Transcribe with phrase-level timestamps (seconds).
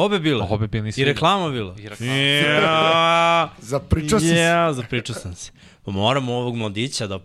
[0.00, 0.46] Obe bile.
[0.50, 1.74] Obe bile, nisi I reklama bila.
[1.78, 2.12] I reklama.
[2.14, 4.34] Ja, Zapričao si se.
[4.34, 5.52] ja, zapričao sam se.
[5.84, 7.18] Pa moram ovog mladića da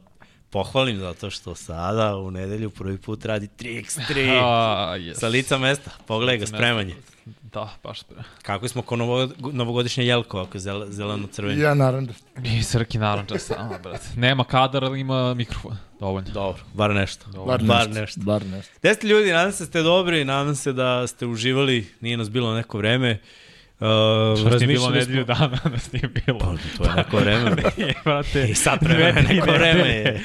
[0.50, 5.14] pohvalim zato što sada u nedelju prvi put radi 3x3 A, yes.
[5.14, 5.92] sa lica mesta.
[6.06, 6.58] Pogledaj ga, mesta.
[7.56, 8.28] Da, baš spremanje.
[8.42, 11.62] Kako smo ko novo, novogodišnje jelko, ako je zel, zeleno-crveni.
[11.62, 12.14] Ja naravno.
[12.44, 14.08] I Srki naranđa sama, brate.
[14.16, 15.78] Nema kadar, ali ima mikrofon.
[16.00, 16.30] Dovoljno.
[16.32, 17.26] Dobro, bar nešto.
[17.46, 17.74] Bar nešto.
[17.74, 18.22] Bar nešto.
[18.22, 18.74] Bar nešto.
[18.80, 22.30] Gde ste ljudi, nadam se da ste dobri, nadam se da ste uživali, nije nas
[22.30, 23.20] bilo neko vreme.
[23.80, 23.88] Uh,
[24.40, 26.40] Što nije bilo nedelju dana, da s nije bilo.
[26.40, 27.50] Pa, to je neko vreme.
[27.78, 28.48] Je, brate.
[28.50, 30.22] I sad vreme, neko vreme je.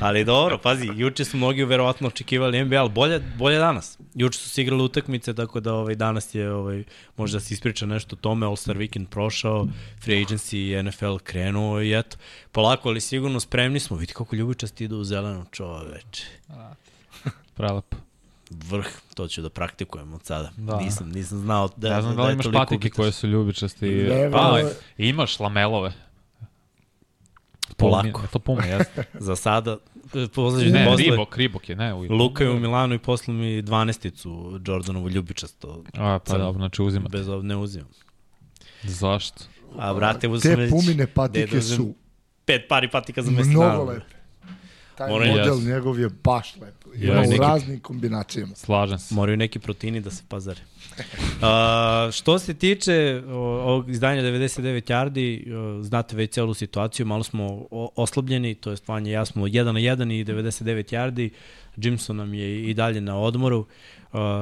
[0.00, 3.98] Ali dobro, pazi, juče su mnogi verovatno očekivali NBA, ali bolje, bolje danas.
[4.14, 6.84] Juče su se igrali utakmice, tako da ovaj, danas je, ovaj,
[7.16, 9.66] možda se ispriča nešto o tome, All-Star Weekend prošao,
[10.04, 12.16] Free Agency i NFL krenuo i eto,
[12.52, 13.96] polako, ali sigurno spremni smo.
[13.96, 16.24] Vidi kako ljubičasti idu u zeleno čoveče.
[17.56, 17.96] prelepo.
[18.50, 20.50] Vrh, to ću da praktikujem od sada.
[20.56, 20.76] Da.
[20.76, 23.26] Nisam, nisam znao da, Ne znam da da li je imaš toliko patike koje su
[23.26, 23.88] ljubičasti.
[23.88, 24.64] Ne, Pa, ne.
[24.98, 25.92] imaš lamelove.
[27.82, 28.08] Polako.
[28.12, 29.04] Pumi, to puma, jeste.
[29.18, 29.76] Za sada,
[30.34, 31.94] posle, Ne, posle Ribok, Ribok je, ne.
[31.94, 32.06] U...
[32.10, 34.30] Luka je u Milanu i posle mi 12-icu
[34.66, 35.84] Jordanovu ljubičasto.
[35.94, 37.18] A, pa dobro, znači uzimate.
[37.18, 37.88] Bez ovog ne uzimam.
[38.82, 39.44] Zašto?
[39.78, 41.94] A brate, Te uzmem već pumine patike da su
[42.44, 43.82] Pet pari patika za mesec mnogo dana.
[43.82, 44.04] lepe.
[44.94, 45.64] Taj Mora- model Jes.
[45.64, 46.74] njegov je baš lep.
[46.96, 48.54] Ja, Ima u neki- raznim kombinacijama.
[48.54, 49.14] Slažem se.
[49.14, 50.60] Moraju neki proteini da se pazare.
[51.42, 57.66] Uh, što se tiče ovog izdanja 99 yardi, znate već celu situaciju, malo smo
[57.96, 61.30] oslabljeni, to je i ja smo 1 na 1 i 99 yardi,
[61.76, 63.66] Jimson nam je i dalje na odmoru,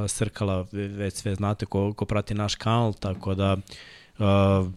[0.09, 3.57] Srkala ve- već sve znate ko, ko prati naš kanal, tako da
[4.21, 4.27] Uh,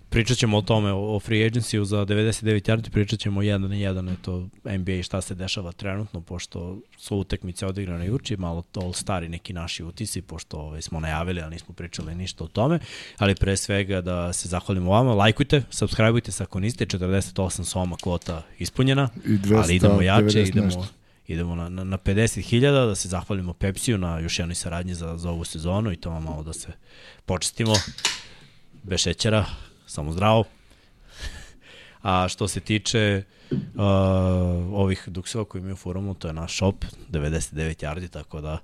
[0.09, 3.75] pričat ćemo o tome, o, o free agency za 99 yardi, pričat ćemo jedan na
[3.75, 9.29] jedan, eto, NBA šta se dešava trenutno, pošto su utekmice odigrane juče, malo to stari
[9.29, 12.79] neki naši utisi, pošto ovaj, smo najavili, ali nismo pričali ništa o tome,
[13.17, 18.41] ali pre svega da se zahvalimo vama, lajkujte, subscribeujte se ako niste, 48 soma kvota
[18.59, 20.87] ispunjena, I 290 ali idemo jače, idemo, nešto.
[21.27, 25.29] idemo na, na, na 50.000, da se zahvalimo Pepsiju na još jednoj saradnji za, za
[25.29, 26.67] ovu sezonu i to malo da se
[27.25, 27.73] počestimo
[28.83, 29.45] bez šećera,
[29.85, 30.43] samo zdravo.
[32.01, 33.57] A što se tiče uh,
[34.73, 38.57] ovih dukseva koji imaju forumu, to je naš shop, 99 yardi, tako da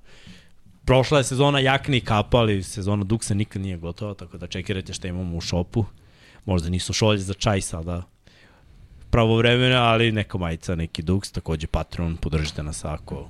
[0.85, 4.93] prošla je sezona jakni i kapa, ali sezona duksa nikad nije gotova, tako da čekirajte
[4.93, 5.85] šta imamo u shopu.
[6.45, 8.03] Možda nisu šolje za čaj sada
[9.09, 13.29] pravo vremena, ali neka majica, neki duks, takođe Patreon, podržite nas ako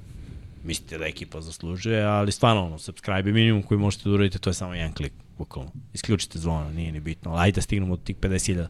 [0.69, 4.49] mislite da ekipa zaslužuje, ali stvarno, ono, subscribe je minimum koji možete da uradite, to
[4.49, 5.71] je samo jedan klik, bukvalno.
[5.93, 8.67] Isključite zvono, nije ni bitno, ali ajde da stignemo od tih 50.000.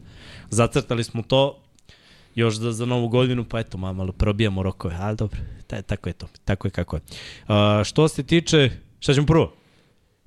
[0.50, 1.62] Zacrtali smo to,
[2.34, 6.08] još za, za novu godinu, pa eto, ma, malo probijamo rokove, ali dobro, taj, tako
[6.08, 7.00] je to, tako je kako je.
[7.48, 8.70] Uh, što se tiče,
[9.00, 9.52] šta ćemo prvo?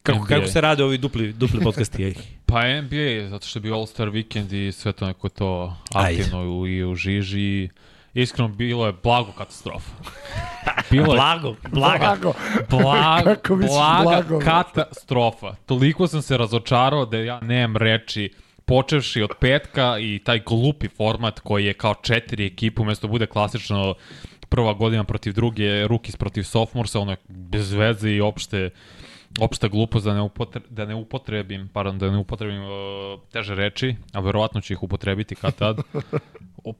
[0.03, 0.27] Kako, NBA.
[0.27, 2.13] kako se rade ovi dupli, dupli podcasti?
[2.45, 6.21] Pa NBA, zato što je bio All-Star weekend i sve to neko to Ajde.
[6.21, 7.69] aktivno u, i u žiži.
[8.13, 9.91] Iskreno, bilo je blago katastrofa.
[10.93, 11.97] Bilo je Blago, blaga.
[12.05, 12.33] Blago.
[12.69, 14.39] blag, Kako blaga blago?
[14.39, 15.55] katastrofa.
[15.65, 18.29] Toliko sam se razočarao da ja nemam reči
[18.65, 23.25] počevši od petka i taj glupi format koji je kao četiri ekipe, umesto da bude
[23.25, 23.95] klasično
[24.49, 28.69] prva godina protiv druge, rookies protiv sophomoreса, ono je bez veze i opšte
[29.39, 32.69] opšta glupost da ne, upotre, da ne upotrebim, pardon, da ne upotrebim uh,
[33.31, 35.77] teže reči, a verovatno ću ih upotrebiti kad tad.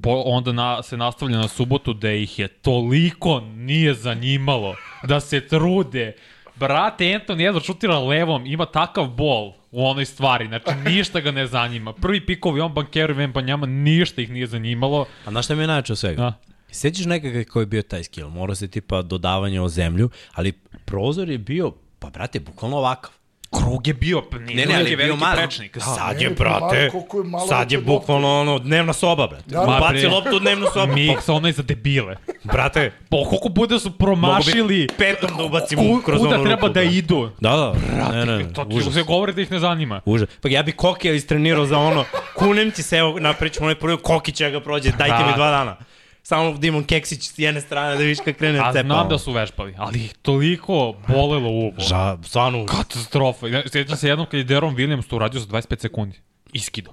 [0.02, 5.48] Po, onda na, se nastavlja na subotu da ih je toliko nije zanimalo da se
[5.48, 6.16] trude.
[6.56, 11.48] Brate, Anthony jedno šutira levom, ima takav bol u onoj stvari, znači ništa ga ne
[11.48, 11.94] zanima.
[11.94, 15.06] Prvi pikovi, on bankeru, Vembanjama, ništa ih nije zanimalo.
[15.26, 16.22] A znaš šta mi je najče od svega?
[16.22, 16.34] Da.
[16.72, 18.30] Sećaš nekakav koji je bio taj skill?
[18.30, 20.52] Mora se tipa dodavanje o zemlju, ali
[20.86, 21.72] prozor je bio,
[22.04, 23.12] pa brate, bukvalno ovakav.
[23.54, 25.38] Krug je bio, ne, Ne, ne, ali je bio mali.
[25.38, 25.78] prečnik.
[25.80, 26.92] Sad ne, je, pa brate, je
[27.24, 29.44] malo sad je bukvalno ono, dnevna soba, brate.
[29.48, 30.94] Da, Ma, baci loptu u dnevnu sobu.
[30.94, 32.16] Mix, ono je za debile.
[32.44, 36.68] Brate, Pa koliko bude su promašili, petom da ubacimo ku, kroz kuda onu treba ruku,
[36.70, 36.88] da brate.
[36.90, 37.30] idu.
[37.40, 37.74] Da, da,
[38.16, 38.94] ne, ne, To ti užas.
[38.94, 40.02] se govore da ih ne zanima.
[40.06, 40.30] Užas.
[40.42, 42.06] Pa ja bi Kokija istrenirao za ono,
[42.36, 45.36] kunem ti se, evo, napričamo onaj prvi Koki će ga prođe, dajte mi Da.
[45.36, 45.76] dva dana.
[46.24, 48.88] Samo Dimon Keksić s jedne strane da vidiš kako krene A cepa.
[48.88, 51.72] znam da su vežbali, ali ih toliko bolelo uvo.
[51.78, 53.48] Ža, stvarno, Katastrofa.
[53.72, 56.20] Sjećam se jednom kad je Deron Williams to uradio za 25 sekundi.
[56.54, 56.92] Iskido.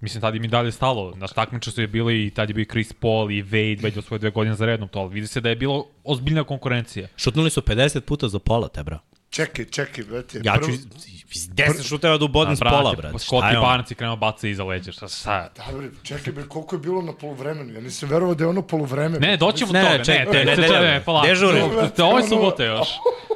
[0.00, 1.12] Mislim, tad im i dalje stalo.
[1.16, 3.94] Na takmiče su je bili i tad je bio i Chris Paul i Wade već
[3.94, 7.08] do svoje dve godine za rednom to, ali vidi se da je bilo ozbiljna konkurencija.
[7.16, 8.98] Šutnuli su 50 puta za pola, te, bra.
[9.30, 10.40] Čekaj, čekaj, brate.
[10.44, 10.86] Ja ću prvo- iz,
[11.32, 13.18] iz 10 šuteva da ubodem s pola, brate.
[13.30, 13.62] On?
[13.62, 14.92] Barnes i krenuo baca iza leđa.
[14.92, 15.50] Šta, šta?
[15.56, 17.72] Da, bre, čekaj, bre, koliko je bilo na poluvremenu?
[17.72, 19.18] Ja nisam verovao da je ono poluvreme.
[19.18, 20.04] Ne, doćemo Ne, ne, toga.
[20.04, 21.26] čekaj, ne, te, ne, te, ne, te, ne, ne, polako.
[21.26, 21.60] dežuri.
[21.96, 22.88] Te, Ovo je subota još.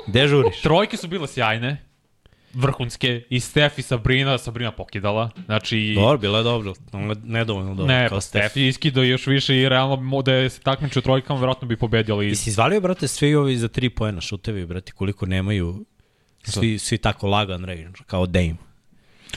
[0.06, 0.29] Gde
[2.55, 5.93] vrhunske, i Steph i Sabrina, Sabrina pokidala, znači...
[5.95, 6.73] Dobro, bilo je dobro.
[7.25, 7.95] Nedovoljno dobro.
[7.95, 8.21] Ne, pa.
[8.21, 12.15] Steph je iskido još više i realno da je se takmičio trojkama, verovatno bi pobedio,
[12.15, 15.85] ali I si izvalio, brate, svi ovi za tri poena šutevi, brate, koliko nemaju
[16.43, 18.55] svi, svi tako lagan range, kao Dame.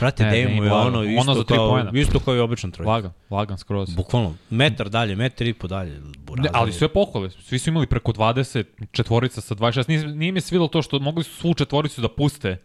[0.00, 1.90] Brate, Ne, Dame, je ono Ono isto za tri kao, poena.
[1.94, 2.90] isto kao i običan trojka.
[2.90, 3.94] lagan, lagan skroz.
[3.94, 6.00] Bukvalno, metar dalje, metar i po dalje.
[6.36, 10.40] Ne, ali sve pohvale, svi su imali preko 20, četvorica sa 26, nije, nije mi
[10.40, 12.56] svilo to što mogli su svu četvoricu da puste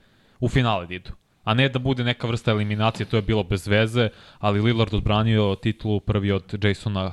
[0.43, 1.11] u finale da idu.
[1.43, 4.09] A ne da bude neka vrsta eliminacije, to je bilo bez veze,
[4.39, 7.11] ali Lillard odbranio titulu prvi od Jasona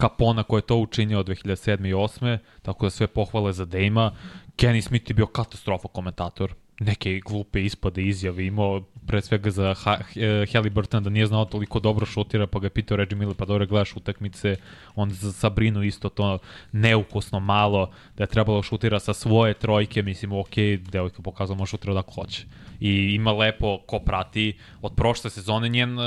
[0.00, 1.86] Capona koji je to učinio od 2007.
[1.86, 2.38] i 2008.
[2.62, 4.12] Tako da sve pohvale za Dejma.
[4.56, 6.54] Kenny Smith je bio katastrofa komentator.
[6.80, 11.80] Neke glupe ispade izjave imao pre svega za ha eh, Halliburton da nije znao toliko
[11.80, 14.56] dobro šutira pa ga je pitao Reggie Miller pa dobro gledaš utakmice
[14.94, 16.38] on za Sabrinu isto to
[16.72, 20.56] neukusno malo da je trebalo šutira sa svoje trojke mislim ok,
[20.90, 22.46] devojka pokazala može šutira da hoće
[22.80, 26.04] i ima lepo ko prati od prošle sezone njen uh,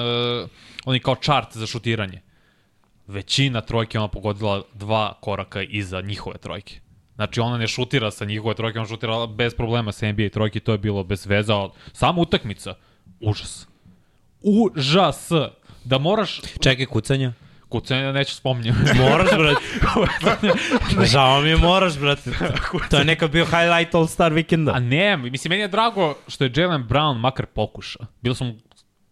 [0.86, 2.22] on je kao čart za šutiranje
[3.08, 6.80] većina trojke ona pogodila dva koraka iza njihove trojke.
[7.16, 10.72] Znači ona ne šutira sa njihove trojke, ona šutira bez problema sa NBA trojke, to
[10.72, 11.56] je bilo bez veza.
[11.56, 12.76] ali Sama utakmica,
[13.20, 13.68] užas.
[14.42, 15.30] Užas.
[15.84, 17.34] Da moraš, Čekaj, kucanja.
[17.74, 18.80] Kucanje neću spominjati.
[19.02, 20.48] Moraš, brate.
[21.12, 22.32] Žao mi je, moraš, brate.
[22.90, 24.72] To je neka bio highlight All-Star vikenda.
[24.72, 28.00] A ne, mislim, meni je drago što je Jalen Brown makar pokuša.
[28.22, 28.58] Bilo sam,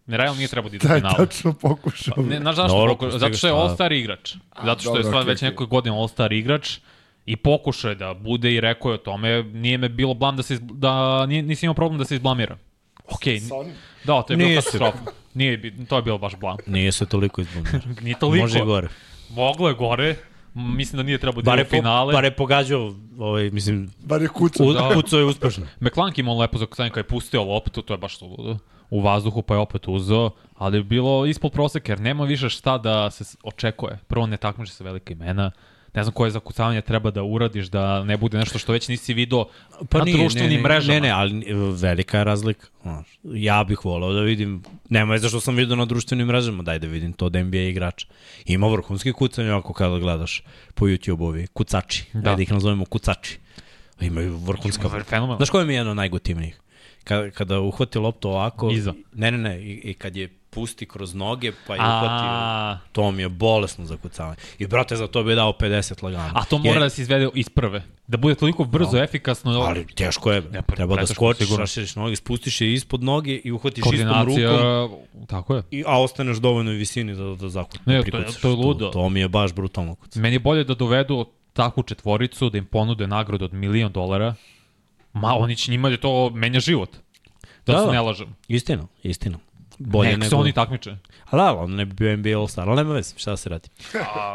[0.06, 1.16] ne realno nije trebao da ide u Da je finalu.
[1.16, 2.14] tačno pokušao.
[2.18, 2.76] Ne, znaš zašto?
[2.76, 3.06] Dobro, pokuša?
[3.08, 3.52] pusti Zato što je.
[3.52, 4.34] All-Star igrač.
[4.64, 6.78] Zato što je okej, već nekoj godina All-Star igrač
[7.26, 10.42] i pokušao je da bude i rekao je o tome, nije me bilo blam da
[10.42, 10.92] se, iz- da
[11.26, 12.58] nije, nisi imao problem da se izblamiram.
[13.06, 13.72] Okej, onim?
[14.04, 14.98] da, to je bilo katastrofa.
[15.34, 16.56] Nije, bi- to je bilo baš blam.
[16.66, 17.80] Nije se toliko izbunio.
[18.02, 18.42] Nije toliko.
[18.42, 18.88] Može gore.
[19.30, 20.16] Moglo je gore.
[20.54, 22.12] Mislim da nije trebao da u finale.
[22.12, 24.66] bare pogađao, ovaj, mislim, Bar je kucao.
[24.66, 24.90] u, Da.
[24.94, 25.66] kucao je uspešno.
[25.80, 28.58] McClunk imao lepo zakucanje kada je pustio loptu, to je baš suludo.
[28.90, 32.78] U vazduhu pa je opet uzeo, ali je bilo ispod proseka jer nema više šta
[32.78, 33.98] da se očekuje.
[34.06, 35.50] Prvo ne takmiče se velika imena,
[35.94, 39.44] ne znam koje zakucavanje treba da uradiš da ne bude nešto što već nisi video
[39.90, 40.94] pa na društvenim ne, mrežama.
[40.94, 42.66] Ne, ne, ali e, velika je razlika.
[43.24, 46.86] Ja bih volao da vidim, nema je zašto sam vidio na društvenim mrežama, daj da
[46.86, 48.06] vidim to od NBA igrača.
[48.46, 50.42] Ima vrhunski kucanja ako kada gledaš
[50.74, 52.20] po YouTube ovi kucači, da.
[52.20, 52.30] Da.
[52.30, 53.38] ajde ih nazovemo kucači.
[54.00, 54.88] Imaju vrhunska...
[54.88, 55.36] Ima fenomenalno.
[55.36, 56.60] Znaš koji mi je jedno najgotivnijih?
[57.04, 58.70] Kada, kada uhvati loptu ovako...
[58.70, 58.94] Iza.
[59.12, 62.24] Ne, ne, ne, i, i kad je pusti kroz noge, pa je uhvati...
[62.24, 64.36] A, To mi je bolesno zakucavanje.
[64.58, 66.30] I brate, za to bi dao 50 lagano.
[66.34, 67.82] a to mora da se izvede iz prve.
[68.06, 69.52] Da bude toliko brzo, efikasno.
[69.52, 70.40] Ali teško je.
[70.42, 74.98] Ne, pa, Treba da skočiš, raširiš noge, spustiš je ispod noge i uhvatiš istom rukom.
[75.26, 75.62] tako je.
[75.70, 77.86] I, a ostaneš dovoljno visini da, da zakucaš.
[77.86, 78.40] Ne, da to prikucaš.
[78.40, 78.86] to je ludo.
[78.86, 80.22] To, to mi je baš brutalno kucanje.
[80.22, 84.34] Meni je bolje da dovedu takvu četvoricu, da im ponude nagradu od milion dolara.
[85.12, 86.90] Ma, oni će njima da to menja život.
[87.66, 87.92] Da, Da, se da.
[87.92, 88.36] ne lažem.
[88.48, 89.38] Istina, istina.
[89.82, 90.30] Bolje Nek nego...
[90.30, 90.96] se oni takmiče.
[91.24, 93.68] A da, on ne bi bio NBA All-Star, ali nema veze, šta da se radi.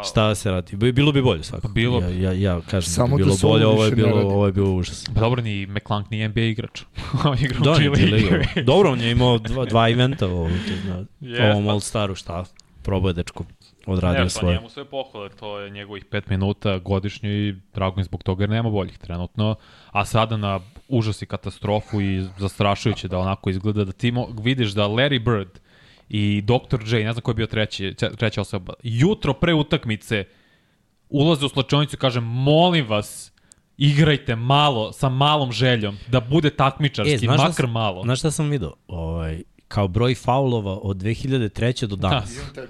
[0.04, 0.76] šta da se radi.
[0.76, 1.68] Bi- Bilo bi bolje svakako.
[1.70, 2.22] Bilo Ja, bi.
[2.22, 4.52] ja, ja kažem Samo da bi da bilo ovo bolje, ovo je bilo, ovo je
[4.52, 5.06] bilo užas.
[5.06, 6.82] Pa dobro, ni McClunk nije NBA igrač.
[7.26, 8.30] On igra u Da, G on je League.
[8.30, 8.64] G-League.
[8.64, 12.44] Dobro, on je imao dva, dva eventa u na Yes, ovom pa- All-Staru, šta?
[12.84, 13.44] Probao je dečko,
[13.86, 14.56] odradio Ne, pa svoje.
[14.56, 18.50] njemu sve pohvale, to je njegovih 5 minuta godišnje i drago mi zbog toga jer
[18.50, 19.56] nema boljih trenutno.
[19.88, 24.72] A sada na užas i katastrofu i zastrašujuće da onako izgleda da ti mo- vidiš
[24.72, 25.60] da Larry Bird
[26.10, 26.80] i Dr.
[26.88, 30.26] J, ne znam ko je bio treći, tre- treća osoba, jutro pre utakmice
[31.10, 33.32] ulaze u slačionicu i kaže molim vas,
[33.78, 38.04] igrajte malo, sa malom željom, da bude takmičarski, E, šta makar sam- malo.
[38.04, 38.74] Znaš šta sam vidio?
[38.88, 41.86] Ovaj, kao broj faulova od 2003.
[41.86, 42.40] do danas.
[42.56, 42.66] Da.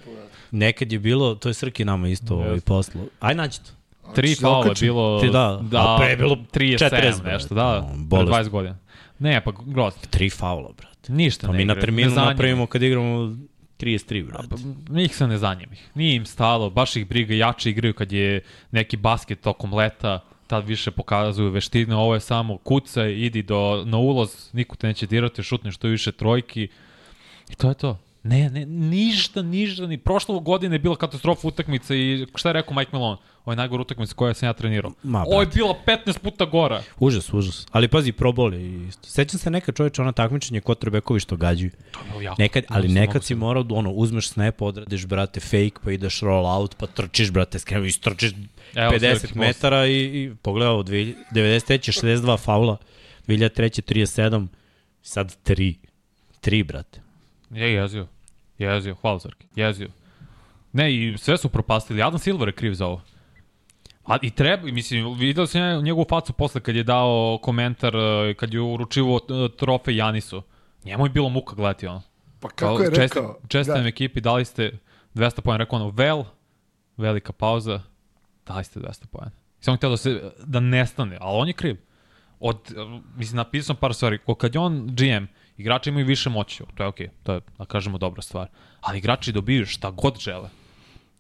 [0.51, 2.65] Nekad je bilo, to je Srki nama isto ovaj, Jeste.
[2.65, 3.01] poslu.
[3.19, 3.71] Aj nađi to.
[4.15, 7.87] Tri Znači, faula je bilo, Ti da, a pre je bilo 37, 40, nešto, da,
[7.89, 8.49] pre bolest.
[8.49, 8.77] 20 godina.
[9.19, 10.01] Ne, pa grozno.
[10.09, 11.13] Tri faula, brate.
[11.13, 13.35] Ništa Pa ne mi na igraju, terminu napravimo kad igramo
[13.79, 14.47] 33, brate.
[14.49, 15.89] Pa, njih se ne zanima ih.
[15.95, 20.67] Nije im stalo, baš ih briga, jače igraju kad je neki basket tokom leta, tad
[20.67, 25.43] više pokazuju veštine, ovo je samo kucaj, idi do, na ulaz, niko te neće dirati,
[25.43, 26.67] šutni što više trojki.
[27.49, 27.97] I to je to.
[28.23, 32.75] Ne, ne, ništa, ništa, ni prošle godine je bila katastrofa utakmica i šta je rekao
[32.75, 33.17] Mike Malone?
[33.45, 34.91] Ovo je najgora utakmica koja sam ja trenirao.
[35.03, 36.81] Ma, Ovo je bila 15 puta gora.
[36.99, 37.65] Užas, užas.
[37.71, 39.07] Ali pazi, probol je isto.
[39.09, 41.71] Sećam se neka čoveče, ona takmičenje quarterbackovi što gađaju.
[41.91, 42.41] To je bilo jako.
[42.41, 46.45] Nekad, ali nekad si morao, da, ono, uzmeš snap, odradiš, brate, fake, pa ideš roll
[46.45, 48.31] out, pa trčiš, brate, skrenu, istrčiš
[48.75, 49.47] Evo, 50 Srki Most.
[49.47, 52.01] metara i, i pogledao, 93.
[52.03, 52.77] 62 faula,
[53.27, 53.93] 2003.
[53.93, 54.47] 37,
[55.01, 55.75] sad 3.
[56.41, 57.06] 3, brate.
[57.51, 58.07] Je jezio.
[58.57, 59.47] Jezio, hvala Srki.
[59.55, 59.87] Jezio.
[60.73, 62.01] Ne, i sve su propastili.
[62.01, 63.01] Adam Silver je kriv za ovo.
[64.05, 68.53] A i treba, mislim, vidio sam njegovu facu posle kad je dao komentar, eh, kad
[68.53, 70.41] je uručivo eh, trofej Janisu.
[70.83, 72.01] Njemu je bilo muka gledati ono.
[72.39, 73.37] Pa kako je čest- rekao?
[73.47, 74.77] Čestitam da, ekipi, dali ste
[75.13, 75.63] 200 pojena.
[75.63, 76.23] Rekao ono, vel,
[76.97, 77.81] velika pauza,
[78.45, 79.31] dali ste 200 pojena.
[79.59, 81.77] Samo htio da se, da nestane, ali on je kriv.
[82.39, 82.57] Od,
[83.15, 84.19] mislim, napisao sam par stvari.
[84.37, 85.25] Kad je on GM,
[85.57, 88.47] igrači imaju više moći, to je okej, to je, da kažemo, dobra stvar.
[88.81, 90.49] Ali igrači dobiju šta god žele.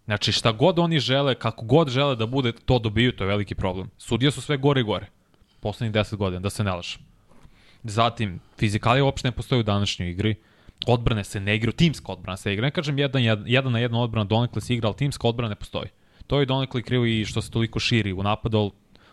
[0.05, 3.55] Znači, šta god oni žele, kako god žele da bude, to dobiju, to je veliki
[3.55, 3.89] problem.
[3.97, 5.07] Sudije su sve gore i gore.
[5.59, 7.01] Poslednjih 10 godina, da se ne lažem.
[7.83, 10.35] Zatim, fizikalija uopšte ne postoji u današnjoj igri.
[10.87, 12.65] Odbrane se ne igraju, timska odbrana se igra.
[12.65, 15.55] Ne kažem jedan, jedan, jedan na jedan odbrana donekle se igra, ali timska odbrana ne
[15.55, 15.89] postoji.
[16.27, 18.71] To je donekle krivo i što se toliko širi u napadu,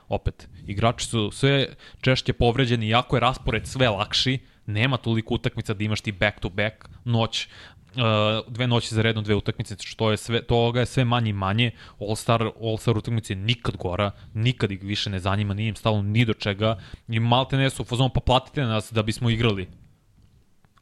[0.08, 1.66] opet, igrači su sve
[2.00, 6.48] češće povređeni, iako je raspored sve lakši, nema toliko utakmica da imaš ti back to
[6.48, 7.48] back noć,
[7.96, 8.02] uh,
[8.48, 11.70] dve noći za redom dve utakmice, što je sve, toga je sve manje i manje.
[12.00, 16.24] All-Star, All-Star utakmice je nikad gora, nikad ih više ne zanima, nije im stalo ni
[16.24, 16.78] do čega
[17.08, 19.68] i malte ne su u fazonu, pa platite nas da bismo igrali.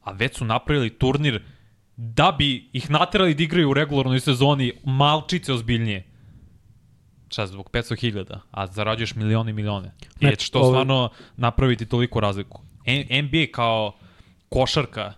[0.03, 1.43] A već su napravili turnir
[1.97, 6.07] da bi ih naterali da igraju u regularnoj sezoni malčice ozbiljnije.
[7.29, 9.93] Šta, zbog 500.000, a zarađuješ milione i milione.
[10.21, 12.63] I Ne, će to ovo- stvarno napraviti toliko razliku.
[13.23, 13.93] NBA kao
[14.49, 15.13] košarka,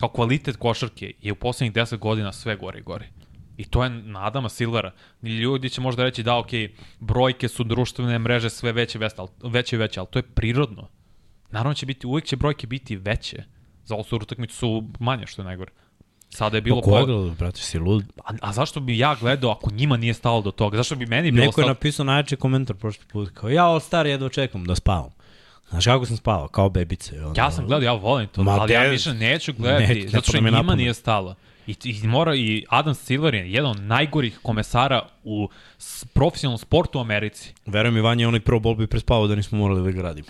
[0.00, 3.08] kao kvalitet košarke je u poslednjih 10 godina sve gore i gore.
[3.56, 4.92] I to je na Adama Silvera.
[5.22, 6.48] Ljudi će možda reći da, ok,
[7.00, 8.98] brojke su društvene mreže sve veće,
[9.42, 10.88] veće, i veće, ali to je prirodno.
[11.50, 13.44] Naravno će biti, uvijek će brojke biti veće.
[13.84, 15.72] Za All-Star utakmicu su manje, što je najgore.
[16.28, 16.80] Sada je bilo...
[16.82, 18.04] Po- Koga, brate, si lud.
[18.24, 20.76] A, a zašto bi ja gledao ako njima nije stalo do toga?
[20.76, 21.68] Zašto bi meni bilo Neko je stalo?
[21.68, 25.10] napisao najjači komentar prošli put, kao ja ovo star jedva čekam da spavam.
[25.70, 26.48] Znaš kako sam spavao?
[26.48, 27.20] Kao bebice.
[27.20, 30.08] Ono, Ja sam gledao, ja volim to, Ma, ali ja više neću gledati, Ne, ne
[30.08, 31.34] zato što njima nije stalo.
[31.66, 35.48] I, I mora i Adam Silver je jedan od najgorih komesara u
[36.12, 37.52] profesionalnom sportu u Americi.
[37.66, 40.28] Verujem mi, Vanja, onaj pro bol bi prespavao da nismo morali da ga radimo.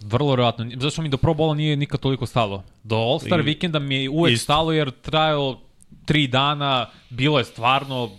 [0.00, 0.70] Vrlo vjerojatno.
[0.76, 2.62] Zašto mi do Pro Bola nije nikad toliko stalo?
[2.82, 4.44] Do All-Star I- vikenda mi je uvek isto.
[4.44, 5.60] stalo jer trajalo
[6.04, 8.10] tri dana, bilo je stvarno,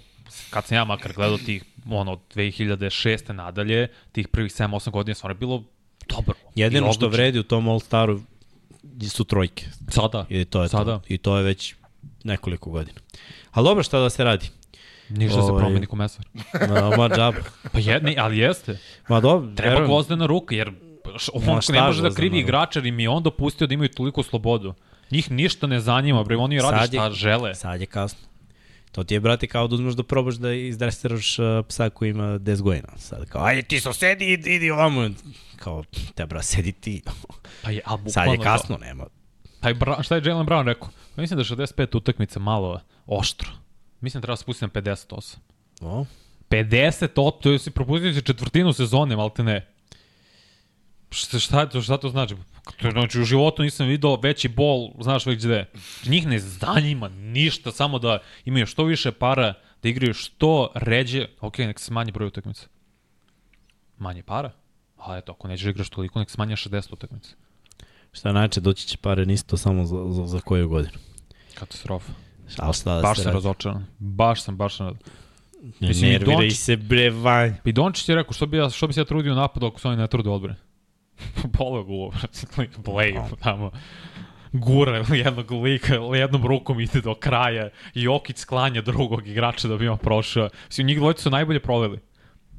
[0.49, 3.33] kad sam ja makar gledao tih, ono, od 2006.
[3.33, 5.63] nadalje, tih prvih 7-8 godina, stvarno je bilo
[6.07, 6.33] dobro.
[6.55, 8.21] Jedino što vredi u tom All-Staru
[9.09, 9.65] su trojke.
[9.89, 10.25] Sada.
[10.29, 10.99] I to je Sada.
[10.99, 11.05] to.
[11.07, 11.75] I to je već
[12.23, 12.99] nekoliko godina.
[13.51, 14.49] Ali dobro, šta da se radi?
[15.09, 16.25] Ništa se Ovaj- promeni komesar.
[16.69, 17.37] Ma, ma džaba.
[17.71, 18.77] Pa jedni, ali jeste.
[19.07, 19.87] Ma dobro, Treba verujem.
[19.89, 20.71] gvozdena ruka, jer
[21.33, 24.73] on ne može da krivi igrača, jer im je on dopustio da imaju toliko slobodu.
[25.11, 27.55] Njih ništa ne zanima, bre, oni rade šta žele.
[27.55, 28.19] Sad je kasno.
[28.93, 32.23] To ti je, brate, kao da uzmeš da probaš da izdresiraš uh, psa koji ima
[32.23, 32.87] 10 godina.
[32.97, 35.09] Sad kao, ajde ti so sedi, idi, idi ovamo.
[35.55, 35.83] Kao,
[36.15, 37.01] te bra, sedi ti.
[37.63, 38.43] Pa je, a Sad je bukvalno to.
[38.43, 39.05] kasno, nema.
[39.59, 40.89] Pa je Bra, šta je Jalen Brown rekao?
[41.15, 43.49] Pa mislim da je 65 utakmica malo oštro.
[44.01, 45.37] Mislim da treba se pustiti na 58.
[45.81, 46.05] O,
[46.49, 49.72] 50 op, to je si propustio si četvrtinu sezone, malte ne.
[51.13, 52.35] Šta, šta, to, šta to znači?
[52.81, 55.65] To, znači, u životu nisam video veći bol, znaš već gde.
[56.05, 59.53] Njih ne zanima ništa, samo da imaju što više para,
[59.83, 61.27] da igraju što ređe.
[61.41, 62.67] Ok, nek se manje broj utakmica.
[63.97, 64.51] Manje para?
[64.97, 67.35] A eto, ako nećeš da igraš toliko, nek se manje 60 utakmica.
[68.11, 70.97] šta znači, doći će pare nisto samo za, za, za koju godinu.
[71.53, 72.11] Katastrofa.
[72.57, 73.85] Ali šta da Baš se sam razočaran.
[73.99, 74.87] Baš sam, baš sam.
[75.79, 77.53] Ne Mislim, nerviraj se, bre, vanj.
[77.65, 79.79] I Dončić je rekao, što bi, ja, što bi se ja trudio u napadu ako
[79.79, 80.72] se oni ne trude odbrane?
[81.57, 82.11] Bolo ga uvo,
[82.77, 83.71] Blade, tamo.
[84.51, 87.69] Gura jednog lika, jednom rukom ide do kraja.
[87.93, 90.49] Jokić sklanja drugog igrača da bi ima prošao.
[90.69, 91.99] Svi njih dvojica su najbolje proveli.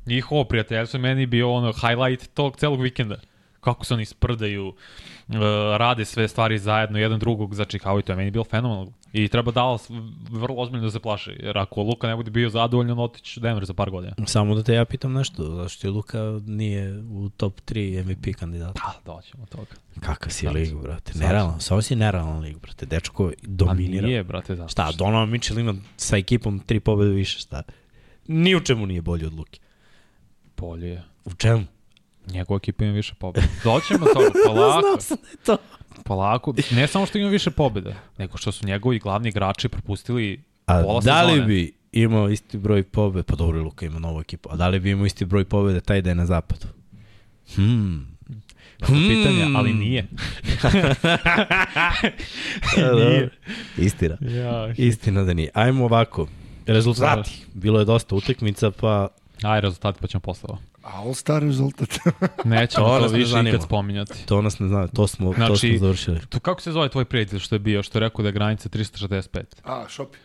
[0.07, 3.17] Njihovo prijateljstvo je meni bio ono highlight tog celog vikenda.
[3.65, 5.35] Kako se oni sprdaju, uh,
[5.77, 8.93] rade sve stvari zajedno, jedan drugog začikavaju, to je meni bilo fenomenalno.
[9.13, 9.91] I treba Dallas
[10.31, 13.75] vrlo ozbiljno da se plaši, jer ako Luka ne bude bio zadovoljan, otići Denver za
[13.75, 14.15] par godina.
[14.27, 18.81] Samo da te ja pitam nešto, zašto je Luka nije u top 3 MVP kandidata?
[18.85, 19.71] Pa, doćemo do toga.
[20.01, 21.13] Kakav si Sad- lig, brate?
[21.19, 22.87] Nerealan, samo si nerealan lig, brate.
[22.87, 24.07] Dečko A dominira.
[24.07, 24.69] nije, brate, zato.
[24.69, 27.63] Šta, Donovan Mitchell ima sa ekipom tri pobede više, šta?
[28.27, 29.61] Ni u čemu nije bolji od Luke.
[30.57, 31.03] Bolje je.
[31.25, 31.65] U čemu?
[32.33, 33.49] Njegova ekipa ima više pobjeda.
[33.65, 34.81] Doćemo do toga, polako.
[34.81, 35.57] Znao sam da je to.
[36.05, 36.55] polako.
[36.71, 41.01] Ne samo što ima više pobjeda, nego što su njegovi glavni igrači propustili A pola
[41.01, 41.47] da li sezone.
[41.47, 44.91] bi imao isti broj pobjede, pa dobro Luka ima novu ekipu, a da li bi
[44.91, 46.67] imao isti broj pobjede taj da je na zapadu?
[47.55, 48.17] Hmm.
[48.81, 50.07] Dobro pitanje, ali nije.
[52.95, 53.31] nije.
[53.79, 54.17] Istina.
[54.21, 55.51] Ja, Istina da nije.
[55.55, 56.29] Ajmo ovako.
[56.67, 57.47] Rezultati.
[57.55, 59.09] Bilo je dosta utakmica, pa
[59.43, 60.49] Aj, rezultati pa ćemo posle
[60.87, 60.97] ovo.
[60.99, 61.89] All star rezultat.
[62.45, 63.49] Nećemo To to, više zanima.
[63.49, 64.27] ikad spominjati.
[64.27, 66.21] to nas ne zna, to smo, to Znači, smo završili.
[66.21, 68.69] Tu, kako se zove tvoj prijatelj što je bio, što je rekao da je granica
[68.69, 69.43] 365?
[69.65, 70.19] A, Šopi.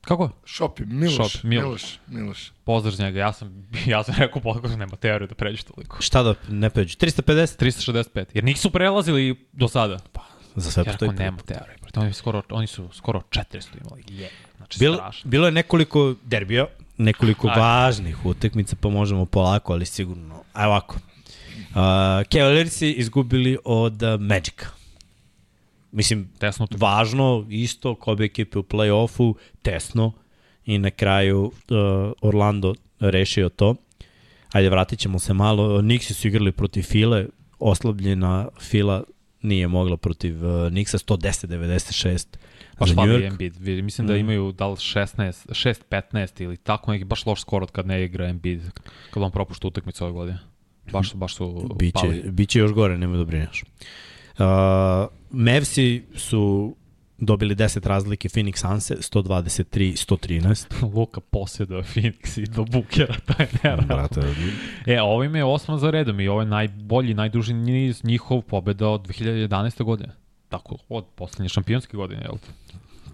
[0.00, 0.30] Kako?
[0.44, 1.32] Šopi, Miloš.
[1.32, 1.64] Šopi, Miloš.
[1.82, 1.98] Miloš.
[2.08, 2.52] Miloš.
[2.64, 6.02] Pozdrav za njega, ja sam, ja sam rekao podcast nema teoriju da pređe toliko.
[6.02, 6.96] Šta da ne pređu?
[6.96, 7.64] 350?
[8.04, 9.98] 365, jer nisu prelazili do sada.
[10.12, 10.20] Pa,
[10.56, 11.76] Za sve ja postoji rekao, nema teorije.
[11.82, 12.00] brate.
[12.00, 14.04] Oni, skoro, oni su skoro 400 imali.
[14.08, 14.30] Je.
[14.56, 15.30] Znači, Bilo, strašno.
[15.30, 16.66] bilo je nekoliko derbija,
[17.00, 17.60] nekoliko Ajde.
[17.60, 20.42] važnih utakmica, pa možemo polako, ali sigurno.
[20.52, 20.96] Aj ovako.
[20.96, 21.76] Uh,
[22.32, 24.66] Cavaliersi izgubili od uh, Magica.
[25.92, 26.76] Mislim, Tesno tu.
[26.80, 30.12] važno, isto, kobe ekipe u play-offu, tesno,
[30.66, 33.74] i na kraju uh, Orlando rešio to.
[34.52, 35.82] Ajde, vratit ćemo se malo.
[35.82, 37.26] Nixi su igrali protiv File,
[37.58, 39.04] oslabljena Fila
[39.42, 42.26] nije mogla protiv uh, Nixa 110-96
[42.86, 43.26] New fali York.
[43.26, 43.60] Embiid.
[43.84, 44.16] Mislim da Mm.
[44.16, 48.28] imaju da li 16, 6-15 ili tako neki baš loš skor od kad ne igra
[48.28, 48.62] Embiid,
[49.10, 50.38] kad on propušta utakmicu ove godine.
[50.92, 52.22] Baš, baš su Biće, pali.
[52.26, 53.64] biće još gore, nemoj da brineš.
[54.32, 54.44] Uh,
[55.30, 56.76] Mavsi su
[57.18, 60.66] dobili 10 razlike Phoenix Sunse 123-113.
[60.94, 63.86] Luka posjedao Phoenix i do Bukera, to je nerealno.
[63.86, 64.20] Brate,
[64.86, 68.88] E, ovo im je osma za redom i ovo je najbolji, najduži niz njihov pobeda
[68.88, 69.82] od 2011.
[69.82, 70.12] godine.
[70.50, 72.38] Tako, od poslednje šampionske godine, jel?
[72.38, 72.52] te?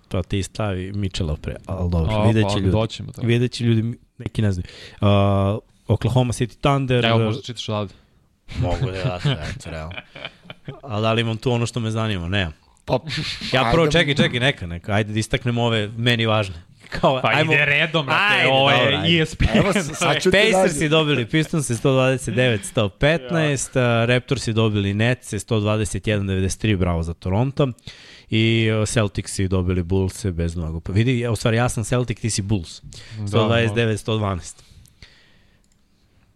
[0.09, 2.71] to ti stavi Mitchella pre, ali dobro, A, vidjet pa, će ljudi.
[2.71, 3.23] Doćemo to.
[3.23, 4.67] Vidjet će ljudi, neki ne znaju.
[5.01, 7.05] Uh, Oklahoma City Thunder.
[7.05, 7.95] Evo, možda čitaš odavde.
[8.61, 9.21] Mogu da ja
[9.55, 9.95] eto, realno.
[10.83, 12.29] Ali da li imam tu ono što me zanima?
[12.29, 12.51] Ne.
[12.85, 12.99] Pa,
[13.53, 14.93] Ja prvo, ajde, čekaj, čekaj, neka, neka.
[14.93, 16.55] Ajde da istaknemo ove meni važne.
[16.91, 19.23] Kao, Pa ajmo, ide redom, brate, Ajde, ovo je ajde.
[19.23, 19.45] ESPN.
[19.55, 20.87] Evo, sad ću ti Pacers dalje.
[20.87, 23.69] i dobili Pistons 129-115,
[24.03, 27.69] uh, Raptors i dobili Nets 121-93, bravo za Toronto.
[28.31, 30.81] I Celtics i dobili Bulls bez mnogo.
[30.81, 32.83] Pa vidi, ja, u stvari ja sam Celtic, ti si Bulls.
[33.19, 34.63] Da, 129-112.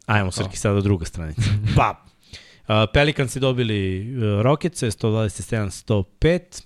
[0.07, 1.43] Ajmo, Srki, sada druga stranica.
[1.77, 2.05] Pa,
[2.69, 6.63] uh, Pelicans i dobili uh, Rockets 127-105.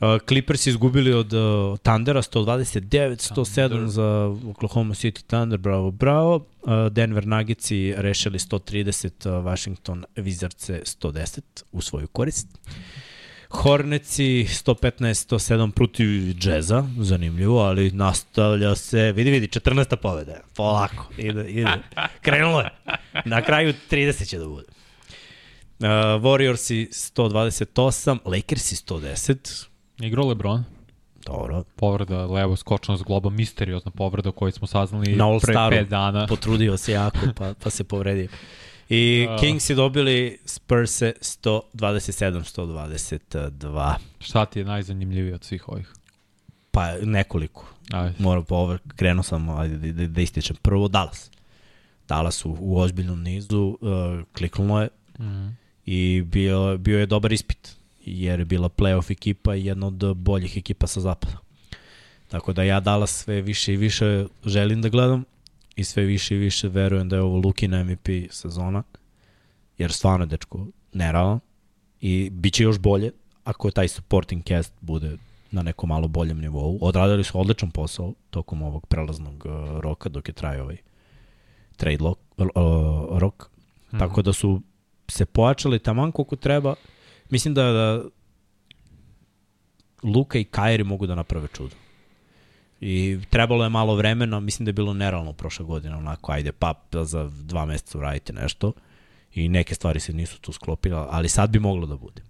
[0.00, 6.34] Uh, Clippers izgubili od uh, Thundera 129-107 za Oklahoma City Thunder, bravo, bravo.
[6.36, 11.40] Uh, Denver Nuggets i rešili 130, uh, Washington Wizards 110
[11.72, 12.48] u svoju korist.
[13.48, 19.96] Horneci 115-107 protiv Jazza, zanimljivo, ali nastavlja se, vidi, vidi, 14.
[19.96, 21.82] pobeda, polako, ide, ide,
[22.22, 22.70] krenulo je,
[23.24, 24.66] na kraju 30 će da bude.
[25.78, 25.86] Uh,
[26.22, 29.66] Warriorsi 128, Lakersi 110,
[29.98, 30.64] Igrao Lebron,
[31.26, 35.84] dobro, povreda levo skočeno s globa, misteriozna povreda koju smo saznali na pre Staru, 5
[35.84, 36.26] dana.
[36.26, 38.28] potrudio se jako, pa, pa se povredio.
[38.88, 39.36] I Da.
[39.36, 45.92] Kingsi dobili Spurse 127-122, Šta ti je najzanimljivije od svih ovih?
[46.70, 47.66] pa nekoliko.
[47.92, 48.14] Ajde.
[48.18, 50.56] Moram po ovo, krenuo sam ajde, da, da, da ističem.
[50.56, 51.30] Prvo Dallas.
[52.08, 53.88] Dallas u, u ozbiljnom nizu, uh,
[54.32, 55.56] kliknulo je Mm.
[55.86, 57.76] i bio, bio je dobar ispit,
[58.06, 61.38] jer je bila playoff ekipa i jedna od boljih ekipa sa zapada.
[62.28, 65.24] Tako da ja Dallas sve više i više želim da gledam
[65.76, 68.82] i sve više i više verujem da je ovo Lukin MVP sezona,
[69.78, 71.40] jer stvarno je dečko nerealan
[72.00, 73.12] i bit će još bolje
[73.44, 75.16] ako taj supporting cast bude
[75.50, 76.78] na nekom malo boljem nivou.
[76.80, 80.76] Odradili su odličan posao tokom ovog prelaznog uh, roka dok je trajao ovaj
[81.76, 82.48] trade lock, uh,
[83.18, 83.50] rok.
[83.88, 83.98] Mhm.
[83.98, 84.62] Tako da su
[85.08, 86.74] se pojačali taman koliko treba.
[87.30, 88.04] Mislim da, da
[90.02, 91.74] Luka i Kairi mogu da naprave čudo.
[92.80, 96.74] I trebalo je malo vremena, mislim da je bilo nerealno prošle godine, onako, ajde, pa
[96.92, 98.72] za dva meseca uradite nešto.
[99.34, 102.22] I neke stvari se nisu tu sklopile, ali sad bi moglo da bude.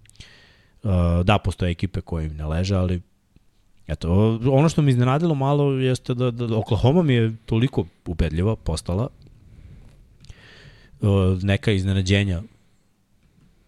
[0.82, 0.90] Uh,
[1.24, 3.02] da, postoje ekipe koje im ne leže, ali
[3.86, 9.08] eto, ono što mi iznenadilo malo jeste da, da Oklahoma mi je toliko ubedljiva postala,
[11.00, 12.42] uh, neka iznenađenja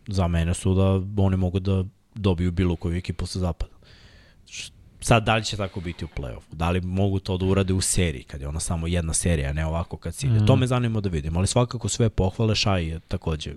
[0.08, 3.72] za mene su da oni mogu da dobiju bilo koju ekipu sa zapada.
[5.00, 6.52] Sad, da li će tako biti u play-offu?
[6.52, 9.66] Da li mogu to da urade u seriji, kad je ona samo jedna serija, ne
[9.66, 10.28] ovako kad si?
[10.28, 10.46] Mm.
[10.46, 13.54] To me zanima da vidim, ali svakako sve pohvale, Šaj je takođe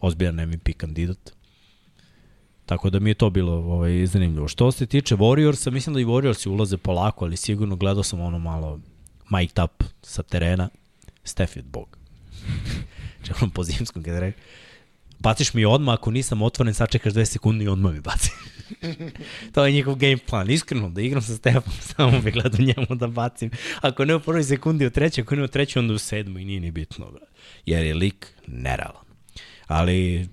[0.00, 1.32] ozbiljan MVP kandidat.
[2.66, 4.48] Tako da mi je to bilo ovaj, zanimljivo.
[4.48, 8.38] Što se tiče Warriorsa, mislim da i Warriorsi ulaze polako, ali sigurno gledao sam ono
[8.38, 8.80] malo
[9.30, 10.68] mic'd up sa terena.
[11.24, 11.98] Steph je bog.
[13.26, 14.42] Čekam po zimskom kada rekao.
[15.22, 18.30] Baciš mi odmah, ako nisam otvoren, sačekaš dve sekunde i odmah mi baci.
[19.54, 20.50] to je njihov game plan.
[20.50, 23.50] Iskreno, da igram sa Stefom, samo bi gledao njemu da bacim.
[23.80, 26.60] Ako ne u prvoj sekundi, u trećoj, ako ne u trećoj, onda u sedmoj, nije
[26.60, 27.10] ni bitno.
[27.10, 27.26] Bro.
[27.66, 29.04] Jer je lik nerealan.
[29.66, 30.28] Ali,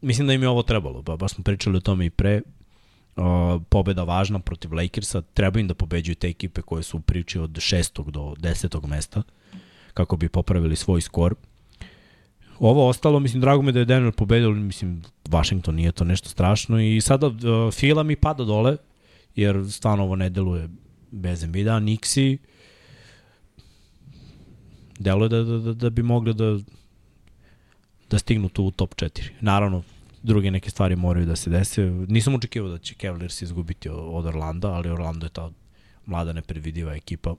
[0.00, 1.02] mislim da im je ovo trebalo.
[1.02, 2.42] Ba, baš smo pričali o tome i pre.
[3.16, 5.22] Uh, pobeda važna protiv Lakersa.
[5.22, 9.22] Treba im da pobeđuju te ekipe koje su u priči od šestog do desetog mesta
[9.94, 11.34] kako bi popravili svoj skor.
[12.58, 16.80] Ovo ostalo, mislim, drago mi da je Denver pobedio, mislim, Washington nije to nešto strašno
[16.80, 17.34] i sada uh,
[17.72, 18.76] Fila mi pada dole,
[19.36, 20.68] jer stvarno ovo ne deluje
[21.10, 22.38] bez Embida, Nixi
[24.98, 26.58] deluje da, da, da, da bi mogli da
[28.10, 29.30] da stignu tu u top 4.
[29.40, 29.82] Naravno,
[30.22, 31.84] druge neke stvari moraju da se dese.
[32.08, 35.50] Nisam očekivao da će Cavaliers izgubiti od Orlanda, ali Orlando je ta
[36.06, 37.34] mlada nepredvidiva ekipa.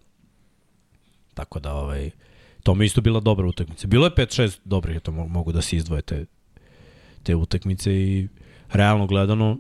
[1.34, 2.12] Tako da ovaj
[2.65, 3.88] to mi isto bila dobra utakmica.
[3.88, 6.25] Bilo je 5-6 dobrih, eto mogu da se izdvoje te,
[7.23, 8.28] te utakmice i
[8.69, 9.58] realno gledano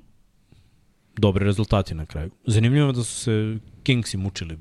[1.17, 2.31] dobri rezultati na kraju.
[2.45, 4.57] Zanimljivo je da su se Kingsi mučili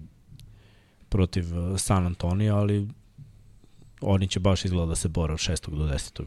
[1.08, 2.88] protiv uh, San Antonija, ali
[4.00, 5.76] oni će baš izgleda da se bore od 6.
[5.76, 6.24] do 10.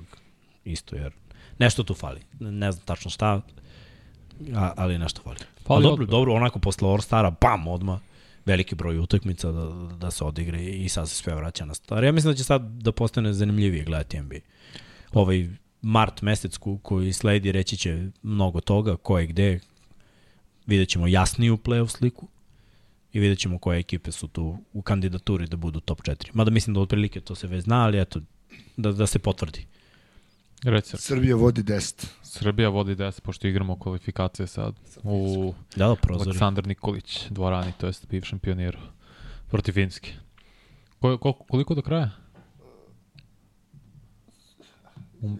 [0.65, 1.13] isto, jer
[1.60, 2.21] nešto tu fali.
[2.39, 3.41] Ne znam tačno šta,
[4.56, 5.38] a, ali nešto fali.
[5.38, 7.99] Fali pa dobro, dobro, onako posle All-Stara, bam, odmah
[8.47, 12.03] veliki broj utakmica da, da se odigre i sad se sve vraća na stvar.
[12.03, 14.39] Ja mislim da će sad da postane zanimljivije gledati NBA.
[15.13, 15.49] Ovaj
[15.81, 19.60] mart mesec koji sledi reći će mnogo toga, ko je gde,
[20.65, 22.27] vidjet ćemo jasniju playoff sliku
[23.13, 26.29] i vidjet ćemo koje ekipe su tu u kandidaturi da budu top 4.
[26.33, 28.21] Mada mislim da otprilike to se već zna, ali eto,
[28.77, 29.65] da, da se potvrdi.
[30.63, 30.98] Reci.
[30.98, 32.08] Srbija vodi 10.
[32.24, 36.30] Srbija vodi 10, pošto igramo kvalifikacije sad u da, da, prozori.
[36.30, 38.80] Aleksandar Nikolić dvorani, to jest bivšem pioniru
[39.48, 40.13] protiv Finjske.
[41.00, 42.10] Ko, ko, koliko do kraja?
[45.22, 45.39] Um,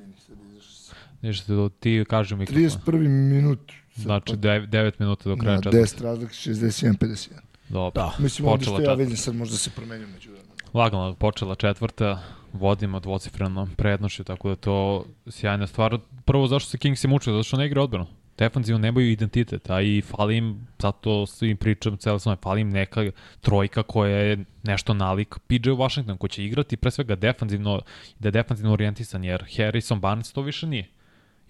[1.22, 3.08] Ništa, do, ti kaži mi 31.
[3.08, 3.72] minut.
[3.96, 5.96] Znači 9, 9 minuta do kraja da, četvrte.
[5.96, 7.47] 10 razlik, 61-51.
[7.70, 8.02] Dobro.
[8.02, 8.14] Da.
[8.20, 10.32] Mislim, ovdje što ja vidim sad možda se promenio među
[10.74, 12.22] Lagano, počela četvrta,
[12.54, 15.98] vodimo dvocifrenom prednošću, tako da to sjajna stvar.
[16.26, 17.32] Prvo, zašto se Kingsi muče?
[17.32, 18.08] Zato što ne igra odbranu.
[18.38, 23.12] Defanzivno nemaju identitet, a i fali im, zato svim pričam celo svoj, fali im neka
[23.42, 27.82] trojka koja je nešto nalik PJ Washington, ko će igrati pre svega defanzivno,
[28.20, 30.90] da je defanzivno orijentisan, jer Harrison Barnes to više nije.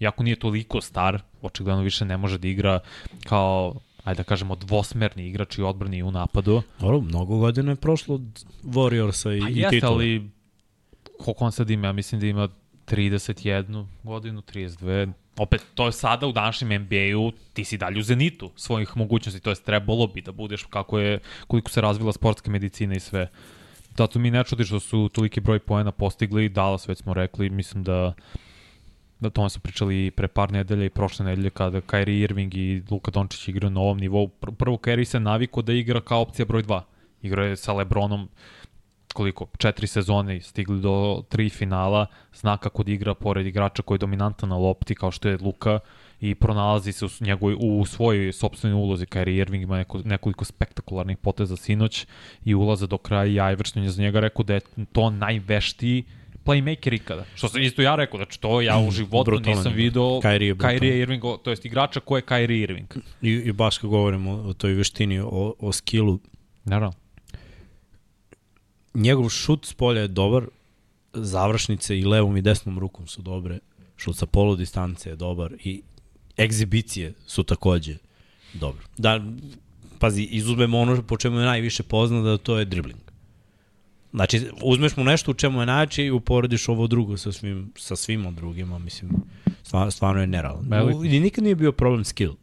[0.00, 2.80] Iako nije toliko star, očigledno više ne može da igra
[3.24, 3.74] kao
[4.08, 6.62] ajde da kažemo, dvosmerni igrač i odbrani i u napadu.
[6.80, 10.30] Dobro, mnogo godina je prošlo od Warriorsa i, pa i jeste, ali
[11.18, 11.86] koliko on sad ima?
[11.86, 12.48] Ja mislim da ima
[12.86, 15.12] 31 godinu, 32.
[15.38, 19.50] Opet, to je sada u današnjem NBA-u, ti si dalje u zenitu svojih mogućnosti, to
[19.50, 23.28] je trebalo bi da budeš kako je, koliko se razvila sportska medicina i sve.
[23.96, 27.84] Zato mi ne čudi što su toliki broj poena postigli, Dallas već smo rekli, mislim
[27.84, 28.14] da
[29.20, 33.10] da tome su pričali pre par nedelja i prošle nedelje kada Kyrie Irving i Luka
[33.10, 34.28] Dončić igraju na ovom nivou.
[34.28, 36.80] Prvo Kyrie se naviko da igra kao opcija broj 2.
[37.22, 38.28] Igra je sa Lebronom
[39.14, 43.96] koliko, četiri sezone i stigli do tri finala, zna kako da igra pored igrača koji
[43.96, 45.78] je dominantan na lopti kao što je Luka
[46.20, 49.06] i pronalazi se u, njegovoj, u svojoj sobstvenoj ulozi.
[49.06, 52.06] Kyrie Irving ima neko, nekoliko spektakularnih poteza sinoć
[52.44, 54.60] i ulaza do kraja i Iverson je za njega rekao da je
[54.92, 56.04] to najveštiji
[56.48, 57.24] playmaker ikada.
[57.34, 61.02] Što sam isto ja rekao, znači to ja u životu Brutalan, nisam video Kyrie, Kyrie
[61.02, 62.94] Irving, to jest igrača ko je Kyrie Irving.
[63.22, 66.18] I, i baš kad govorimo o toj veštini, o, o skillu.
[66.64, 66.96] Naravno.
[68.94, 70.46] Njegov šut s polja je dobar,
[71.12, 73.58] završnice i levom i desnom rukom su dobre,
[73.96, 75.82] šut sa polu distance je dobar i
[76.38, 77.96] egzibicije su takođe
[78.54, 78.84] dobro.
[78.96, 79.20] Da,
[79.98, 83.07] pazi, izuzmemo ono po čemu je najviše poznat, da to je dribling.
[84.12, 87.96] Znači, uzmeš mu nešto u čemu je najjači i uporediš ovo drugo sa svim, sa
[87.96, 89.10] svima drugima, mislim,
[89.62, 91.04] stvarno, stvarno je nerealno.
[91.04, 92.34] I nikad nije bio problem skill.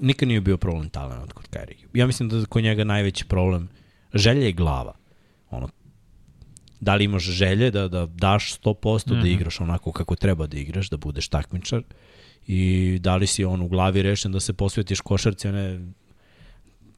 [0.00, 1.86] Nikad nije bio problem talent kod Kyrie.
[1.94, 3.68] Ja mislim da kod njega najveći problem
[4.14, 4.94] želja i glava.
[5.50, 5.68] Ono,
[6.80, 9.14] da li imaš želje da, da daš 100%, mm -hmm.
[9.14, 9.26] da mhm.
[9.26, 11.82] igraš onako kako treba da igraš, da budeš takmičar
[12.46, 15.92] i da li si on u glavi rešen da se posvetiš košarci, a ne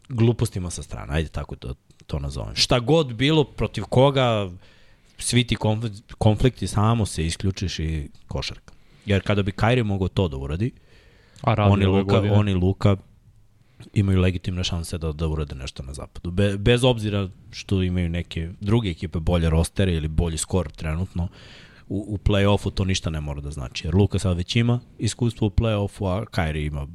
[0.09, 1.75] glupostima sa strane, ajde tako da
[2.11, 2.57] to nazovem.
[2.57, 4.51] Šta god bilo, protiv koga,
[5.19, 5.57] svi ti
[6.19, 8.75] konflikti samo se isključiš i košarka.
[9.07, 10.73] Jer kada bi Kairi mogao to da uradi,
[11.43, 12.33] A oni Luka, godine.
[12.33, 12.97] oni Luka
[13.95, 16.31] imaju legitimne šanse da, da urade nešto na zapadu.
[16.31, 21.29] Be, bez obzira što imaju neke druge ekipe bolje rostere ili bolji skor trenutno,
[21.89, 23.87] u, u play-offu to ništa ne mora da znači.
[23.87, 26.87] Jer Luka sad već ima iskustvo u play-offu, a Kyrie ima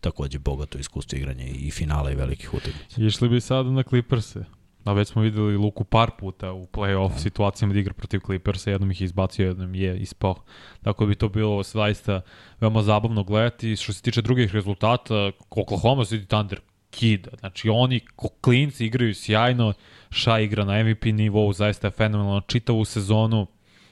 [0.00, 3.02] takođe bogato iskustvo igranja i finala i velikih utakmica.
[3.02, 4.44] Išli bi sada na Clippers-e.
[4.88, 8.90] A već smo videli Luku par puta u play-off situacijama da igra protiv Clippersa, jednom
[8.90, 10.34] ih je izbacio, jednom je ispao.
[10.82, 12.20] Tako da bi to bilo zaista
[12.60, 13.76] veoma zabavno gledati.
[13.76, 17.30] Što se tiče drugih rezultata, Oklahoma City Thunder kida.
[17.38, 18.00] Znači oni
[18.40, 19.72] klinci igraju sjajno,
[20.10, 23.46] Ša igra na MVP nivou, zaista je fenomenalno čitavu sezonu.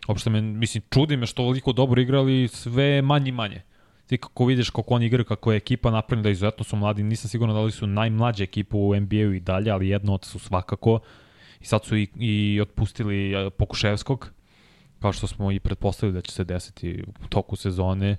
[0.09, 3.63] Uopšte me, mislim, čudi me što ovoliko dobro igrali, sve manje i manje
[4.07, 7.29] ti kako vidiš kako oni igraju, kako je ekipa napravljena da izuzetno su mladi, nisam
[7.29, 11.01] siguran da li su najmlađa ekipa u NBA-u i dalje, ali jedno od su svakako.
[11.61, 14.31] I sad su i, i otpustili e, Pokuševskog,
[15.01, 18.17] kao što smo i pretpostavili da će se desiti u toku sezone.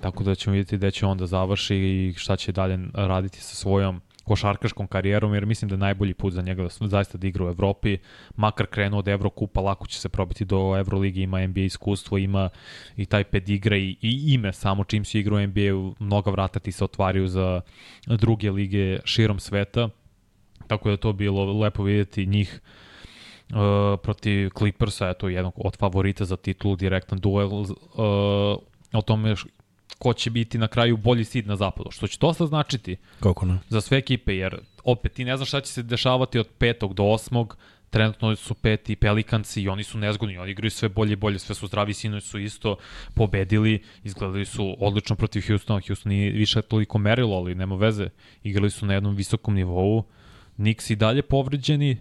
[0.00, 3.54] Tako da ćemo vidjeti gde će on da završi i šta će dalje raditi sa
[3.54, 7.44] svojom košarkaškom karijerom, jer mislim da je najbolji put za njega da zaista da igra
[7.44, 7.98] u Evropi,
[8.36, 12.48] makar krenuo od Evrokupa, lako će se probiti do Evroligi, ima NBA iskustvo, ima
[12.96, 16.72] i taj pedigra i, i ime samo čim si igra u NBA, mnoga vrata ti
[16.72, 17.60] se otvaraju za
[18.06, 19.88] druge lige širom sveta,
[20.66, 22.60] tako da to bilo lepo vidjeti njih
[23.50, 27.66] uh, protiv Clippersa, eto jednog od favorita za titulu, direktan duel, uh,
[28.92, 29.34] o tome
[29.98, 32.96] ko će biti na kraju bolji sid na zapadu, što će dosta značiti?
[33.20, 33.58] Kako ne?
[33.68, 37.04] za sve ekipe, jer opet ti ne znaš šta će se dešavati od petog do
[37.04, 37.56] osmog,
[37.90, 41.54] trenutno su peti Pelikanci i oni su nezgodni, oni igraju sve bolje i bolje, sve
[41.54, 42.76] su zdravi, sinoć su isto
[43.14, 48.08] pobedili, izgledali su odlično protiv Houstona, Houston nije više toliko merilo, ali nema veze,
[48.42, 50.04] igrali su na jednom visokom nivou,
[50.56, 51.96] Knicks i dalje povređeni,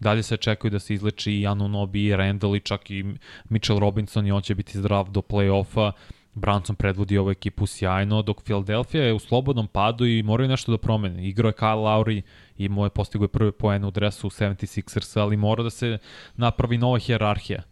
[0.00, 3.04] dalje se čekaju da se izleči i Anunobi, i Randall i čak i
[3.48, 5.92] Mitchell Robinson i on će biti zdrav do play-offa,
[6.36, 10.78] Branson predvodi ovu ekipu sjajno, dok Philadelphia je u slobodnom padu i moraju nešto da
[10.78, 11.28] promene.
[11.28, 12.22] Igrao je Kyle Lowry
[12.58, 15.98] i moje postigo je prve poene u dresu 76ers, ali mora da se
[16.36, 17.62] napravi nova hjerarhija.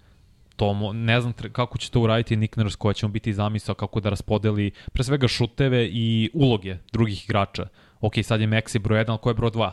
[0.57, 4.01] To ne znam kako će to uraditi Nick Nurse koja će mu biti zamisao kako
[4.01, 7.67] da raspodeli pre svega šuteve i uloge drugih igrača.
[8.01, 9.73] Ok, sad je Maxi broj 1, ali ko je broj 2?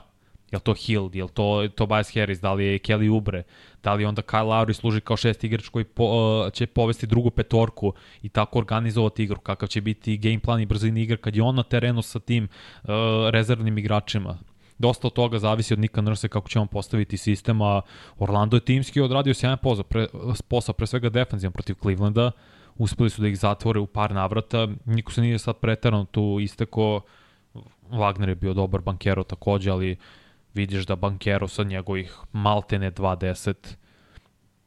[0.51, 3.43] Je li to Hill, je li to Tobias Harris, da li je Kelly Ubre,
[3.83, 7.29] da li onda Kyle Lowry služi kao šest igrač koji po, uh, će povesti drugu
[7.29, 11.43] petorku i tako organizovati igru, kakav će biti game plan i brzini igre kad je
[11.43, 12.89] on na terenu sa tim uh,
[13.29, 14.37] rezervnim igračima.
[14.77, 17.81] Dosta od toga zavisi od Nika Nurse kako će on postaviti sistem, a
[18.19, 20.07] Orlando je timski odradio sjajan posao, pre,
[20.47, 22.31] posao pre svega defenzivan protiv Clevelanda,
[22.75, 27.01] uspeli su da ih zatvore u par navrata, niko se nije sad pretarano tu isteko,
[27.91, 29.97] Wagner je bio dobar bankero takođe, ali
[30.53, 33.53] vidiš da Bankero sa njegovih maltene 2.10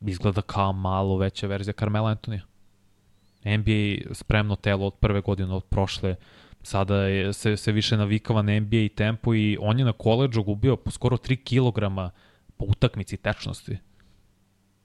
[0.01, 2.43] izgleda kao malo veća verzija Carmela Antonija.
[3.45, 6.17] NBA spremno telo od prve godine, od prošle,
[6.63, 10.43] sada je, se, se više navikava na NBA i tempo i on je na koleđu
[10.43, 12.13] gubio po skoro 3 kg
[12.57, 13.79] po utakmici tečnosti.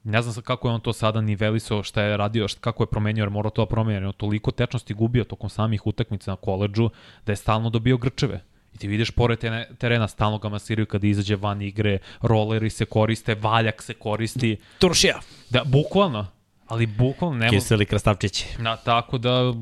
[0.03, 3.21] Ne znam kako je on to sada nivelisao, šta je radio, šta, kako je promenio,
[3.21, 4.11] jer mora to da promenio.
[4.11, 6.89] Toliko tečnosti gubio tokom samih utakmica na koleđu
[7.25, 8.43] da je stalno dobio grčeve.
[8.79, 9.39] Ti vidiš pored
[9.77, 14.57] terena stalno ga masiraju kada izađe van igre, roleri se koriste, valjak se koristi.
[14.79, 15.19] Turšija.
[15.49, 16.27] Da, bukvalno.
[16.67, 17.49] Ali bukvalno nema...
[17.49, 18.45] Kiseli krastavčići.
[18.59, 19.53] Na, tako da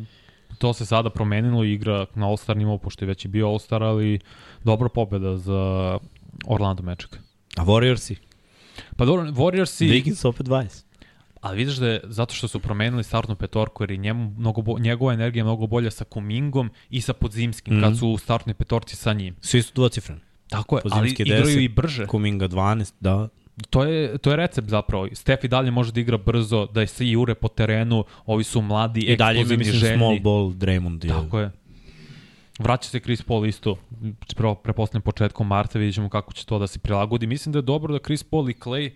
[0.58, 4.20] to se sada promenilo igra na All-Star nivou, pošto je već i bio All-Star, ali
[4.64, 5.98] dobra pobeda za
[6.48, 7.10] Orlando Magic.
[7.58, 8.16] A Warriorsi?
[8.96, 9.92] Pa dobro, Warriorsi...
[9.92, 10.87] Vikings opet 20
[11.48, 14.80] ali vidiš da je zato što su promenili startnu petorku, jer je njemu mnogo bo,
[14.80, 17.84] njegova energija mnogo bolja sa Kumingom i sa Podzimskim, mm -hmm.
[17.84, 18.00] kad mhm.
[18.00, 19.36] su u startnoj petorci sa njim.
[19.42, 20.22] Svi su dvocifreni.
[20.50, 22.08] Tako je, Podzimski ali 10, igraju i brže.
[22.08, 23.28] Kuminga 12, da.
[23.70, 25.08] To je, to je recept zapravo.
[25.14, 28.62] Steph i dalje može da igra brzo, da je svi jure po terenu, ovi su
[28.62, 29.98] mladi, I dalje mi mislim željni.
[29.98, 31.06] small ball Draymond.
[31.06, 31.10] Je.
[31.10, 31.52] Tako je.
[32.60, 33.78] Vraća se Chris Paul isto,
[34.64, 37.28] prepostavljam početkom marta, vidjet ćemo kako će to da se prilagodi.
[37.28, 38.92] Mislim da je dobro da Chris Paul i Clay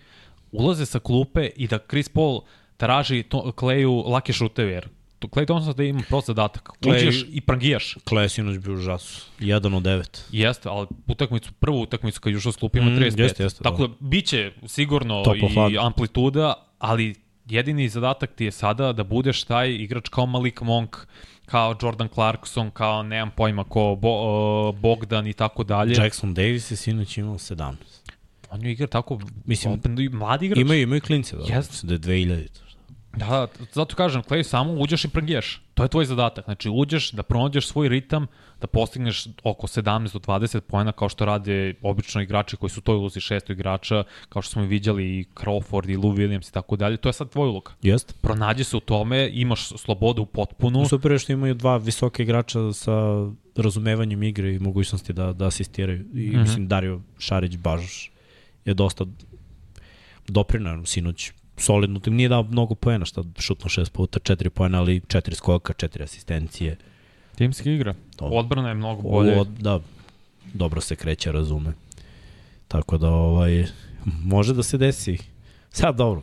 [0.51, 2.41] ulaze sa klupe i da Chris Paul
[2.77, 4.89] traži to, Kleju lake šuteve, jer
[5.29, 6.69] Klej Thompson da ima prost zadatak.
[6.85, 7.97] Uđeš i prangijaš.
[8.03, 9.25] Klej je sinoć bio užas.
[9.39, 10.21] 1 od 9.
[10.31, 13.17] Jeste, ali utakmicu, prvu utakmicu kad ušao s klupa ima 35.
[13.17, 15.35] Mm, jeste, jeste, Tako da, biće sigurno Top
[15.71, 20.97] i amplituda, ali jedini zadatak ti je sada da budeš taj igrač kao Malik Monk,
[21.45, 25.95] kao Jordan Clarkson, kao nemam pojma ko Bo, uh, Bogdan i tako dalje.
[26.03, 27.73] Jackson Davis je sinoć imao 17.
[28.51, 30.61] On je igra tako, mislim, mladi igrač.
[30.61, 31.43] Imaju, imaju klince, da.
[31.43, 31.85] Yes.
[31.85, 32.71] Da je 2000.
[33.17, 35.61] Da, da, zato kažem, Clay, samo uđeš i prngijaš.
[35.73, 36.45] To je tvoj zadatak.
[36.45, 38.27] Znači, uđeš da pronađeš svoj ritam,
[38.61, 42.95] da postigneš oko 17 do 20 pojena kao što rade obično igrači koji su toj
[42.95, 46.75] ulozi šesto igrača, kao što smo i viđali i Crawford i Lou Williams i tako
[46.75, 46.97] dalje.
[46.97, 47.71] To je sad tvoj uloga.
[47.81, 48.13] Jeste.
[48.21, 50.85] Pronađi se u tome, imaš slobodu u potpunu.
[50.85, 52.91] Super je što imaju dva visoke igrača sa
[53.55, 55.99] razumevanjem igre i mogućnosti da, da asistiraju.
[55.99, 56.41] I, mm -hmm.
[56.41, 58.11] mislim, Dario Šarić baš
[58.65, 59.05] je dosta
[60.27, 65.01] doprinan sinoć solidno, tim nije dao mnogo poena, šta šutno šest puta, četiri poena, ali
[65.07, 66.77] četiri skoka, četiri asistencije.
[67.35, 67.95] Timski igra.
[68.15, 68.25] To.
[68.25, 69.39] Odbrana je mnogo bolje.
[69.39, 69.79] O, da,
[70.53, 71.73] dobro se kreće, razume.
[72.67, 73.65] Tako da ovaj,
[74.23, 75.17] može da se desi.
[75.69, 76.21] Sad dobro,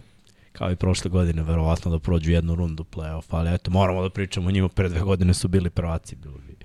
[0.53, 4.49] kao i prošle godine, verovatno da prođu jednu rundu play-off, ali eto, moramo da pričamo
[4.49, 6.58] o njima, pre dve godine su bili prvaci, bilo bi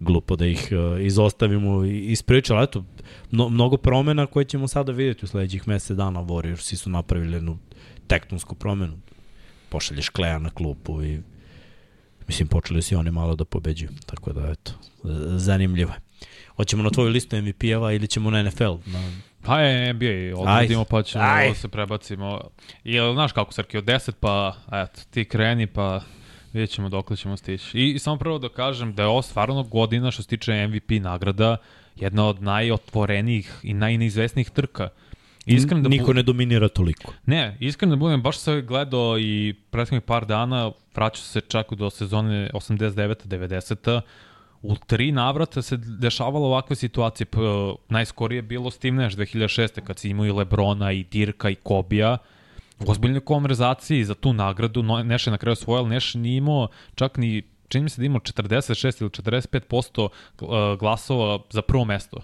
[0.00, 2.58] glupo da ih uh, izostavimo i ispričali.
[2.58, 2.84] Ali eto,
[3.30, 6.20] mno, mnogo promena koje ćemo sada vidjeti u sledećih mesec dana.
[6.20, 7.58] Warriorsi su napravili jednu
[8.06, 8.98] tektonsku promenu.
[9.68, 11.20] Pošalješ Kleja na klupu i
[12.26, 13.90] mislim počeli su i oni malo da pobeđuju.
[14.06, 14.72] Tako da eto,
[15.36, 16.00] zanimljivo je.
[16.56, 18.74] Hoćemo na tvoju listu MVP-eva ili ćemo na NFL?
[18.86, 19.12] Na...
[19.42, 21.48] Pa je NBA, odradimo pa ćemo Aj.
[21.48, 22.40] da se prebacimo.
[22.84, 26.00] I znaš kako, Srki, od 10 pa, eto, ti kreni pa
[26.52, 27.78] vidjet ćemo dok ćemo stići.
[27.78, 30.90] I, I samo prvo da kažem da je ovo stvarno godina što se tiče MVP
[30.90, 31.56] nagrada,
[31.96, 34.88] jedna od najotvorenijih i najneizvesnijih trka.
[35.46, 37.12] Iskreno da Niko ne dominira toliko.
[37.26, 41.90] Ne, iskreno da budem, baš sam gledao i prethodnih par dana, vraćao se čak do
[41.90, 44.00] sezone 89-90
[44.62, 47.24] U tri navrata se dešavalo ovakve situacije.
[47.24, 47.38] P,
[47.88, 49.80] najskorije je bilo Steve Nash 2006.
[49.80, 52.18] kad si imao i Lebrona i Dirka i Kobija.
[52.86, 57.42] Ozbiljnoj konverzaciji za tu nagradu Nash je na kraju svojal, Nash nije imao čak ni
[57.70, 60.08] čini mi se da imao 46 ili 45%
[60.40, 62.20] uh, glasova za prvo mesto.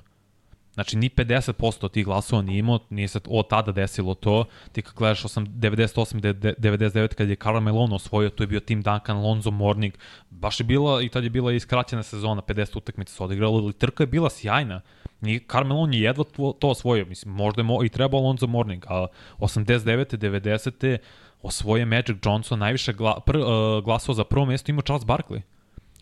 [0.74, 4.44] Znači, ni 50% tih glasova nije imao, nije se od tada desilo to.
[4.72, 6.20] Ti kad gledaš 98,
[6.58, 9.94] 99, kad je Karl Malone osvojio, to je bio Tim Duncan, Lonzo Morning.
[10.30, 14.02] Baš je bila, i tad je bila iskraćena sezona, 50 utakmica se odigralo, ali trka
[14.02, 14.80] je bila sjajna.
[15.20, 18.46] Ni Karl Malone je jedva to, to osvojio, mislim, možda je mo, i trebao Lonzo
[18.46, 19.06] Morning, a
[19.38, 20.16] 89.
[20.16, 20.98] 90.
[21.42, 23.44] osvoje Magic Johnson, najviše gla, pr, uh,
[23.84, 25.40] glasova za prvo mesto imao Charles Barkley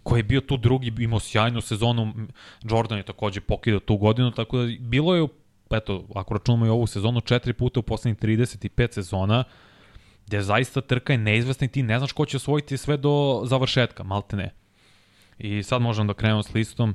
[0.05, 2.13] koji je bio tu drugi, imao sjajnu sezonu,
[2.63, 5.29] Jordan je takođe pokidao tu godinu, tako da bilo je,
[5.71, 9.45] eto, ako računamo i ovu sezonu, četiri puta u poslednjih 35 sezona,
[10.27, 14.03] gde zaista trka je neizvesna i ti ne znaš ko će osvojiti sve do završetka,
[14.03, 14.55] malte ne.
[15.39, 16.95] I sad možemo da krenemo s listom.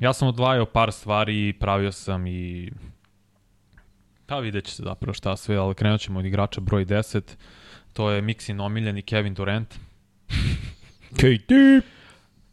[0.00, 2.70] Ja sam odvajao par stvari i pravio sam i
[4.26, 7.22] pa vidjet će se zapravo šta sve, ali krenut ćemo od igrača broj 10.
[7.92, 9.74] To je Mixin omiljeni Kevin Durant.
[11.18, 11.52] KD!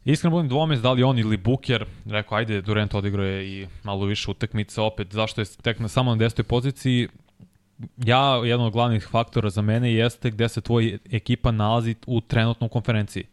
[0.06, 4.06] Iskreno budem dvomest da li on ili Booker, rekao ajde Durant odigrao je i malo
[4.06, 7.08] više utakmice opet, zašto je tek na samo na desetoj poziciji,
[7.98, 12.70] ja, jedan od glavnih faktora za mene jeste gde se tvoj ekipa nalazi u trenutnom
[12.70, 13.24] konferenciji.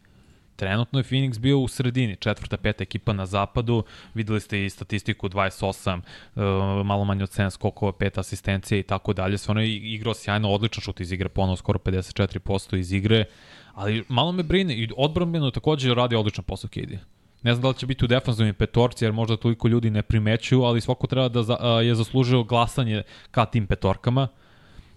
[0.59, 3.83] Trenutno je Phoenix bio u sredini, četvrta, peta ekipa na zapadu,
[4.13, 5.95] videli ste i statistiku 28,
[6.35, 10.13] uh, malo manje od 7 skokova, 5 asistencije i tako dalje, sve ono je igrao
[10.13, 13.25] sjajno, odličan šut iz igre, ponovno skoro 54% iz igre,
[13.73, 16.91] ali malo me brine i odbranbeno takođe radi odličan posao KD.
[17.43, 20.63] Ne znam da li će biti u defanzivnim petorci, jer možda toliko ljudi ne primećuju,
[20.63, 24.27] ali svako treba da je zaslužio glasanje ka tim petorkama.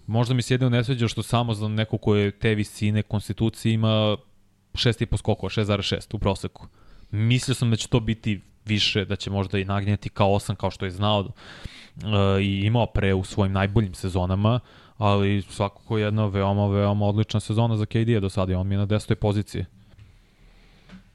[0.07, 3.73] Možda mi se jedino ne sveđa što samo za neko ko je te visine konstitucije
[3.73, 4.17] ima
[4.73, 6.67] 6,5 skokova, 6,6 u proseku.
[7.11, 10.71] Mislio sam da će to biti više, da će možda i nagnjeti kao 8, kao
[10.71, 11.31] što je znao uh,
[12.41, 14.59] i imao pre u svojim najboljim sezonama,
[14.97, 18.87] ali svakako jedna veoma, veoma odlična sezona za KD-a do sada, on mi je na
[18.87, 19.15] 10.
[19.15, 19.65] poziciji.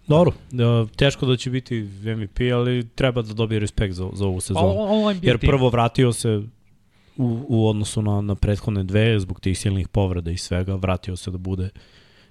[0.07, 4.41] Dobro, uh, teško da će biti MVP, ali treba da dobije respekt za, za ovu
[4.41, 4.75] sezonu.
[4.75, 6.43] Pa, on, on Jer prvo vratio se
[7.17, 11.31] u, u odnosu na, na prethodne dve, zbog tih silnih povreda i svega, vratio se
[11.31, 11.71] da bude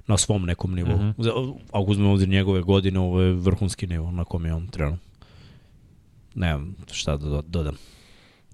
[0.08, 0.98] na svom nekom nivou.
[0.98, 1.54] Mm -hmm.
[1.72, 5.08] Ako uzmemo ovdje njegove godine, ovo je vrhunski nivo na kom je on trenutno.
[6.36, 7.76] Nemam šta da dodam.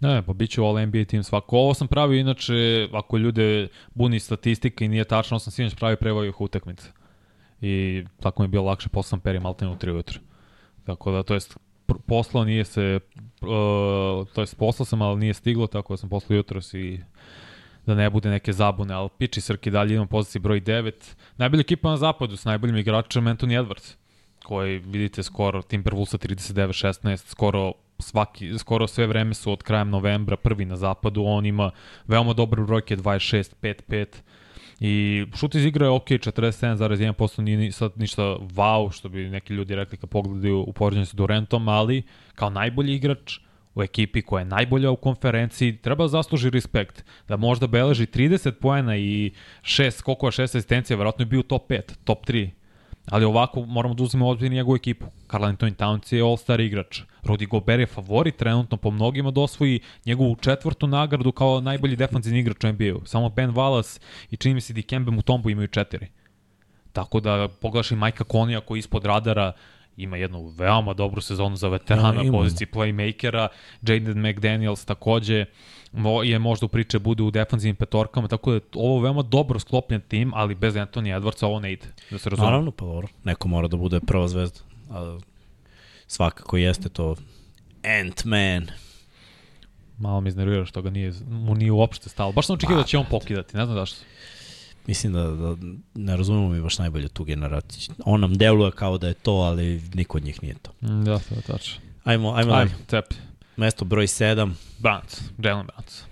[0.01, 1.57] Ne, pa bit će All NBA tim svako.
[1.57, 6.41] Ovo sam pravio inače, ako ljude buni statistika i nije tačno, sam sinoć pravio prevojih
[6.41, 6.87] utakmica.
[7.61, 10.19] I tako mi je bilo lakše, posle sam perio maltene u 3 ujutru.
[10.85, 11.57] Tako da, to jest,
[12.07, 12.99] poslao nije se,
[13.41, 16.99] uh, to jest poslao sam, ali nije stiglo, tako da sam poslao jutros i
[17.85, 20.91] da ne bude neke zabune, ali Piči Srki dalje imam poziciji broj 9.
[21.37, 23.95] Najbolja ekipa na zapadu s najboljim igračem Anthony Edwards,
[24.43, 30.65] koji vidite skoro Timberwolvesa 39-16, skoro svaki, skoro sve vreme su od krajem novembra prvi
[30.65, 31.71] na zapadu, on ima
[32.07, 34.05] veoma dobre brojke 26-5-5
[34.79, 39.75] i šut iz igra je ok, 47,1% nije sad ništa wow, što bi neki ljudi
[39.75, 42.03] rekli kad pogledaju u poređenju sa Durantom, ali
[42.35, 43.39] kao najbolji igrač
[43.75, 47.03] u ekipi koja je najbolja u konferenciji, treba zasluži respekt.
[47.27, 51.81] Da možda beleži 30 poena i 6 skokova, 6 asistencija, verovatno je bio top 5,
[52.03, 52.49] top 3.
[53.09, 55.05] Ali ovako moramo da uzmemo odbiti njegovu ekipu.
[55.31, 57.01] Carl Anthony Towns je all-star igrač.
[57.23, 62.39] Rudy Gobert je favorit trenutno po mnogima da osvoji njegovu četvrtu nagradu kao najbolji defanzivni
[62.39, 63.05] igrač u NBA-u.
[63.05, 64.01] Samo Ben Wallace
[64.31, 66.07] i čini mi se Dikembe Mutombo imaju četiri.
[66.93, 69.51] Tako da pogledaš i Majka Konija koji ispod radara
[69.97, 73.47] ima jednu veoma dobru sezonu za veterana, ja, poziciji playmakera,
[73.81, 75.45] Jaden McDaniels takođe
[76.23, 80.01] je možda u priče bude u defanzivnim petorkama, tako da je ovo veoma dobro sklopljen
[80.01, 82.45] tim, ali bez Anthony Edwardsa ovo ne ide, da se razume.
[82.45, 85.19] Naravno, pa dobro, neko mora da bude prva zvezda, a
[86.07, 87.15] svakako jeste to
[87.83, 88.67] Ant-Man.
[89.97, 92.31] Malo mi iznervira što ga nije, mu nije uopšte stalo.
[92.31, 94.05] Baš sam očekio da će on pokidati, ne znam zašto.
[94.87, 95.55] Mislim da, da
[95.93, 97.93] ne razumemo mi baš najbolje tu generaciju.
[98.05, 100.71] On nam deluje kao da je to, ali niko od njih nije to.
[100.81, 101.81] Mm, da, to je tačno.
[102.03, 102.71] Ajmo, ajmo dalje.
[102.87, 103.15] tepi.
[103.57, 104.51] Mesto broj 7.
[104.79, 106.03] Browns, Jalen Browns.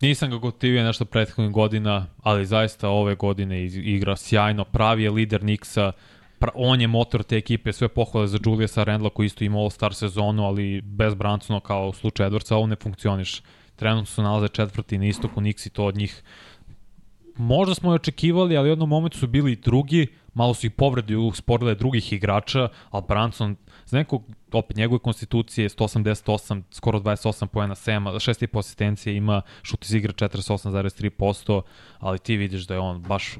[0.00, 5.42] Nisam ga gotivio nešto prethodnih godina, ali zaista ove godine igra sjajno, pravi je lider
[5.42, 5.92] Nixa,
[6.38, 9.94] pra, on je motor te ekipe, sve pohvale za Juliusa Randla koji isto ima All-Star
[9.94, 13.42] sezonu, ali bez Bransona kao u slučaju Edwardsa ovo ne funkcioniš.
[13.76, 16.22] Trenutno su nalaze četvrti na istoku, Nix i to od njih
[17.36, 20.72] možda smo je očekivali, ali u jednom momentu su bili i drugi, malo su ih
[20.72, 23.56] povredi usporile drugih igrača, ali Branson,
[23.86, 24.22] za nekog,
[24.52, 31.62] opet njegove konstitucije, 188, skoro 28 poena sema, 6,5 asistencije ima, šut iz igre 48,3%,
[31.98, 33.36] ali ti vidiš da je on baš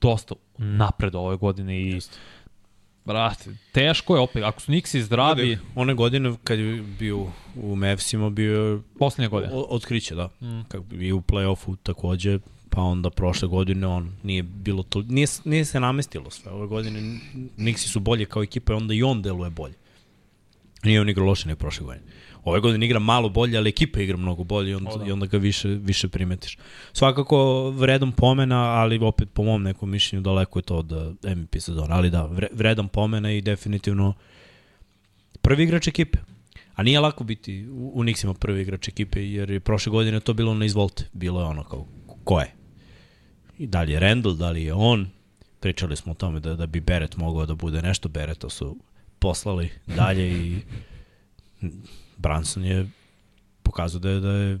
[0.00, 2.00] dosta napred ove godine i
[3.04, 8.30] Brate, teško je opet, ako su Nixi zdravi, One godine kad je bio u Mavsima
[8.30, 9.52] bio je poslednje godine.
[9.54, 10.26] o- otkriće, da.
[10.26, 10.60] Mm.
[10.68, 12.38] Kako i u play-offu takođe,
[12.74, 16.52] pa onda prošle godine on nije bilo to, nije, nije se namestilo sve.
[16.52, 17.20] Ove godine
[17.58, 19.74] Nixi su bolje kao ekipa i onda i on deluje bolje.
[20.82, 22.04] Nije on igrao loše nego prošle godine.
[22.44, 25.06] Ove godine igra malo bolje, ali ekipa igra mnogo bolje i onda, O, da.
[25.06, 26.58] i onda ga više, više primetiš.
[26.92, 30.92] Svakako vredom pomena, ali opet po mom nekom mišljenju daleko je to od
[31.24, 31.94] eh, MVP sezona.
[31.96, 34.14] Ali da, vre- vredan pomena i definitivno
[35.40, 36.18] prvi igrač ekipe.
[36.74, 40.34] A nije lako biti u, u Nixima prvi igrač ekipe, jer je prošle godine to
[40.34, 41.04] bilo na izvolte.
[41.12, 41.86] Bilo je ono kao,
[42.24, 42.54] ko je?
[43.66, 45.06] Da li je Randall, da li je on?
[45.60, 48.08] Pričali smo o tome da, da bi Beret mogao da bude nešto.
[48.08, 48.76] Bereta su
[49.18, 50.60] poslali dalje i
[52.16, 52.88] Branson je
[53.62, 54.60] pokazao da je, da je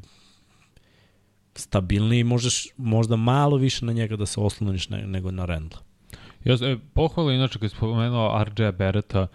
[1.54, 5.78] stabilniji i možeš možda malo više na njega da se osloniš ne, nego na Randla.
[6.44, 9.26] Ja, e, pohvala inače kad spomenuo RJ Beretta,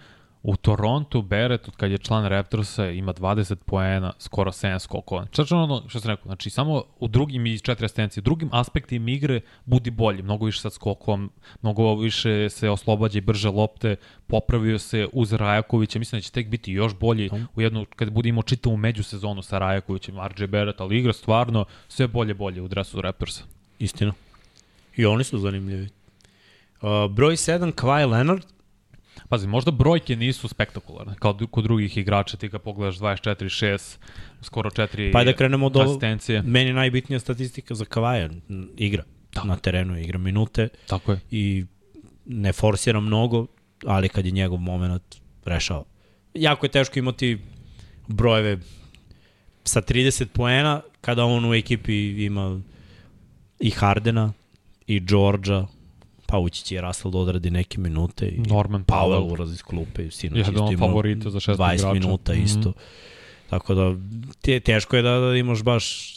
[0.44, 5.26] u Torontu Beret, od kad je član Raptorsa, ima 20 poena, skoro 7 skokova.
[5.32, 9.42] Čačno ono što sam rekao, znači samo u drugim i četiri asistencije, drugim aspektima igre
[9.66, 11.32] budi bolji, mnogo više sad skokom,
[11.62, 13.96] mnogo više se oslobađa i brže lopte,
[14.28, 18.30] popravio se uz Rajakovića, mislim da će tek biti još bolji u jednu, kad bude
[18.30, 23.02] imao čitavu međusezonu sa Rajakovićem, RJ Beret, ali igra stvarno sve bolje bolje u dresu
[23.02, 23.44] Raptorsa.
[23.80, 24.14] Istina.
[24.96, 25.90] I oni su zanimljivi.
[26.82, 28.44] Uh, broj 7, Kawhi Leonard,
[29.30, 33.98] Pazi, možda brojke nisu spektakularne, kao kod drugih igrača, ti kad pogledaš 24-6,
[34.42, 36.42] skoro 4 Pa da krenemo od asistencije.
[36.42, 38.30] Meni najbitnija statistika za Kavaja,
[38.78, 39.04] igra
[39.34, 39.44] da.
[39.44, 41.20] na terenu, igra minute Tako je.
[41.32, 41.66] i
[42.26, 43.48] ne forsira mnogo,
[43.86, 45.16] ali kad je njegov moment
[45.46, 45.86] rešao.
[46.34, 47.38] Jako je teško imati
[48.08, 48.58] brojeve
[49.64, 52.62] sa 30 poena kada on u ekipi ima
[53.60, 54.34] i Hardena
[54.88, 55.68] i Georgia,
[56.30, 59.34] pa ući će Russell da odradi neke minute i Norman Powell Powell.
[59.34, 61.94] ulazi iz klupe i sinoć Jedan isto favorita za šestog 20 igrača.
[61.94, 62.44] minuta Mhm.
[62.44, 62.74] isto.
[63.50, 63.96] Tako da
[64.42, 66.16] te, teško je da, da imaš baš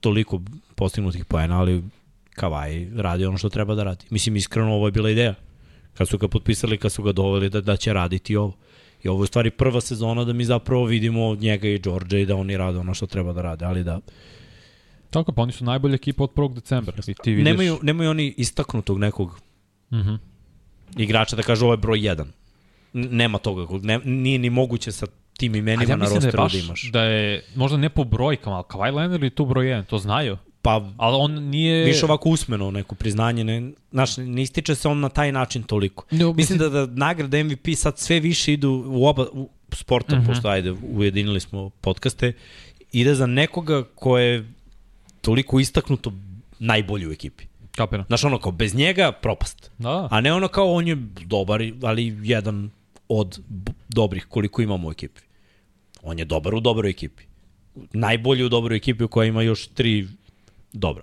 [0.00, 0.40] toliko
[0.74, 1.82] postignutih poena, ali
[2.30, 4.04] Kavaj radi ono što treba da radi.
[4.10, 5.34] Mislim, iskreno ovo je bila ideja.
[5.94, 8.56] Kad su ga potpisali, kad su ga doveli da, da će raditi ovo.
[9.02, 12.22] I ovo je u stvari prva sezona da mi zapravo vidimo od njega i Đorđe
[12.22, 14.00] i da oni rade ono što treba da rade, ali da
[15.10, 16.54] Tako, pa oni su najbolja ekipa od 1.
[16.54, 16.94] decembra.
[17.06, 17.44] I ti vidiš...
[17.44, 19.40] nemaju, nemaju oni istaknutog nekog
[19.92, 20.14] Mhm.
[20.96, 22.24] igrača da kažu ovo je broj 1.
[22.92, 25.06] Nema toga, ne, nije ni moguće sa
[25.36, 26.90] tim imenima Ali ja na da je rosteru baš, da imaš.
[26.92, 30.36] da je, možda ne po brojkama, ali Kawhi Leonard je tu broj 1, to znaju.
[30.62, 31.84] Pa Ali on nije...
[31.84, 36.04] više ovako usmeno neko priznanje, ne, znaš, ne ističe se on na taj način toliko.
[36.10, 40.16] Ne, Mislim mislim da, da nagrade MVP sad sve više idu u oba u sporta,
[40.16, 40.26] uh -huh.
[40.26, 42.32] pošto ajde, ujedinili smo podcaste,
[42.92, 44.52] ide za nekoga ko je
[45.20, 46.12] toliko istaknuto
[46.58, 47.44] najbolji u ekipi.
[47.76, 48.04] Kapiram.
[48.06, 49.70] Znaš, ono kao, bez njega propast.
[49.78, 50.96] Da, A ne ono kao, on je
[51.26, 52.70] dobar, ali jedan
[53.08, 53.40] od
[53.88, 55.20] dobrih koliko imamo u ekipi.
[56.02, 57.22] On je dobar u dobroj ekipi.
[57.92, 60.08] Najbolji u dobroj ekipi u kojoj ima još tri
[60.72, 61.02] dobra.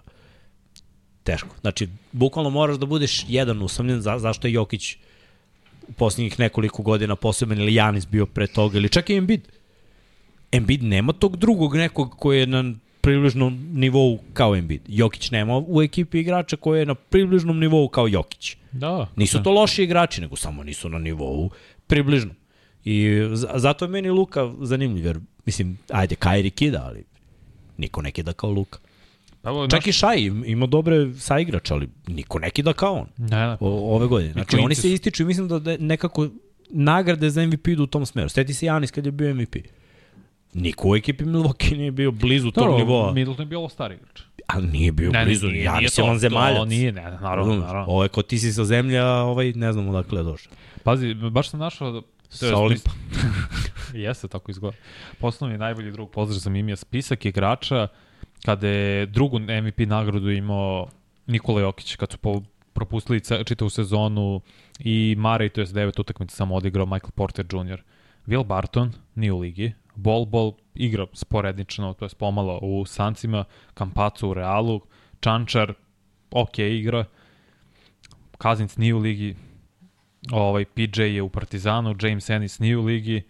[1.23, 1.55] Teško.
[1.61, 4.95] Znači, bukvalno moraš da budeš jedan usamljen, za, zašto je Jokić
[5.87, 9.41] u posljednjih nekoliko godina poseban ili Janis bio pre toga, ili čak i Embiid.
[10.51, 12.73] Embiid nema tog drugog nekog koji je na
[13.07, 14.81] približnom nivou kao Embiid.
[14.87, 18.55] Jokić nema u ekipi igrača koji je na približnom nivou kao Jokić.
[18.71, 19.07] da.
[19.15, 21.49] Nisu to loši igrači, nego samo nisu na nivou
[21.87, 22.31] približno.
[22.85, 23.09] I
[23.55, 27.03] zato je meni Luka zanimljiv, jer mislim, ajde, Kairi kida, ali
[27.77, 28.79] niko ne kida kao Luka.
[29.43, 33.37] Evo, Čak i Šaj im- ima dobre saigrače, ali niko ne kida kao on Ne,
[33.37, 33.57] ne.
[33.59, 34.33] o, ove godine.
[34.33, 36.27] Znači, klinci oni se ističu i mislim da nekako
[36.69, 38.29] nagrade za MVP idu u tom smeru.
[38.29, 39.55] Steti se Janis kad je bio MVP.
[40.53, 44.21] Niko u ekipi Milwaukee nije bio blizu tog nivoa, Middleton je bio ovo stari igrač.
[44.47, 45.47] ali nije bio Ne, blizu.
[45.47, 46.57] nije, Janis nije je to, on zemaljac.
[46.57, 47.93] To nije, ne, naravno, naravno.
[47.93, 50.53] Ovo je ko ti si sa zemlja, ovaj, ne znam odakle je došao.
[50.83, 52.01] Pazi, baš sam našao...
[52.01, 52.91] to Sa Olimpa.
[53.93, 54.77] Jeste, tako izgleda.
[55.19, 57.87] Posledno mi najbolji drug pozdrav za Mimija spisak igrača
[58.45, 60.87] kada je drugu MVP nagradu imao
[61.27, 62.41] Nikola Jokić, kad su po,
[62.73, 64.41] propustili čitavu sezonu
[64.79, 67.81] i Mare, to je devet utakmica samo odigrao Michael Porter Jr.
[68.27, 74.29] Will Barton, nije u ligi, Bol Bol igra sporednično, to je pomalo u Sancima, Kampacu
[74.29, 74.81] u Realu,
[75.19, 75.73] Čančar,
[76.31, 77.05] ok igra,
[78.37, 79.35] Kazinc nije u ligi,
[80.31, 83.21] ovaj PJ je u Partizanu, James Ennis nije u ligi,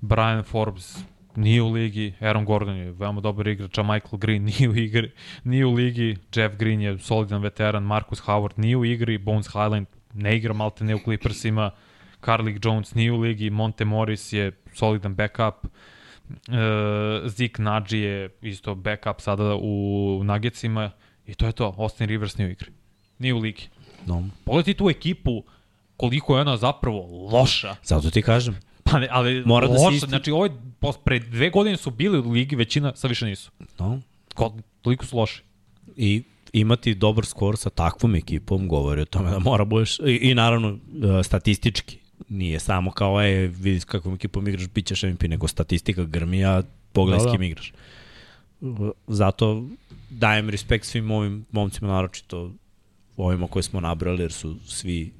[0.00, 0.98] Brian Forbes
[1.36, 5.12] nije u ligi, Aaron Gordon je veoma dobar igrač, a Michael Green nije u igri,
[5.44, 9.86] nije u ligi, Jeff Green je solidan veteran, Marcus Howard nije u igri, Bones Highland
[10.14, 11.70] ne igra malte ne u Clippersima,
[12.24, 15.66] Carlik Jones nije u ligi, Monte Morris je solidan backup,
[16.48, 20.90] e, Zeke Naji je isto backup sada u Nuggetsima
[21.26, 22.70] i to je to, Austin Rivers nije u igri,
[23.18, 23.68] nije u ligi.
[24.06, 24.28] No.
[24.44, 25.44] Pogledaj tu ekipu,
[25.96, 27.76] koliko je ona zapravo loša.
[27.82, 28.56] Zato ti kažem.
[28.84, 30.30] Pa ne, ali Mora da loša, isti- znači
[30.80, 33.50] pos- pre dve godine su bili u ligi, većina sad više nisu.
[33.78, 34.00] No.
[34.34, 35.42] Ko, toliko su loši.
[35.96, 36.22] I
[36.52, 40.78] imati dobar skor sa takvom ekipom govori o tome da mora budeš, i, i naravno
[41.18, 41.98] e, statistički,
[42.32, 46.44] nije samo kao, e, vidi s kakvom ekipom igraš, bit ćeš MVP, nego statistika grmi,
[46.44, 46.62] a
[46.92, 47.30] pogledaj Da, da, da.
[47.30, 47.72] s kim igraš.
[49.06, 49.68] Zato
[50.10, 52.52] dajem respekt svim ovim momcima, naročito
[53.16, 55.12] ovima koje smo nabrali, jer su svi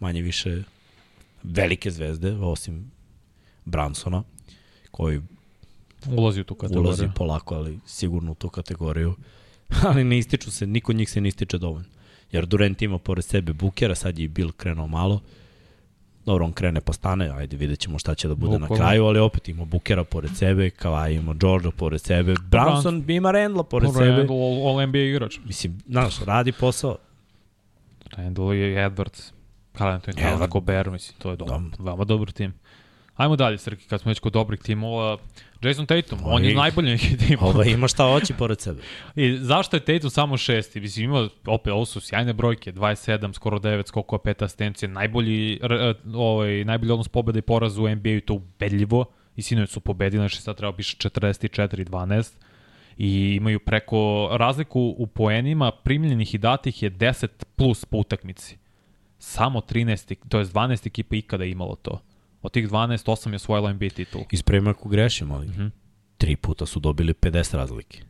[0.00, 0.62] manje više
[1.42, 2.90] velike zvezde, osim
[3.64, 4.22] Bransona,
[4.90, 5.20] koji
[6.16, 6.86] Ulazi u tu kategoriju.
[6.86, 9.14] ulazi polako, ali sigurno u tu kategoriju.
[9.86, 11.88] ali ne ističu se, niko njih se ne ističe dovoljno.
[12.32, 15.20] Jer Durant ima pored sebe Bukera, sad je i Bill krenuo malo.
[16.26, 18.74] Dobro, on krene pa stane, ajde vidjet ćemo šta će da bude Bukvalno.
[18.74, 23.30] na kraju, ali opet ima Bukera pored sebe, Kawhi ima Georgia pored sebe, Brownson ima
[23.30, 24.06] Randla pored sebe.
[24.06, 25.38] Randall, all, all NBA igrač.
[25.44, 26.96] Mislim, znaš, radi posao.
[28.16, 29.32] Randall je Edwards.
[29.78, 30.14] Carl Anthony.
[30.14, 31.62] Towns, Gobert, mislim, to je dobro.
[31.78, 32.52] Veoma dobar tim.
[33.16, 35.18] Ajmo dalje, Srki, kad smo već kod dobrih timova.
[35.62, 37.38] Jason Tatum, on je najbolji neki tim.
[37.48, 38.82] Ova ima šta hoće pored sebe.
[39.16, 40.80] I zašto je Tatum samo šesti?
[40.80, 45.60] Mislim, ima, opet, ovo su sjajne brojke, 27, skoro 9, skokova, 5 asistencije, najbolji,
[46.14, 49.04] ovaj, najbolji odnos pobjeda i poraza u NBA i to ubedljivo.
[49.36, 52.32] I sinoć su pobedili, znači sad treba piše 44-12
[52.98, 58.58] i imaju preko razliku u poenima primljenih i datih je 10 plus po utakmici.
[59.18, 62.00] Samo 13, to je 12 ekipa ikada imalo to.
[62.42, 64.22] Od tih 12, 8 je osvojila NBA titul.
[64.30, 65.66] Ispravim ako grešim, ali Mhm.
[66.18, 68.02] tri puta su dobili 50 razlike.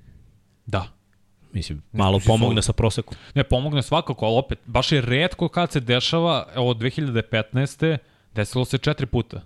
[0.67, 0.87] Da.
[1.53, 3.17] Mislim, malo mislim, pomogne sa prosekom.
[3.35, 7.99] Ne, pomogne svakako, ali opet, baš je redko kad se dešava, evo, od 2015.
[8.35, 9.41] desilo se četiri puta.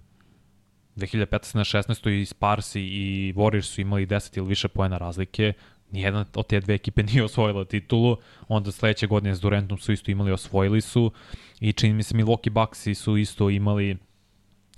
[0.97, 1.55] 2015.
[1.55, 2.11] na 16.
[2.11, 5.53] i Sparsi i Warriors su imali 10 ili više poena razlike,
[5.91, 8.17] nijedna od te dve ekipe nije osvojila titulu,
[8.49, 11.13] onda sledeće godine s Durantom su isto imali, osvojili su
[11.61, 13.97] i čini mi se Milwaukee Bucksi su isto imali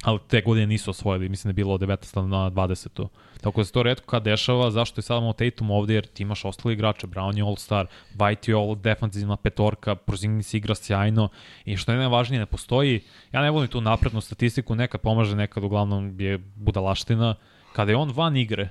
[0.07, 2.27] ali te godine nisu osvojili, mislim da je bilo od 19.
[2.27, 3.09] na 20.
[3.41, 6.45] Tako da se to redko kad dešava, zašto je samo Tatum ovde, jer ti imaš
[6.45, 11.29] ostali igrače, Brown je all-star, White je all defensivna petorka, Porzingis igra sjajno
[11.65, 13.01] i što je najvažnije, ne postoji,
[13.33, 17.35] ja ne volim tu naprednu statistiku, nekad pomaže, nekad uglavnom je budalaština,
[17.73, 18.69] kada je on van igre,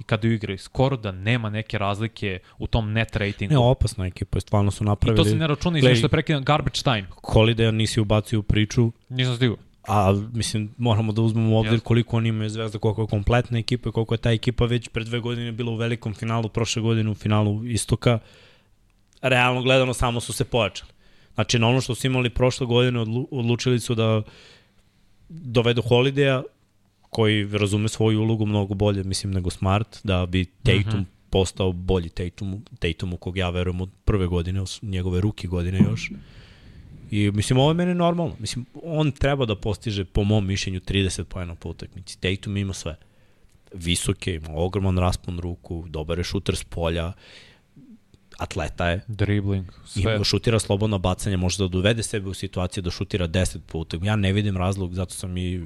[0.00, 3.54] i kada je u igri, skoro da nema neke razlike u tom net ratingu.
[3.54, 5.24] Ne, opasna ekipa, stvarno su I napravili.
[5.24, 7.06] to se ne računa, Gledaj, izveš što je prekidan garbage time.
[7.22, 9.56] Holiday nisi ubacio u priču, Nisam stigao.
[9.88, 13.88] A mislim moramo da uzmemo u obzir koliko oni imaju zvezda, koliko je kompletna ekipa
[13.88, 17.10] i koliko je ta ekipa već pre dve godine bila u velikom finalu, prošle godine
[17.10, 18.18] u finalu Istoka.
[19.22, 20.90] Realno gledano samo su se pojačali.
[21.34, 24.22] Znači na ono što su imali prošle godine odlu, odlučili su da
[25.28, 26.42] dovedu Holidaya
[27.00, 31.30] koji razume svoju ulogu mnogo bolje, mislim, nego Smart, da bi Tatum uh -huh.
[31.30, 36.10] postao bolji Tatum, Tatumu kog ja verujem od prve godine, od njegove ruki godine još.
[37.12, 38.36] I mislim, ovo je meni normalno.
[38.38, 42.18] Mislim, on treba da postiže, po mom mišljenju, 30 pojena po utakmici.
[42.20, 42.96] Tatum ima sve.
[43.74, 47.12] Visoke, ima ogroman raspon ruku, dobar je šuter s polja,
[48.38, 50.14] atleta je, Dribbling, sve.
[50.14, 53.96] Ima, šutira slobodno bacanje, može da dovede sebe u situaciju da šutira 10 puta.
[54.02, 55.62] Ja ne vidim razlog, zato sam i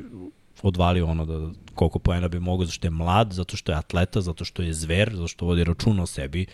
[0.62, 4.20] odvalio ono da koliko poena bi mogao, zato što je mlad, zato što je atleta,
[4.20, 6.46] zato što je zver, zato što vodi računa o sebi.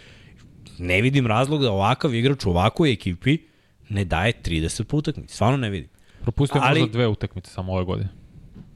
[0.78, 3.51] Ne vidim razlog da ovakav igrač u ovakvoj ekipi
[3.88, 5.34] ne daje 30 po utakmici.
[5.34, 5.88] Stvarno ne vidim.
[6.22, 8.08] Propustio je Ali- možda dve utakmice samo ove godine.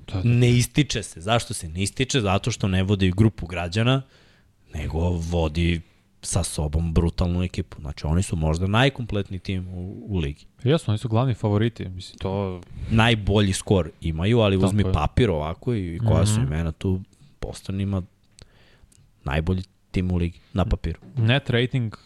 [0.06, 1.20] To je Ne ističe se.
[1.20, 2.20] Zašto se ne ističe?
[2.20, 4.02] Zato što ne vodi grupu građana,
[4.74, 5.80] nego vodi
[6.22, 7.80] sa sobom brutalnu ekipu.
[7.80, 10.44] Znači, oni su možda najkompletniji tim u, u ligi.
[10.64, 11.84] Jesu, oni su glavni favoriti.
[11.86, 12.60] Mislim, to...
[12.90, 14.92] najbolji skor imaju, ali Tako uzmi je.
[14.92, 16.26] papir ovako i koja Mhm.
[16.26, 17.00] su imena tu,
[17.40, 18.02] Boston ima
[19.24, 20.98] najbolji tim u ligi na papiru.
[21.16, 21.96] Net rating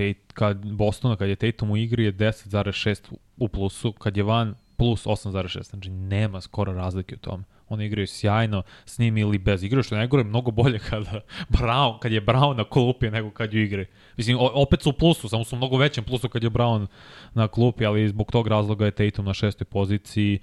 [0.00, 4.54] Tate, kad Bostona, kad je Tatum u igri je 10,6 u plusu, kad je van
[4.76, 5.70] plus 8,6.
[5.70, 7.44] Znači nema skoro razlike u tome.
[7.68, 9.64] Oni igraju sjajno s njim ili bez.
[9.64, 13.62] Igraju što najgore mnogo bolje kada Brown, kad je Brown na klupi nego kad ju
[13.62, 13.86] igre.
[14.16, 16.86] Mislim, opet su u plusu, samo su mnogo većem plusu kad je Brown
[17.34, 20.38] na klupi, ali zbog tog razloga je Tatum na šestoj poziciji.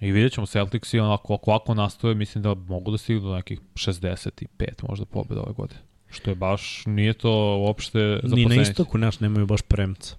[0.00, 3.60] I vidjet ćemo Celticsi, onako, ako ovako nastoje, mislim da mogu da stignu do nekih
[3.74, 4.44] 65
[4.88, 5.87] možda pobjeda ove godine.
[6.10, 10.16] Što je baš, nije to uopšte za Ni na istoku naš nemaju baš premca.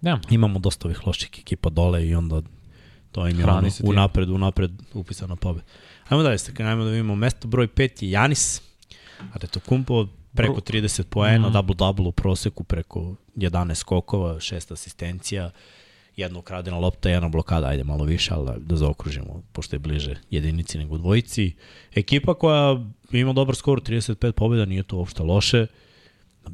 [0.00, 0.18] Ne.
[0.30, 2.42] Imamo dosta ovih loših ekipa dole i onda
[3.12, 5.66] to im je Hrani ono, unapred, unapred upisana pobeda.
[6.08, 8.62] Ajmo dalje, ste, ajmo da vidimo mesto broj 5 je Janis,
[9.32, 11.56] a da to kumpo preko Bro- 30 poena, Mhm.
[11.56, 15.50] double-double u proseku, preko 11 skokova, 6 asistencija,
[16.16, 20.78] jedna ukradena lopta, jedna blokada, ajde malo više, ali da, zaokružimo, pošto je bliže jedinici
[20.78, 21.52] nego dvojici.
[21.94, 25.66] Ekipa koja ima dobar skor, 35 pobjeda, nije to uopšte loše.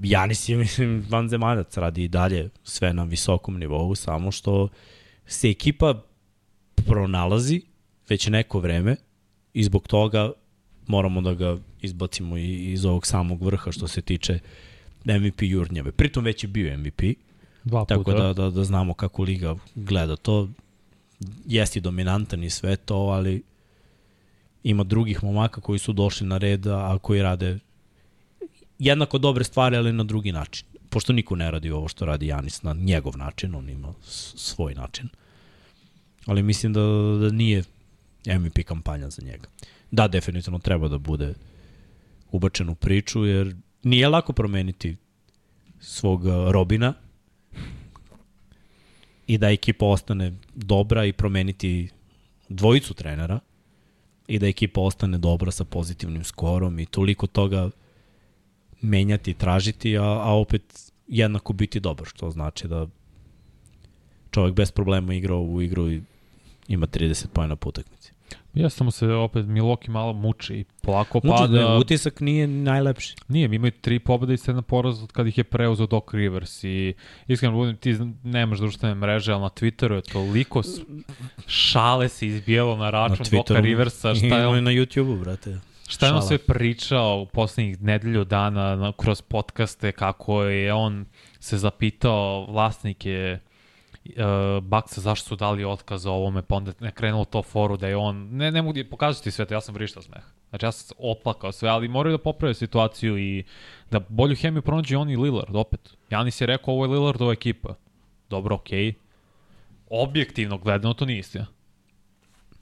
[0.02, 4.68] Janis je, mislim, vanzemaljac, radi i dalje sve na visokom nivou, samo što
[5.26, 6.02] se ekipa
[6.74, 7.62] pronalazi
[8.08, 8.96] već neko vreme
[9.54, 10.32] i zbog toga
[10.86, 14.38] moramo da ga izbacimo iz ovog samog vrha što se tiče
[15.04, 15.92] MVP jurnjave.
[15.92, 17.02] Pritom već je bio MVP,
[17.64, 18.22] Dva tako puta.
[18.22, 20.48] da, da, da znamo kako Liga gleda to.
[21.46, 23.42] Jeste i dominantan i sve to, ali
[24.64, 27.58] ima drugih momaka koji su došli na red, a koji rade
[28.78, 30.66] jednako dobre stvari, ali na drugi način.
[30.88, 33.94] Pošto niko ne radi ovo što radi Janis na njegov način, on ima
[34.36, 35.08] svoj način.
[36.26, 36.80] Ali mislim da,
[37.20, 37.64] da nije
[38.26, 39.48] MVP kampanja za njega.
[39.90, 41.34] Da, definitivno treba da bude
[42.30, 44.96] ubačen u priču, jer nije lako promeniti
[45.80, 46.94] svog Robina
[49.26, 51.88] i da ekipa ostane dobra i promeniti
[52.48, 53.40] dvojicu trenera
[54.28, 57.70] i da ekipa ostane dobra sa pozitivnim skorom i toliko toga
[58.80, 62.86] menjati tražiti, a, a opet jednako biti dobar, što znači da
[64.30, 66.02] čovjek bez problema igra ovu igru i
[66.68, 68.11] ima 30 pojena po utakmici.
[68.54, 71.52] Ja samo se opet Miloki malo muči i polako Muči, pada.
[71.52, 73.14] ne, utisak nije najlepši.
[73.28, 76.94] Nije, imaju tri pobjede i sedam poraza od kad ih je preuzeo Doc Rivers i
[77.28, 80.62] iskreno budem, ti nemaš društvene mreže, ali na Twitteru je toliko
[81.46, 85.58] šale se izbijelo na račun Doca Riversa, šta je i on na YouTube-u, brate.
[85.88, 91.06] Šta je on sve pričao u poslednjih nedelju dana na, kroz podcaste, kako je on
[91.40, 93.38] se zapitao vlasnike
[94.62, 98.28] Baksa zašto su dali otkaz ovome, pa onda ne krenulo to foru da je on,
[98.32, 100.22] ne, ne mogu ti pokazati sve to, ja sam vrištao smeh.
[100.50, 103.44] Znači ja sam oplakao sve, ali moraju da poprave situaciju i
[103.90, 105.96] da bolju hemiju pronađe on i Lillard opet.
[106.10, 107.74] Janis je rekao ovo je Lillardova ekipa.
[108.30, 108.84] Dobro, okej.
[108.84, 108.94] Okay.
[109.90, 111.46] Objektivno gledano to nije istina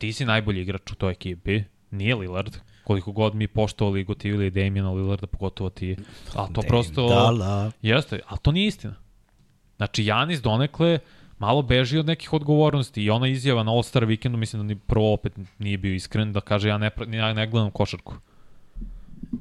[0.01, 4.51] ti si najbolji igrač u toj ekipi, nije Lillard, koliko god mi poštovali i gotivili
[4.51, 5.97] Damiena Lillarda, pogotovo ti.
[6.35, 7.09] A to prosto...
[7.09, 7.71] Dala.
[7.83, 8.95] Jeste, ali to nije istina.
[9.77, 10.99] Znači, Janis donekle
[11.41, 15.13] malo beži od nekih odgovornosti i ona izjava na All-Star vikendu, mislim da ni prvo
[15.13, 18.15] opet nije bio iskren, da kaže ja ne, ja ne gledam košarku.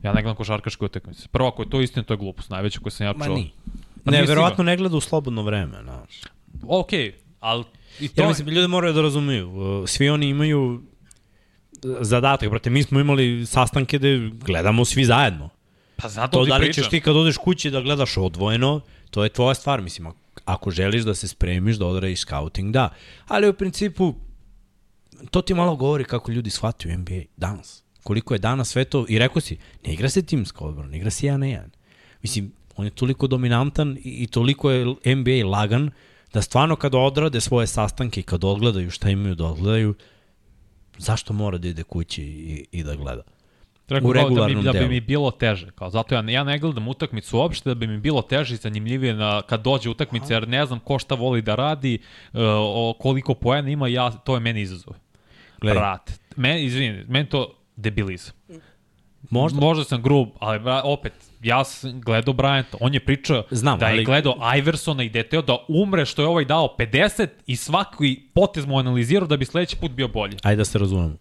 [0.04, 1.28] Ja ne gledam košarkaške utakmice.
[1.28, 2.50] Prvo, ako je to istina, to je glupost.
[2.50, 3.36] Najveća koju sam ja Ma čuo.
[3.36, 3.52] ni.
[4.04, 6.22] Pa Ne, verovatno ne gleda u slobodno vreme, znaš.
[6.64, 6.90] Ok,
[7.40, 7.64] ali...
[8.00, 9.50] I to Ja mislim, ljudi moraju da razumiju.
[9.82, 10.82] uh, Svi oni imaju uh,
[12.02, 15.50] zadatak, brate, mi smo imali sastanke gde gledamo svi zajedno.
[15.96, 16.84] pa zato To ti da li pričam.
[16.84, 20.14] ćeš ti kad odeš kući da gledaš odvojeno, to je tvoja stvar, mislim, ak-
[20.54, 22.90] ako želiš da se spremiš, da odradiš scouting, da.
[23.28, 24.14] Ali u principu,
[25.32, 27.84] to ti malo govori kako ljudi shvataju NBA danas.
[28.04, 31.10] Koliko je danas sve to, i rekao si, ne igra se timska odbrana, ne igra
[31.10, 31.70] se jedan na jedan.
[32.22, 34.86] Mislim, on je toliko dominantan i, i toliko je
[35.16, 35.92] NBA lagan,
[36.34, 39.94] da stvarno kada odrade svoje sastanke i kad odgledaju šta imaju da odgledaju,
[40.98, 43.22] zašto mora da ide kući i, i da gleda?
[43.90, 44.90] Rekao u da, regularnom da bi delu.
[44.90, 45.72] mi bilo teže.
[45.72, 49.14] Kao, zato ja, ja ne gledam utakmicu uopšte, da bi mi bilo teže i zanimljivije
[49.14, 52.00] na, kad dođe utakmica, jer ne znam ko šta voli da radi,
[52.34, 54.94] uh, o, koliko poena ima, ja, to je meni izazov.
[55.62, 55.80] Gledaj.
[55.82, 58.34] Brate, men, izvini, meni to debilizam.
[59.30, 61.14] Možda, Možda sam grub, ali opet,
[61.44, 65.20] ja sam gledao Bryanta, on je pričao Znam, da je ali- gledao Iversona i da
[65.20, 69.38] je teo da umre što je ovaj dao 50 i svaki potez mu analizirao da
[69.38, 70.38] bi sledeći put bio bolji.
[70.44, 71.16] ajde da se razumemo.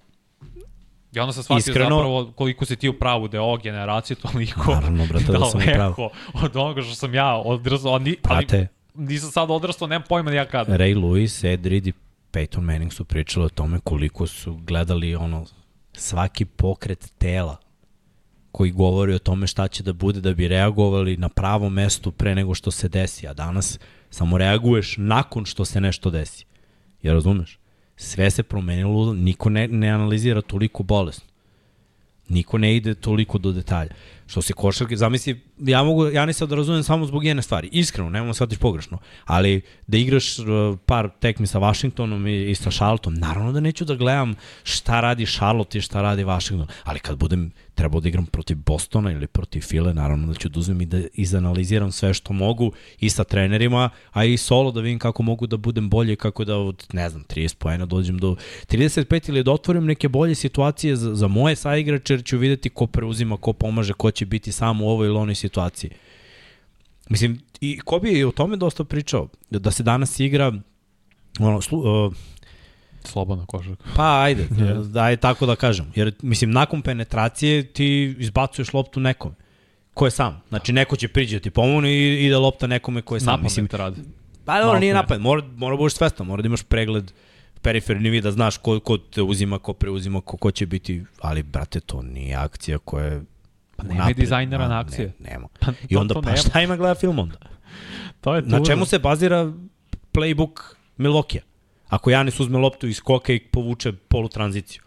[1.14, 4.16] I onda sam shvatio Iskreno- zapravo koliko si ti u pravu da je ova generacija
[4.16, 6.10] toliko Naravno, brate, da sam daleko
[6.42, 8.68] od onoga što sam ja odrastao, ali, ali Brate.
[8.94, 10.76] nisam sad odrastao, nemam pojma ja kada.
[10.76, 11.92] Ray Lewis, Ed Reed i
[12.32, 15.46] Peyton Manning su pričali o tome koliko su gledali ono
[15.92, 17.56] svaki pokret tela
[18.52, 22.34] koji govori o tome šta će da bude da bi reagovali na pravom mestu pre
[22.34, 23.78] nego što se desi, a danas
[24.10, 26.44] samo reaguješ nakon što se nešto desi.
[27.02, 27.58] Ja razumeš?
[27.98, 31.24] Sve se promenilo, niko ne, ne analizira toliko bolesno.
[32.28, 33.90] Niko ne ide toliko do detalja.
[34.26, 37.68] Što se košarke, zamisli, ja mogu, ja ne sad da razumem samo zbog jedne stvari,
[37.72, 40.46] iskreno, nemamo shvatiš pogrešno, ali da igraš uh,
[40.86, 45.26] par tekmi sa Washingtonom i, i sa Charlottom, naravno da neću da gledam šta radi
[45.26, 49.60] Charlotte i šta radi Washington, ali kad budem trebao da igram protiv Bostona ili protiv
[49.60, 53.90] File, naravno da ću da uzmem i da izanaliziram sve što mogu i sa trenerima,
[54.12, 57.24] a i solo da vidim kako mogu da budem bolje, kako da od, ne znam,
[57.24, 58.36] 30 poena dođem do
[58.68, 62.86] 35 ili da otvorim neke bolje situacije za, za moje saigrače, jer ću videti ko
[62.86, 65.47] preuzima, ko pomaže, ko će biti sam u ovoj ili.
[67.08, 70.52] Mislim, i Kobe je o tome dosta pričao, da se danas igra
[71.38, 72.12] ono, slu, uh,
[73.04, 73.84] Slobodna košarka.
[73.96, 74.46] Pa ajde,
[74.96, 75.92] da je tako da kažem.
[75.94, 79.34] Jer, mislim, nakon penetracije ti izbacuješ loptu nekome.
[79.94, 80.42] Ko je sam?
[80.48, 83.42] Znači, neko će priđe da ti pomogne i ide lopta nekome ko je sam.
[83.42, 84.00] Mislim, te radi.
[84.44, 85.20] pa dobro, nije napad.
[85.20, 87.12] Mora, mora da budeš svestan, mora da imaš pregled
[87.62, 91.42] periferni vid, da znaš ko, ko te uzima, ko preuzima, ko, ko će biti, ali,
[91.42, 93.22] brate, to nije akcija koja je
[93.78, 94.16] Pa nema unapred.
[94.16, 95.12] dizajnera na akcije.
[95.18, 95.48] Ne, nema.
[95.60, 96.36] Pa, I onda, to pa nema.
[96.38, 97.36] šta ima gleda film onda?
[98.20, 98.66] To je Na tužno.
[98.66, 99.52] čemu se bazira
[100.12, 100.60] playbook
[100.96, 101.42] Milokija?
[101.88, 104.82] Ako Janis uzme loptu iz koke i povuče polutranziciju.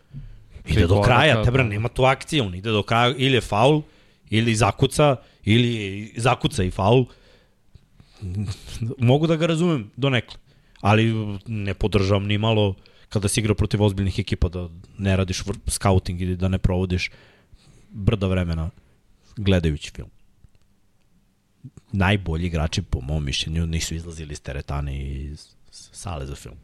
[0.66, 1.70] Ide do koraka, kraja, te bra, da.
[1.70, 3.82] nema tu akcije, on ide do kraja, ili je faul,
[4.30, 5.72] ili zakuca, ili
[6.18, 7.06] zakuca i faul.
[8.98, 10.38] Mogu da ga razumem do nekle,
[10.82, 11.14] ali
[11.48, 12.76] ne podržavam ni malo
[13.10, 14.68] kada si igra protiv ozbiljnih ekipa da
[14.98, 17.10] ne radiš scouting ili da ne provodiš
[17.90, 18.70] brda vremena
[19.38, 20.10] gledajući film
[21.92, 26.56] najbolji igrači po mom mišljenju nisu izlazili iz teretane i iz sale za film.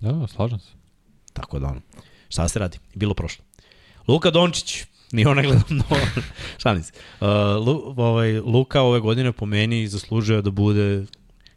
[0.00, 0.72] Da, da, slažem se.
[1.32, 1.80] Tako da ono.
[2.28, 2.78] Šta se radi?
[2.94, 3.44] Bilo prošlo.
[4.08, 5.96] Luka Dončić, ni ona gledam mnogo.
[6.58, 6.92] Šalim se.
[7.20, 7.26] Uh,
[7.66, 11.04] Lu, ovaj, Luka ove godine po meni zaslužuje da bude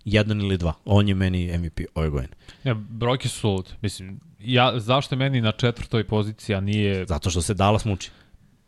[0.05, 0.73] jedan ili dva.
[0.85, 2.33] On je meni MVP ove godine.
[2.63, 3.73] Ne, brojke su sulud.
[3.81, 7.05] Mislim, ja, zašto meni na četvrtoj poziciji, a nije...
[7.05, 8.11] Zato što se Dallas muči.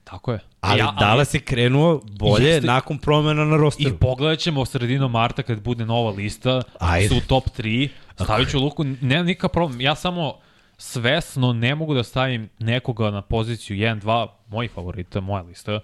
[0.03, 0.39] Tako je.
[0.66, 2.68] Ali, ja, Dallas je krenuo bolje Jeste.
[2.68, 3.97] nakon promena na I rosteru.
[3.97, 7.07] pogledat ćemo sredinom marta kad bude nova lista, Ajde.
[7.09, 9.82] su top 3, stavit ću Luku, nema nikakav problem.
[9.82, 10.34] Ja samo
[10.78, 15.80] svesno ne mogu da stavim nekoga na poziciju 1, 2, mojih favorita, moja lista,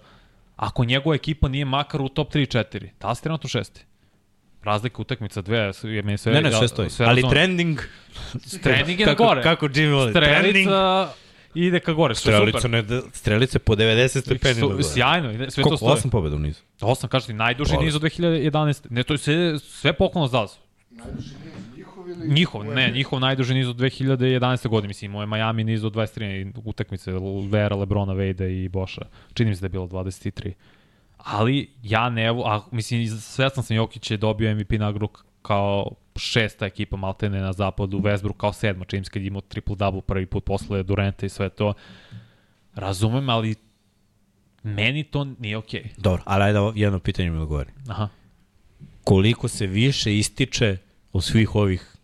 [0.56, 2.88] ako njegova ekipa nije makar u top 3 4.
[3.00, 3.84] Da li ste trenutno šesti?
[4.62, 6.32] Razlika utakmica dve, je meni sve...
[6.32, 6.90] Ne, ne, ja- sve stoji.
[6.90, 7.30] sve Ali razumem.
[7.32, 7.78] trending...
[8.62, 9.42] Trending je kako, gore.
[9.42, 10.12] Kako Jimmy voli.
[10.12, 10.68] Trending.
[11.52, 12.70] Strelica ide ka gore, sve Strelice, super.
[12.70, 14.60] ne, strelice po 90 stepeni.
[14.60, 14.82] Su, gore.
[14.82, 15.76] sjajno, sve to Koliko?
[15.76, 15.92] stoji.
[15.92, 16.60] Osam pobjeda u nizu.
[16.80, 17.84] Osam, kažeš ti, najduži Hvala.
[17.84, 18.86] niz od 2011.
[18.90, 20.58] Ne, to je sve, sve poklon za Dallas.
[21.76, 22.28] Njihov ili...
[22.28, 24.68] Njihov, ne, njihov najduži niz od 2011.
[24.68, 27.12] godine, mislim, imao je Miami niz od 23 utakmice
[27.50, 29.02] Vera, Lebrona, Vejda i Boša.
[29.34, 30.52] Čini mi se da je bilo 23.
[31.16, 35.08] Ali ja ne, a mislim, svestan sam Jokić je dobio MVP nagradu
[35.42, 40.44] kao šesta ekipa Maltene na zapadu, Westbrook kao sedma, se kad imao triple-double prvi put
[40.44, 41.74] posle Durenta i sve to.
[42.74, 43.54] Razumem, ali
[44.62, 45.82] meni to nije okej.
[45.82, 46.00] Okay.
[46.00, 47.70] Dobro, ali ajde jedno pitanje mi odgovori.
[47.88, 48.08] Aha.
[49.04, 50.76] Koliko se više ističe
[51.12, 51.96] od svih ovih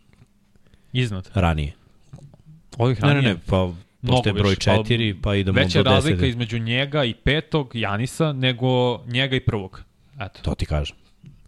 [0.92, 1.30] Iznad.
[1.34, 1.72] ranije?
[2.78, 3.34] Ovih Ne, ne, ranije.
[3.34, 3.72] ne, pa
[4.06, 7.14] pošto je broj više, pa četiri, pa idemo do Veća je razlika između njega i
[7.14, 9.82] petog Janisa nego njega i prvog.
[10.20, 10.96] Eto, To ti kažem.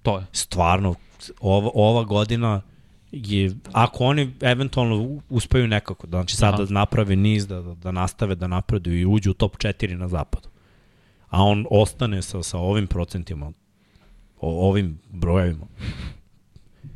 [0.03, 0.27] To je.
[0.33, 0.95] Stvarno,
[1.41, 2.63] ova, ova godina
[3.13, 6.65] je, ako oni eventualno uspeju nekako, da, znači sad Aha.
[6.65, 10.09] da naprave niz, da, da, da nastave da napreduju i uđu u top 4 na
[10.09, 10.49] zapadu,
[11.29, 13.53] a on ostane sa, sa ovim procentima,
[14.41, 15.67] o, ovim brojevima,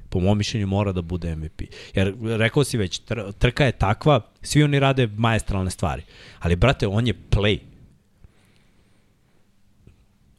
[0.08, 1.62] po mom mišljenju mora da bude MVP.
[1.94, 6.02] Jer rekao si već, tr trka je takva, svi oni rade majestralne stvari.
[6.38, 7.58] Ali, brate, on je play.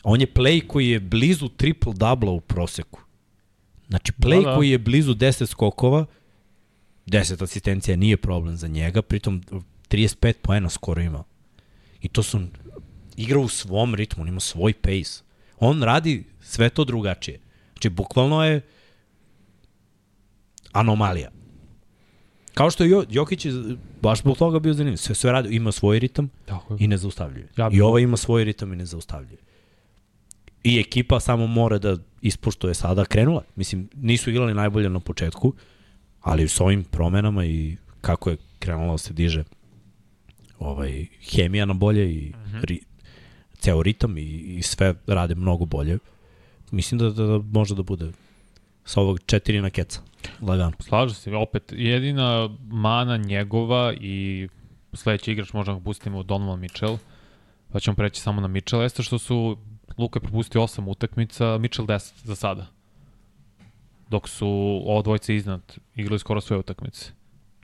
[0.05, 2.99] On je play koji je blizu triple-double u proseku.
[3.87, 6.05] Znači, play Da, da, koji je blizu 10 skokova,
[7.07, 9.43] 10 asistencija nije problem za njega, pritom
[9.89, 11.23] 35 poena skoro ima.
[12.01, 12.41] I to su
[13.17, 15.23] igra u svom ritmu, on ima svoj pace.
[15.59, 17.39] On radi sve to drugačije.
[17.73, 18.61] Znači, bukvalno je
[20.71, 21.29] anomalija.
[22.53, 23.45] Kao što je Jo- Jokić
[24.01, 24.97] baš zbog toga bio zanimljiv.
[24.97, 26.77] Sve, sve radi, ima svoj ritam Tako je.
[26.79, 27.47] i ne zaustavljuje.
[27.57, 29.37] Ja bih- I ova ima svoj ritam i ne zaustavljuje.
[30.65, 33.43] I ekipa samo mora da ispoštuje sada krenula.
[33.55, 35.53] Mislim, nisu igrali najbolje na početku,
[36.21, 39.43] ali s ovim promenama i kako je krenula da se diže
[40.59, 42.65] ovaj, hemija na bolje i uh -huh.
[42.65, 42.79] ri,
[43.59, 45.97] ceo ritam i, i sve rade mnogo bolje.
[46.71, 48.11] Mislim da, da, da može da bude
[48.85, 50.01] sa ovog četiri na keca.
[50.41, 50.71] Lagano.
[50.79, 54.47] Slažem se, opet, jedina mana njegova i
[54.93, 56.97] sledeći igrač možemo ga pustimo Donovan Mitchell,
[57.71, 59.57] pa ćemo preći samo na Mitchell, jeste što su
[59.97, 62.67] Luka je propustio 8 utakmica, Mitchell 10 za sada.
[64.09, 64.47] Dok su
[64.85, 65.61] ovo dvojce iznad
[65.95, 67.11] igrali skoro sve utakmice.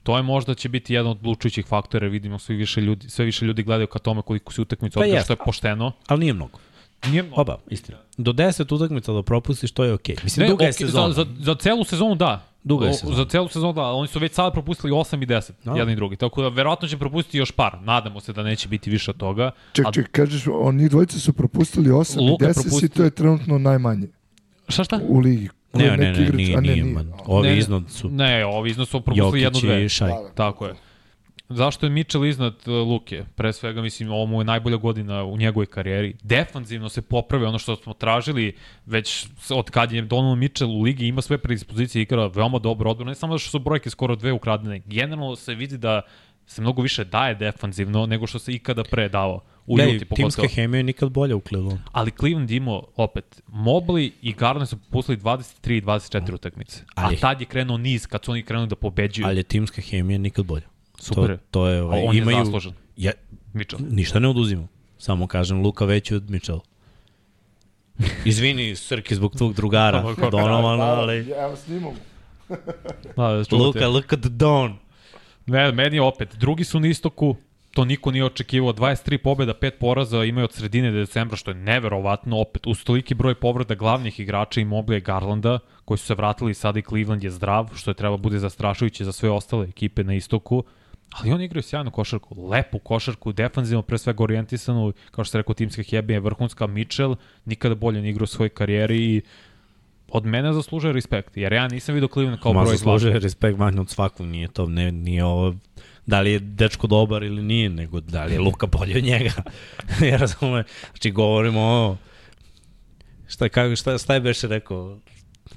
[0.02, 3.44] To je možda će biti jedan od odlučujućih faktora, vidimo sve više ljudi, sve više
[3.44, 5.24] ljudi gledaju ka tome koliko se utakmice Pa jeste.
[5.24, 5.92] što je pošteno.
[6.06, 6.58] Ali nije mnogo.
[7.06, 7.98] Nije, Oba, istina.
[8.16, 10.16] Do 10 utakmica da propustiš, to je okej.
[10.16, 10.24] Okay.
[10.24, 11.12] Mislim, Ne, duga je okej, sezona.
[11.12, 12.51] Za, za, za celu sezonu da.
[12.64, 13.16] Duga je sezona.
[13.16, 15.72] Za celu sezonu da, oni su već sada propustili 8 i 10, Da.
[15.72, 16.16] jedan i drugi.
[16.16, 17.76] Tako da verovatno će propustiti još par.
[17.80, 19.50] Nadamo se da neće biti više od toga.
[19.72, 23.10] Ček, ček, kažeš, oni dvojice su propustili 8 i Luka 10 propustio- i to je
[23.10, 24.06] trenutno najmanje
[24.68, 25.00] Šta šta?
[25.02, 25.48] u ligi.
[25.74, 26.84] Ne, ne, ne, igrač- nije, a nije, nije.
[26.86, 27.12] man.
[27.26, 27.58] Ovi Ne, ne.
[27.58, 29.84] iznad su Ne, ovi iznos su propustili jednu, Jokić dve.
[29.84, 30.08] i Šaj.
[30.08, 30.28] Da, da.
[30.30, 30.74] Tako je.
[31.52, 33.24] Zašto je Mitchell iznad uh, Luke?
[33.34, 36.14] Pre svega, mislim, ovo mu je najbolja godina u njegovoj karijeri.
[36.22, 41.06] Defanzivno se popravio ono što smo tražili već od kad je Donovan Mitchell u ligi,
[41.06, 44.78] ima sve predispozicije, igra veoma dobro odbranu, ne samo što su brojke skoro dve ukradene.
[44.78, 46.00] Generalno se vidi da
[46.46, 49.40] se mnogo više daje defanzivno nego što se ikada pre davao.
[49.66, 51.82] U Da, Juti i timska hemija je nikad bolja u Clevelandu.
[51.92, 56.84] Ali Cleveland imao opet Mobley i Garland su popustili 23 i 24 utakmice.
[56.94, 59.26] Ali- A tad je krenuo niz kad su oni krenuli da pobeđuju.
[59.26, 60.71] Ali je timska hemija nikad bolja.
[61.02, 61.36] Super je.
[61.36, 62.72] To, to je, ovaj, A on je imaju, zaslužen.
[62.96, 63.12] Ja,
[63.52, 63.82] Mitchell.
[63.90, 64.68] ništa ne oduzimam.
[64.98, 66.60] Samo kažem, Luka veći od Mitchell.
[68.24, 71.30] Izvini, Srki, zbog tvog drugara, Donovana, ali...
[71.30, 71.94] Evo snimamo.
[73.16, 73.56] Da, da.
[73.56, 74.78] Luka, look at the Don.
[75.46, 77.36] Ne, meni je opet, drugi su na istoku,
[77.74, 82.40] to niko nije očekivao, 23 pobjeda, 5 poraza imaju od sredine decembra, što je neverovatno,
[82.40, 86.54] opet, uz toliki broj povreda glavnih igrača i Mobley i Garlanda, koji su se vratili
[86.54, 90.14] sada i Cleveland je zdrav, što je treba bude zastrašujuće za sve ostale ekipe na
[90.14, 90.64] istoku,
[91.12, 95.54] ali oni igraju sjajnu košarku, lepu košarku, defanzivno pre svega orijentisanu, kao što se rekao,
[95.54, 99.22] timska Hebe je vrhunska, Mitchell nikada bolje ne igra u svojoj karijeri i
[100.08, 102.78] od mene zaslužuje respekt, jer ja nisam vidio Cleveland kao Ma broj 2.
[102.78, 105.54] zaslužuje respekt manje od svakog, nije to, ne, nije ovo
[106.06, 109.32] da li je dečko dobar ili nije, nego da li je Luka bolje od njega.
[110.10, 111.96] ja razume, znači govorimo o
[113.26, 114.98] šta, kako, šta, šta je beše rekao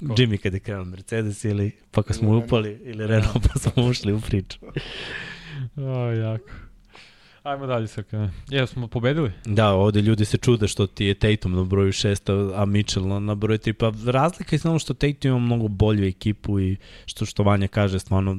[0.01, 4.13] Jimmy kad je krenuo Mercedes ili pa kad smo upali ili Renault pa smo ušli
[4.13, 4.57] u priču.
[5.78, 6.49] O, jako.
[7.43, 8.32] Ajmo dalje, Srkane.
[8.49, 9.32] Je, smo pobedili?
[9.45, 13.19] Da, ovde ljudi se čude što ti je Tatum na broju 6, a Mitchell na,
[13.19, 13.73] na broju 3.
[13.73, 17.99] Pa razlika je samo što Tatum ima mnogo bolju ekipu i što, što Vanja kaže,
[17.99, 18.38] stvarno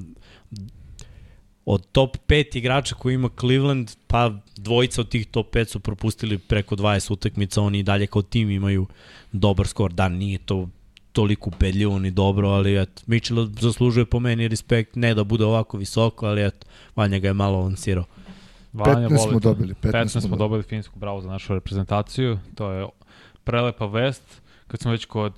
[1.65, 6.39] od top 5 igrača koji ima Cleveland, pa dvojica od tih top 5 su propustili
[6.39, 8.87] preko 20 utakmica, oni i dalje kao tim imaju
[9.33, 9.93] dobar skor.
[9.93, 10.69] Da, nije to
[11.17, 15.79] toliko ubedljivo ni dobro, ali et, Mitchell zaslužuje po meni respekt, ne da bude ovako
[15.81, 18.05] visoko, ali et, Vanja ga je malo lansirao.
[18.73, 22.39] Vanja 15 voli smo dobili, 15 15 smo smo dobili finsku, bravo za našu reprezentaciju.
[22.55, 22.87] To je
[23.45, 24.43] prelepa vest.
[24.67, 25.33] Kad smo već kod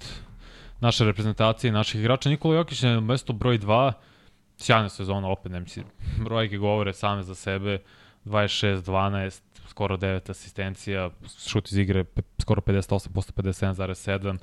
[0.80, 3.92] naše reprezentacije i naših igrača, Nikola Jokić je na mesto broj 2.
[4.56, 5.84] Sjajna sezona, opet ne mislim.
[6.24, 7.78] Brojke govore same za sebe.
[8.24, 11.10] 26, 12, skoro 9 asistencija,
[11.46, 14.38] šut iz igre pe- skoro 58%, 57,7.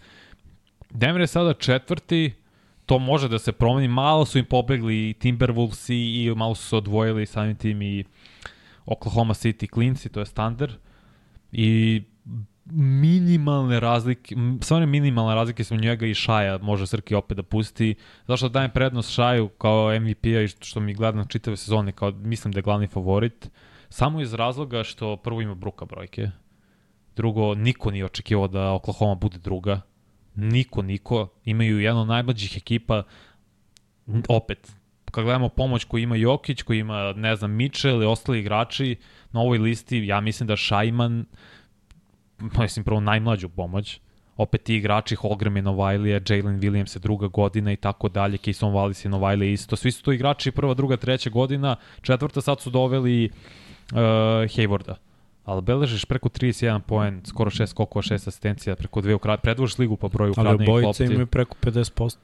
[0.95, 2.33] Denver je sada četvrti,
[2.85, 6.67] to može da se promeni, malo su im pobegli i Timberwolves i, i malo su
[6.67, 8.03] se odvojili samim tim i
[8.85, 10.73] Oklahoma City Cleansi, to je standard.
[11.51, 12.03] I
[12.75, 17.95] minimalne razlike, stvarno minimalne razlike su njega i Šaja, može Srki opet da pusti.
[18.27, 22.51] Zašto dajem prednost Šaju kao MVP-a i što mi gleda na čitave sezone, kao mislim
[22.51, 23.51] da je glavni favorit.
[23.89, 26.29] Samo iz razloga što prvo ima bruka brojke.
[27.15, 29.81] Drugo, niko nije očekivao da Oklahoma bude druga.
[30.35, 31.27] Niko, niko.
[31.45, 33.03] Imaju jedno od najmlađih ekipa.
[34.29, 34.71] Opet,
[35.11, 38.95] kad gledamo pomoć koju ima Jokić, koji ima, ne znam, Mitchell i ostali igrači
[39.31, 41.25] na ovoj listi, ja mislim da Šajman,
[42.59, 43.99] mislim, prvo najmlađu pomoć,
[44.37, 48.71] opet ti igrači Holgram je Novajlija, Jalen Williams je druga godina i tako dalje, Keyson
[48.71, 52.69] Wallace je Novajlija isto, svi su to igrači prva, druga, treća godina, četvrta sad su
[52.69, 53.97] doveli uh,
[54.51, 54.95] Haywarda.
[55.45, 59.97] Ali beležiš preko 31 poen, skoro 6 skokova, 6 asistencija, preko dve ukrat, predvoš ligu
[59.97, 61.03] po broju Ali ukradenih obojica lopti.
[61.03, 62.15] imaju preko 50%.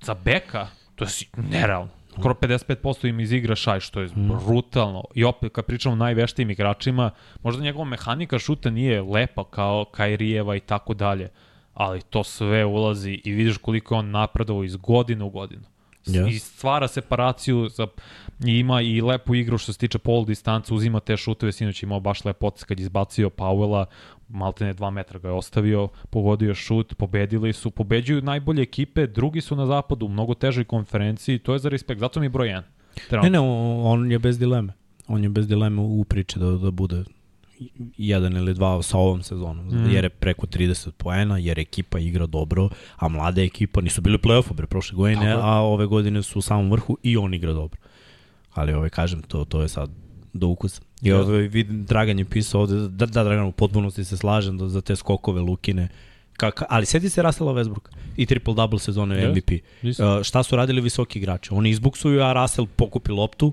[0.00, 1.90] Za beka, to je nerealno.
[2.18, 4.08] Skoro 55% im izigra šaj, što je
[4.46, 5.04] brutalno.
[5.14, 7.10] I opet, kad pričamo o najveštijim igračima,
[7.42, 11.30] možda njegova mehanika šuta nije lepa kao Kairijeva i tako dalje,
[11.74, 15.62] ali to sve ulazi i vidiš koliko je on napredovao iz godine u godinu.
[16.06, 16.26] Ja.
[16.28, 17.86] I stvara separaciju za,
[18.46, 22.00] i ima i lepu igru što se tiče pol distanca, uzima te šuteve, sinoć imao
[22.00, 22.36] baš lep
[22.66, 23.84] kad je izbacio Powella,
[24.28, 29.56] maltene 2 metra ga je ostavio, pogodio šut, pobedili su, pobeđuju najbolje ekipe, drugi su
[29.56, 33.22] na zapadu, u mnogo težoj konferenciji, to je za respekt, zato mi je broj 1.
[33.22, 34.72] Ne, ne, on, je bez dileme.
[35.08, 37.04] On je bez dileme u priči da, da bude
[37.96, 39.90] jedan ili dva sa ovom sezonom, mm.
[39.90, 44.18] jer je preko 30 poena, jer ekipa igra dobro, a mlada ekipa nisu bili u
[44.18, 47.52] play-offu bre prošle godine, Tako a ove godine su u samom vrhu i on igra
[47.52, 47.80] dobro.
[48.54, 49.90] Ali ovaj kažem, to, to je sad
[50.32, 50.82] do ukusa.
[51.02, 54.68] I ovaj, vidim, Dragan je pisao ovde, da, da Dragan, u potpunosti se slažem da,
[54.68, 55.88] za te skokove Lukine,
[56.36, 59.50] Kaka, ali sedi se Russella Westbrook i triple-double sezone Jest, MVP.
[59.82, 61.54] Uh, šta su radili visoki igrači?
[61.54, 63.52] Oni izbuksuju, a Russell pokupi loptu,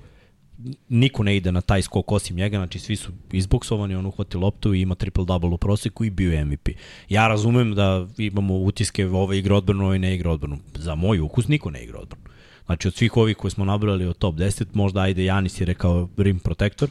[0.90, 4.74] niko ne ide na taj skok osim njega, znači svi su izboksovani, on uhvati loptu
[4.74, 6.70] i ima triple-double u proseku i bio je MVP.
[7.10, 10.58] Ja razumem da imamo utiske ove igre odbranu, ove ne igre odbranu.
[10.76, 12.24] Za moj ukus niko ne igra odbranu.
[12.66, 16.10] Znači od svih ovih koje smo nabrali od top 10, možda ajde Janis je rekao
[16.18, 16.90] rim protektor,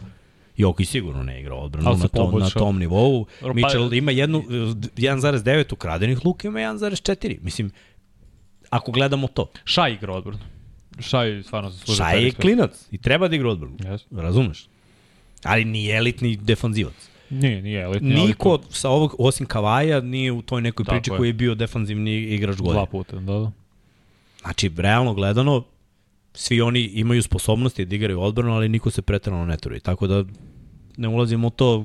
[0.57, 3.27] Joki sigurno ne igra odbranu na tom, na tom nivou.
[3.41, 7.39] Dobro, pa- Mitchell ima jednu, 1,9 ukradenih luka, ima 1,4.
[7.43, 7.71] Mislim,
[8.71, 9.51] ako gledamo to.
[9.65, 10.39] Šaj igra odbranu.
[10.99, 11.97] Šaj stvarno zaslužuje.
[11.97, 13.77] Šaj je klinac i treba da igra odbranu.
[13.77, 14.01] Yes.
[14.11, 14.69] Razumeš?
[15.43, 17.09] Ali nije elitni defanzivac.
[17.31, 18.15] Nije, nije elitni.
[18.15, 21.17] Niko sa ovog, osim Kavaja, nije u toj nekoj Tako priči je.
[21.17, 22.87] koji je bio defanzivni igrač Dva godine.
[22.87, 23.53] puta, da, da.
[24.41, 25.65] Znači, realno gledano,
[26.35, 29.81] svi oni imaju sposobnosti da igraju odbranu, ali niko se pretrano ne trudi.
[29.81, 30.25] Tako da
[30.97, 31.85] ne ulazimo u to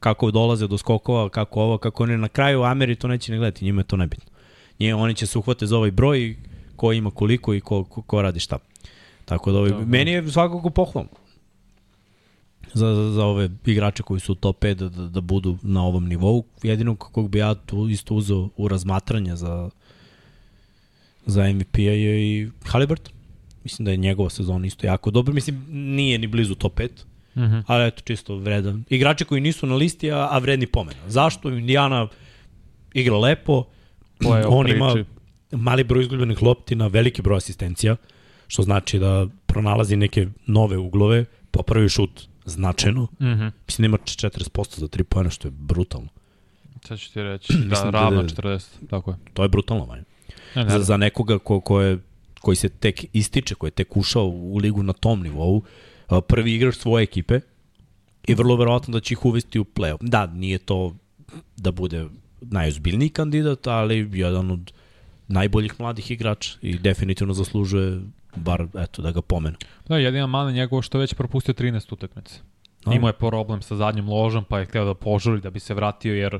[0.00, 3.64] kako dolaze do skokova, kako ovo, kako oni na kraju Ameri to neće ne gledati,
[3.64, 4.30] njima je to nebitno.
[4.78, 6.36] Nije, oni će se uhvate za ovaj broj
[6.78, 8.58] ko ima koliko i ko, ko, ko radi šta.
[9.24, 9.86] Tako da ovaj, Dobro.
[9.86, 11.10] meni je svakako pohvalno
[12.74, 15.84] za, za, za ove igrače koji su u top 5 da, da, da budu na
[15.84, 16.44] ovom nivou.
[16.62, 19.70] Jedino kog bi ja tu isto uzeo u razmatranje za,
[21.26, 23.12] za MVP-a je i Halliburton.
[23.64, 25.34] Mislim da je njegova sezona isto jako dobra.
[25.34, 26.88] Mislim, nije ni blizu top 5,
[27.34, 27.62] Mm -hmm.
[27.66, 28.84] ali eto, čisto vredan.
[28.90, 30.98] Igrači koji nisu na listi, a, a vredni pomena.
[31.06, 31.50] Zašto?
[31.50, 32.08] Indiana
[32.94, 33.64] igra lepo,
[34.48, 35.08] on ima priči.
[35.50, 37.96] Mali broj izgubljenih lopti na veliki broj asistencija,
[38.46, 43.02] što znači da pronalazi neke nove uglove, popravi šut značajno.
[43.02, 43.50] Mm -hmm.
[43.66, 46.08] Mislim da ima 40% za 3 pojena, što je brutalno.
[46.84, 47.52] Sad ću ti reći.
[47.70, 48.66] Da, da- ravno da- 40.
[48.90, 49.16] Tako je.
[49.34, 50.02] To je brutalno manje.
[50.54, 51.98] Ne, ne, Za, za nekoga ko, ko je,
[52.40, 55.62] koji se tek ističe, koji je tek ušao u ligu na tom nivou,
[56.28, 57.40] prvi igrač svoje ekipe
[58.26, 59.98] i vrlo verovatno da će ih uvesti u play-off.
[60.00, 60.96] Da, nije to
[61.56, 62.06] da bude
[62.40, 64.72] najozbiljniji kandidat, ali jedan od
[65.28, 68.00] najboljih mladih igrača i definitivno zaslužuje
[68.36, 69.56] bar eto da ga pomenu.
[69.88, 72.40] Da, jedina mana njegova što već propustio 13 utakmica.
[72.84, 72.94] A.
[72.94, 76.14] Imao je problem sa zadnjim ložom, pa je hteo da požuri da bi se vratio,
[76.14, 76.38] jer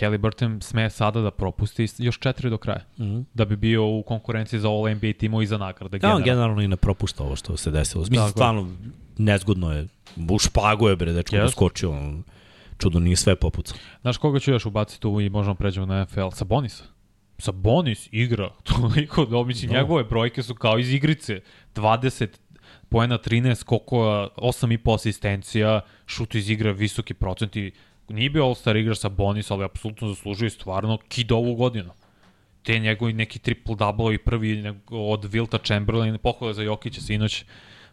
[0.00, 2.84] Halliburton sme sada da propusti još četiri do kraja.
[2.98, 3.24] Mm -hmm.
[3.34, 5.98] Da bi bio u konkurenciji za All NBA timova i za nagrade.
[6.02, 6.62] Ja, on generalno.
[6.62, 8.00] i ne propušta ovo što se desilo.
[8.00, 8.30] Mislim, Tako je.
[8.30, 8.68] stvarno
[9.18, 9.86] nezgodno je.
[10.30, 11.38] U špagu je, bre, dečko Yes.
[11.38, 11.42] yes.
[11.42, 11.90] doskočio.
[11.90, 12.22] on-
[12.78, 13.76] Čudo nije sve popucao.
[14.00, 16.28] Znaš koga ću još ubaciti tu i možemo pređemo na NFL?
[16.32, 16.82] Sabonis.
[17.42, 19.78] Sabonis igra toliko da mislim, Da.
[19.78, 21.40] njegove brojke su kao iz igrice.
[21.74, 22.28] 20
[22.88, 27.72] poena, 13 skokova, 8,5 asistencija, šut iz igre, visoki procenti.
[28.08, 31.90] Nije bio All-Star igrač Sabonis, ali apsolutno zaslužuje stvarno kid ovu godinu.
[32.62, 37.44] Te njegovi neki triple-double i prvi od Vilta Chamberlain, pohvala za Jokića sinoć,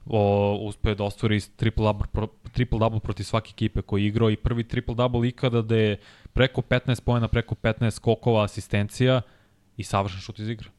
[0.05, 4.63] o, uspeo da ostvari triple-double pro, triple protiv svake ekipe koji je igrao i prvi
[4.63, 5.97] triple-double ikada da je
[6.33, 9.21] preko 15 pojena, preko 15 skokova, asistencija
[9.79, 10.69] i savršen šut iz igre.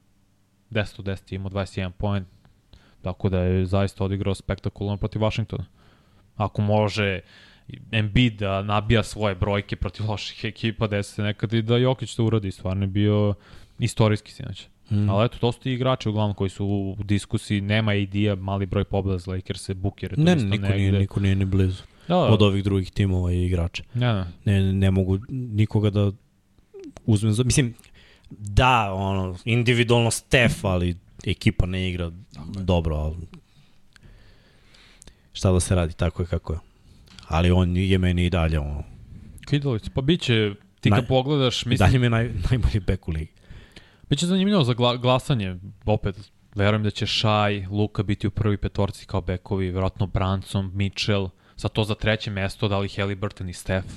[0.71, 2.25] 10 od 10 je imao 21 poen,
[3.03, 5.65] tako da je zaista odigrao spektakularno protiv Washingtona.
[6.37, 7.21] Ako može
[7.93, 12.25] Embiid da nabija svoje brojke protiv loših ekipa, desi se nekad i da Jokić to
[12.25, 13.35] uradi, stvarno je bio
[13.79, 14.67] istorijski sinoć.
[14.91, 15.11] Mm.
[15.11, 18.85] Ali eto, to su ti igrači uglavnom koji su u diskusiji, nema idea, mali broj
[18.85, 20.79] pobjeda za Lakers, Booker Ne, isto niko negde.
[20.79, 21.83] nije, niko nije ni blizu.
[22.09, 23.83] Da, da, Od ovih drugih timova i igrača.
[23.95, 24.25] ne, ne.
[24.45, 26.13] Ne, ne mogu nikoga da
[27.07, 27.45] uzmem za...
[27.45, 27.75] Mislim,
[28.31, 32.11] da, ono, individualno Stef, ali ekipa ne igra
[32.49, 33.17] dobro, ali
[35.33, 36.59] šta da se radi, tako je kako je.
[37.29, 38.83] Ali on je meni i dalje, ono,
[39.47, 43.11] Kidalic, pa bit će, ti kad pogledaš, mislim, dalje mi je naj, najbolji bek u
[43.11, 43.33] ligi.
[44.09, 49.07] Biće zanimljivo za gla glasanje, opet, verujem da će Šaj, Luka biti u prvi petorci
[49.07, 53.89] kao bekovi, verovatno Branson, Mitchell, sa to za treće mesto, da li Halliburton i Steph,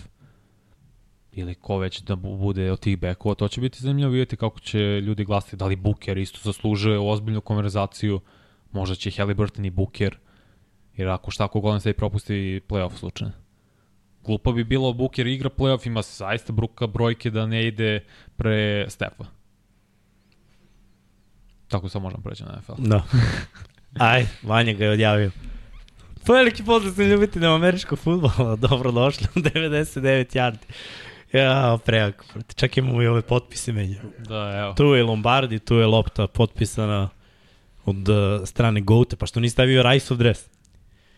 [1.36, 4.59] ili ko već da bu- bude od tih bekova, to će biti zanimljivo vidjeti kako
[4.59, 8.19] će ljudi glasati, da li Booker isto zaslužuje ozbiljnu konverzaciju,
[8.71, 10.17] možda će Halliburton i Booker,
[10.97, 13.34] jer ako šta ako Golden State propusti playoff slučajno.
[14.25, 18.05] Glupo bi bilo Booker igra playoff, ima zaista bruka brojke da ne ide
[18.36, 19.25] pre Stefa.
[21.67, 22.73] Tako sad možemo preći na NFL.
[22.77, 23.03] Da.
[24.09, 25.31] Aj, Vanja ga je odjavio.
[26.27, 28.55] Veliki pozdrav se ljubiteljem američkog futbola.
[28.69, 30.65] Dobro došli u 99 yardi.
[31.34, 32.25] Ja, prejako.
[32.55, 34.01] Čak imamo i ove potpise menja.
[34.19, 34.73] Da, evo.
[34.73, 37.09] Tu je Lombardi, tu je lopta potpisana
[37.86, 38.15] od uh,
[38.45, 40.45] strane Goate, pa što nisi stavio Rice-ov dres?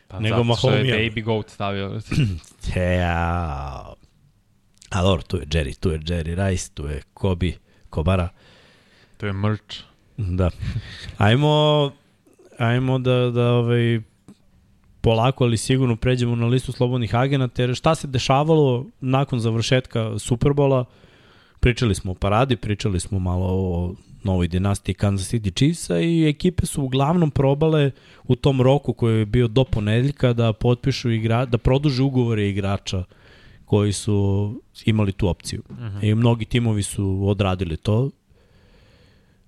[0.08, 1.12] Pa nego zato što je.
[1.12, 2.00] Baby Goat stavio.
[2.76, 3.94] Ja.
[4.90, 7.52] A dobro, tu je Jerry, tu je Jerry Rice, tu je Kobe,
[7.90, 8.30] Kobara.
[9.18, 9.76] to je merch.
[10.18, 10.50] Da.
[11.18, 11.92] Ajmo,
[12.58, 14.00] ajmo da, da ovaj,
[15.06, 20.86] polako, ali sigurno pređemo na listu slobodnih agenata, jer šta se dešavalo nakon završetka Superbola?
[21.66, 26.66] pričali smo o paradi, pričali smo malo o novoj dinastiji Kansas City Chiefsa i ekipe
[26.66, 27.92] su uglavnom probale
[28.24, 33.04] u tom roku koji je bio do ponedeljka da potpišu igra, da produže ugovore igrača
[33.66, 34.16] koji su
[34.86, 35.62] imali tu opciju.
[35.70, 36.04] Uh -huh.
[36.04, 38.10] I mnogi timovi su odradili to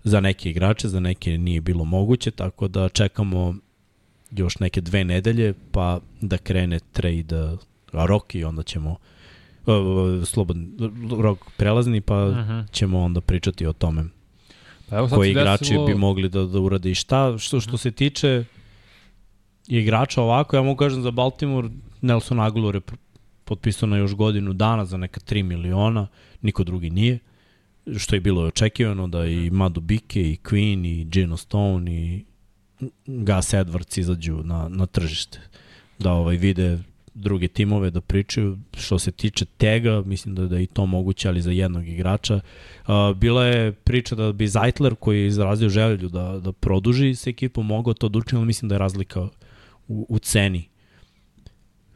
[0.04, 3.56] za neke igrače, za neke nije bilo moguće, tako da čekamo
[4.32, 7.58] još neke dve nedelje pa da krene trade
[7.94, 8.96] rok i onda ćemo
[9.66, 10.72] uh, slobodan
[11.20, 12.72] rok prelazni pa uh -huh.
[12.72, 14.04] ćemo onda pričati o tome
[14.90, 15.86] pa evo koji igrači desilo...
[15.86, 17.38] bi mogli da, da urade i šta.
[17.38, 18.44] Što, što se tiče
[19.68, 21.70] igrača ovako, ja mogu kažem za Baltimore
[22.02, 22.82] Nelson Aguilar je
[23.44, 26.08] potpisao na još godinu dana za neka 3 miliona,
[26.42, 27.20] niko drugi nije.
[27.98, 32.26] Što je bilo očekivano da i Madu Bike i Queen i Gino Stone i
[33.06, 35.40] Gus Edwards izađu na, na tržište
[36.00, 36.80] da ovaj vide
[37.14, 38.58] druge timove da pričaju.
[38.78, 42.40] Što se tiče tega, mislim da, da je i to moguće, ali za jednog igrača.
[43.16, 47.64] Bila je priča da bi Zeitler, koji je izrazio želju da, da produži se ekipu,
[47.64, 49.28] mogao to da ali mislim da je razlika
[49.88, 50.70] u, u ceni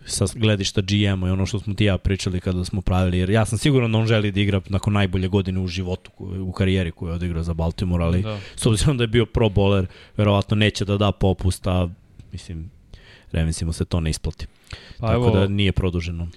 [0.06, 3.46] sa gledišta GM-a i ono što smo ti ja pričali kada smo pravili, jer ja
[3.46, 7.10] sam siguran da on želi da igra nakon najbolje godine u životu, u karijeri koju
[7.10, 8.38] je odigrao za Baltimore, ali da.
[8.56, 9.86] s obzirom da je bio pro bowler,
[10.18, 11.90] verovatno neće da da popust, a
[12.32, 12.72] mislim,
[13.32, 14.48] Ravensima se to ne isplati.
[15.00, 16.28] Pa Tako evo, da nije produženo.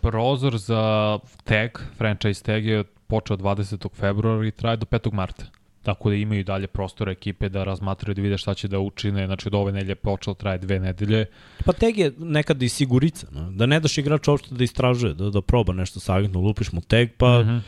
[0.00, 3.88] Prozor za tag, franchise tag je počeo 20.
[3.94, 5.12] februara i traje do 5.
[5.12, 5.44] marta.
[5.84, 9.26] Tako da imaju dalje prostora ekipe da razmatraju da vide šta će da učine.
[9.26, 11.26] Znači od ove nedelje počelo traje dve nedelje.
[11.64, 13.26] Pa tag je nekad i sigurica.
[13.30, 13.50] No?
[13.50, 17.08] Da ne daš igrača uopšte da istražuje, da, da proba nešto savjetno, lupiš mu tag,
[17.16, 17.54] pa uh mhm.
[17.54, 17.60] -huh.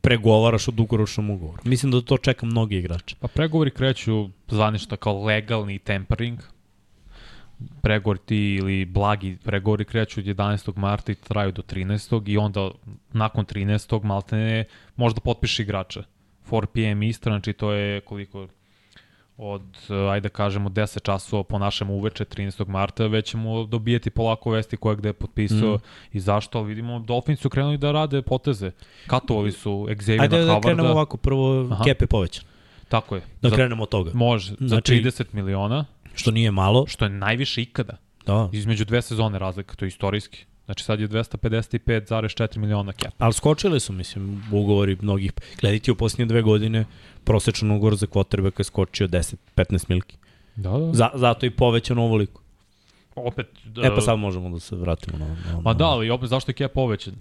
[0.00, 1.62] pregovaraš o dugoročnom ugovoru.
[1.64, 3.16] Mislim da to čeka mnogi igrači.
[3.20, 6.38] Pa pregovori kreću zvaništa kao legalni tempering,
[7.82, 10.76] pregovori ti ili blagi pregovori kreću od 11.
[10.76, 12.30] marta i traju do 13.
[12.30, 12.70] i onda
[13.12, 14.04] nakon 13.
[14.04, 14.64] maltene
[14.96, 16.02] možda potpiše igrača.
[16.50, 17.02] 4 p.m.
[17.02, 18.48] Istra, znači to je koliko
[19.42, 19.62] od,
[20.10, 22.68] ajde da kažemo, 10 časova po našem uveče, 13.
[22.68, 25.80] marta, već ćemo dobijeti polako vesti koje gde je potpisao mm.
[26.12, 28.70] i zašto, ali vidimo, Dolphins su krenuli da rade poteze.
[29.06, 31.84] Katovali su Xavier Ajde da krenemo ovako, prvo Aha.
[31.84, 32.44] Kepe povećan.
[32.88, 33.22] Tako je.
[33.42, 34.10] Da za, krenemo od toga.
[34.14, 35.84] Može, znači, za 30 miliona.
[36.14, 36.86] Što nije malo.
[36.86, 37.96] Što je najviše ikada.
[38.26, 38.48] Da.
[38.52, 40.44] Između dve sezone razlika, to je istorijski.
[40.70, 43.14] Znači sad je 255,4 miliona cap.
[43.18, 45.32] Ali skočili su, mislim, ugovori mnogih.
[45.60, 46.84] Gledajte u posljednje dve godine,
[47.24, 50.16] prosečan ugovor za quarterbacka je skočio 10-15 milki.
[50.56, 50.92] Da, da.
[50.92, 52.42] Za, zato i povećan ovoliko.
[53.14, 53.46] Opet...
[53.64, 55.26] Da, e pa sad možemo da se vratimo na...
[55.26, 57.14] na, Ma da, ali opet zašto je cap povećan?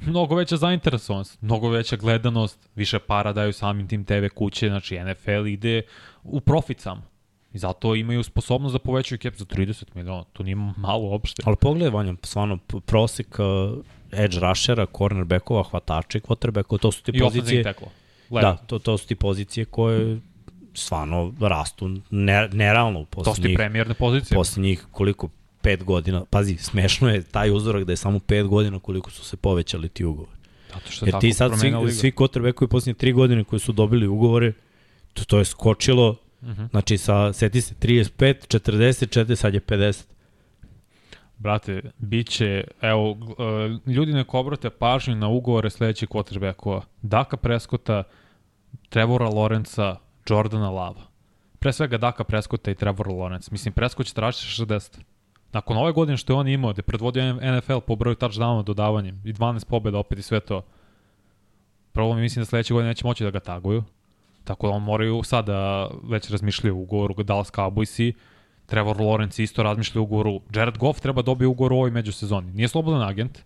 [0.00, 5.46] Mnogo veća zainteresovanost, mnogo veća gledanost, više para daju samim tim TV kuće, znači NFL
[5.46, 5.82] ide
[6.24, 7.02] u profit samo.
[7.52, 10.24] I zato imaju sposobnost da povećaju cap za 30 miliona.
[10.32, 11.42] To nije malo uopšte.
[11.46, 13.78] Ali pogledaj, Vanja, stvarno, prosek uh,
[14.12, 17.74] edge rushera, cornerbackova, hvatača i quarterbackova, to su ti I pozicije...
[18.30, 20.20] Da, to, to su ti pozicije koje
[20.74, 23.04] stvarno rastu ne, nerealno.
[23.10, 24.36] To su ti premijerne pozicije.
[24.36, 25.28] Posle njih koliko,
[25.62, 29.36] pet godina, pazi, smešno je taj uzorak da je samo pet godina koliko su se
[29.36, 30.38] povećali ti ugovori.
[30.74, 31.92] Zato što Jer ti sad svi, liga.
[31.92, 34.52] svi quarterbackovi posljednje tri godine koji su dobili ugovore,
[35.12, 36.70] to, to je skočilo Uh -huh.
[36.70, 40.04] Znači, sa, seti se, 35, 44, sad je 50.
[41.38, 46.80] Brate, bit će, evo, uh, ljudi neko obrate pažnju na ugovore sledećih quarterbackova.
[47.02, 48.02] Daka Preskota,
[48.88, 49.96] Trevora Lorenza,
[50.28, 51.02] Jordana Lava.
[51.58, 53.48] Pre svega Daka Preskota i Trevora Lorenza.
[53.52, 54.98] Mislim, Preskot će tražiti 60.
[55.52, 59.22] Nakon ove godine što je on imao, da je predvodio NFL po broju touchdownova dodavanjem
[59.24, 60.62] i 12 pobjeda opet i sve to,
[61.92, 63.84] problem je mislim da sledeće godine neće moći da ga taguju.
[64.48, 68.12] Tako da on moraju sada već razmišljaju u ugovoru Dallas Cowboysi,
[68.66, 72.52] Trevor Lawrence isto razmišlja u ugovoru, Jared Goff treba dobije ugovor u ovoj međusezoni.
[72.52, 73.38] Nije slobodan agent,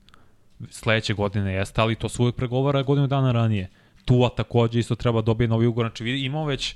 [0.70, 3.68] sledeće godine jeste, ali to su uvijek pregovara godinu dana ranije.
[4.04, 6.74] Tua takođe isto treba dobije novi ugovor, znači imamo već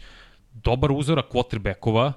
[0.52, 2.12] dobar uzorak quarterbackova,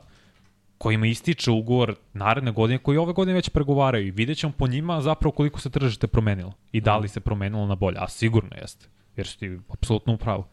[0.77, 5.01] kojima ističe ugovor naredne godine, koji ove godine već pregovaraju i vidjet ćemo po njima
[5.01, 8.87] zapravo koliko se tržište promenilo i da li se promenilo na bolje, a sigurno jeste,
[9.15, 10.43] jer su ti apsolutno u pravu.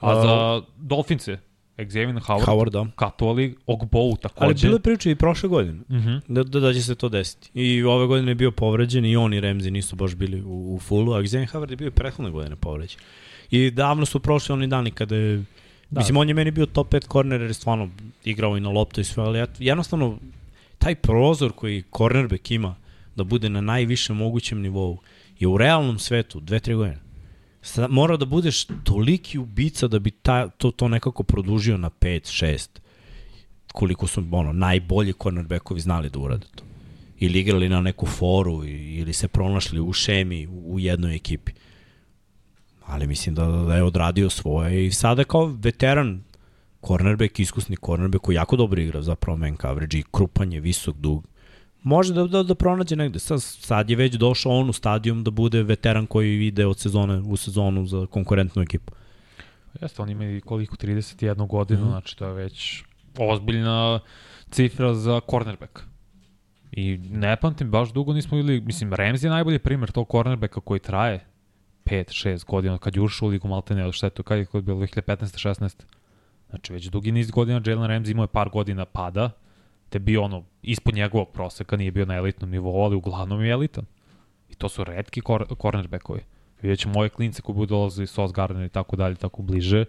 [0.00, 1.38] A za Dolfince,
[1.78, 2.86] Xavier Howard, Howard da.
[2.96, 4.44] katovali, Ogbow takođe.
[4.44, 6.08] Ali bilo je priče i prošle godine uh mhm.
[6.08, 6.20] -huh.
[6.28, 7.50] da, da, da će se to desiti.
[7.54, 10.78] I ove godine je bio povređen i on i Remzi nisu baš bili u, u
[10.78, 13.00] fullu, a Xavier Howard je bio prethodne godine povređen.
[13.50, 15.44] I davno su prošli oni dani kada je
[15.90, 16.00] Da.
[16.00, 17.88] Mislim, on je meni bio top 5 korner jer je stvarno
[18.24, 20.18] igrao i na loptu i sve, ali jednostavno
[20.78, 22.74] taj prozor koji cornerback ima
[23.16, 24.98] da bude na najvišem mogućem nivou
[25.38, 26.98] je u realnom svetu, dve, tri godine
[27.62, 32.44] Sada mora da budeš toliki ubica da bi ta, to, to nekako produžio na 5,
[32.44, 32.68] 6
[33.72, 36.64] koliko su ono, najbolji cornerbackovi znali da urade to.
[37.18, 41.52] Ili igrali na neku foru ili se pronašli u šemi u jednoj ekipi.
[42.86, 46.22] ali mislim da, da je odradio svoje i sada kao veteran
[46.86, 51.26] cornerback, iskusni cornerback koji jako dobro igra zapravo man coverage i krupan je, visok, dug.
[51.82, 53.18] Može da, da, da pronađe negde.
[53.18, 57.18] Sad, sad je već došao on u stadijum da bude veteran koji ide od sezone
[57.18, 58.92] u sezonu za konkurentnu ekipu.
[59.80, 61.90] Jeste, on ima i koliko, 31 godinu, mm -hmm.
[61.90, 62.82] znači to je već
[63.18, 64.00] ozbiljna
[64.50, 65.80] cifra za cornerback.
[66.72, 70.80] I ne pamtim, baš dugo nismo bili, mislim, Ramsey je najbolji primer tog cornerbacka koji
[70.80, 71.24] traje
[71.84, 75.82] 5-6 godina, kad je ušao u ligu Maltene, šta je to, kad je bilo 2015-16?
[76.50, 79.30] Znači, već dugi niz godina Jalen Ramsey imao je par godina pada,
[79.88, 83.84] te bio ono, ispod njegovog proseka, nije bio na elitnom nivou, ali uglavnom je elitan.
[84.48, 86.20] I to su redki kor cornerbackovi.
[86.62, 89.84] Vidjet ćemo ove klince koji budu dolazili Sos Gardner i tako dalje, tako bliže.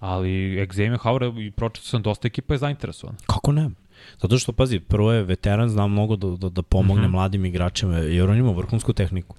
[0.00, 3.16] Ali Xavier Howard i pročito sam dosta ekipa je zainteresovan.
[3.26, 3.70] Kako ne?
[4.22, 7.12] Zato što, pazi, prvo je veteran, zna mnogo da, da, da pomogne mm -hmm.
[7.12, 9.36] mladim igračima, jer on ima vrhunsku tehniku.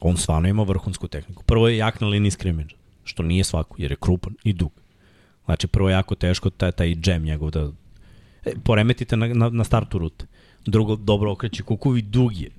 [0.00, 1.42] On stvarno ima vrhunsku tehniku.
[1.42, 4.72] Prvo je jak na liniji skrimidža, što nije svako, jer je krupan i dug.
[5.44, 7.70] Znači, prvo je jako teško taj, taj džem njegov da
[8.64, 10.26] poremetite na, na, na startu rute.
[10.66, 12.50] Drugo, dobro okreće kukovi, dug je.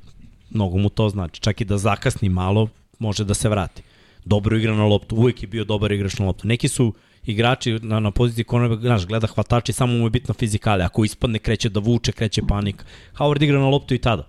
[0.50, 1.42] Mnogo mu to znači.
[1.42, 2.68] Čak i da zakasni malo,
[3.00, 3.84] može da se vrati.
[4.26, 6.48] Dobro igra na loptu, uvek je bio dobar igrač na loptu.
[6.48, 6.94] Neki su
[7.26, 10.86] igrači na, na poziciji cornerback, znaš, gleda hvatači, samo mu je bitna fizikale.
[10.86, 12.86] Ako ispadne, kreće da vuče, kreće panik.
[13.14, 14.28] Howard igra na loptu i tada.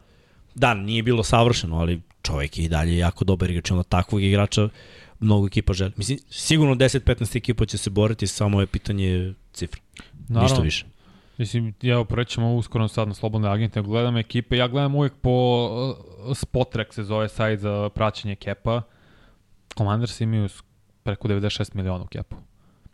[0.55, 3.71] Da, nije bilo savršeno, ali čovjek je i dalje jako dobar igrač.
[3.71, 4.69] Onda takvog igrača
[5.21, 5.93] mnogo ekipa želi.
[5.97, 9.81] Mislim, sigurno 10-15 ekipa će se boriti, samo je pitanje cifra.
[10.29, 10.43] Naravno.
[10.49, 10.98] Ništa više.
[11.39, 15.31] Mislim, ja prećemo uskoro sad na slobodne agente, gledam ekipe, ja gledam uvek po
[16.29, 18.83] uh, Spotrek se zove sajt za praćenje kepa.
[19.77, 20.49] Commanders imaju
[21.03, 22.37] preko 96 miliona u kepu.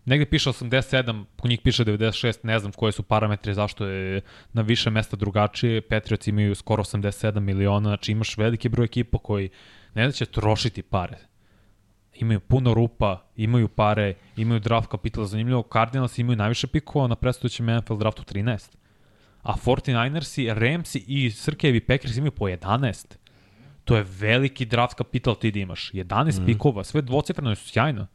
[0.05, 4.21] Negde piše 87, kod njih piše 96, ne znam koje su parametri, zašto je
[4.53, 5.81] na više mesta drugačije.
[5.81, 9.51] Patriots imaju skoro 87 miliona, znači imaš veliki broj ekipa koji
[9.95, 11.34] ne da će trošiti pare
[12.15, 15.65] imaju puno rupa, imaju pare, imaju draft kapitala zanimljivo.
[15.73, 18.77] Cardinals imaju najviše pikova na predstavljućem NFL draftu 13.
[19.43, 23.15] A 49ersi, Ramsi i Srkevi Packers imaju po 11.
[23.85, 25.91] To je veliki draft kapital ti da imaš.
[25.93, 26.47] 11 mm.
[26.47, 28.07] pikova, sve dvocifreno su sjajno.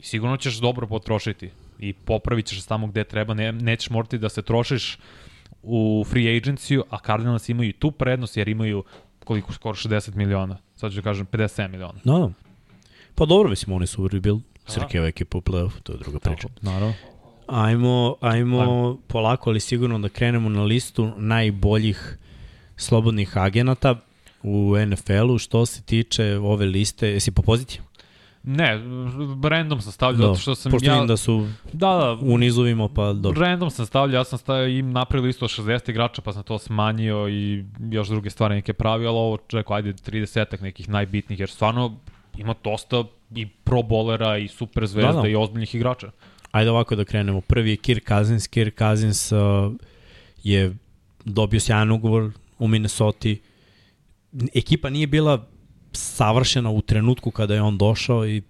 [0.00, 4.42] Sigurno ćeš dobro potrošiti i popravit ćeš tamo gde treba, ne, nećeš morati da se
[4.42, 4.98] trošiš
[5.62, 8.84] u free agenciju, a Cardinals imaju tu prednost jer imaju
[9.24, 10.56] koliko skoro 60 miliona.
[10.74, 12.00] Sad ću da kažem 57 miliona.
[12.04, 12.32] No, no.
[13.14, 14.40] Pa dobro, mislim, oni su rebuild.
[14.66, 16.48] Srkeva ekipa u playoff, to je druga priča.
[16.48, 16.94] Tako, naravno.
[17.46, 22.18] Ajmo, ajmo, ajmo polako, ali sigurno da krenemo na listu najboljih
[22.76, 24.00] slobodnih agenata
[24.42, 25.38] u NFL-u.
[25.38, 27.82] Što se tiče ove liste, jesi po poziciju?
[28.44, 28.80] Ne,
[29.48, 31.04] random sam stavljao, da, zato što sam pošto ja...
[31.04, 33.40] da su da, da, u nizovima, pa dobro.
[33.40, 36.58] Random sam stavljao, ja sam stavio im napravio listu od 60 igrača, pa sam to
[36.58, 41.50] smanjio i još druge stvari neke pravio, ali ovo čekaj, ajde 30 nekih najbitnijih, jer
[41.50, 41.96] stvarno
[42.36, 43.04] ima dosta
[43.34, 45.28] i pro bolera i super zvezda da, da.
[45.28, 46.10] i ozbiljnih igrača.
[46.50, 47.40] Ajde ovako da krenemo.
[47.40, 48.46] Prvi je Kirk Cousins.
[48.46, 49.38] Kirk Cousins uh,
[50.42, 50.76] je
[51.24, 53.28] dobio sjajan ugovor u Minnesota.
[54.54, 55.46] Ekipa nije bila
[55.92, 58.42] savršena u trenutku kada je on došao i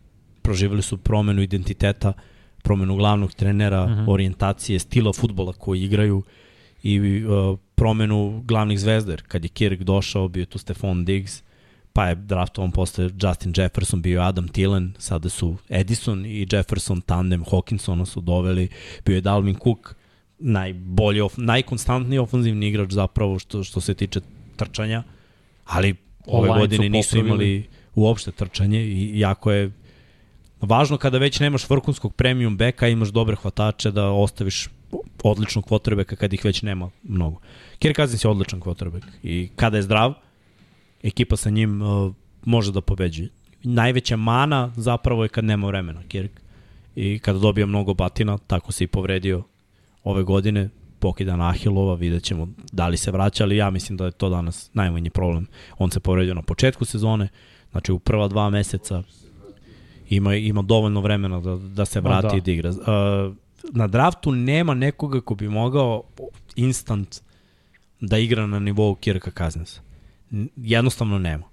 [0.42, 2.12] proživjeli su promenu identiteta,
[2.62, 4.00] promenu glavnog trenera, uh mhm.
[4.00, 4.10] -huh.
[4.12, 6.22] orijentacije, stila futbola koji igraju
[6.82, 9.22] i uh, promenu glavnih zvezder.
[9.28, 11.42] Kad je Kirk došao, bio tu Stefan Diggs,
[11.92, 17.44] pa je draftovan posle Justin Jefferson, bio Adam Thielen, sada su Edison i Jefferson tandem
[17.44, 18.68] Hawkinsona su doveli,
[19.04, 19.94] bio je Dalvin Cook,
[20.38, 24.20] najbolji, of, najkonstantniji ofenzivni igrač zapravo što, što se tiče
[24.56, 25.02] trčanja,
[25.64, 25.94] ali
[26.26, 29.70] ove Online godine nisu imali uopšte trčanje i jako je
[30.60, 34.68] važno kada već nemaš vrhunskog premium beka, imaš dobre hvatače da ostaviš
[35.22, 37.40] odličnog quarterbacka kad ih već nema mnogo.
[37.78, 40.14] Kirk Cousins je odličan quarterback i kada je zdrav,
[41.02, 42.14] ekipa sa njim uh,
[42.44, 43.28] može da pobeđuje.
[43.62, 46.40] Najveća mana zapravo je kad nema vremena, Kirk.
[46.96, 49.42] I kada dobija mnogo batina, tako se i povredio
[50.04, 50.68] ove godine,
[50.98, 54.28] pokida na Ahilova, vidjet ćemo da li se vraća, ali ja mislim da je to
[54.28, 55.46] danas najmanji problem.
[55.78, 57.28] On se povredio na početku sezone,
[57.70, 59.02] znači u prva dva meseca
[60.10, 62.36] ima, ima dovoljno vremena da, da se vrati da.
[62.36, 62.70] i da igra.
[62.70, 63.36] Uh,
[63.72, 66.02] na draftu nema nekoga ko bi mogao
[66.56, 67.20] instant
[68.00, 69.91] da igra na nivou Kirka Kaznesa
[70.56, 71.44] jednostavno nema.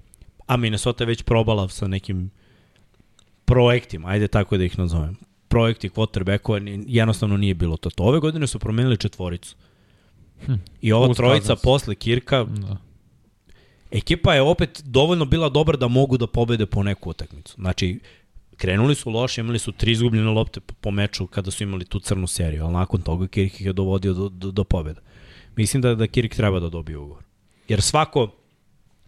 [0.47, 2.29] A Minnesota je već probala sa nekim
[3.45, 5.15] projektima, ajde tako da ih nazovem.
[5.47, 7.89] Projekti quarterbackova jednostavno nije bilo to.
[7.89, 8.03] to.
[8.03, 9.55] Ove godine su promenili četvoricu.
[10.45, 10.53] Hm.
[10.81, 12.77] I ova trojica posle Kirka, da.
[13.91, 17.53] ekipa je opet dovoljno bila dobra da mogu da pobede po neku utakmicu.
[17.57, 17.99] Znači,
[18.57, 21.99] krenuli su loše, imali su tri izgubljene lopte po, po meču kada su imali tu
[21.99, 25.01] crnu seriju, ali nakon toga Kirk ih je dovodio do, do, do pobeda.
[25.55, 27.23] Mislim da, da Kirk treba da dobije ugovor.
[27.67, 28.38] Jer svako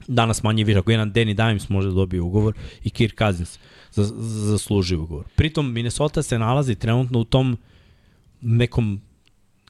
[0.07, 2.53] danas manje više, ako jedan Danny Dimes može da dobije ugovor
[2.83, 3.59] i Kirk Cousins
[3.91, 4.13] za, za,
[4.47, 5.25] zasluži ugovor.
[5.35, 7.57] Pritom Minnesota se nalazi trenutno u tom
[8.41, 9.01] nekom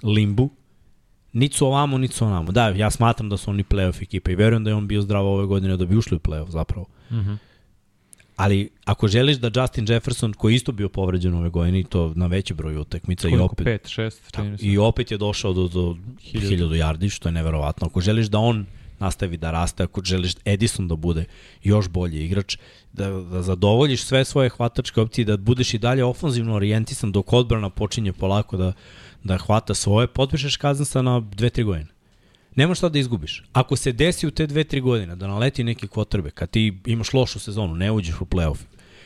[0.03, 0.49] limbu,
[1.33, 2.51] niti su ovamo, niti su onamo.
[2.51, 5.27] Da, ja smatram da su oni playoff ekipa i verujem da je on bio zdrav
[5.27, 6.85] ove godine da bi ušli u playoff zapravo.
[7.11, 7.37] Mm -hmm.
[8.35, 12.13] Ali ako želiš da Justin Jefferson, koji je isto bio povređen ove godine, i to
[12.15, 14.65] na veći broj utakmica i opet, 5, 6, čini mi se.
[14.65, 15.95] i opet je došao do, do
[16.33, 17.87] 1000 yardi, što je neverovatno.
[17.87, 18.65] Ako želiš da on
[19.01, 21.25] nastavi da raste, ako želiš Edison da bude
[21.63, 22.57] još bolji igrač,
[22.93, 27.69] da, da zadovoljiš sve svoje hvatačke opcije, da budeš i dalje ofanzivno orijentisan dok odbrana
[27.69, 28.73] počinje polako da,
[29.23, 31.89] da hvata svoje, potpišeš Kazansa na 2-3 godine.
[32.55, 33.43] Nemaš šta da izgubiš.
[33.53, 37.39] Ako se desi u te 2-3 godine da naleti neki kvotrbe, kad ti imaš lošu
[37.39, 38.57] sezonu, ne uđeš u playoff,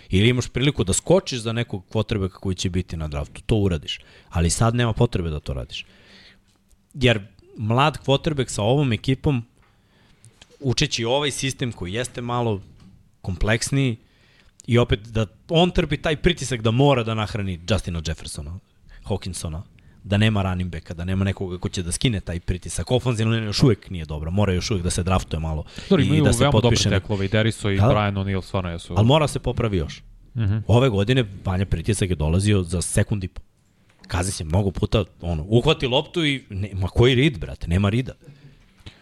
[0.09, 3.99] ili imaš priliku da skočiš za nekog kvotrbeka koji će biti na draftu, to uradiš.
[4.29, 5.85] Ali sad nema potrebe da to radiš.
[6.93, 7.27] Jer
[7.57, 9.43] mlad kvotrbek sa ovom ekipom
[10.59, 12.61] učeći ovaj sistem koji jeste malo
[13.21, 13.97] kompleksniji
[14.67, 18.59] i opet da on trpi taj pritisak da mora da nahrani Justina Jeffersona,
[19.03, 19.61] Hawkinsona,
[20.03, 22.91] da nema running backa, da nema nekoga ko će da skine taj pritisak.
[22.91, 26.33] Ofanzivno još uvek nije dobro, mora još uvek da se draftuje malo Dobro, i da
[26.33, 26.83] se veoma potpiše.
[26.83, 27.87] dobre teklove i Deriso i Da.
[27.87, 28.93] Brian O'Neill stvarno jesu.
[28.97, 30.03] Ali mora se popravi još.
[30.35, 30.61] Mm -hmm.
[30.67, 33.41] Ove godine Vanja pritisak je dolazio za sekund i po.
[34.07, 38.13] Kazi se mnogo puta, ono, uhvati loptu i, ne, ma koji rid, brate, nema rida.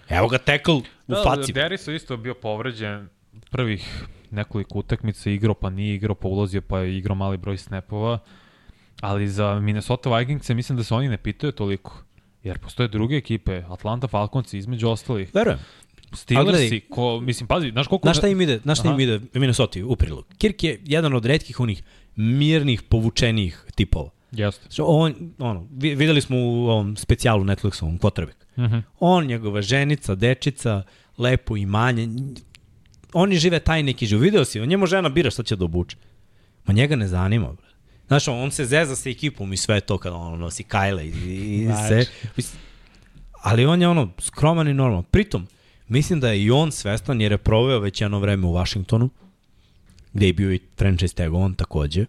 [0.10, 1.54] Evo ga tackle u Da, faci.
[1.54, 3.10] Deriso isto bio povređen
[3.52, 8.20] prvih nekoliko utakmica, igrao pa nije igrao, pa ulazio pa je igrao mali broj snapova,
[9.02, 12.04] ali za Minnesota Vikings mislim da se oni ne pitaju toliko.
[12.44, 15.36] Jer postoje druge ekipe, Atlanta Falcons između ostalih.
[15.36, 15.60] Verujem.
[16.14, 18.06] Steelersi, gledaj- ko, mislim, pazi, znaš koliko...
[18.06, 20.26] Znaš šta im ide, znaš šta im ide Minnesota u prilog?
[20.38, 21.84] Kirk je jedan od redkih onih
[22.16, 24.10] mirnih, povučenijih tipova.
[24.36, 24.62] Jeste.
[24.62, 28.36] Znači, On, ono, vi- videli smo u ovom specijalu Netflixovom Quarterback.
[28.58, 28.82] Mm -hmm.
[29.00, 30.84] On, njegova ženica, dečica,
[31.18, 32.10] lepo imanje.
[33.14, 34.24] Oni žive taj neki život.
[34.24, 35.98] Video si, on njemu žena bira šta će da obuče.
[36.66, 37.68] Ma njega ne zanima, bre.
[38.08, 41.68] Znaš, on, se zeza sa ekipom i sve to kada on nosi kajle i, i
[41.88, 42.06] sve.
[43.42, 45.04] Ali on je ono skroman i normalan.
[45.04, 45.48] Pritom,
[45.88, 49.10] mislim da je i on svestan jer je proveo već jedno vreme u Vašingtonu,
[50.14, 52.06] gde je bio i franchise tag on takođe.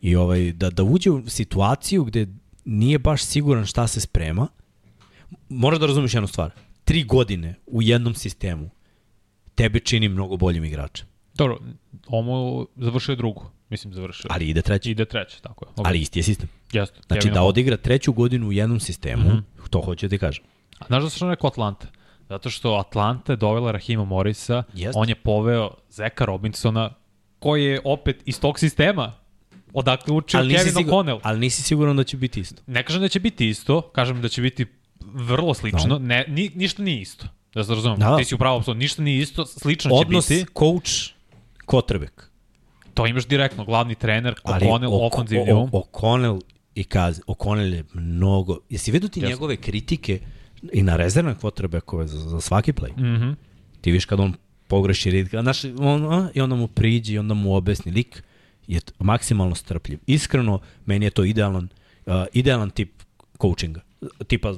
[0.00, 2.26] I ovaj, da, da uđe u situaciju gde
[2.64, 4.48] nije baš siguran šta se sprema,
[5.48, 6.50] moraš da razumiješ jednu stvar.
[6.84, 8.70] Tri godine u jednom sistemu
[9.54, 11.06] tebe čini mnogo boljim igračem.
[11.34, 11.58] Dobro,
[12.06, 13.50] Omo završio je drugu.
[13.68, 14.30] Mislim, završio.
[14.30, 14.90] Ali ide treći.
[14.90, 15.68] Ide treće, tako je.
[15.76, 15.82] Okay.
[15.84, 16.48] Ali isti je sistem.
[16.72, 17.00] Jeste.
[17.06, 19.68] Znači Kevin da odigra treću godinu u jednom sistemu, mm -hmm.
[19.70, 20.44] to hoću da ti kažem.
[20.78, 21.86] A znaš da sam rekao Atlanta?
[22.28, 24.98] Zato što Atlanta je dovela Rahima Morisa, Jeste.
[24.98, 26.94] on je poveo Zeka Robinsona,
[27.38, 29.12] koji je opet iz tog sistema
[29.72, 31.20] odakle učio Ali Kevin O'Connell.
[31.22, 32.62] ali nisi siguran da će biti isto.
[32.66, 34.66] Ne kažem da će biti isto, kažem da će biti
[35.00, 35.98] vrlo slično, no.
[35.98, 37.26] ne, ni, ništa nije isto.
[37.54, 38.16] Da se razumem, Da.
[38.16, 40.46] ti si upravo apsolutno, ništa nije isto, slično Odnos će biti.
[40.58, 40.90] coach
[41.66, 42.22] quarterback.
[42.94, 45.70] To imaš direktno, glavni trener, O'Connell, O'Co- ofanzivni um.
[45.70, 46.40] O'Connell
[46.74, 48.58] i Kaz, O'Connell je mnogo...
[48.68, 49.32] Jesi vidio ti Jeste.
[49.32, 50.20] njegove kritike
[50.72, 52.96] i na rezervne quarterbackove za, za svaki play?
[52.96, 53.34] Mm -hmm.
[53.80, 54.34] Ti viš kad on
[54.66, 58.22] pogreši rid, znaš, on, a, i onda mu priđi i onda mu objasni lik
[58.68, 59.98] je maksimalno strpljiv.
[60.06, 61.68] Iskreno, meni je to idealan,
[62.06, 63.02] uh, idealan tip
[63.40, 63.80] coachinga.
[64.26, 64.54] Tipa,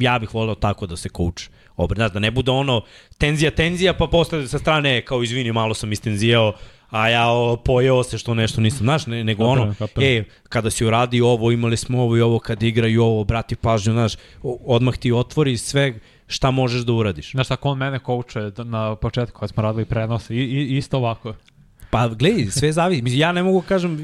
[0.00, 1.96] ja bih voleo tako da se coach obre.
[1.96, 2.82] Znaš, da ne bude ono
[3.18, 6.52] tenzija, tenzija, pa posle sa strane kao izvini, malo sam istenzijao,
[6.90, 10.10] a ja o, pojeo se što nešto nisam, znaš, ne, nego Kapiram, ono, kapiram.
[10.10, 13.92] e, kada si uradio ovo, imali smo ovo i ovo, kad igraju ovo, brati pažnju,
[13.92, 14.12] znaš,
[14.42, 15.94] odmah ti otvori sve
[16.26, 17.30] šta možeš da uradiš.
[17.30, 21.34] Znaš tako on mene kouče na početku kad smo radili prenos i, i isto ovako.
[21.90, 23.02] Pa gledaj, sve zavisi.
[23.02, 23.98] Mislim, ja ne mogu kažem,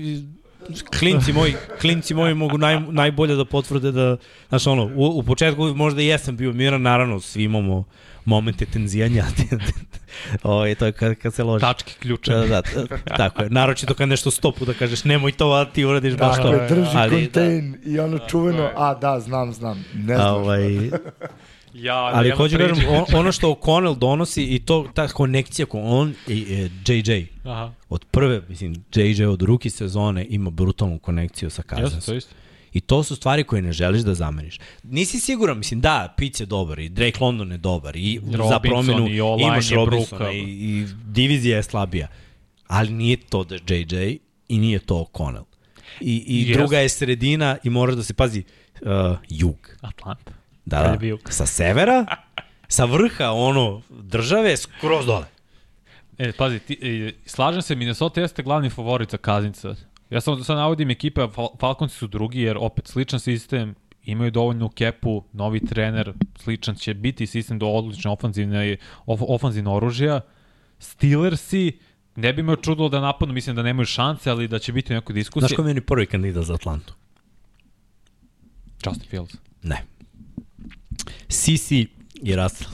[0.99, 4.17] klinci moji, klinci moji mogu naj, najbolje da potvrde da,
[4.49, 7.85] znaš ono, u, u početku možda i jesam bio miran, naravno, svi imamo
[8.25, 9.25] momente tenzijanja.
[10.43, 11.61] o, to je kad, kad se loži.
[11.61, 12.33] Tački ključe.
[12.33, 13.51] Da, da, da, tako je.
[13.51, 16.55] Naročito kad nešto stopu da kažeš nemoj to, a ti uradiš baš Tako to.
[16.55, 20.31] je, drži Ali, kontain i ono čuveno, a da, znam, znam, ne da, znaš.
[20.31, 20.61] ovaj,
[21.75, 25.81] Ja, ali hoću da kažem, on, ono što O'Connell donosi i to, ta konekcija ko
[25.81, 31.51] on i e, JJ, Aha, od prve, mislim, JJ od ruki sezone ima brutalnu konekciju
[31.51, 32.17] sa jeste, to Kazansom.
[32.17, 32.35] isto.
[32.73, 34.59] I to su stvari koje ne želiš da zameniš.
[34.83, 38.61] Nisi siguran, mislim, da, Pitts je dobar i Drake London je dobar i za Robinson
[38.63, 42.09] promenu i imaš Robinsona i, i divizija je slabija.
[42.67, 44.19] Ali nije to da JJ
[44.49, 45.45] i nije to O'Connell.
[46.01, 46.59] I, i Jeste.
[46.59, 48.43] druga je sredina i moraš da se pazi
[48.83, 48.89] uh,
[49.29, 49.57] jug.
[49.81, 50.44] Atlanta.
[50.65, 51.33] Da, da.
[51.33, 52.07] Sa severa,
[52.69, 55.27] sa vrha ono države skroz dole.
[56.19, 59.75] E, pazi, ti, e, slažem se, Minnesota jeste glavni favorit za Kazinca.
[60.11, 63.75] Ja samo sad navodim ekipe, Fal Falconsi su drugi, jer opet sličan sistem,
[64.05, 68.77] imaju dovoljnu kepu, novi trener, sličan će biti sistem do odlične ofanzivne,
[69.07, 70.21] of, ofanzivne oružja.
[70.79, 71.79] Steelersi,
[72.17, 74.97] ne bi me čudilo da napadnu, mislim da nemaju šanse, ali da će biti u
[74.97, 75.49] nekoj diskusiji.
[75.49, 76.95] Znaš ko je meni prvi kandidat za Atlantu?
[78.87, 79.35] Justin Fields.
[79.63, 79.94] Ne.
[81.29, 81.87] Sisi
[82.23, 82.71] i Russell.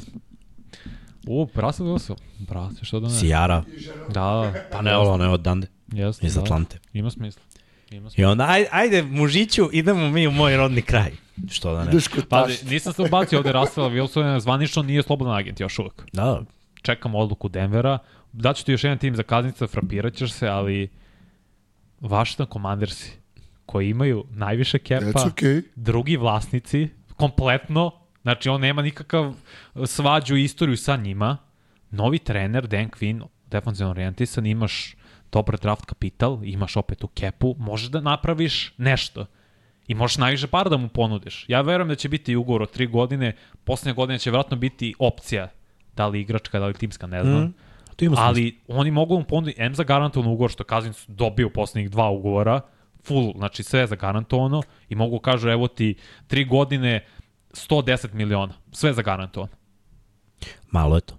[1.26, 2.16] U, Russell Wilson.
[2.38, 3.14] Brate, što da ne?
[3.14, 3.64] Sijara.
[4.08, 4.52] Da, da.
[4.72, 5.66] Pa ne, ovo ne od Dande.
[5.92, 6.40] Jeste, Iz da.
[6.40, 6.78] Atlante.
[6.92, 7.42] Ima smisla.
[7.90, 8.22] Ima smisla.
[8.22, 11.10] I onda, ajde, ajde mužiću, idemo mi u moj rodni kraj.
[11.50, 11.90] Što da ne?
[11.90, 12.70] Ideš kod Pazi, tašta.
[12.70, 16.02] nisam se ubacio ovde Russella Wilsona, zvanično nije slobodan agent još uvek.
[16.12, 16.42] Da,
[16.82, 17.98] Čekamo odluku Denvera.
[18.32, 20.88] Daću ti još jedan tim za kaznice, frapirat ćeš se, ali
[22.00, 23.12] Washington Commandersi,
[23.66, 25.62] koji imaju najviše kepa, okay.
[25.76, 29.34] drugi vlasnici, kompletno, znači on nema nikakav
[29.86, 31.36] svađu i istoriju sa njima,
[31.90, 34.94] novi trener, Dan Quinn, defensivno orijentisan, imaš
[35.32, 39.26] dobar draft kapital, imaš opet tu kepu, možeš da napraviš nešto.
[39.88, 41.44] I možeš najviše para da mu ponudiš.
[41.48, 45.48] Ja verujem da će biti ugovor od tri godine, poslednje godine će vjerojatno biti opcija,
[45.96, 47.42] da li igračka, da li timska, ne znam.
[47.42, 47.54] Mm.
[47.96, 48.26] to ima smisla.
[48.26, 52.10] Ali oni mogu mu ponuditi M za garantovan ugovor, što Kazins dobio u poslednjih dva
[52.10, 52.60] ugovora,
[53.04, 55.94] full, znači sve je zagarantovano i mogu kažu evo ti
[56.26, 57.04] tri godine
[57.52, 59.52] 110 miliona, sve zagarantovano.
[60.70, 61.18] Malo je to.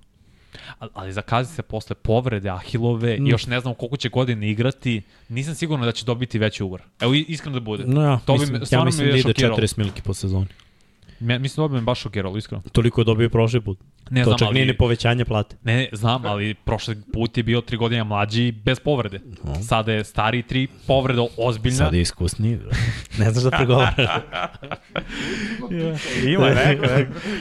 [0.79, 3.27] Ali, ali za Kazisa posle povrede Ahilove, mm.
[3.27, 6.81] još ne znam koliko će godine igrati, nisam siguran da će dobiti veći ugovor.
[6.99, 7.83] Evo iskreno da bude.
[7.85, 9.57] No ja, to bi mislim, me, ja mislim da ide šokiralo.
[9.57, 10.47] 40 miliki po sezoni.
[11.19, 12.63] Me, mislim da bi me baš šokiralo, iskreno.
[12.71, 13.79] Toliko je dobio prošli put.
[14.09, 15.55] Ne to znam, čak ali- nije ni povećanje plate.
[15.63, 19.19] Ne, ne, znam, ali prošli put je bio tri godine mlađi bez povrede.
[19.61, 21.77] Sada je stari tri povreda ozbiljna.
[21.77, 22.57] Sad je iskusniji.
[23.17, 23.95] ne znaš da pregovaraš.
[26.27, 26.85] Ima neko.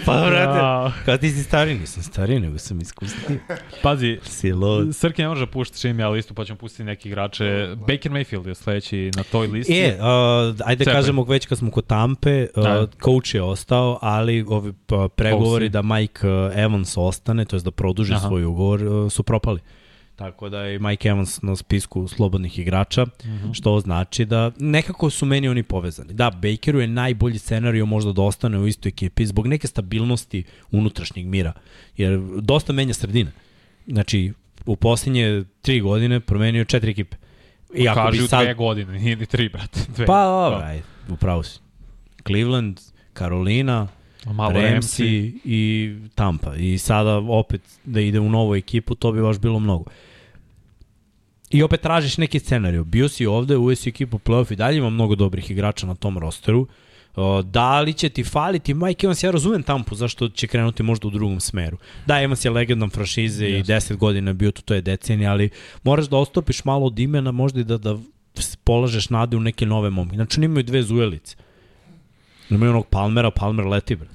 [0.07, 0.93] pa, brate, Ja.
[1.05, 3.39] kao ti si stari, nisam stari, nego sam iskusniji.
[3.82, 4.97] Pazi, Si lud.
[4.97, 7.45] Srki ne može da čim ja listu, pa ćemo pustiti neki igrače.
[7.78, 9.73] Baker Mayfield je sledeći na toj listi.
[9.74, 10.01] E, uh,
[10.65, 10.95] ajde Cepaj.
[10.95, 12.87] kažemo već kad smo kod Tampe, uh, Da.
[13.05, 15.70] coach je ostao, ali ovi pa, pregovori Osi.
[15.70, 18.28] da Mike uh, Evans ostane, to je da produži Aha.
[18.28, 19.61] svoj ugovor, uh, su propali.
[20.16, 23.53] Tako da je Mike Evans na spisku slobodnih igrača, Mhm.
[23.53, 26.12] što znači da nekako su meni oni povezani.
[26.12, 31.27] Da, Bakeru je najbolji scenario možda da ostane u istoj ekipi zbog neke stabilnosti unutrašnjeg
[31.27, 31.53] mira,
[31.97, 33.31] jer dosta menja sredina.
[33.87, 34.32] Znači,
[34.66, 37.16] u posljednje tri godine promenio četiri ekipe.
[37.74, 38.45] I ako Kaži bi sad...
[38.45, 39.81] dve godine, nije ni tri, brate.
[39.89, 40.07] Dve.
[40.07, 41.61] Pa, dobro, ajde, upravo si.
[42.27, 42.81] Cleveland,
[43.15, 43.89] Carolina,
[44.26, 45.38] Malo Ramsey Ramsey.
[45.44, 46.55] i Tampa.
[46.56, 49.84] I sada opet da ide u novu ekipu, to bi baš bilo mnogo.
[51.51, 52.84] I opet tražiš neki scenariju.
[52.84, 56.18] Bio si ovde, uveo si ekipu playoff i dalje ima mnogo dobrih igrača na tom
[56.18, 56.66] rosteru.
[57.44, 61.10] Da li će ti faliti Mike Evans, ja razumem Tampu zašto će krenuti možda u
[61.10, 61.76] drugom smeru.
[62.06, 63.60] Da, Evans je legendan franšize yes.
[63.60, 65.51] i 10 godina bio tu, to je decenija, ali
[65.82, 67.98] moraš da ostopiš malo od imena možda i da, da
[68.64, 70.16] polažeš nade u neke nove momke.
[70.16, 71.36] Znači, oni imaju dve zujelice.
[72.51, 74.09] Imaju onog Palmera, Palmer leti, bre.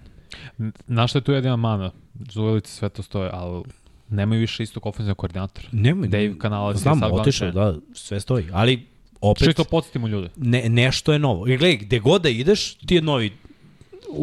[0.88, 1.92] Znaš šta je tu jedina mana?
[2.30, 3.64] Zuvelice sve to stoje, ali
[4.10, 5.68] nemaju više istog ofenzivnog koordinatora.
[5.72, 8.46] Nemoj, Dave Canales je Znam, sad glavni otišao, da, sve stoji.
[8.54, 8.88] Ali,
[9.22, 10.30] opet, Čisto podsjetimo ljude.
[10.36, 11.48] ne, nešto je novo.
[11.48, 13.32] I gledaj, gde god da ideš, ti je novi,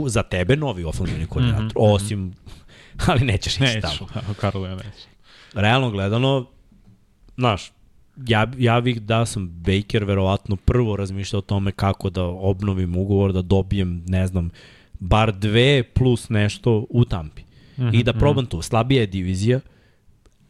[0.06, 1.64] za tebe novi ofenzivni koordinator.
[1.64, 1.94] Mm -hmm.
[1.94, 2.34] Osim,
[3.06, 3.80] ali nećeš ići Neću,
[4.12, 4.34] tamo.
[4.40, 5.08] Karlo ja neću.
[5.54, 6.46] Realno gledano,
[7.36, 7.72] znaš,
[8.16, 13.32] ja, ja bih da sam Baker verovatno prvo razmišljao o tome kako da obnovim ugovor,
[13.32, 14.50] da dobijem, ne znam,
[15.00, 17.42] bar dve plus nešto u Tampi.
[17.42, 18.62] Mm -hmm, I da probam to.
[18.62, 19.60] Slabija je divizija.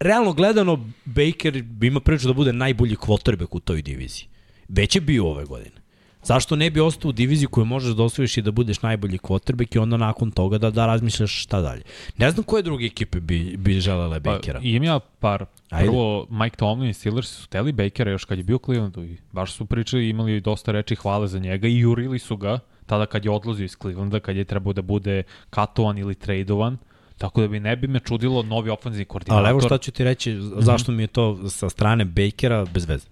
[0.01, 4.27] Realno gledano, Baker ima priču da bude najbolji quarterback u toj diviziji.
[4.69, 5.82] Već je bio ove godine.
[6.23, 9.77] Zašto ne bi ostao u diviziji koju možeš da osvojiš i da budeš najbolji quarterback
[9.77, 11.83] i onda nakon toga da, da razmišljaš šta dalje.
[12.17, 14.59] Ne znam koje druge ekipe bi, bi želele Bakera.
[14.59, 15.45] Pa, imam ja par.
[15.71, 15.89] Ajde.
[15.89, 19.17] Prvo, Mike Tomlin i Steelers su teli Bakera još kad je bio u Clevelandu i
[19.33, 23.25] baš su pričali, imali dosta reči hvale za njega i jurili su ga tada kad
[23.25, 26.79] je odlazio iz Clevelanda, kad je trebao da bude katovan ili tradovan.
[27.19, 29.39] Tako da bi ne bi me čudilo novi ofenzivni koordinator.
[29.39, 33.07] Ali evo šta ću ti reći, zašto mi je to sa strane Bakera bez veze.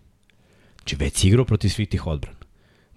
[0.76, 2.39] Znači već si igrao protiv svih tih odbrana.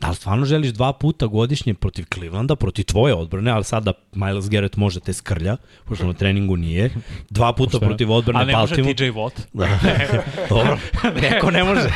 [0.03, 4.49] Da li stvarno želiš dva puta godišnje protiv Clevelanda, protiv tvoje odbrane, ali sada Miles
[4.49, 6.91] Garrett može te skrlja, pošto na treningu nije,
[7.30, 8.93] dva puta protiv odbrane A ne može Baltimore.
[8.93, 9.39] TJ Watt.
[9.53, 9.67] Da.
[10.49, 10.77] Dobro,
[11.21, 11.89] neko ne može.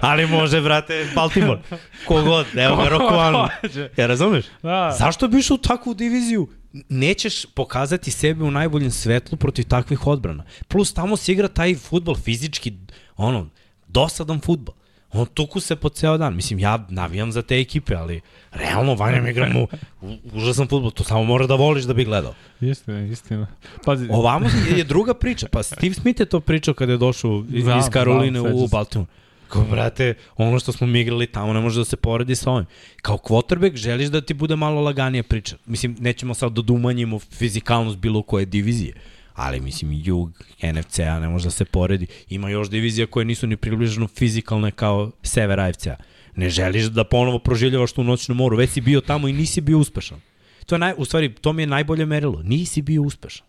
[0.00, 1.60] Ali može, brate, Baltimore.
[2.06, 3.48] Kogod, evo ga Rokovan.
[3.96, 4.44] Ja razumeš?
[4.62, 4.96] Da.
[4.98, 6.48] Zašto bi išao u takvu diviziju?
[6.88, 10.44] Nećeš pokazati sebe u najboljem svetlu protiv takvih odbrana.
[10.68, 12.72] Plus tamo se igra taj futbol fizički,
[13.16, 13.46] ono,
[13.88, 14.74] dosadan futbol.
[15.12, 16.36] On tuku se po ceo dan.
[16.36, 18.20] Mislim, ja navijam za te ekipe, ali
[18.52, 19.66] realno vanjem igramo
[20.00, 20.90] u- užasan futbol.
[20.90, 22.34] To samo mora da voliš da bi gledao.
[22.60, 23.46] Istina, istina.
[23.84, 24.46] Pazi, Ovamo
[24.76, 25.46] je, druga priča.
[25.48, 28.68] Pa Steve Smith je to pričao kada je došao iz, iz Karoline u.
[28.68, 29.10] Baltimore.
[29.48, 32.66] Kao, brate, ono što smo mi igrali tamo ne može da se poredi sa ovim.
[33.02, 35.56] Kao quarterback želiš da ti bude malo laganija priča.
[35.66, 38.94] Mislim, nećemo sad da dumanjimo fizikalnost bilo koje divizije.
[39.40, 40.30] Ali, mislim, jug
[40.62, 42.06] NFC-a ne može da se poredi.
[42.28, 45.96] Ima još divizija koje nisu ni približno fizikalne kao sever AFC-a.
[46.36, 48.56] Ne želiš da ponovo proživljavaš tu noćnu moru.
[48.56, 50.20] Već si bio tamo i nisi bio uspešan.
[50.66, 52.42] To je naj, u stvari, to mi je najbolje merilo.
[52.42, 53.46] Nisi bio uspešan.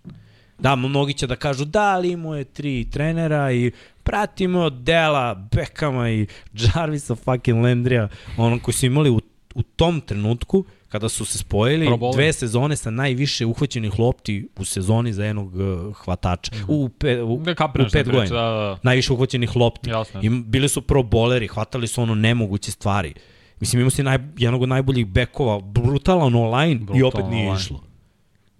[0.59, 3.71] Da, mnogi će da kažu da, ali imao je tri trenera i
[4.03, 9.21] pratimo Dela, Bekama i Jarvisa fucking Landrija, ono koji su imali u,
[9.55, 12.13] u tom trenutku kada su se spojili Probole.
[12.13, 15.61] dve sezone sa najviše uhvaćenih lopti u sezoni za jednog uh,
[15.95, 16.51] hvatača.
[16.67, 18.25] U, pe, u, Da, u pet godina.
[18.25, 18.77] da, da, da.
[18.83, 19.89] Najviše uhvaćenih lopti.
[19.89, 20.19] Jasno.
[20.23, 23.13] I bili su pro boleri, hvatali su ono nemoguće stvari.
[23.59, 27.61] Mislim, imao si naj, jednog od najboljih bekova, brutalan online i Brutalan opet nije online.
[27.61, 27.83] išlo.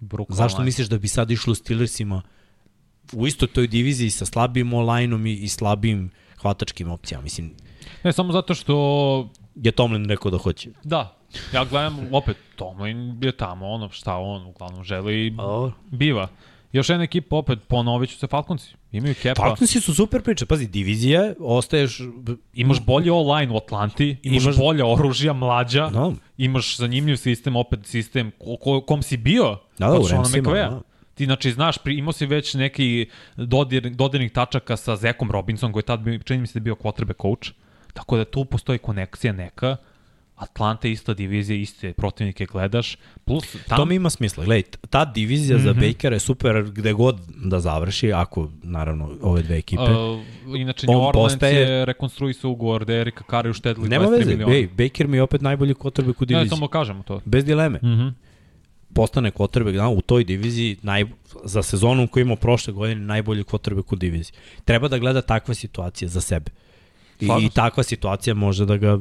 [0.00, 0.64] Brooklyn Zašto Line.
[0.64, 2.22] misliš da bi sad išlo Steelersima
[3.12, 7.22] u istoj toj diviziji sa slabijim online-om i, i slabijim hvatačkim opcijama?
[7.22, 7.52] Mislim,
[8.04, 8.74] Ne, samo zato što
[9.54, 10.70] je Tomlin rekao da hoće.
[10.84, 11.16] Da,
[11.52, 15.32] ja gledam opet, Tomlin je tamo, ono šta on uglavnom želi i
[15.86, 16.28] biva.
[16.72, 18.74] Još jedna ekipa, opet ponovit ću se Falconsi.
[18.92, 19.42] Imaju kepa.
[19.42, 20.46] Falconsi su super priče.
[20.46, 22.00] Pazi, divizija, ostaješ...
[22.54, 26.14] Imaš bolje online u Atlanti, imaš, Imaš- bolje oružja, mlađa, No.
[26.36, 30.70] imaš zanimljiv sistem, opet sistem ko, ko, kom si bio Da, da, u McVaya.
[30.70, 30.80] da.
[31.14, 33.06] Ti, znači, znaš, pri, imao si već neki
[33.36, 37.22] dodir, dodirnih tačaka sa Zekom Robinson, koji je tad, čini mi se da bio quarterback
[37.22, 37.50] coach.
[37.92, 39.76] Tako da tu postoji konekcija neka.
[40.42, 42.96] Atlanta je ista divizija, iste protivnike gledaš.
[43.24, 44.44] Plus, tam, To mi ima smisla.
[44.44, 45.68] Gledaj, ta divizija mm Mhm.
[45.68, 45.74] -hmm.
[45.74, 49.82] za Bakera je super gde god da završi, ako, naravno, ove dve ekipe.
[49.82, 50.20] Uh,
[50.56, 54.54] inače, New Orleans postaje- je rekonstruisao ugovor da Erika Kari uštedili 23 Nema veze, miliona.
[54.54, 56.48] ej, Baker mi je opet najbolji quarterback u Ne, diviziji.
[56.48, 57.20] samo kažemo to.
[57.24, 57.78] Bez dileme.
[57.78, 57.92] Mhm.
[57.92, 58.14] Mm
[58.94, 61.04] postane quarterback da, u toj diviziji naj,
[61.44, 64.32] za sezonu koju imao prošle godine najbolji quarterback u diviziji.
[64.64, 66.50] Treba da gleda takve situacije za sebe.
[67.20, 68.98] I, i takva situacija može da ga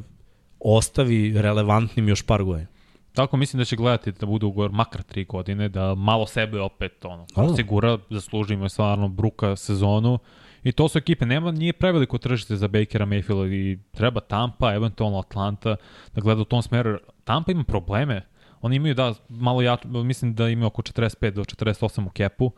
[0.63, 2.67] ostavi relevantnim još par godina.
[3.13, 7.05] Tako mislim da će gledati da bude ugovor makar 3 godine, da malo sebe opet
[7.05, 7.41] ono, Da.
[7.41, 10.19] osigura, zasluži mu je stvarno bruka sezonu.
[10.63, 15.19] I to su ekipe, nema, nije preveliko tržište za Bakera Mayfielda i treba Tampa, eventualno
[15.19, 15.75] Atlanta,
[16.15, 16.97] da gleda u tom smeru.
[17.23, 18.21] Tampa ima probleme,
[18.61, 22.51] oni imaju da malo ja, mislim da imaju oko 45 do 48 u kepu,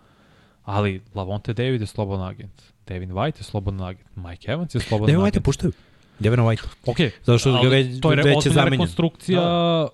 [0.64, 5.08] ali Lavonte David je slobodan agent, Devin White je slobodan agent, Mike Evans je slobodan
[5.08, 5.46] Devin White agent.
[5.46, 5.72] puštaju.
[6.20, 6.64] Devin White.
[6.86, 8.72] Ok, Zato što ga već- to je već je zamenjen.
[8.72, 9.42] rekonstrukcija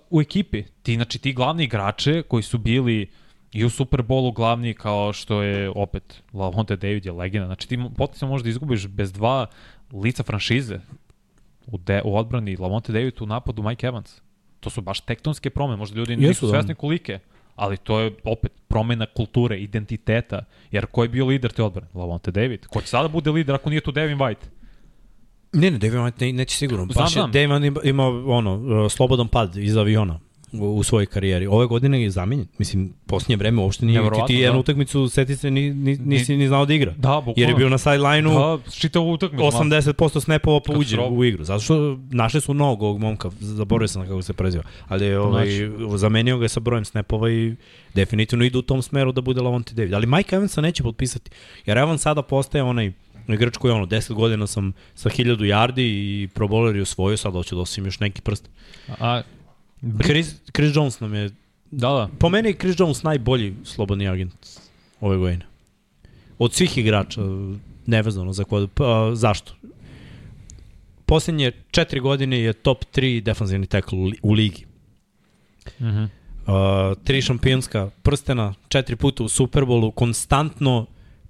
[0.10, 0.64] u ekipi.
[0.84, 3.08] Ti, znači, ti glavni igrače koji su bili
[3.52, 7.46] i u Superbolu glavni kao što je opet Lavonte David je legenda.
[7.46, 9.46] Znači ti potencijalno možeš da izgubiš bez dva
[9.94, 10.80] lica franšize
[11.68, 14.22] u, de, u odbrani Lavonte David u napadu Mike Evans.
[14.60, 15.78] To su baš tektonske promene.
[15.78, 16.52] Možda ljudi Jesu, nisu da.
[16.52, 17.20] svesni kolike,
[17.56, 20.44] ali to je opet promena kulture, identiteta.
[20.72, 21.88] Jer ko je bio lider te odbrane?
[21.94, 22.68] Lavonte David.
[22.68, 24.46] Ko će sada bude lider ako nije tu Devin White?
[25.54, 26.86] Ne, ne, Devin White ne, neće sigurno.
[26.86, 27.32] Znam, Baš znam.
[27.32, 30.20] Devin ima, ono, uh, slobodan pad iz aviona
[30.54, 31.48] u, u svojoj karijeri.
[31.48, 32.48] Ove godine je zamenjen.
[32.58, 34.60] Mislim, posljednje vreme uopšte nije, ti, ti jednu da.
[34.60, 36.92] utakmicu, seti se, ni, ni, nisi ni znao da igra.
[36.92, 37.34] Da, bukvalno.
[37.38, 39.44] Jer je bio na sideline-u, Da, čitavu utakmicu.
[39.44, 41.44] 80% snapova pa Kako uđe u igru.
[41.44, 45.48] Zato što našli su novog ovog momka, zaboravio sam kako se preziva, ali je ovaj,
[45.96, 47.56] zamenio ga je sa brojem snapova i
[47.94, 49.94] definitivno ide u tom smeru da bude Lavonte David.
[49.94, 51.32] Ali Mike Evansa neće potpisati,
[51.66, 52.92] jer Evans sada postaje onaj
[53.34, 57.18] igrač koji je ono, 10 godina sam sa 1000 yardi i pro bowler je osvojio,
[57.18, 58.50] sad hoće da osim još neki prst.
[59.00, 59.22] A,
[60.04, 61.30] Chris, Chris Jones nam je,
[61.72, 62.10] da, da.
[62.20, 64.48] po meni je Chris Jones najbolji slobodni agent
[65.02, 65.46] ove godine.
[66.38, 67.22] Od svih igrača,
[67.86, 69.54] nevezano za kod, pa, zašto?
[71.06, 74.66] Posljednje četiri godine je top 3 defanzivni tackle u li- u ligi.
[75.80, 76.04] Mhm.
[76.04, 80.86] Uh, tri šampionska prstena, četiri puta u Superbolu, konstantno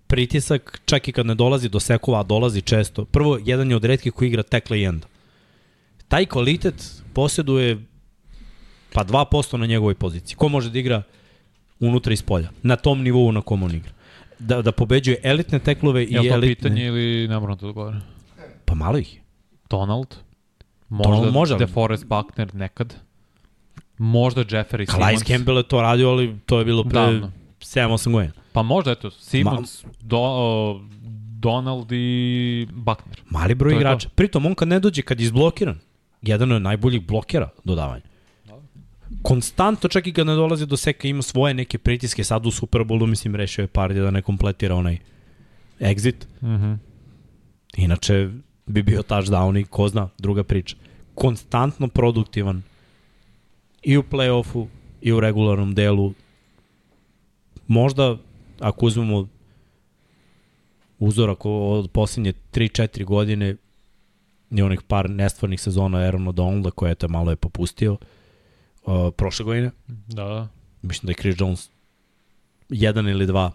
[0.10, 3.06] pritisak, čak i kad ne dolazi do sekova, a dolazi često.
[3.06, 5.08] Prvo, jedan je od redkih koji igra tekle i enda.
[6.08, 7.78] Taj kvalitet posjeduje
[8.94, 10.38] pa 2% na njegovoj poziciji.
[10.38, 11.04] Ko može da igra
[11.80, 12.50] unutra iz polja?
[12.64, 13.92] Na tom nivou na kom on igra.
[14.40, 16.56] Da, da pobeđuje elitne teklove i Je li to elitne...
[16.56, 18.02] pitanje ili ne moram da odgovorim?
[18.66, 19.16] Pa malo ih.
[19.16, 19.22] je.
[19.70, 20.16] Donald?
[20.90, 22.96] Možda Donald može, DeForest Buckner nekad?
[23.98, 25.24] Možda Jeffrey Calais Simmons?
[25.24, 27.32] Campbell je to radio, ali to je bilo pre Davno.
[27.60, 28.39] 7-8 godina.
[28.52, 30.82] Pa možda, eto, Simmons, do, o,
[31.40, 33.22] Donald i Buckner.
[33.30, 34.10] Mali broj igrača.
[34.16, 35.80] Pritom, on kad ne dođe, kad je izblokiran,
[36.22, 38.04] jedan je od najboljih blokera dodavanja.
[39.22, 42.24] Konstantno, čak i kad ne dolazi do seka, ima svoje neke pritiske.
[42.24, 44.98] Sad u Superbolu, mislim, rešio je par da ne kompletira onaj
[45.80, 46.28] exit.
[46.42, 46.74] Mhm.
[47.78, 48.30] Inače,
[48.66, 50.76] bi bio touchdown i ko zna, druga priča.
[51.16, 52.62] Konstantno produktivan
[53.84, 54.68] i u play-offu
[55.02, 56.14] i u regularnom delu.
[57.68, 58.18] Možda,
[58.60, 59.28] ako uzmemo
[61.00, 63.56] uzorak od posljednje 3-4 godine,
[64.52, 67.98] i onih par nestvarnih sezona Aaron Donalda koje je to malo je popustio
[68.86, 69.72] uh, prošle godine.
[70.08, 70.48] Da,
[70.82, 71.70] Mislim da je Chris Jones
[72.70, 73.52] jedan ili dva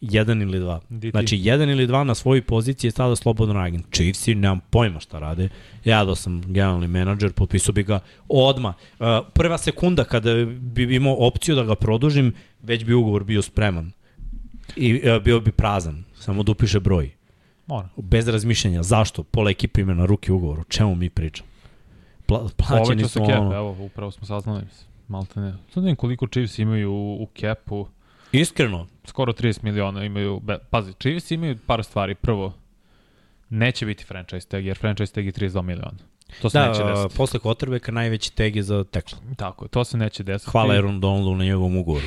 [0.00, 0.80] jedan ili dva.
[0.88, 1.10] DT.
[1.10, 3.86] Znači, jedan ili dva na svojoj poziciji je sada slobodan agent.
[3.92, 5.48] Chiefsi, nemam pojma šta rade.
[5.84, 8.74] Ja da sam generalni menadžer, potpisao bi ga odma.
[8.98, 13.92] Uh, prva sekunda kada bi imao opciju da ga produžim, već bi ugovor bio spreman.
[14.78, 16.04] I uh, bio bi prazan.
[16.14, 17.10] Samo da upiše broj.
[17.66, 17.88] mora.
[17.96, 18.82] Bez razmišljanja.
[18.82, 19.22] Zašto?
[19.22, 20.60] Pola ekipe ima na ruki ugovor.
[20.60, 21.48] O čemu mi pričamo?
[22.26, 23.54] Pla, plaćeni cap, ono...
[23.54, 24.62] evo, upravo smo saznali.
[25.08, 25.50] Malte ne.
[25.50, 27.86] Sad ne znam koliko Chiefs imaju u, u capu.
[28.32, 30.40] Iskreno, Skoro 30 miliona imaju.
[30.40, 32.14] Be, pazi, Chiefs imaju par stvari.
[32.14, 32.52] Prvo,
[33.48, 35.98] neće biti franchise tag, jer franchise tag je 32 miliona.
[36.42, 37.16] To se da, neće desiti.
[37.16, 39.18] posle Kotrbeka najveći teg je za tekla.
[39.36, 40.50] Tako to se neće desiti.
[40.50, 42.06] Hvala Aaron Donaldu na njegovom ugovoru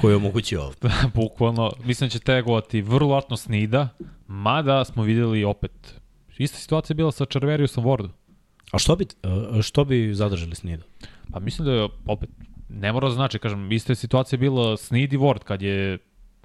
[0.00, 0.72] koji je omogućio ovo.
[1.14, 3.88] Bukvalno, mislim da će tegovati vrlo vatno snida,
[4.26, 5.94] mada smo videli opet,
[6.38, 8.08] ista situacija je bila sa Čarveriusom Wardu.
[8.72, 9.06] A što bi,
[9.62, 10.82] što bi zadržali Snida?
[11.32, 12.28] Pa mislim da je opet,
[12.68, 15.98] ne mora da znači, kažem, ista je situacija bila Snid i Ward, kad je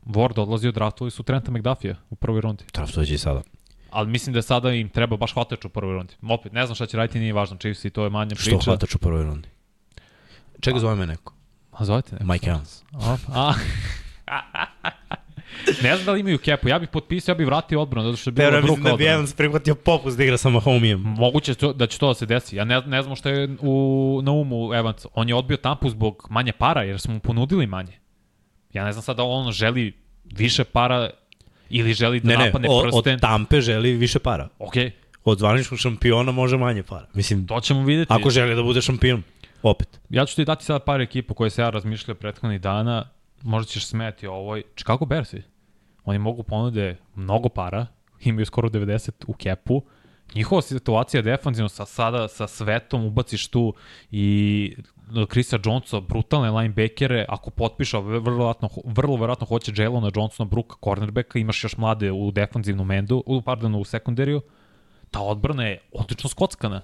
[0.06, 2.64] Ward odlazio, draftovali su Trenta McDuffie u prvoj rundi.
[2.74, 3.42] Draftovaće i sada.
[3.90, 6.14] Ali mislim da sada im treba baš hvatač u prvoj rundi.
[6.30, 8.72] Opet, ne znam šta će raditi, nije važno, Chiefs i to je manja Što priča.
[8.72, 9.50] hvatač u prvoj rundi?
[10.60, 11.34] Čega zove me neko?
[11.72, 12.26] A zovete ne?
[12.26, 12.84] Mike Evans.
[12.94, 13.54] A, a.
[15.84, 18.30] ne znam da li imaju kepu, ja bih potpisao, ja bih vratio odbranu, zato što
[18.30, 19.28] je bilo bruka odbrana.
[19.38, 21.00] prihvatio popust da igra sa Mahomijem.
[21.02, 22.56] Moguće to, da će to da se desi.
[22.56, 25.06] Ja ne, ne znam što je u, na umu Evans.
[25.14, 27.94] On je odbio tampu zbog manje para, jer smo mu ponudili manje.
[28.74, 29.94] Ja ne znam sad da on želi
[30.24, 31.10] više para
[31.70, 33.14] ili želi da Ne, ne, napadne od, prsten.
[33.14, 34.48] od Tampe želi više para.
[34.60, 34.74] Ok,
[35.24, 37.06] Od zvaničnog šampiona može manje para.
[37.14, 38.14] Mislim, to ćemo videti.
[38.14, 39.24] ako želi da bude šampion.
[39.64, 40.00] Opet.
[40.10, 43.10] Ja ću ti dati sada par ekipa koje se ja razmišljao prethodnih dana.
[43.42, 44.64] Možda ćeš smeti ovoj.
[44.76, 45.42] Chicago Bearsi.
[46.04, 47.86] Oni mogu ponude mnogo para,
[48.20, 49.84] imaju skoro 90 u kepu.
[50.36, 53.74] Njihova situacija defanzivno sa sada sa svetom ubaciš tu
[54.12, 54.76] i
[55.32, 61.40] Chrisa Jonesa, brutalne linebackere, ako potpiša, vrlo verovatno, vrlo verovatno hoće Jelona Johnsona, Brooka, cornerbacka,
[61.40, 64.42] imaš još mlade u defanzivnom endu, u, pardon, u sekundariju,
[65.12, 66.82] ta odbrana je odlično skockana.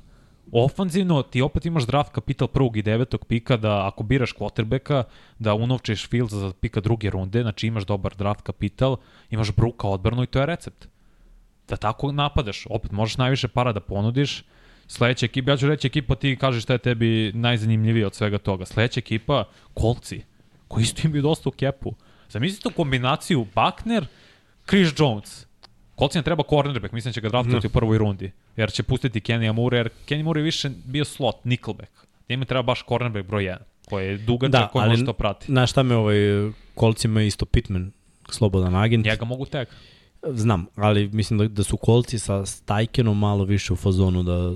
[0.51, 5.03] Ofanzivno ti opet imaš draft kapital prvog i devetog pika da ako biraš quarterbacka
[5.39, 8.97] da unovčiš Fields za pika druge runde, znači imaš dobar draft kapital,
[9.29, 10.87] imaš Bruka odbranu i to je recept.
[11.67, 14.43] Da tako napadaš, opet možeš najviše para da ponudiš,
[14.87, 18.65] sledeća ekipa, ja ću reći ekipa, ti kažeš šta je tebi najzanimljivije od svega toga.
[18.65, 19.43] Sledeća ekipa,
[19.73, 20.21] kolci,
[20.67, 21.93] koji isto imaju dosta u kepu.
[22.29, 24.05] Zamislite tu kombinaciju Buckner,
[24.69, 25.46] Chris Jones,
[25.97, 29.51] Kolcima treba cornerback, mislim da će ga draftovati u prvoj rundi, jer će pustiti Kenny
[29.53, 31.91] Moore, jer Kenny Moore je više bio slot, nickelback.
[32.29, 33.57] Njima treba baš cornerback broj 1,
[33.89, 35.51] koji je dugačak, Da, koji može to prati.
[35.51, 36.17] na šta me ovaj
[36.75, 37.91] kolcima isto Pitman
[38.29, 39.05] slobodan agent.
[39.05, 39.69] Njega mogu tek.
[40.27, 44.55] Znam, ali mislim da, da su kolci sa Stajkenom malo više u fazonu da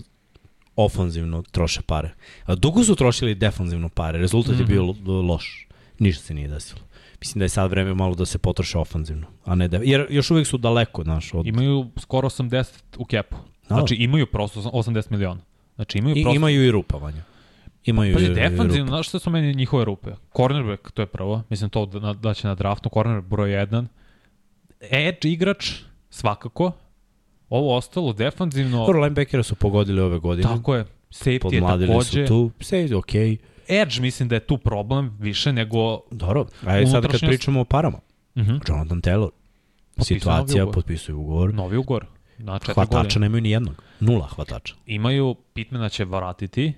[0.76, 2.10] ofanzivno troše pare.
[2.46, 4.62] A dugo su trošili defanzivno pare, rezultat mm -hmm.
[4.62, 5.68] je bio lo- loš.
[6.00, 6.82] Ništa se nije desilo.
[7.22, 10.31] Mislim da je sad vreme malo da se potroše ofanzivno, a ne da, jer još
[10.31, 11.48] uvijek su daleko, znaš, od...
[11.48, 12.65] Imaju skoro 80
[12.98, 13.35] u kepu.
[13.69, 13.76] Da.
[13.76, 15.41] Znači imaju prosto 80 miliona.
[15.76, 16.35] Znači imaju I, prosto...
[16.35, 17.23] imaju i rupa, Vanja.
[17.85, 20.11] Imaju Pazi, i, i defanzivno, znaš što su meni njihove rupe?
[20.38, 21.43] Cornerback, to je prvo.
[21.49, 22.89] Mislim to da, da će na draftu.
[22.93, 23.85] Cornerback broj 1.
[24.81, 25.72] Edge igrač,
[26.10, 26.72] svakako.
[27.49, 28.77] Ovo ostalo, defanzivno...
[28.77, 30.49] Dobro, linebackera su pogodili ove godine.
[30.49, 30.85] Tako je.
[31.11, 32.27] Safety je Podmladili takođe.
[32.27, 32.52] su tu.
[32.60, 33.30] Safety, okej.
[33.30, 33.38] Okay.
[33.72, 35.99] Edge mislim da je tu problem više nego...
[36.11, 36.45] Dobro.
[36.65, 37.99] Ajde sad kad pričamo o parama.
[38.35, 38.69] Uh -huh.
[38.69, 39.30] Jonathan Taylor.
[39.95, 40.76] Potpisao Situacija, ugovor.
[40.76, 41.53] potpisuje ugovor.
[41.53, 42.06] Novi ugor.
[42.38, 43.19] Na Hvatača godine.
[43.19, 43.84] nemaju ni jednog.
[43.99, 44.76] Nula hvatača.
[44.85, 46.73] Imaju, Pitmana će vratiti.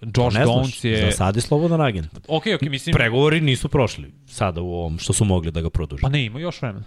[0.00, 1.06] Josh Downs je...
[1.06, 2.08] za sad je slobodan agent.
[2.28, 2.92] Ok, ok, mislim...
[2.92, 6.02] Pregovori nisu prošli sada u ovom što su mogli da ga produže.
[6.02, 6.84] Pa ne, ima još vremena.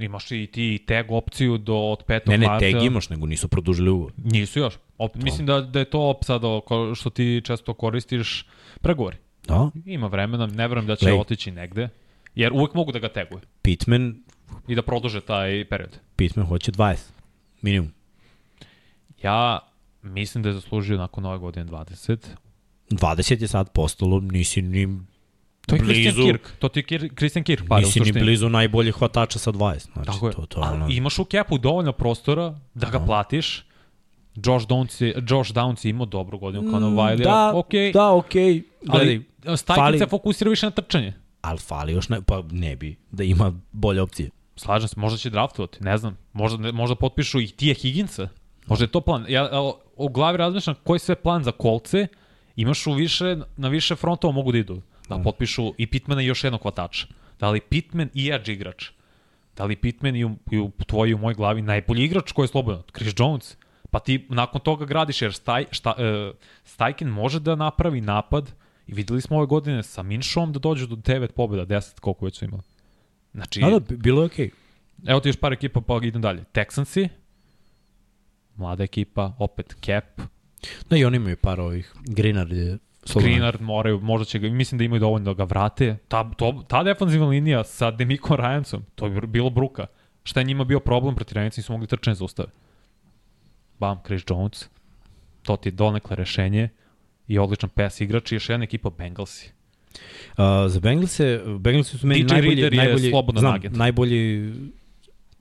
[0.00, 2.20] Imaš i ti tag opciju do od 5.
[2.28, 2.70] ne, ne, marta.
[2.72, 4.12] tag imaš, nego nisu produžili ugovor.
[4.16, 4.74] Nisu još.
[4.98, 8.46] Opet, mislim da, da je to sada ko- što ti često koristiš
[8.80, 9.16] pregovori.
[9.46, 11.18] Da, Ima vremena, ne verujem da će Lej.
[11.18, 11.88] otići negde.
[12.34, 14.22] Jer uvek mogu da ga teguju Pittman,
[14.68, 15.98] i da produže taj period.
[16.16, 16.96] Pittman hoće 20.
[17.62, 17.92] Minimum.
[19.22, 19.58] Ja
[20.02, 22.16] mislim da je zaslužio nakon ove godine 20.
[22.90, 25.00] 20 je sad postalo, nisi ni
[25.70, 26.50] To je blizu, Christian Kirk.
[26.58, 28.24] To ti je Kir, Christian Kirk para u nisi ni suštini.
[28.24, 29.92] blizu najboljih hvatača sa 20.
[29.92, 30.32] Znači, Tako je.
[30.32, 33.64] To, to, je Ali ono, imaš u kepu dovoljno prostora da ga platiš.
[34.34, 37.24] Josh Downs je, Josh Downs je imao dobru godinu kao na Wiley.
[37.24, 38.62] da, okay, da, okej.
[38.82, 41.12] Gledaj, ali Stajkin fali- se fokusira više na trčanje.
[41.40, 44.30] ali fali još ne, pa ne bi da ima bolje opcije.
[44.56, 46.16] Slažem se, možda će draftovati, ne znam.
[46.32, 48.28] Možda, možda potpišu i Tija Higginsa.
[48.66, 49.24] Možda je to plan.
[49.28, 49.50] Ja
[49.96, 52.06] u glavi razmišljam koji sve plan za kolce.
[52.56, 54.82] Imaš u više, na više frontova mogu da idu.
[55.10, 57.06] Da potpišu i Pitmana i još jednog hvatača.
[57.38, 58.90] Da li Pitman i edge igrač?
[59.56, 62.44] Da li Pitman i u, i u tvojoj i u mojoj glavi najbolji igrač koji
[62.44, 62.82] je slobodan?
[62.96, 63.56] Chris Jones?
[63.90, 65.94] Pa ti nakon toga gradiš, jer staj, šta,
[66.30, 68.52] uh, Stajkin može da napravi napad
[68.86, 72.38] i videli smo ove godine sa Minšom da dođu do 9 pobjeda, 10, koliko već
[72.38, 72.62] su imali.
[73.32, 74.50] Znači, Da, da, bi- bilo je okej.
[75.06, 76.44] evo ti još par ekipa, pa idem dalje.
[76.44, 77.08] Texansi,
[78.56, 80.20] mlada ekipa, opet Cap,
[80.90, 81.94] Da, i oni imaju par ovih.
[82.06, 82.78] Grinar je
[83.18, 85.96] Greenard moraju, možda će ga, mislim da imaju dovoljno da ga vrate.
[86.08, 89.86] Ta, to, ta defanzivna linija sa Demikom Ryancom, to je bilo bruka.
[90.22, 92.48] Šta je njima bio problem protiv Ryanca, nisu mogli trčanje zaustave.
[93.78, 94.68] Bam, Chris Jones,
[95.42, 96.68] to ti je donekle rešenje
[97.28, 99.50] i odličan pes igrač i još jedna ekipa Bengalsi.
[100.30, 103.76] Uh, za Bengalse, Bengalsi su meni DJ najbolji, Reader najbolji, slobodan znam, agent.
[103.76, 104.52] najbolji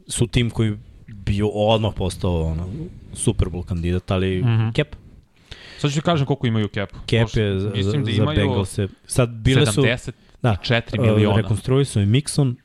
[0.07, 0.77] su tim koji
[1.07, 2.67] bio odmah postao ono,
[3.13, 4.47] Super Bowl kandidat, ali mm.
[4.47, 4.75] -hmm.
[4.75, 4.95] Cap,
[5.79, 6.89] Sad ću ti kažem koliko imaju cap.
[6.91, 8.87] Cap je za, mislim da za imaju Bengalse.
[9.05, 10.01] Sad bile su, 74
[10.41, 10.57] da,
[11.01, 11.29] miliona.
[11.29, 12.55] uh, rekonstruili su i Mixon,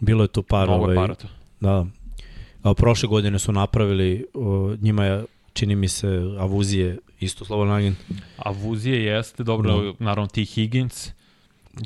[0.00, 1.28] bilo je tu par, Mnogo ovaj, para to.
[1.60, 1.86] da,
[2.62, 6.08] a, prošle godine su napravili, uh, njima je, čini mi se,
[6.38, 7.98] Avuzije, isto slobodan agent,
[8.36, 9.92] A Vuzije jeste, dobro, Da.
[10.04, 10.44] naravno T.
[10.44, 11.10] Higgins,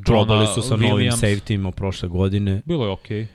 [0.05, 1.21] probali su sa novim Williams.
[1.21, 3.23] safetyima prošle godine, Bilo je okej.
[3.23, 3.27] Okay.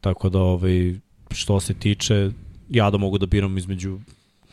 [0.00, 0.94] Tako da, ovaj,
[1.30, 2.30] što se tiče,
[2.68, 3.98] ja da mogu da biram između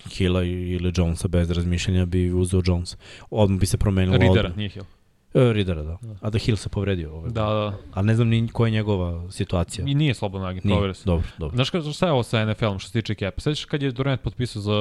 [0.07, 2.97] Hilla ili Jonesa bez razmišljanja bi uzeo Jones.
[3.29, 4.55] Odmah bi se promenilo Ridera, odbrana.
[4.55, 4.85] nije Hill.
[5.33, 5.97] E, Ridera, da.
[6.21, 7.13] A da Hill se povredio.
[7.13, 7.29] Ovaj.
[7.31, 7.77] Da, da.
[7.93, 9.85] Ali ne znam ni koja je njegova situacija.
[9.87, 11.01] I nije slobodan agent, proveri se.
[11.05, 11.55] Dobro, dobro.
[11.55, 13.41] Znaš kada, šta je ovo sa NFL-om što se tiče Kepa?
[13.41, 14.71] Svećaš kad je Durant potpisao za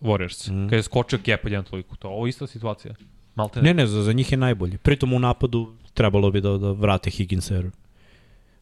[0.00, 0.52] Warriors?
[0.52, 0.68] Mm.
[0.68, 2.94] Kad je skočio Kepa jedan toliko, to je ovo ista situacija.
[3.34, 4.78] Malte Ne, ne, za, za njih je najbolje.
[4.78, 7.70] Pritom u napadu trebalo bi da, da vrate Higginsa jer a,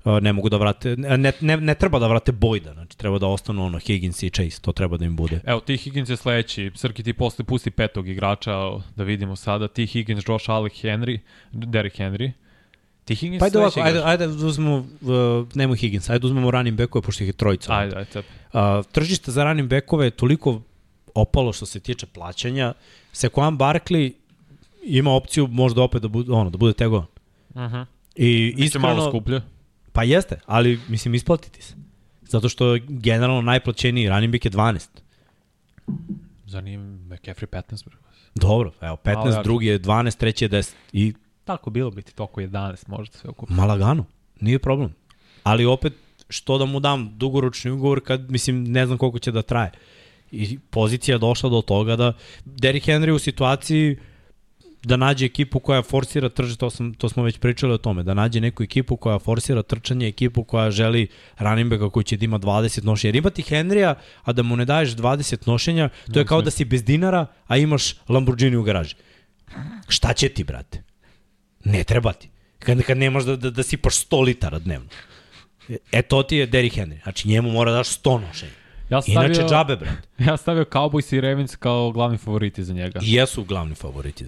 [0.04, 3.64] ne mogu da vrate, ne, ne, ne treba da vrate Bojda, znači treba da ostanu
[3.64, 5.40] ono Higgins i Chase, to treba da im bude.
[5.44, 6.70] Evo, ti Higgins je sledeći.
[6.74, 8.52] Srki ti posle pusti petog igrača,
[8.96, 9.68] da vidimo sada.
[9.68, 11.18] Ti Higgins, Josh Alec Henry,
[11.52, 12.32] Derrick Henry.
[13.04, 16.26] Ti Higgins Pa ajde sledeći ovako, ajde, ajde da uzmemo, uh, nemoj Higgins, ajde da
[16.26, 17.72] uzmemo running backove, pošto ih je trojica.
[17.72, 18.22] Ajde, ajde.
[18.52, 20.60] A, tržište za running backove je toliko
[21.14, 22.72] opalo što se tiče plaćanja.
[23.12, 24.12] Saquon Barkley
[24.82, 27.06] ima opciju možda opet da bude, ono, da bude tegovan.
[27.54, 27.86] Uh -huh.
[28.16, 29.40] I Biće malo iskreno, skuplje.
[29.94, 31.74] Pa jeste, ali mislim isplatiti se.
[32.22, 34.88] Zato što generalno najplaćeniji running back je 12.
[36.46, 37.84] Zar nije McCaffrey 15?
[37.84, 37.96] Bro?
[38.34, 40.72] Dobro, evo, 15, Malo drugi je 12, treći je 10.
[40.92, 41.14] I
[41.44, 43.56] Tako bilo biti toko 11, možda sve okupno.
[43.56, 44.04] malagano,
[44.40, 44.94] nije problem.
[45.42, 45.92] Ali opet,
[46.28, 49.70] što da mu dam dugoročni ugovor kad, mislim, ne znam koliko će da traje.
[50.30, 52.12] I pozicija je došla do toga da
[52.44, 53.96] Derrick Henry u situaciji
[54.84, 58.14] da nađe ekipu koja forsira trže, to, sam, to smo već pričali o tome, da
[58.14, 61.08] nađe neku ekipu koja forsira trčanje, ekipu koja želi
[61.38, 63.08] running backa koji će da ima 20 nošenja.
[63.08, 66.64] Jer imati Henrya, a da mu ne daješ 20 nošenja, to je kao da si
[66.64, 68.94] bez dinara, a imaš Lamborghini u garaži.
[69.88, 70.82] Šta će ti, brate?
[71.64, 72.28] Ne treba ti.
[72.58, 74.88] Kad, kad nemaš da, da, da sipaš 100 litara dnevno.
[75.92, 77.02] E, to ti je Derrick Henry.
[77.02, 78.52] Znači, njemu mora da daš 100 nošenja.
[78.90, 80.08] Ja stavio, Inače, džabe, brate.
[80.26, 83.00] ja stavio Cowboys i Ravens kao glavni favoriti za njega.
[83.02, 84.26] I jesu glavni favoriti.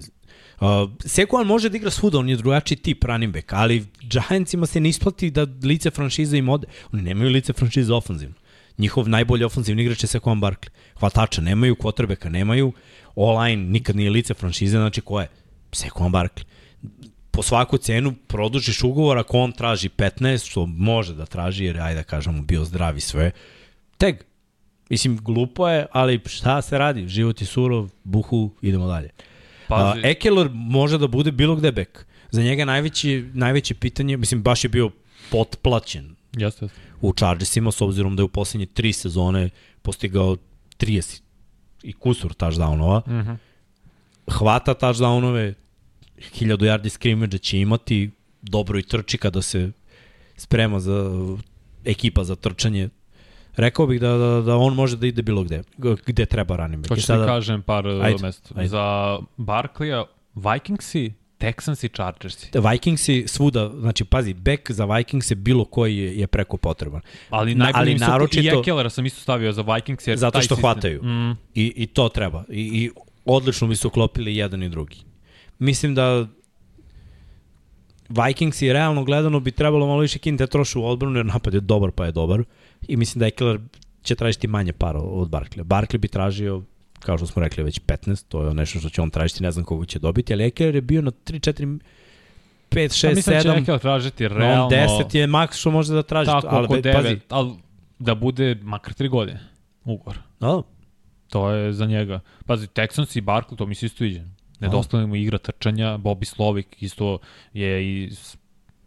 [0.59, 4.79] Uh, Sekuan može da igra svuda, on je drugačiji tip running back, ali Giantsima se
[4.79, 6.67] ne isplati da lice franšize im ode.
[6.93, 8.35] Oni nemaju lice franšize ofanzivno.
[8.77, 10.69] Njihov najbolji ofanzivni igrač je Sekuan Barkley.
[10.99, 12.73] Hvatača nemaju, quarterbacka nemaju,
[13.15, 15.27] online nikad nije lice franšize, znači ko je?
[15.71, 16.43] Sekuan Barkley.
[17.31, 21.95] Po svaku cenu produžiš ugovor ako on traži 15, što može da traži, jer ajde
[21.95, 23.31] da kažemo bio zdrav i sve.
[23.97, 24.15] Teg.
[24.89, 27.07] Mislim, glupo je, ali šta se radi?
[27.07, 29.09] Život je surov, buhu, idemo dalje.
[29.67, 29.99] Pazi.
[29.99, 32.05] Uh, Ekeler može da bude bilo gde bek.
[32.31, 34.91] Za njega najveći, najveće pitanje, mislim, baš je bio
[35.31, 36.81] potplaćen Jeste, jeste.
[37.01, 39.49] u Chargersima, s obzirom da je u poslednje tri sezone
[39.81, 40.37] postigao
[40.79, 41.21] 30
[41.83, 43.01] i kusur touchdownova.
[43.07, 43.37] Mm -hmm.
[44.31, 45.53] Hvata touchdownove,
[46.17, 48.11] 1000 yardi scrimmage će imati,
[48.41, 49.71] dobro i trči kada se
[50.37, 51.11] sprema za
[51.85, 52.89] ekipa za trčanje.
[53.57, 55.63] Rekao bih da, da, da on može da ide bilo gde,
[56.05, 56.87] gde treba running back.
[56.87, 58.53] I Hoćeš da kažem par Ajde, ajde, mesta.
[58.55, 58.67] ajde.
[58.67, 60.03] Za Barkleya,
[60.35, 62.49] Vikingsi, Texans i Chargersi.
[62.71, 67.01] Vikingsi svuda, znači pazi, back za Vikings je bilo koji je, je preko potreban.
[67.29, 68.55] Ali Na- ali naročito...
[68.55, 70.07] I Ekelera sam isto stavio za Vikings.
[70.07, 71.03] Jer Zato što sistem- hvataju.
[71.03, 72.43] Mm, I, I to treba.
[72.49, 72.91] I, I
[73.25, 74.97] odlično bi se uklopili jedan i drugi.
[75.59, 76.27] Mislim da
[78.09, 81.59] Vikings i realno gledano bi trebalo malo više kinite trošu u odbranu, jer napad je
[81.59, 82.43] dobar pa je dobar.
[82.87, 83.59] I mislim da Ekeler
[84.03, 85.63] će tražiti manje para od Barkley.
[85.63, 86.63] Barkley bi tražio,
[86.99, 89.65] kao što smo rekli, već 15, to je nešto što će on tražiti, ne znam
[89.65, 91.79] koliko će dobiti, ali Ekeler je bio na 3, 4,
[92.69, 94.65] 5, Pa 6, mislim da će 7, Ekeler tražiti no, realno...
[94.65, 96.25] on 10 je maks što može da traži.
[96.25, 97.51] Tako, ali, oko be- 9, pazi, ali
[97.99, 99.39] da bude makar 3 godine
[99.83, 100.17] ugovor.
[100.39, 100.61] da,
[101.29, 102.19] To je za njega.
[102.45, 104.21] Pazi, Texans i Barkley, to mi se isto iđe.
[104.59, 107.19] Nedostaje mu igra trčanja, Bobby Slovik isto
[107.53, 108.09] je i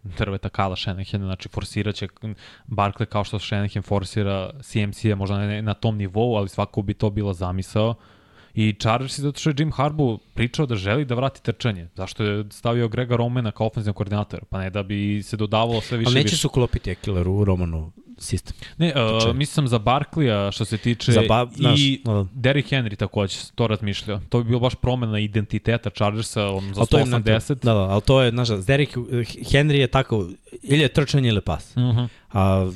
[0.02, 2.08] drveta Kala Shanahan, znači forsiraće
[2.66, 7.10] Barkley kao što Shanahan forsira CMC-a, možda ne na tom nivou, ali svako bi to
[7.10, 7.94] bila zamisao.
[8.54, 11.88] I Chargers je zato što je Jim Harbaugh pričao da želi da vrati trčanje.
[11.94, 14.42] Zašto je stavio Grega Romana kao ofenzivnog koordinatora?
[14.50, 16.36] Pa ne da bi se dodavalo sve više Ali neće više.
[16.36, 18.54] se uklopiti Ekeler u Romanu sistem.
[18.78, 18.92] Ne,
[19.26, 22.26] uh, mislim za Barkleya što se tiče Za ba- znaš, i da.
[22.32, 24.20] Derrick Henry takođe to razmišljao.
[24.28, 27.54] To bi bilo baš promena identiteta Chargersa on, za Ali to je 180.
[27.54, 28.96] Da, da, ali to je, znaš, Derek
[29.52, 30.28] Henry je tako,
[30.62, 31.76] ili je trčanje ili pas.
[31.76, 32.08] Uh -huh.
[32.32, 32.70] A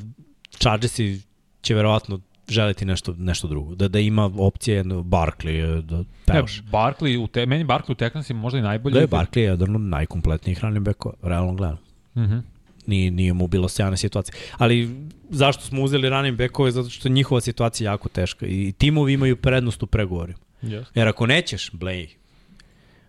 [0.59, 1.21] Chargersi
[1.61, 2.19] će verovatno
[2.49, 3.75] želiti nešto, nešto drugo.
[3.75, 6.61] Da, da ima opcije no, Barkley, da E, pevaš.
[6.61, 8.93] Barkley, u te, meni Barkley u Texansima možda i najbolji.
[8.93, 11.79] Da je Barkley jedan od najkompletnijih running backova, realno gledano.
[12.15, 12.41] Uh -huh.
[12.87, 14.35] Nije, nije mu bilo sjajna situacija.
[14.57, 14.89] Ali
[15.29, 16.71] zašto smo uzeli running backove?
[16.71, 20.39] Zato što je njihova situacija jako teška i timovi imaju prednost u pregovorima.
[20.61, 20.85] Yes.
[20.95, 22.09] Jer ako nećeš, blej.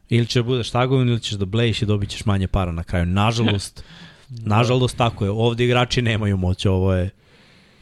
[0.08, 2.84] Ili ćeš da budeš tagovan ili ćeš da blejiš i dobit ćeš manje para na
[2.84, 3.06] kraju.
[3.06, 3.84] Nažalost,
[4.54, 5.30] nažalost tako je.
[5.30, 7.10] Ovde igrači nemaju moć, ovo je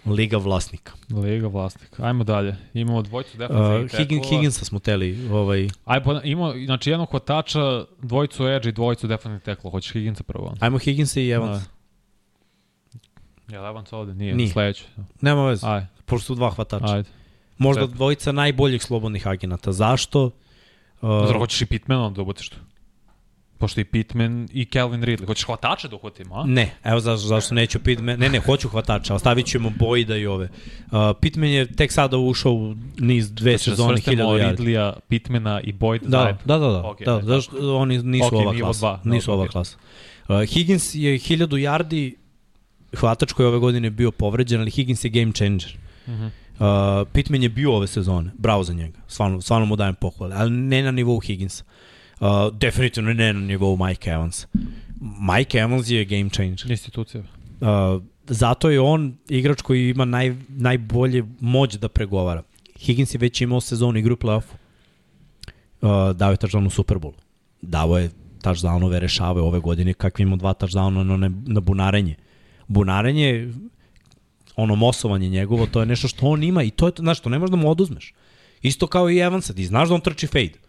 [0.07, 0.93] liga vlasnika.
[1.11, 2.07] Liga vlasnika.
[2.07, 2.57] Ajmo dalje.
[2.75, 7.85] Imamo dvojicu defensivnih uh, Higgin, Higginsa smo teli, ovaj, Aj, pa, imamo, znači jednog hvatača,
[8.03, 9.71] dvojicu edge i dvojicu defensivnih tekla.
[9.71, 10.55] Hoćeš Higginsa prvo?
[10.61, 11.65] ajmo Higginsa i Evans.
[13.49, 14.49] Ja, Evans ovde, nije, Nije.
[14.49, 14.85] sledeći.
[15.21, 16.87] Nema veze, Aj, pošto su dva hvatača.
[16.87, 17.09] ajde.
[17.59, 17.97] Možda Četiri.
[17.97, 19.73] dvojica najboljih slobodnih agenata.
[19.73, 20.31] Zašto?
[21.03, 22.57] Uh, Zar hoćeš i Pitmana da ubutiš tu?
[23.59, 25.27] Pošto i Pitman i Calvin Ridley.
[25.27, 26.45] Hoćeš hvatača da uhvatimo, a?
[26.47, 30.49] Ne, evo zašto, zašto neću Pitman, ne ne, hoću hvatača, ostavit ćemo Boyda i ove.
[30.87, 34.57] Uh, Pitman je tek sada ušao u niz dve Hoćeš da sezone, svrstamo hiljadu yardi.
[34.57, 36.41] Ridleya, Pitmana i Boyd Da, zajedno?
[36.45, 38.79] da, da, da, Ok, da, ajde, zašto oni nisu ova nivo klasa.
[38.81, 39.51] dva, nisu ova ok.
[39.51, 39.77] klasa.
[40.29, 42.15] Uh, Higgins je 1000 yardi,
[42.95, 45.79] hvatač koji je ove godine bio povređen, ali Higgins je game changer.
[46.07, 46.31] Uh -huh.
[46.55, 50.51] Uh, Pittman je bio ove sezone, bravo za njega, stvarno, stvarno mu dajem pohvale, ali
[50.51, 51.65] ne na nivou Higginsa.
[52.21, 54.47] Uh, definitivno ne na nivou Mike Evans.
[55.01, 56.71] Mike Evans je game changer.
[56.71, 57.23] Institucija.
[57.61, 62.43] Uh, zato je on igrač koji ima naj, najbolje moć da pregovara.
[62.79, 64.55] Higgins je već imao sezonu igru play-offu.
[65.83, 67.13] Uh, dao je touchdown u Super Bowl.
[67.63, 68.11] Dao je
[68.43, 72.15] touchdownove, rešave ove godine kakvi imao dva touchdowna na, na, na bunarenje.
[72.69, 73.53] Bunarenje,
[74.57, 77.29] ono mosovanje njegovo, to je nešto što on ima i to je, to, znaš, to
[77.29, 78.15] ne možeš da mu oduzmeš.
[78.63, 80.65] Isto kao i Evansa, ti znaš da on trči fade.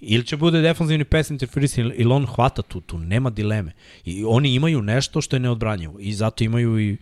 [0.00, 3.72] Ili će bude defanzivni pass interference ili on hvata tu, tu nema dileme.
[4.04, 6.96] I oni imaju nešto što je neodbranjivo i zato imaju i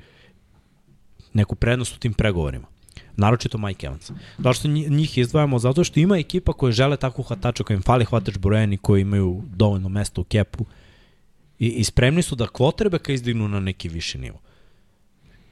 [1.33, 2.67] neku prednost u tim pregovorima.
[3.17, 4.11] Naročito Mike Evans.
[4.39, 5.59] Zašto nji- njih izdvajamo?
[5.59, 9.43] Zato što ima ekipa koje žele takvu hvatača, kojim fali hvatač brojen i koji imaju
[9.55, 10.65] dovoljno mesta u kepu
[11.59, 14.41] i, i spremni su da kvotrebeka izdignu na neki viši nivo.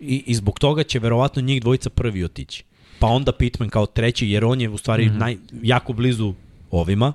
[0.00, 2.64] I, I zbog toga će verovatno njih dvojica prvi otići.
[2.98, 5.18] Pa onda Pittman kao treći, jer on je u stvari mm -hmm.
[5.18, 6.34] naj, jako blizu
[6.70, 7.12] ovima.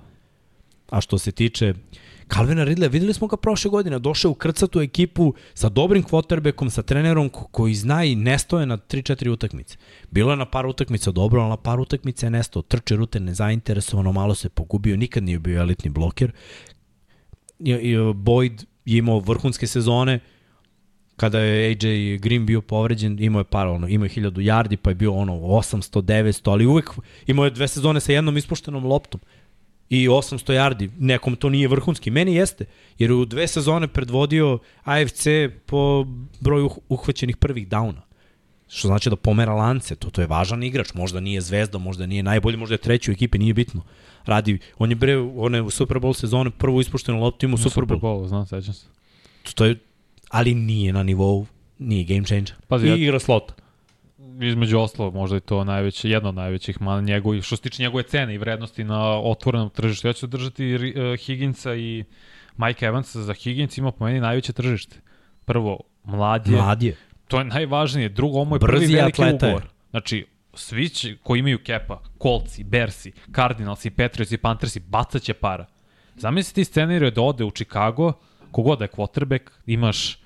[0.89, 1.73] A što se tiče
[2.33, 6.81] Calvina Ridley, videli smo ga prošle godine, došao u krcatu ekipu sa dobrim quarterbackom, sa
[6.81, 9.77] trenerom ko- koji zna i nestoje na 3-4 utakmice.
[10.11, 12.61] Bilo je na par utakmica dobro, ali na par utakmica je nestao.
[12.61, 16.31] Trče rute nezainteresovano, malo se pogubio, nikad nije bio elitni bloker.
[17.59, 20.19] I, i, Boyd je imao vrhunske sezone,
[21.15, 24.89] kada je AJ Green bio povređen, imao je par, ono, imao je 1000 yardi, pa
[24.89, 26.89] je bio ono 800, 900, ali uvek
[27.27, 29.21] imao je dve sezone sa jednom ispuštenom loptom
[29.89, 30.89] i 800 yardi.
[30.99, 32.11] Nekom to nije vrhunski.
[32.11, 32.65] Meni jeste,
[32.97, 35.27] jer je u dve sezone predvodio AFC
[35.65, 36.05] po
[36.39, 38.09] broju uh- uhvaćenih prvih downa.
[38.69, 42.23] Što znači da pomera lance, to, to je važan igrač, možda nije zvezda, možda nije
[42.23, 43.81] najbolji, možda je treći u ekipi, nije bitno.
[44.25, 47.57] Radi, on je bre, on je u Super Bowl sezone prvu ispuštenu loptu ima u
[47.57, 47.99] Super Bowl.
[47.99, 48.85] Bowl, znam, sećam se.
[49.55, 49.75] To je,
[50.29, 51.45] ali nije na nivou,
[51.79, 52.53] nije game changer.
[52.67, 53.53] Pazi, I ja- igra slota.
[54.41, 58.03] Između oslo, možda je to najveće, jedno od najvećih mana njegovih, što se tiče njegove
[58.03, 60.07] cene i vrednosti na otvorenom tržištu.
[60.07, 62.03] Ja ću držati uh, Higginsa i
[62.57, 64.95] Mike Evansa za Higgins ima po meni najveće tržište.
[65.45, 66.95] Prvo, mlad je, Mlad je.
[67.30, 68.10] To je najvažnije.
[68.10, 69.68] Drugo, ovo je Brzi prvi veliki atleta ugovor.
[69.89, 75.65] Znači, svi će, koji imaju kepa, Coltsi, Bersi, Cardinalsi, Patriotsi, Panthersi, bacaće para.
[76.15, 78.14] Zamisli ti scenariju da ode u Chicago,
[78.51, 80.19] kogod da je quarterback, imaš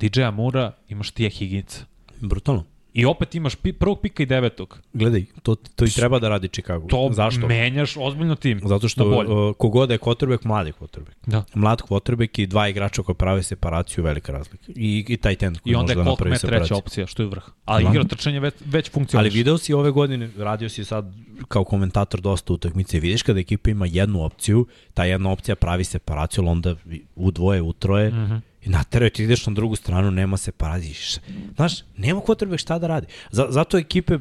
[0.00, 1.84] DJ-a Mura, imaš Tija Higginsa.
[2.20, 2.64] Brutalno.
[2.94, 4.78] I opet imaš pi, prvog pika i devetog.
[4.92, 6.86] Gledaj, to, to i treba da radi Chicago.
[6.86, 7.46] To Zašto?
[7.46, 8.60] menjaš ozbiljno tim.
[8.64, 11.14] Zato što uh, kogod da je quarterback, mlad je quarterback.
[11.26, 11.44] Da.
[11.54, 14.64] Mlad quarterback i dva igrača koji prave separaciju, velika razlika.
[14.68, 17.44] I, i taj ten koji I onda je da treća opcija, što je vrh.
[17.64, 19.20] Ali igra trčanje već, već funkcioniš.
[19.20, 21.12] Ali video si ove godine, radio si sad
[21.48, 26.42] kao komentator dosta utakmice, vidiš kada ekipa ima jednu opciju, ta jedna opcija pravi separaciju,
[26.42, 26.74] ali onda
[27.16, 28.14] u dvoje, u troje, mm.
[28.14, 28.40] -hmm.
[28.62, 30.94] I nateraju ti ideš na drugu stranu, nema separacije.
[30.94, 31.20] Š-
[31.56, 33.06] Znaš, nema quarterback šta da radi.
[33.30, 34.18] Za, zato ekipe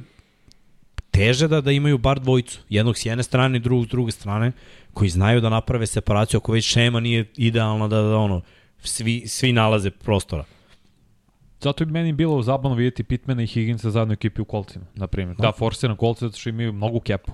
[1.11, 2.59] teže da, da imaju bar dvojicu.
[2.69, 4.51] Jednog s jedne strane i drugog s druge strane,
[4.93, 8.41] koji znaju da naprave separaciju, ako već šema nije idealna da, da ono,
[8.83, 10.43] Svi, svi nalaze prostora.
[11.61, 15.37] Zato bi meni bilo zabavno vidjeti Pitmana i Higginsa zajedno ekipi u kolcima, na primjer.
[15.37, 17.31] Da, forsiram kolce zato što imaju mnogu kepu.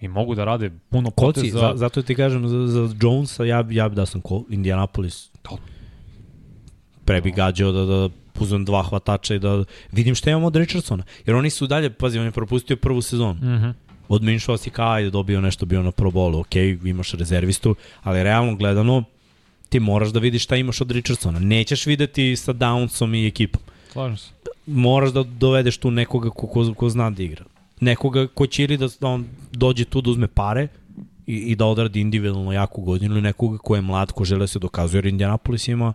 [0.00, 1.58] I mogu da rade puno Kolci, poteza.
[1.58, 5.30] za, zato ti kažem za, za Jonesa, ja, ja bi da sam Indianapolis.
[5.44, 5.50] Da.
[7.08, 8.08] Pre bi gađao da, da
[8.40, 11.04] uzmem dva hvatača i da vidim šta imamo od Richardsona.
[11.26, 13.34] Jer oni su dalje, pazi, on je propustio prvu sezonu.
[13.34, 13.70] Mhm.
[14.08, 18.22] Od Minšova si kao, ajde, dobio nešto, bio na Pro Bowlu, ok, imaš rezervistu, ali
[18.22, 19.04] realno gledano,
[19.68, 21.38] ti moraš da vidiš šta imaš od Richardsona.
[21.38, 23.62] Nećeš videti sa Downsom i ekipom.
[23.92, 24.30] Slažem se.
[24.66, 27.44] Moraš da dovedeš tu nekoga ko, ko, ko zna da igra.
[27.80, 30.68] Nekoga ko će ili da, da on dođe tu da uzme pare
[31.26, 34.46] i, i da odradi individualno jaku godinu ili nekoga ko je mlad, ko žele da
[34.46, 35.92] se dokazuje, jer Indianapolis ima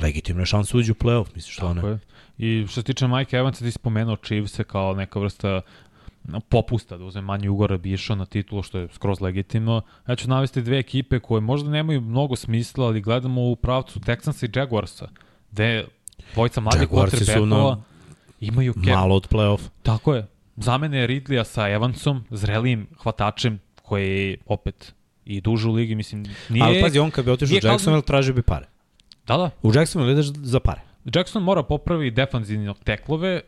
[0.00, 1.88] legitimne šanse uđu u playoff, misliš što ne?
[1.88, 1.98] je.
[2.38, 5.60] I što se tiče Mike Evansa, ti spomenuo Chiefs kao neka vrsta
[6.48, 9.82] popusta da uzme manji ugor da bi išao na titulu, što je skroz legitimno.
[10.08, 14.46] Ja ću navesti dve ekipe koje možda nemaju mnogo smisla, ali gledamo u pravcu Texansa
[14.46, 15.08] i Jaguarsa,
[15.50, 15.84] gde
[16.34, 17.82] dvojica mladih quarterbackova na-
[18.40, 18.94] imaju cap.
[18.94, 19.60] Malo od playoff.
[19.82, 20.26] Tako je.
[20.56, 24.94] Za mene je Ridleya sa Evansom, zrelijim hvatačem, koji je opet
[25.24, 26.64] i duže u ligi, mislim, nije...
[26.64, 28.66] Ali pazi, on kad bi otišao u Jacksonville, tražio bi pare.
[29.26, 29.50] Da, da.
[29.62, 30.80] U Jacksonville ideš za pare.
[31.14, 33.40] Jackson mora popravi defanzivne teklove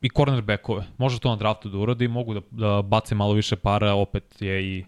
[0.00, 0.84] i cornerbackove.
[0.98, 4.64] Može to na draftu da uradi, mogu da, da bace malo više para, opet je
[4.64, 4.84] i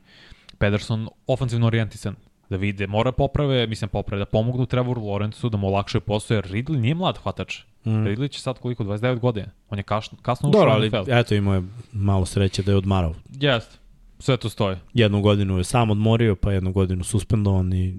[0.59, 2.15] Pederson ofanzivno orijentisan
[2.51, 6.45] da vide, mora poprave, mislim poprave, da pomognu Trevoru Lawrenceu, da mu olakšaju posao, jer
[6.45, 7.59] Ridley nije mlad hvatač.
[7.85, 7.91] Mm.
[7.91, 9.47] Ridley će sad koliko, 29 godina.
[9.71, 11.13] On je kasno, kasno ušao Dobro, ali NFL.
[11.13, 11.63] eto imao je
[11.93, 13.15] malo sreće da je odmarao.
[13.31, 13.77] Jeste,
[14.19, 14.77] sve to stoji.
[14.95, 17.99] Jednu godinu je sam odmorio, pa jednu godinu suspendovan i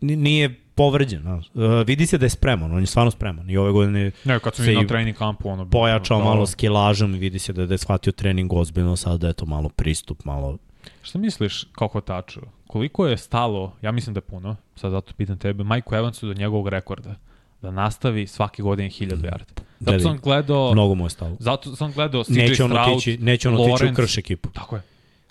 [0.00, 1.22] ni- nije povređen.
[1.22, 1.46] znaš.
[1.54, 3.50] Uh, vidi se da je spreman, on je stvarno spreman.
[3.50, 5.70] I ove godine Ne, kad sam Se na trening kampu, ono...
[5.70, 9.26] pojačao da, malo skilažom i vidi se da, da je shvatio trening ozbiljno, sad da
[9.26, 10.58] je to malo pristup, malo...
[11.02, 12.40] Šta misliš kao hvataču?
[12.66, 16.34] Koliko je stalo, ja mislim da je puno, sad zato pitam tebe, Mike Evansu do
[16.34, 17.14] njegovog rekorda,
[17.62, 19.64] da nastavi svake godine 1000 yardi.
[19.80, 20.72] Zato Gledaj, sam gledao...
[20.72, 21.36] Mnogo mu je stalo.
[21.38, 24.48] Zato sam gledao CJ Neće on Stroud, otići, neće on otići u krš ekipu.
[24.48, 24.82] Tako je.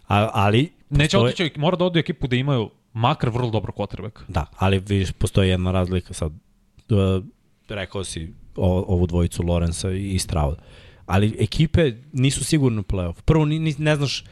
[0.08, 0.72] A, ali...
[0.90, 4.20] Neće postoje- otići, mora da ode u ekipu da imaju makar vrlo dobro quarterback.
[4.28, 6.32] Da, ali vidiš, postoji jedna razlika sad.
[6.32, 7.24] Uh,
[7.70, 10.62] rekao si o, ovu dvojicu Lorenza i Strauda.
[11.06, 13.22] Ali ekipe nisu sigurno u playoff.
[13.22, 14.24] Prvo, ni, ni, ne znaš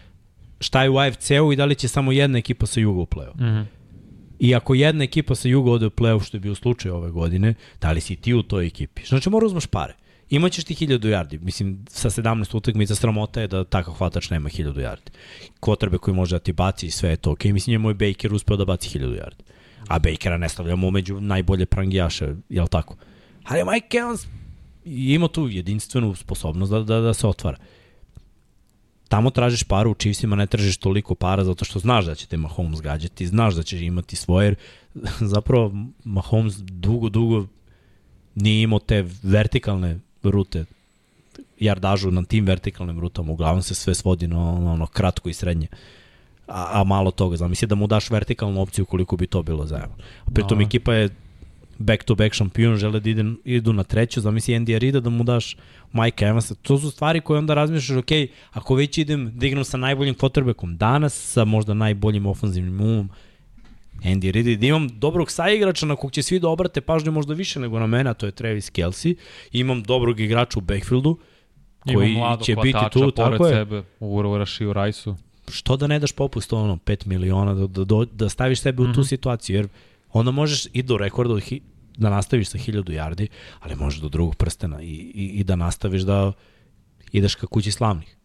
[0.60, 3.36] šta je u AFC-u i da li će samo jedna ekipa sa juga u playoff.
[3.36, 3.66] Mm -hmm.
[4.40, 7.54] I ako jedna ekipa sa juga ode u playoff, što je bio slučaj ove godine,
[7.82, 9.02] da li si ti u toj ekipi?
[9.06, 9.94] Znači, mora uzmaš pare.
[10.32, 11.40] Imaćeš ti 1000 yardi.
[11.42, 15.10] Mislim, sa 17 utakmica sramota je da takav hvatač nema 1000 yardi.
[15.60, 17.32] Kvotrbe koji može da ti baci sve je to.
[17.32, 17.54] Okay.
[17.54, 19.44] Mislim, njemu je Baker uspeo da baci 1000 yardi.
[19.88, 22.96] A Bakera ne stavljamo među najbolje prangijaše, jel tako?
[23.44, 24.28] Ali Mike Evans
[24.86, 27.58] ima tu jedinstvenu sposobnost da, da, da se otvara.
[29.08, 32.38] Tamo tražiš paru, u Chiefsima ne tražiš toliko para zato što znaš da će te
[32.38, 34.56] Mahomes gađati, znaš da će imati svoje, jer
[35.36, 35.72] zapravo
[36.04, 37.48] Mahomes dugo, dugo
[38.36, 40.66] nije imao te vertikalne rute,
[41.60, 45.68] jardažu na tim vertikalnim rutama, uglavnom se sve svodi na ono, ono kratko i srednje.
[46.48, 49.96] A, a malo toga, zamisli da mu daš vertikalnu opciju koliko bi to bilo zajedno.
[50.26, 50.66] A pritom Da.
[50.66, 51.10] ekipa je
[51.78, 55.24] back to back šampion, žele da ide, idu na treću, zamisli Andy Arida da mu
[55.24, 55.58] daš
[55.94, 56.56] Mike Evansa.
[56.56, 58.12] To su stvari koje onda razmišljaš, ok,
[58.52, 63.10] ako već idem da igram sa najboljim quarterbackom danas, sa možda najboljim ofanzivnim umom,
[64.04, 67.60] Andy Reid, da imam dobrog saigrača na kog će svi da obrate pažnju možda više
[67.60, 69.16] nego na mene, to je Travis Kelsey.
[69.52, 71.18] Imam dobrog igrača u backfieldu,
[71.96, 73.54] koji će biti tu, tako je.
[73.54, 75.16] sebe, u Rašiju Rajsu.
[75.52, 78.86] Što da ne daš popust ono 5 miliona, da, da, da, da staviš sebe u
[78.86, 79.02] tu Mhm.
[79.02, 79.68] situaciju, jer
[80.12, 81.34] onda možeš i do rekorda
[81.98, 83.28] da nastaviš sa 1000 yardi,
[83.60, 86.32] ali možeš do drugog prstena i, i, i da nastaviš da
[87.12, 88.18] ideš ka kući slavnih.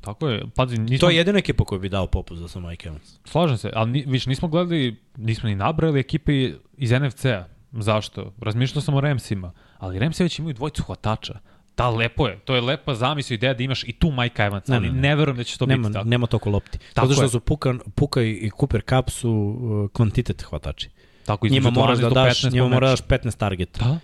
[0.00, 2.88] Tako je, pazi, nismo, To je jedina ekipa koja bi dao popust da sam Mike
[2.88, 3.18] Evans.
[3.24, 6.32] slažem se, ali ni, više nismo gledali, nismo ni nabrali ekipe
[6.76, 7.44] iz NFC-a.
[7.72, 8.32] Zašto?
[8.40, 11.38] Razmišljao sam o Ramsima, ali Ramsi već imaju dvojicu hvatača.
[11.76, 12.38] Da, lepo je.
[12.38, 15.00] To je lepa zamisla ideja da imaš i tu Mike Evans, ali ne, ne, ne.
[15.08, 16.08] ne verujem da će to nema, biti tako.
[16.08, 16.78] nema toliko lopti.
[16.94, 17.28] Tako Zato što je.
[17.28, 20.88] su Puka, Puka i Cooper Cup su uh, kvantitet hvatači.
[21.26, 23.02] Tako Njima moraš 12 da daš, 15 njima moraš meču.
[23.08, 23.84] daš 15 targeta.
[23.84, 23.98] Da,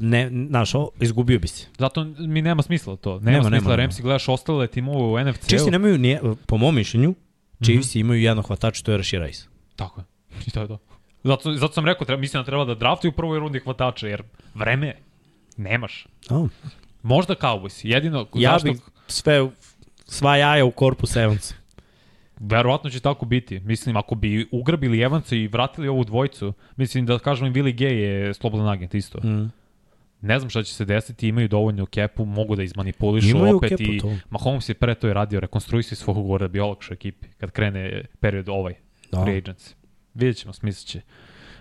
[0.00, 1.66] ne, znaš, izgubio bi se.
[1.78, 3.12] zato mi nema smisla to.
[3.12, 5.46] Nema, Nema, smisla, nema, Ramsi gledaš ostale timove u NFC-u.
[5.46, 7.14] Chiefs nemaju, nije, po mom mišljenju,
[7.54, 7.64] Mhm.
[7.64, 9.42] Chiefs imaju jednog hvatača, to je Rashi Rice.
[9.76, 10.04] Tako je.
[10.46, 10.78] I to je to.
[11.24, 14.22] Zato, zato sam rekao, treba, mislim da treba da draftuju u prvoj rundi hvatača, jer
[14.54, 14.94] vreme
[15.56, 16.06] nemaš.
[16.30, 16.48] Oh.
[17.02, 19.48] Možda Cowboys, jedino, Ja zašto, bih sve,
[20.06, 21.54] sva jaja u korpus Evans.
[22.40, 23.60] Verovatno će tako biti.
[23.60, 27.92] Mislim, ako bi ugrabili Evansa i vratili ovu dvojicu, mislim da kažemo i Willie Gay
[27.92, 29.18] je slobodan agent isto.
[29.28, 29.52] Mm.
[30.20, 33.82] Ne znam šta će se desiti, imaju dovoljno kepu, mogu da izmanipulišu Imaju opet kepu
[33.82, 34.16] i to.
[34.30, 38.04] Mahomes je pre to je radio, rekonstruisao svog ugovora da bi olakšao ekipi kad krene
[38.20, 38.74] period ovaj,
[39.12, 39.22] Da.
[39.24, 39.74] free agency.
[40.14, 41.00] Vidjet ćemo, smislit će.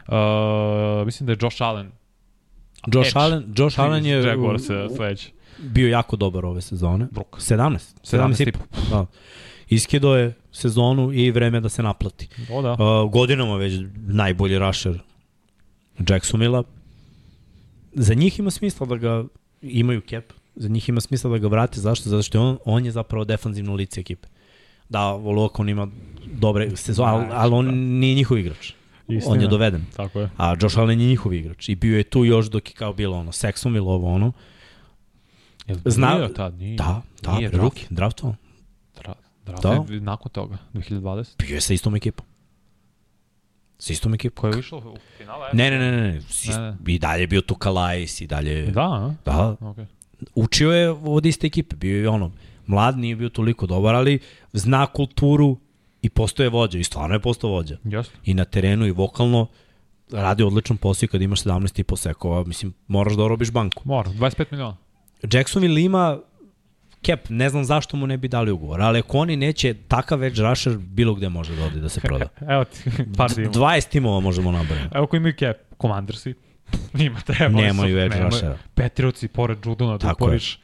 [0.08, 1.92] Uh, mislim da je Josh Allen.
[2.94, 3.20] Josh Edge.
[3.20, 4.58] Allen, Josh Allen je uh,
[4.96, 5.32] sledeći.
[5.58, 7.08] bio jako dobar ove sezone.
[7.12, 7.38] Brook.
[7.40, 7.78] 17.
[8.04, 8.60] 17 i po.
[8.90, 9.06] Da.
[9.74, 12.28] Iskido je sezonu i vreme da se naplati.
[12.52, 12.72] O da.
[12.72, 15.00] Uh, godinama već najbolji rusher
[16.10, 16.64] Jacksonvilla.
[17.94, 19.24] Za njih ima smisla da ga
[19.62, 20.24] imaju cap,
[20.56, 21.80] za njih ima smisla da ga vrate.
[21.80, 22.10] Zašto?
[22.10, 24.28] Zato što on, on je zapravo defanzivno lice ekipe.
[24.90, 25.88] Da, Volok on ima
[26.26, 28.74] dobre sezone, ali, ali on nije njihov igrač.
[29.08, 29.34] Istina.
[29.34, 29.86] On je doveden.
[29.96, 30.30] Tako je.
[30.38, 31.70] A Josh Allen je njihov igrač.
[31.70, 34.32] I bio je tu još dok je kao bilo ono, Sexom ili ovo ono.
[35.68, 36.54] Jel Zna- bio tad?
[36.54, 36.76] Nije.
[36.76, 38.36] Da, da, Nije bre, ruki, draftovan.
[39.46, 39.94] Dra, draft Da.
[39.94, 41.38] je nakon toga, 2020.
[41.38, 42.26] Bio je sa istom ekipom.
[43.80, 44.42] Sa istom ekipom.
[44.42, 45.50] Ko je išao u finale?
[45.54, 46.22] Ne, ne, ne, ne, ne.
[46.22, 46.78] S ist- Ne, ne.
[46.88, 48.66] I dalje je bio tu Kalajs i dalje...
[48.66, 49.14] Da, a?
[49.26, 49.86] Da, Okay.
[50.36, 51.76] učio je od iste ekipe.
[51.76, 52.32] Bio je ono,
[52.66, 54.20] mlad, nije bio toliko dobar, ali
[54.54, 55.58] zna kulturu
[56.02, 56.78] i postoje vođa.
[56.80, 57.78] I stvarno je postao vođa.
[57.86, 58.14] Jasno.
[58.26, 59.48] I na terenu i vokalno
[60.12, 63.82] radi odličan posao i kad imaš 17,5 sekova, mislim, moraš da orobiš banku.
[63.86, 64.78] Mora, 25 miliona.
[65.24, 66.20] Jacksonville ima
[67.06, 70.42] cap, ne znam zašto mu ne bi dali ugovor, ali ako oni neće, takav edge
[70.42, 72.28] rusher bilo gde može da ode da se proda.
[72.50, 73.54] Evo ti, par timova.
[73.54, 74.96] 20 timova možemo nabrati.
[74.96, 76.34] Evo koji imaju cap, Commandersi.
[77.00, 77.62] Njima treba.
[77.62, 78.58] Nemaju edge rushera.
[78.74, 79.98] Patriotsi, pored Judona, je.
[79.98, 80.60] Duporiš.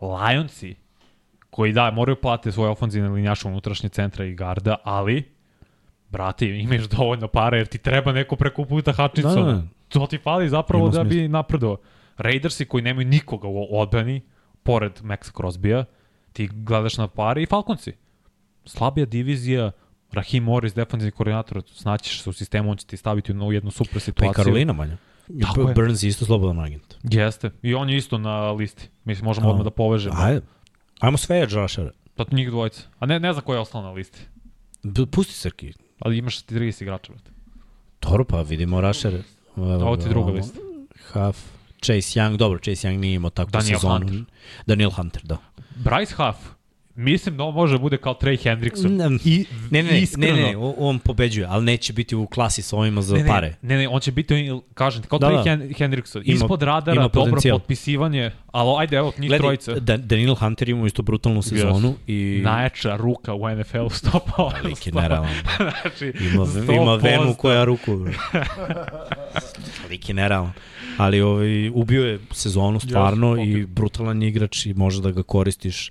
[0.00, 0.74] Lionsi,
[1.50, 5.32] koji da, moraju plate svoje ofenzivne linjaše unutrašnje centra i garda, ali,
[6.08, 9.46] brate, imaš dovoljno para jer ti treba neko preko puta Hutchinson.
[9.46, 9.62] Da, da.
[9.88, 11.22] To ti fali zapravo Ima da smisla.
[11.22, 11.76] bi napredovao.
[12.16, 14.20] Raidersi koji nemaju nikoga u odbrani,
[14.62, 15.84] pored Maxa Crosbya,
[16.32, 17.92] ti gledaš na pare i Falconsi.
[18.64, 19.70] Slabija divizija,
[20.12, 23.92] Rahim Morris, defensivni koordinator, snaćiš se u sistemu, on će ti staviti u jednu super
[23.92, 24.44] Pa i situaciju.
[24.44, 24.96] Karolina manja.
[25.40, 25.74] Tako je.
[25.74, 26.94] Burns je isto slobodan agent.
[27.02, 27.50] Jeste.
[27.62, 28.88] I on je isto na listi.
[29.04, 29.50] Mislim, možemo A.
[29.50, 30.14] odmah da povežemo.
[30.18, 30.40] Ajde.
[31.00, 31.90] Ajmo sve edge rushere.
[32.14, 32.82] Pa njih dvojica.
[32.98, 34.18] A ne, ne znam ko je ostao na listi.
[34.82, 35.72] B- Pusti Srki.
[35.98, 37.30] Ali imaš 30 igrača, brate.
[38.02, 39.22] Dobro, pa vidimo rushere.
[39.56, 40.58] Evo Ovo ti druga lista.
[41.12, 41.38] Huff.
[41.82, 44.06] Chase Young, dobro, Chase Young nije imao takvu Daniel sezonu.
[44.06, 44.24] Hunter.
[44.66, 45.36] Daniel Hunter, da.
[45.76, 46.38] Bryce Huff.
[46.94, 48.96] Mislim da on može da bude kao Trey Hendrickson.
[48.96, 50.36] Ne, I, ne, ne, ne, iskreno.
[50.36, 53.54] ne, ne, on pobeđuje, ali neće biti u klasi sa ovima za ne, ne, pare.
[53.62, 55.42] Ne, ne, on će biti, kažem, ti, kao Da, Trey da.
[55.42, 56.22] Hen Hendrickson.
[56.24, 57.58] Ima- Ispod radara, ima dobro potencijal.
[57.58, 59.74] potpisivanje, ali ajde, evo, njih Gledaj, trojica.
[59.74, 62.40] da, Daniel Hunter ima isto brutalnu sezonu i...
[62.44, 64.64] Najjača ruka u NFL-u 100%.
[64.64, 65.34] Lik je nerealan.
[65.82, 67.02] znači, Ima, ima 100%.
[67.02, 68.06] venu koja ruku.
[70.08, 70.52] je nerealan.
[70.96, 75.90] Ali ovaj, ubio je sezonu stvarno Yes, i brutalan igrač i može da ga koristiš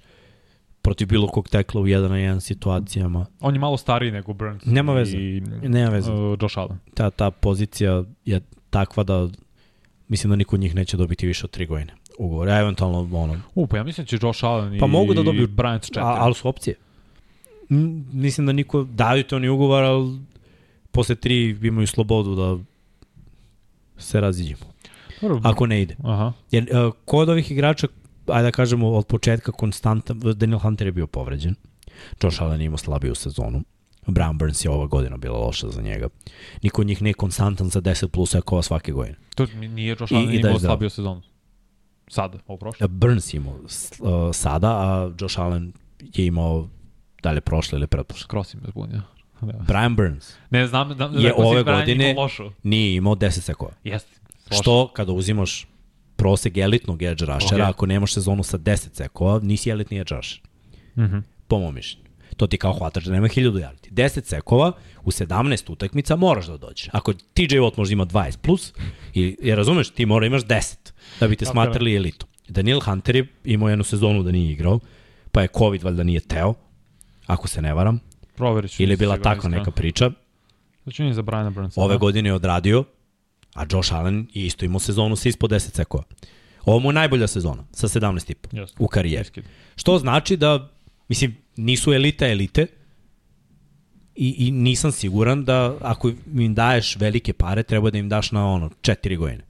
[0.81, 3.25] protiv bilo kog tekla u jedan na jedan situacijama.
[3.39, 4.65] On je malo stariji nego Burns.
[4.65, 5.17] Nema veze.
[5.17, 6.11] I, Nema veze.
[6.11, 6.77] Uh, Josh Allen.
[6.93, 9.27] Ta, ta pozicija je takva da
[10.07, 12.49] mislim da niko od njih neće dobiti više od tri godine ugovor.
[12.49, 15.21] A eventualno ono, U, pa ja mislim da će Josh Allen Pa i mogu da
[15.23, 15.99] dobiju- Bryant 4.
[15.99, 16.75] a, ali su opcije.
[17.69, 20.19] M, mislim da niko daju to ni ugovor, ali
[20.91, 22.57] posle tri imaju slobodu da
[23.97, 24.71] se raziđemo.
[25.43, 25.95] Ako ne ide.
[26.03, 26.33] Aha.
[26.51, 27.87] Jer uh, ko od ovih igrača,
[28.27, 31.55] ajde da kažemo od početka konstantan, Daniel Hunter je bio povređen.
[32.23, 33.63] Josh Allen je imao slabiju sezonu.
[34.07, 36.09] Brian Burns je ova godina bila loša za njega.
[36.63, 39.17] Niko od njih nije konstantan za 10 plus ekova svake godine.
[39.35, 40.69] To nije Josh Allen i da imao zdrav.
[40.69, 41.21] slabiju sezonu.
[42.07, 42.85] Sada, ovo prošlo.
[42.85, 43.69] Uh, Burns je imao uh,
[44.33, 45.73] sada, a Josh Allen
[46.13, 46.67] je imao
[47.23, 48.23] da li je prošle ili pretprošle.
[48.23, 49.01] Skroz im me zbunio.
[49.41, 49.53] Da.
[49.67, 52.15] Brian Burns Ne znam, da, da Je ove godine-
[52.63, 53.71] nije imao 10 sekova.
[53.83, 54.20] Jeste.
[54.51, 55.67] Što kada uzimaš
[56.15, 57.69] prosek elitnog edge rushera, Ok.
[57.69, 60.41] ako nemaš sezonu sa 10 sekova, nisi elitni edge rusher.
[60.97, 61.17] Mhm.
[61.47, 62.05] po mom mišljenju.
[62.37, 63.91] To ti kao hvatač da nema 1000 yardi.
[63.91, 64.71] 10 sekova
[65.03, 66.89] u 17 utakmica moraš da dođeš.
[66.91, 68.73] Ako TJ Watt možda ima 20 plus,
[69.13, 72.25] i, jer razumeš, ti mora imaš 10 da bi te Tako smatrali elitu.
[72.47, 74.79] Daniel Hunter je imao jednu sezonu da nije igrao,
[75.31, 76.53] pa je COVID valjda nije teo,
[77.25, 77.99] ako se ne varam,
[78.35, 78.83] Proverit ću.
[78.83, 80.11] ili je bila takva neka priča.
[80.83, 81.81] Znači nije za Briana Burnsa.
[81.81, 81.97] Ove da?
[81.97, 82.83] godine je odradio,
[83.53, 86.03] a Josh Allen je isto imao sezonu sa ispod 10 sekova.
[86.65, 88.77] Ovo mu je najbolja sezona, sa 17,5 Jeste.
[88.79, 89.21] u karijeri.
[89.21, 89.43] Iskid.
[89.75, 90.69] Što znači da,
[91.07, 92.67] mislim, nisu elita elite
[94.15, 98.47] i, i nisam siguran da ako im daješ velike pare, treba da im daš na
[98.47, 99.43] ono, četiri godine.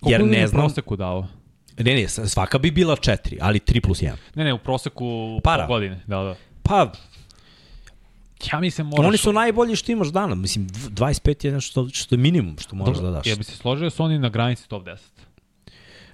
[0.00, 1.26] Koliko Jer ne znam, proseku dao?
[1.78, 4.12] ne, ne, svaka bi bila četiri, ali 3 plus 1.
[4.34, 5.66] Ne, ne, u proseku Para.
[5.66, 6.00] godine.
[6.06, 6.36] Da, da.
[6.62, 6.92] Pa,
[8.52, 9.08] Ja mislim moraš...
[9.08, 10.34] oni su najbolji što imaš dana.
[10.34, 13.26] Mislim, dv- 25 je nešto što je minimum što moraš Dobro, da daš.
[13.26, 14.96] Ja bi se složio da su oni na granici top 10.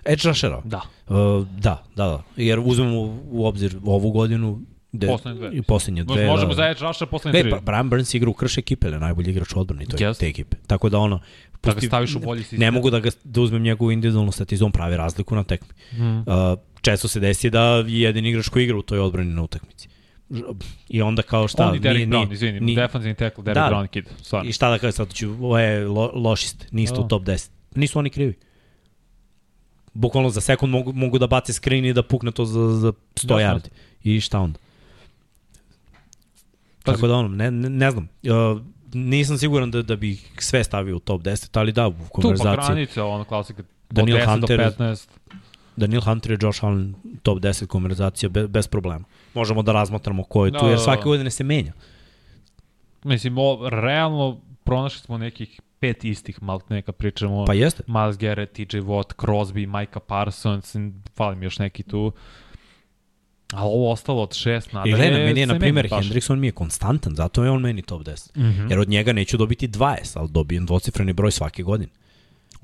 [0.04, 0.60] Edge rushera?
[0.64, 0.80] Da.
[1.08, 1.14] Uh,
[1.48, 2.22] da, da, da.
[2.36, 4.60] Jer uzmemo u, obzir ovu godinu,
[4.92, 5.50] de, Poslednje dve.
[5.52, 6.26] i poslednje dve.
[6.26, 6.56] Možemo da.
[6.56, 7.50] za Edge Rusher poslednje tri.
[7.50, 10.08] pa, Brian Burns igra u krš ekipe, ali je najbolji igrač u odbrani to je
[10.08, 10.20] Jeste.
[10.20, 10.56] te ekipe.
[10.66, 11.16] Tako da ono,
[11.62, 12.58] Da ga pusti- staviš u bolji sistem.
[12.60, 15.68] Ne mogu da, ga, da uzmem njegovu individualnu statizu, on pravi razliku na tekmi.
[15.92, 16.18] Mm.
[16.18, 16.24] Uh,
[16.80, 19.88] često se desi da je jedini igrač koji igra u toj odbrani na utakmici.
[20.88, 21.68] I onda kao šta...
[21.68, 23.68] On i Derek nije- Brown, izvini, nije- defensivni tackle, Derek Da.
[23.68, 24.48] Brown kid, stvarno.
[24.48, 27.00] I šta da kažem sad ću, ovo je lo, lošist, niste Da.
[27.00, 27.50] u top 10.
[27.74, 28.34] Nisu oni krivi.
[29.94, 33.26] Bukvalno za sekund mogu, mogu da bace screen i da pukne to za, za 100
[33.26, 33.68] Da, yardi.
[34.04, 34.58] I šta onda?
[36.84, 36.96] Pazi.
[36.96, 38.08] Tako da ono, ne, ne, ne znam.
[38.22, 38.60] Uh,
[38.94, 42.08] nisam siguran da, da bih sve stavio u top 10, ali da, u Tu pa
[42.10, 42.66] konverzaciji.
[42.66, 45.08] granica, ono klasika, od Daniel 10 Hunter- do 15.
[45.76, 49.04] Daniel Hunter i Josh Allen top 10 konverzacija bez, bez problema.
[49.34, 51.04] Možemo da razmatramo ko je tu, Da, jer da, svake da.
[51.04, 51.72] godine se menja.
[53.04, 57.44] Mislim, o, realno pronašli smo nekih pet istih, malo neka pričamo.
[57.44, 57.82] Pa jeste.
[57.86, 60.76] Miles Garrett, TJ Watt, Crosby, Micah Parsons,
[61.16, 62.12] fali mi još neki tu.
[63.52, 64.96] A ovo ostalo od šest I nadalje.
[64.96, 65.88] gledaj, meni je, na primjer.
[65.90, 68.38] Hendrickson mi je konstantan, zato je on meni top 10.
[68.38, 68.70] Mhm.
[68.70, 71.90] Jer od njega neću dobiti 20, ali dobijem dvocifreni broj svake godine.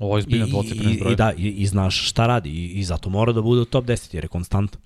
[0.01, 1.13] Ovo je zbiljno dvocifreni i, broj.
[1.13, 3.85] i, da, i, i znaš šta radi i, i zato mora da bude u top
[3.85, 4.81] 10 jer je konstantan.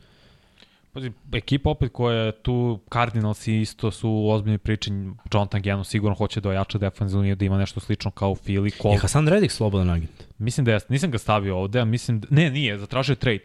[0.93, 4.91] Pazi, ekipa opet koja je tu, Cardinals isto su u ozbiljnoj priči,
[5.33, 8.65] John Tangenu sigurno hoće da ojača defensivnu liniju, da ima nešto slično kao u Philly.
[8.65, 8.97] Je Col...
[8.97, 10.23] Hasan Reddick slobodan agent?
[10.37, 13.43] Mislim da je, nisam ga stavio ovde, a mislim da, ne, nije, zatražio je trade.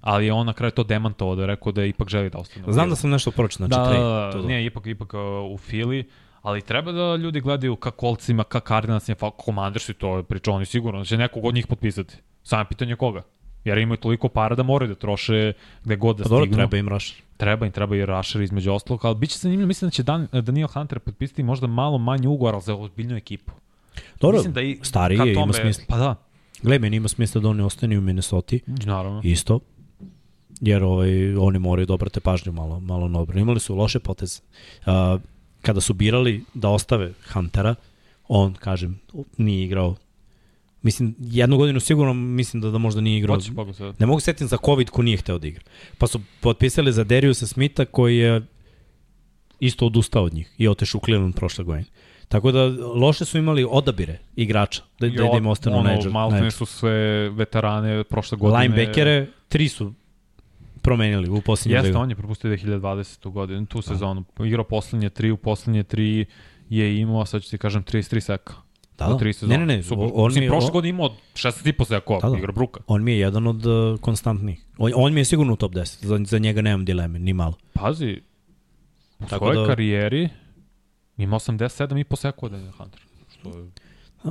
[0.00, 2.72] Ali je on na kraju to demantovao da je rekao da ipak želi da ostane.
[2.72, 4.04] Znam da sam nešto pročitao, znači da, trade.
[4.04, 4.48] da, to, da, to.
[4.48, 5.20] nije, ipak, ipak uh,
[5.50, 6.04] u Philly,
[6.42, 10.66] ali treba da ljudi gledaju ka Coltsima, ka Cardinalsima, pa Commandersi, to je priča, oni
[10.66, 12.14] sigurno da će nekog od njih potpisati.
[12.42, 13.22] Samo je pitanje koga.
[13.64, 15.52] Jer imaju toliko para da moraju da troše
[15.84, 16.56] gde god da Pa stignu.
[16.56, 17.16] treba im Rusher.
[17.36, 20.28] Treba im, treba i Rusher između ostalog, ali bit će zanimljivo, mislim da će Dan,
[20.34, 23.52] Daniel Hunter potpisati možda malo manji ugovor, ali za ozbiljnu ekipu.
[24.20, 25.84] Dobro, mislim da i stariji je, ima tome- smisla.
[25.88, 26.14] Pa da,
[26.62, 29.20] Gle, meni ima smisla da oni ostane u Minnesota naravno.
[29.24, 29.60] isto,
[30.60, 33.40] jer ovaj, oni moraju da obrate pažnju malo, malo na obranu.
[33.40, 34.40] Imali su loše poteze.
[34.86, 35.20] Uh,
[35.62, 37.74] kada su birali da ostave Huntera,
[38.28, 39.00] on, kažem,
[39.36, 39.96] nije igrao
[40.82, 43.36] Mislim, jednu godinu sigurno mislim da, da možda nije igrao.
[43.36, 43.94] Hoće sad.
[43.98, 45.62] Ne mogu se setiti za COVID ko nije hteo da igra.
[45.98, 48.42] Pa su potpisali za Dariusa Smitha koji je
[49.60, 51.84] isto odustao od njih i otešao u Cleveland prošle godine.
[52.28, 52.64] Tako da
[52.94, 55.90] loše su imali odabire igrača da, da, da im ostanu ono,
[56.38, 56.50] edge.
[56.50, 58.62] su sve veterane prošle godine.
[58.62, 59.92] Linebackere, tri su
[60.82, 61.98] promenili u posljednjem Jeste, ligu.
[61.98, 63.30] on je propustio 2020.
[63.30, 64.24] godinu, tu sezonu.
[64.40, 66.24] Igrao poslednje tri, u poslednje tri
[66.68, 68.54] je imao, sad ću ti kažem, 33 seka.
[68.98, 69.16] Da, da.
[69.16, 69.58] tri sezone.
[69.58, 70.08] Ne, ne, ne, Super.
[70.14, 72.38] on Mislim, mi je- prošle on- godine imao 16,5 sekova, Da, da.
[72.38, 72.80] igra Bruka.
[72.86, 74.64] On mi je jedan od uh, konstantnih.
[74.78, 75.80] On, on mi je sigurno u top 10.
[76.00, 77.54] Za, za njega nemam dileme, ni malo.
[77.72, 78.20] Pazi,
[79.18, 80.28] u Tako svojoj da- karijeri
[81.18, 83.00] ima 87,5 sekova Daniel Hunter.
[83.30, 83.66] Što je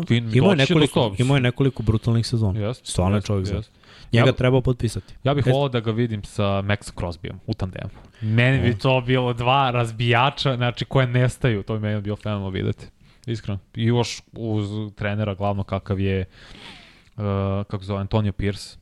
[0.08, 1.22] fin, Imao je, nekoliko, 100.
[1.22, 2.60] imao je nekoliko brutalnih sezona.
[2.60, 3.62] Jeste, Stvarno je jeste, čovjek za.
[4.14, 5.14] Njega Ja- treba potpisati.
[5.24, 7.90] Ja bih volao da ga vidim sa Max Crosbyom u tandemu.
[8.22, 12.86] Meni bi to bilo dva razbijača, znači koje nestaju, to bi meni bilo fenomenalno videti.
[13.26, 13.60] Iskreno.
[13.76, 16.26] I još uz trenera glavno kakav je
[17.18, 17.24] uh,
[17.68, 18.78] kako zove Antonio Pierce.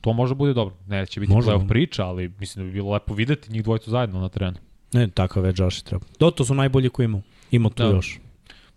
[0.00, 0.74] To može bude dobro.
[0.86, 4.28] Neće biti playoff priča, ali mislim da bi bilo lepo videti njih dvojicu zajedno na
[4.28, 4.56] terenu.
[4.92, 6.04] Ne, takav je Josh treba.
[6.18, 7.20] Do, to su najbolji koji imao.
[7.50, 7.88] Ima tu Da.
[7.88, 8.20] još.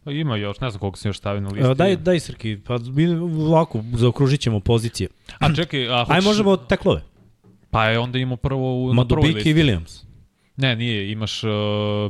[0.03, 1.71] Pa Ima još, ne znam koliko sam još stavio na listi.
[1.71, 3.07] E, daj, daj Srki, pa mi
[3.47, 5.09] ovako zaokružit ćemo pozicije.
[5.39, 7.01] A čekaj, a Aj hoćeš- možemo od teklove.
[7.69, 9.63] Pa je onda imao prvo u, na prvoj Madubiki i listi.
[9.63, 10.03] Williams.
[10.57, 11.49] Ne, nije, imaš uh,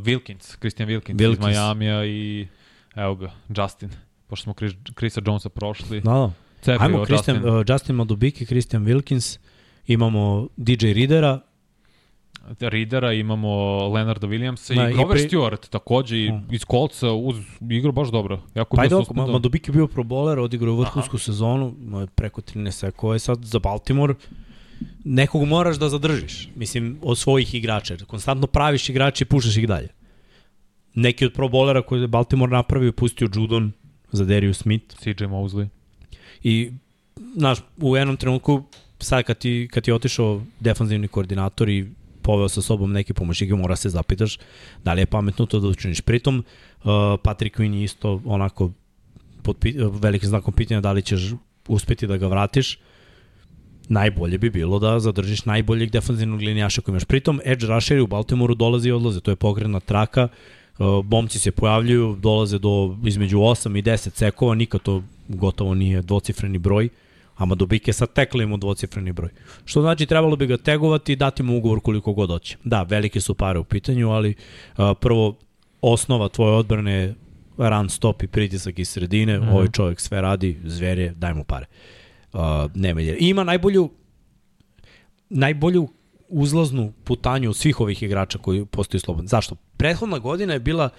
[0.02, 1.34] Wilkins, Christian Wilkins, Wilkins.
[1.34, 2.48] iz Majamija i
[2.95, 3.90] evo ga, Justin.
[4.28, 6.02] Pošto smo Chris, Chrisa Jonesa prošli.
[6.02, 6.32] Da, da.
[6.61, 7.53] Cepio Ajmo, Christian, Justin.
[7.53, 9.40] uh, Justin Madubiki, Christian Wilkins,
[9.88, 11.40] imamo DJ Ridera,
[12.61, 13.49] Ridera, imamo
[13.88, 16.48] Leonarda Williamsa Da, i i Grover pri- Stewart takođe i Hmm.
[16.52, 17.36] iz kolca uz
[17.70, 18.41] igru baš dobro.
[18.56, 19.32] Jako Pa ajde oko, suspendovan.
[19.32, 23.60] Madubiki je bio pro bowler, odigrao vrhunsku sezonu, je preko 13 sekova, je sad za
[23.60, 24.14] Baltimore
[25.03, 27.98] nekog moraš da zadržiš, mislim, od svojih igrača.
[27.98, 29.88] Konstantno praviš igrače i pušaš ih dalje.
[30.95, 33.72] Neki od pro bowlera koje je Baltimore napravio, je pustio Judon
[34.11, 35.68] za Darius Smith CJ Mosley.
[36.44, 36.72] i,
[37.36, 38.64] znaš, u jednom trenutku,
[38.99, 41.88] sad kad ti, kad ti je otišao defanzivni koordinator i
[42.23, 44.37] poveo sa sobom neke pomoćnike, mora se zapitaš
[44.83, 46.01] da li je pametno to da učiniš.
[46.01, 46.43] Pritom,
[46.83, 46.91] uh,
[47.23, 48.71] Patrick Quinn je isto onako
[49.43, 49.57] pod
[50.01, 51.33] velikim znakom pitanja da li ćeš
[51.67, 52.79] uspeti da ga vratiš.
[53.89, 57.05] Najbolje bi bilo da zadržiš najboljeg defanzivnog linijaša koji imaš.
[57.05, 59.19] Pritom, edge rusheri u Baltimoru dolaze i odlaze.
[59.21, 60.27] To je pokretna traka.
[60.79, 66.01] Uh, bomci se pojavljuju, dolaze do između 8 i 10 sekova, nikad to gotovo nije
[66.01, 66.89] dvocifreni broj,
[67.35, 69.30] a Madubike sad tekli mu dvocifreni broj.
[69.65, 72.57] Što znači trebalo bi ga tegovati i dati mu ugovor koliko god hoće.
[72.64, 74.35] Da, velike su pare u pitanju, ali
[74.77, 75.38] uh, prvo
[75.81, 77.15] osnova tvoje odbrane je
[77.57, 81.43] run stop i pritisak iz sredine, mm ovaj čovjek sve radi, zver je, daj mu
[81.43, 81.65] pare.
[82.76, 83.18] Nema je.
[83.19, 83.89] Ima najbolju
[85.30, 85.88] najbolju
[86.30, 89.27] uzlaznu putanju od svih ovih igrača koji postaju slobodni.
[89.27, 89.55] Zašto?
[89.77, 90.89] Prethodna godina je bila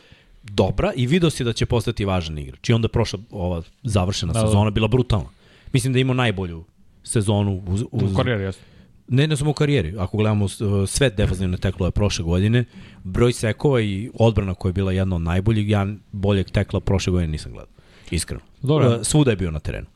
[0.42, 2.68] dobra i video si da će postati važan igrač.
[2.68, 4.40] I onda je prošla ova završena da.
[4.40, 5.28] sezona bila brutalna.
[5.74, 6.64] Mislim da je imao najbolju
[7.02, 8.60] sezonu uz, uz U karijeri, jesu.
[9.08, 9.94] Ne, ne samo u karijeri.
[9.98, 10.48] Ako gledamo
[10.86, 12.64] sve defanzivne teklove prošle godine,
[13.04, 17.28] broj sekova i odbrana koja je bila jedna od najboljih, ja boljeg tekla prošle godine
[17.32, 17.74] nisam gledao.
[18.10, 18.42] Iskreno.
[18.62, 18.88] Dobro.
[18.88, 19.86] Uh, svuda je bio na terenu.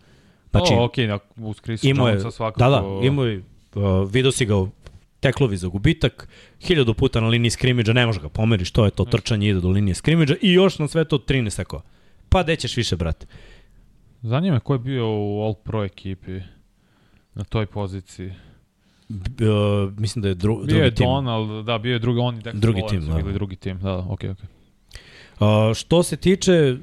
[0.50, 2.58] Znači, o, okej, okay, uz Chris imao je, svakako...
[2.60, 3.42] da, da, imao je,
[3.74, 4.54] uh, vidio si ga
[5.20, 6.28] teklovi za gubitak,
[6.60, 9.68] hiljadu puta na liniji skrimidža, ne može ga pomeriš, to je to trčanje, ide do
[9.68, 11.82] linije skrimidža i još na sve to 13 sekova.
[12.28, 13.26] Pa gde ćeš više, brate?
[14.22, 16.40] Zanima me ko je bio u All Pro ekipi
[17.34, 18.32] na toj poziciji.
[19.08, 21.06] B, uh, mislim da je dru, Bio drugi je tim.
[21.06, 23.14] Donald, da, bio je drugi, on i Dexter Drugi tim, da.
[23.14, 24.46] bili drugi tim, da, da, okej, okej.
[25.40, 26.76] Uh, što se tiče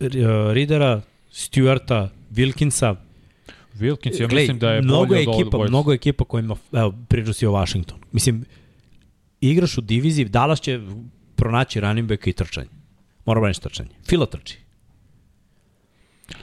[0.00, 0.08] uh,
[0.52, 1.00] Ridera,
[1.32, 2.96] Stewarta, Wilkinsa,
[3.74, 6.24] Wilkins, ja Glej, mislim da je mnogo bolji je od ekipa, ovog mnogo je ekipa
[6.24, 7.98] kojima, evo, pričao si o Washington.
[8.12, 8.44] Mislim,
[9.40, 10.80] igraš u diviziji, Dallas će
[11.36, 12.68] pronaći running backa i trčanje.
[13.24, 13.90] Mora braniš trčanje.
[14.08, 14.67] Fila trči.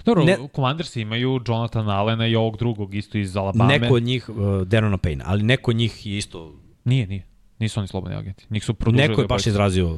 [0.05, 0.37] Dobro, Ne-.
[0.55, 3.67] Commandersi imaju Jonathan Allena i ovog drugog isto iz Alabama.
[3.67, 6.55] Neko od njih, uh, Derona Payne, ali neko od njih je isto...
[6.83, 7.25] Nije, nije.
[7.59, 8.45] Nisu oni slobodni agenti.
[8.49, 9.07] Njih su produžili.
[9.07, 9.97] Neko je baš izrazio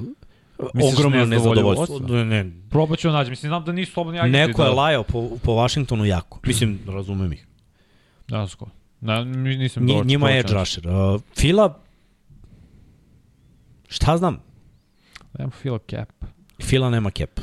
[0.73, 1.99] Misliš ogromno nezadovoljstvo?
[1.99, 2.51] Ne, ne.
[2.69, 3.29] Probat ću naći.
[3.29, 4.37] Mislim, znam da nisu slobodni agenti.
[4.37, 6.39] Neko je da, lajao po, po Washingtonu jako.
[6.47, 7.47] Mislim, razumem ih.
[8.27, 8.69] Da, sko.
[9.01, 10.87] Da, mi- nisam Nji, dovoljno njima je edge rusher.
[10.87, 11.79] Uh, Fila,
[13.87, 14.39] šta znam,
[15.39, 16.09] Nema feel cap.
[16.63, 17.39] Fila nema cap.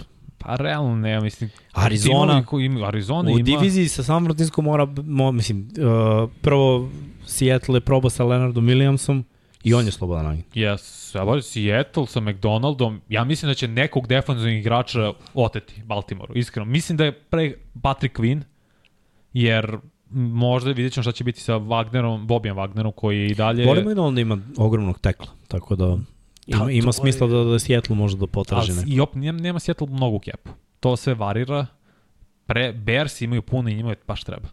[0.46, 1.50] Pa realno nema, mislim.
[1.72, 3.44] Arizona- koji ima, Arizona U ima...
[3.44, 6.90] diviziji sa San Francisco mora, mo, mislim, uh, prvo
[7.26, 9.22] Seattle je probao sa Leonardom Williamsom
[9.64, 10.54] i on je slobodan agent.
[10.54, 16.64] Yes, evo Seattle sa McDonaldom, ja mislim da će nekog defanzivnog igrača oteti Baltimoru, iskreno.
[16.64, 18.42] Mislim da je pre Patrick Quinn,
[19.32, 19.78] jer
[20.10, 23.66] možda vidjet ćemo šta će biti sa Wagnerom, Bobijem Wagnerom, koji i dalje...
[23.66, 25.98] Volimo i da onda ima ogromnog tekla, tako da
[26.46, 28.84] ima, Da, ima smisla da, da Seattle može da potraži neko.
[28.86, 30.50] I op, nema, nema Seattle mnogo kepu.
[30.80, 31.66] To sve varira.
[32.46, 34.48] Pre, Bears imaju puno i njima je baš treba.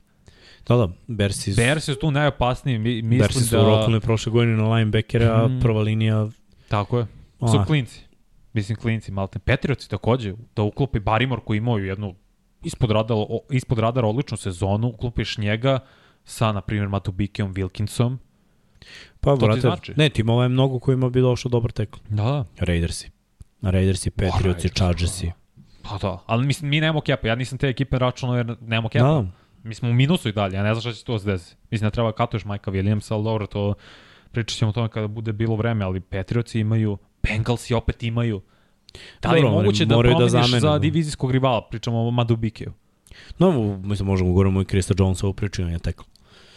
[0.68, 3.64] Da, da, Bersi, Bears su tu najopasniji, mi, mislim Bersi su da...
[3.64, 5.60] roknuli prošle godine na linebackera, a Mhm.
[5.60, 6.28] prva linija...
[6.68, 7.08] Tako je.
[7.40, 7.48] A.
[7.48, 8.02] Su klinci.
[8.54, 9.40] Mislim, klinci, malte.
[9.40, 12.16] Petrioci takođe, da uklopi Barimor koji imaju jednu
[12.64, 13.20] ispod radara,
[13.52, 15.80] ispod radara odličnu sezonu, uklopiš njega
[16.24, 18.18] sa, na primjer, Matubikeom Wilkinsom.
[19.22, 19.94] Pa, ti brate, znači?
[19.96, 21.98] ne, timova je mnogo kojima bi došao dobar tekl.
[22.10, 22.46] Da, da.
[22.60, 23.10] Raidersi.
[23.62, 25.32] Raidersi, Patriotsi, Raidersi, Chargersi.
[25.84, 26.18] Pa da.
[26.26, 27.28] Ali mislim, mi nemamo kepa.
[27.28, 29.06] Ja nisam te ekipe računao jer nemamo Da, kepa.
[29.06, 29.26] da.
[29.64, 31.32] Mi smo u minusu i dalje, ja ne znam šta će to se.
[31.72, 33.74] Mislim da treba katuješ Majka Williamsa, ali dobro, to
[34.32, 38.42] pričat ćemo o tome kada bude bilo vreme, ali Patriotsi imaju, Bengalsi opet imaju.
[39.22, 40.80] Da li Dobro, moguće da da promeniš zamene, za da.
[40.80, 41.68] divizijskog rivala?
[41.70, 42.72] Pričamo o Madubikeu.
[43.40, 46.04] No, mislim, možemo govorimo i Krista Jonesa u priču, on je tekl.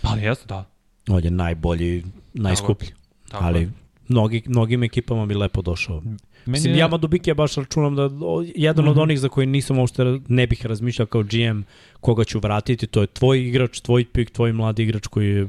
[0.03, 0.65] Pa ali jeste, da.
[1.09, 2.05] On je najbolji,
[2.35, 2.89] najskuplji.
[3.29, 3.71] Tako ali
[4.09, 6.01] mnogi, mnogim ekipama bi lepo došao.
[6.01, 6.17] Meni
[6.47, 8.11] Mislim, je- ja Madubike ja baš računam da
[8.57, 9.01] jedan od Mhm.
[9.01, 11.61] onih za koji nisam uopšte ne bih razmišljao kao GM
[12.01, 15.49] koga ću vratiti, to je tvoj igrač, tvoj pik, tvoj mladi igrač koji je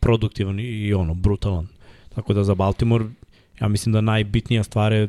[0.00, 1.66] produktivan i, ono, brutalan.
[2.08, 3.04] Tako da za Baltimore,
[3.60, 5.08] ja mislim da najbitnija stvar je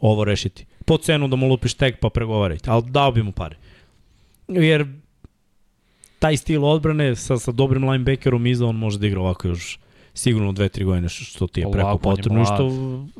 [0.00, 0.64] ovo rešiti.
[0.84, 3.56] Po cenu da mu lupiš tek pa pregovarajte, ali dao bi mu pare.
[4.48, 4.86] Jer
[6.18, 9.78] taj stil odbrane sa, sa dobrim linebackerom iza, on može da igra ovako još
[10.14, 12.70] sigurno dve, tri godine što, ti je preko Polako, je potrebno i što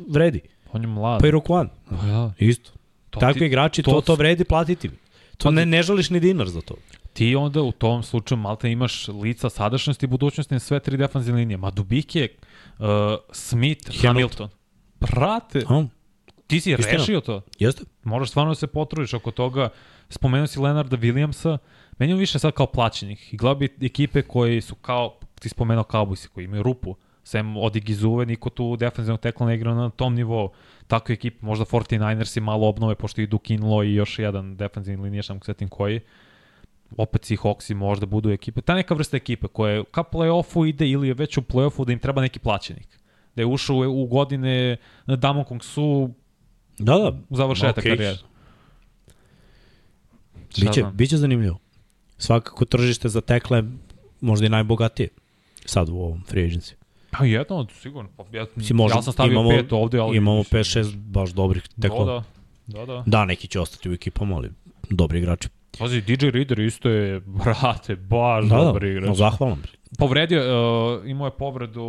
[0.09, 0.41] vredi.
[0.73, 1.21] On je mlad.
[1.21, 2.33] Pa i Rokuan, Pa da.
[2.39, 2.71] isto.
[3.11, 4.89] To Takvi ti- igrači, to to, to vredi platiti.
[4.89, 4.95] To
[5.41, 6.75] Pa ne, ne žališ ni dinar za to.
[7.13, 11.39] Ti onda u tom slučaju malte imaš lica sadašnjosti i budućnosti na sve tri defanzivne
[11.39, 11.57] linije.
[11.57, 12.29] Madubike,
[12.79, 12.87] uh,
[13.33, 14.09] Smith, Hamilton.
[14.09, 14.49] Hamilton.
[15.01, 15.87] Brate, A,
[16.47, 16.93] ti si Istina.
[16.93, 17.41] rešio to.
[17.59, 17.83] jeste?
[18.05, 19.69] Moraš stvarno da se potrudiš oko toga.
[20.09, 21.59] Spomenuo si Leonarda Williamsa.
[21.99, 23.35] Meni je više sad kao plaćenih.
[23.35, 26.97] I gledao bi ekipe koji su kao, ti spomenuo Cowboysi, koji imaju rupu.
[27.25, 30.51] Sem od Igizuve, niko tu defensivnog tekla ne igra na tom nivou.
[30.87, 35.41] Takve ekipe, možda 49ersi malo obnove, pošto idu Kinlo i još jedan defensivni linijaš, sam
[35.43, 36.01] setim koji.
[36.97, 38.61] Opet Seahawksi možda budu ekipe.
[38.61, 41.93] Ta neka vrsta ekipe koja je ka play-offu ide ili je već u play-offu da
[41.93, 42.89] im treba neki plaćenik.
[43.37, 44.77] Da je ušao u, godine
[45.07, 46.11] na Damon Kong Su
[46.79, 47.13] Da, da.
[47.29, 47.93] u završetak Okej.
[47.93, 48.17] karijere.
[50.49, 51.59] Šta Biće, biće zanimljivo.
[52.19, 53.63] Svakako tržište za tekle
[54.21, 55.09] možda i najbogatije
[55.65, 56.75] sad u ovom free agency.
[57.11, 58.11] Pa jedno od sigurno.
[58.17, 60.17] Pa ja, Mislim, možda, ja sam stavio imamo, pet ovde, ali...
[60.17, 62.05] Imamo mislim, 5-6 baš dobrih Da, tekla.
[62.05, 62.23] da.
[62.67, 63.03] Da, da.
[63.07, 64.51] Da, neki će ostati u ekipama, ali
[64.91, 65.49] dobri igrači.
[65.79, 69.09] Pazi, DJ Reader isto je, brate, baš Da, dobar da, igrač.
[69.09, 69.63] no, zahvalan.
[69.99, 70.41] Povredio,
[70.99, 71.83] uh, imao je povredu,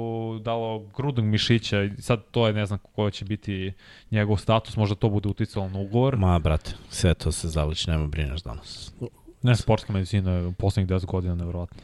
[0.44, 3.74] dalo grudnog mišića i sad to je, ne znam ko će biti
[4.12, 6.18] njegov status, možda to bude uticalo na ugovor.
[6.18, 8.94] Ma, brate, sve to se zavliči, nema brineš danas.
[9.42, 11.78] Ne, sportska medicina je u poslednjih 10 godina nevjerojatno.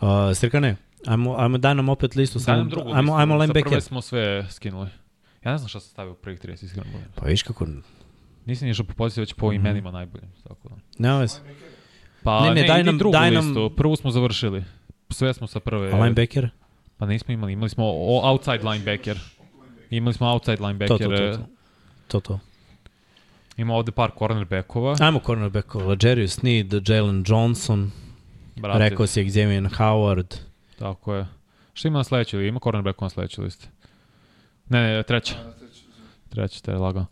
[0.00, 0.76] Uh, Srkane,
[1.06, 2.38] ajmo, ajmo daj nam opet listu.
[2.38, 3.62] Daj nam drugu ajmo, listu, ajmo sa linebacker.
[3.64, 4.88] prve smo sve skinuli.
[5.44, 6.86] Ja ne znam šta sam stavio u prvih 30 iskreno.
[6.92, 7.08] budem.
[7.14, 7.66] Pa viš kako,
[8.46, 10.28] Nisam išao po poziciji, već po imenima najboljim.
[10.42, 10.74] Tako da.
[10.98, 11.38] nema veze.
[12.22, 13.70] Pa Ne, ne, ne, ne, daj nam- drugu daj nam- listu.
[13.76, 14.64] Prvu smo završili.
[15.10, 15.92] Sve smo sa prve.
[15.92, 16.48] A linebacker?
[16.96, 19.20] Pa nismo imali, imali smo o, outside linebacker.
[19.90, 20.98] Imali smo outside To, linebacker.
[20.98, 21.46] to, to, e, to.
[22.08, 22.38] To, to.
[23.56, 24.96] Ima ovde par cornerbackova.
[25.00, 25.96] Ajmo cornerbackova.
[26.02, 27.90] Jarius Sneed, Jalen Johnson,
[28.56, 30.34] Brate, rekao si Xavier Howard.
[30.78, 31.26] Tako je.
[31.72, 32.48] Šta ima na sledećoj?
[32.48, 33.68] Ima cornerback na sledećoj listi?
[34.68, 35.34] Ne, ne, treća.
[36.28, 37.06] Treća, te je lagao.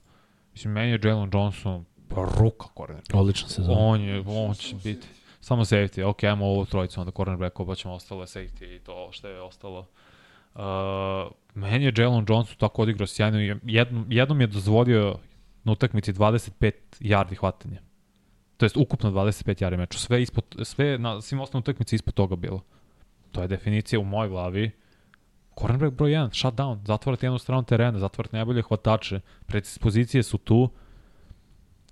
[0.52, 3.14] Mislim, meni je Jalen Johnson pa ruka cornerback.
[3.14, 3.78] Odlična sezona.
[3.78, 5.06] On je, on će biti.
[5.40, 6.04] Samo safety.
[6.04, 9.86] Ok, ajmo ovu trojicu, onda cornerback, pa ćemo ostale safety i to što je ostalo.
[10.54, 10.62] Uh,
[11.54, 13.38] meni je Jalen Johnson tako odigrao sjajno.
[13.64, 15.18] Jednom, jednom je dozvolio
[15.64, 17.80] na utakmici 25 yardi hvatanja.
[18.56, 19.98] To jest ukupno 25 yardi meču.
[19.98, 22.62] Sve, ispod, sve na svim ostalim utakmici ispod toga bilo.
[23.32, 24.70] To je definicija u mojoj glavi.
[25.60, 30.70] Cornerback broj 1, shutdown, zatvorite jednu stranu terena, zatvorite najbolje hvatače, predispozicije su tu,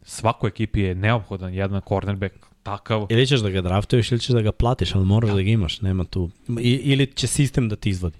[0.02, 3.06] svakoj ekipi je neophodan jedan cornerback takav.
[3.11, 5.81] Ili ćeš da ga draftuješ ili ćeš da ga platiš, ali moraš da ga imaš,
[5.81, 6.31] nema tu.
[6.61, 8.19] I, ili će sistem da ti izvodi.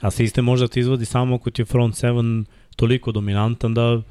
[0.00, 2.44] A sistem može da ti izvodi samo ako ti je front seven
[2.76, 4.02] toliko dominantan da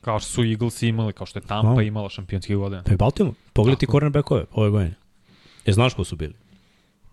[0.00, 1.80] Kao što su Eagles imali, kao što je Tampa No.
[1.82, 2.82] imala šampionskih godina.
[2.82, 3.36] Pa i Baltimore.
[3.52, 4.94] Pogledaj ti cornerbackove ove godine.
[5.66, 6.34] Je znaš ko su bili?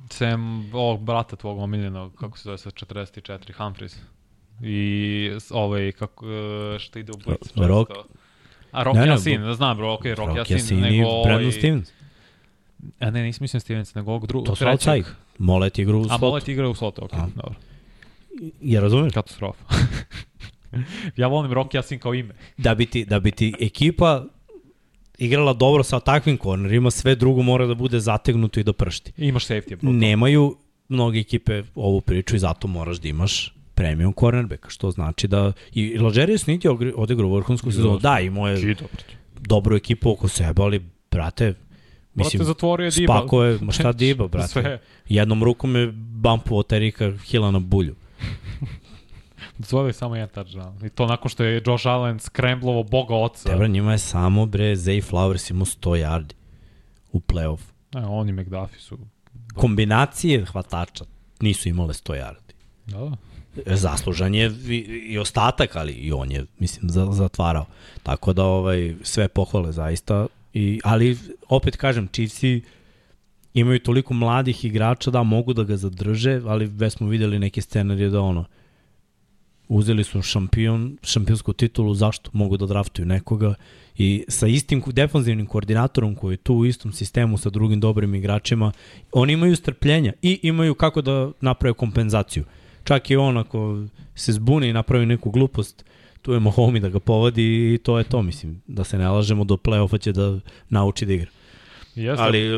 [0.09, 3.95] Sem ovog brata tvog omiljenog, kako se zove sa 44, Humphries.
[4.61, 7.51] I ovaj, kako, e, što ide u Blitz.
[7.55, 7.91] Rock.
[8.71, 11.23] A Rock Ne, ne, znam bro, okej, Rock, Rock Yasin i nego ovaj...
[11.23, 11.91] Brandon Stevens.
[12.99, 14.47] A ne, nisam mislim Stevens, nego ovog drugog.
[14.47, 15.05] To su outside.
[15.38, 16.25] Molet igra u A slotu.
[16.25, 17.27] Molet igra u slotu, okej, A.
[17.35, 17.55] dobro.
[18.61, 19.13] Ja razumeš?
[19.13, 19.63] Katastrofa.
[21.17, 22.34] ja volim Rock Yasin kao ime.
[22.57, 24.25] Da bi ti, da bi ti ekipa
[25.18, 29.11] igrala dobro sa takvim kornerima, sve drugo mora da bude zategnuto i da pršti.
[29.18, 29.76] I imaš safety.
[29.76, 29.91] bro.
[29.91, 30.57] Nemaju
[30.89, 35.98] mnoge ekipe ovu priču i zato moraš da imaš premium cornerbacka, što znači da i
[36.38, 37.99] Smith je ogri- odigrao vrhunsku sezonu.
[37.99, 38.85] Da, imao je Čito.
[39.39, 40.81] dobru ekipu oko sebe, ali
[41.11, 41.53] brate,
[42.14, 43.14] mislim, Brate, zatvorio je Diba.
[43.14, 44.48] spako je, ma šta Diba, brate.
[44.48, 44.80] Sve.
[45.10, 47.95] Jednom rukom je bumpovao Terika Hila na bulju.
[49.57, 50.85] Dozvolio je samo jedan touchdown.
[50.85, 53.51] I to nakon što je Josh Allen skremblovo boga oca.
[53.51, 56.34] Dobro, njima je samo, bre, Zay Flowers imao 100 yardi
[57.11, 57.59] u playoff.
[57.95, 58.97] E, oni McDuffie su...
[59.55, 61.05] Kombinacije hvatača
[61.41, 62.53] nisu imale 100 yardi.
[62.85, 63.75] Da, da.
[63.75, 64.75] zaslužan je i,
[65.09, 67.65] i ostatak, ali i on je, mislim, za, zatvarao.
[68.03, 70.27] Tako da ovaj sve pohvale zaista.
[70.53, 71.17] I, ali,
[71.49, 72.61] opet kažem, Chiefsi
[73.53, 78.09] imaju toliko mladih igrača da mogu da ga zadrže, ali već smo videli neke scenarije
[78.09, 78.45] da ono,
[79.68, 82.30] uzeli su šampion, šampionsku titulu, zašto?
[82.34, 83.53] Mogu da draftuju nekoga
[83.98, 88.72] i sa istim defanzivnim koordinatorom koji je tu u istom sistemu sa drugim dobrim igračima,
[89.11, 92.44] oni imaju strpljenja i imaju kako da naprave kompenzaciju.
[92.84, 93.84] Čak i on ako
[94.15, 95.85] se zbuni i napravi neku glupost,
[96.22, 99.44] tu je Mahomi da ga povodi i to je to, mislim, da se ne lažemo
[99.44, 100.39] do play-offa će da
[100.69, 101.30] nauči da igra.
[101.95, 102.52] Jeste, Ali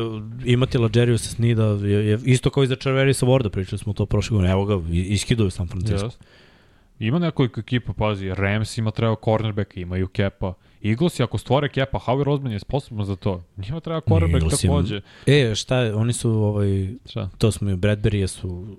[0.44, 4.34] imati Lađeriusa Snida je, je isto kao i za Charverisa Warda, pričali smo to prošle
[4.34, 6.06] godine, evo ga, iskiduju San Francisco.
[6.06, 6.24] Jeste.
[7.00, 10.52] Ima nekoliko ekipa, pazi, Rams ima treba cornerback, imaju kepa.
[10.82, 13.42] Eagles, ako stvore kepa, Howie Roseman je sposoban za to.
[13.58, 15.00] Njima treba cornerback Eagles takođe.
[15.26, 17.28] E, šta oni su, ovaj, Šta?
[17.38, 18.76] to smo i Bradbury su,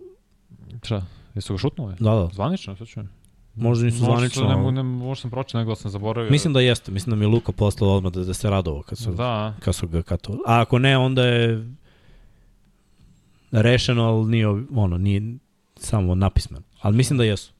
[0.83, 1.05] Šta?
[1.35, 1.95] Jesu ga šutnuli?
[1.99, 3.09] da, da, Zvanično, sad čujem.
[3.55, 4.41] možda nisu Možda zvanično.
[4.43, 6.31] sam- Ne, ne, možda sam pročio, nego sam zaboravio.
[6.31, 8.97] Mislim da jeste, mislim da mi je Luka poslao odmah da, da se radovao kad
[8.97, 10.33] su, Da, kad su ga kato.
[10.47, 11.71] A ako ne, onda je
[13.51, 15.21] rešeno, ali nije, ono, nije
[15.75, 16.63] samo napismeno.
[16.81, 17.53] Ali mislim da jesu.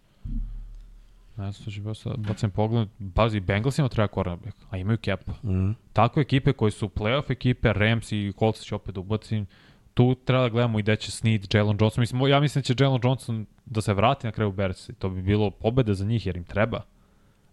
[1.42, 2.88] Ne znam što baš sad bacim pogled.
[3.00, 5.32] Bazi, Bengalsima treba cornerback, a imaju kepa.
[5.44, 5.76] Mm.
[5.94, 9.48] Takve ekipe koji su playoff ekipe, Rams i Colts će opet da ubacim,
[9.94, 12.02] tu treba da gledamo i gde će Snead, Jalen Johnson.
[12.02, 14.90] Mislim, ja mislim da će Jalen Johnson da se vrati na kraju Bears.
[15.00, 16.82] To bi bilo pobeda za njih jer im treba.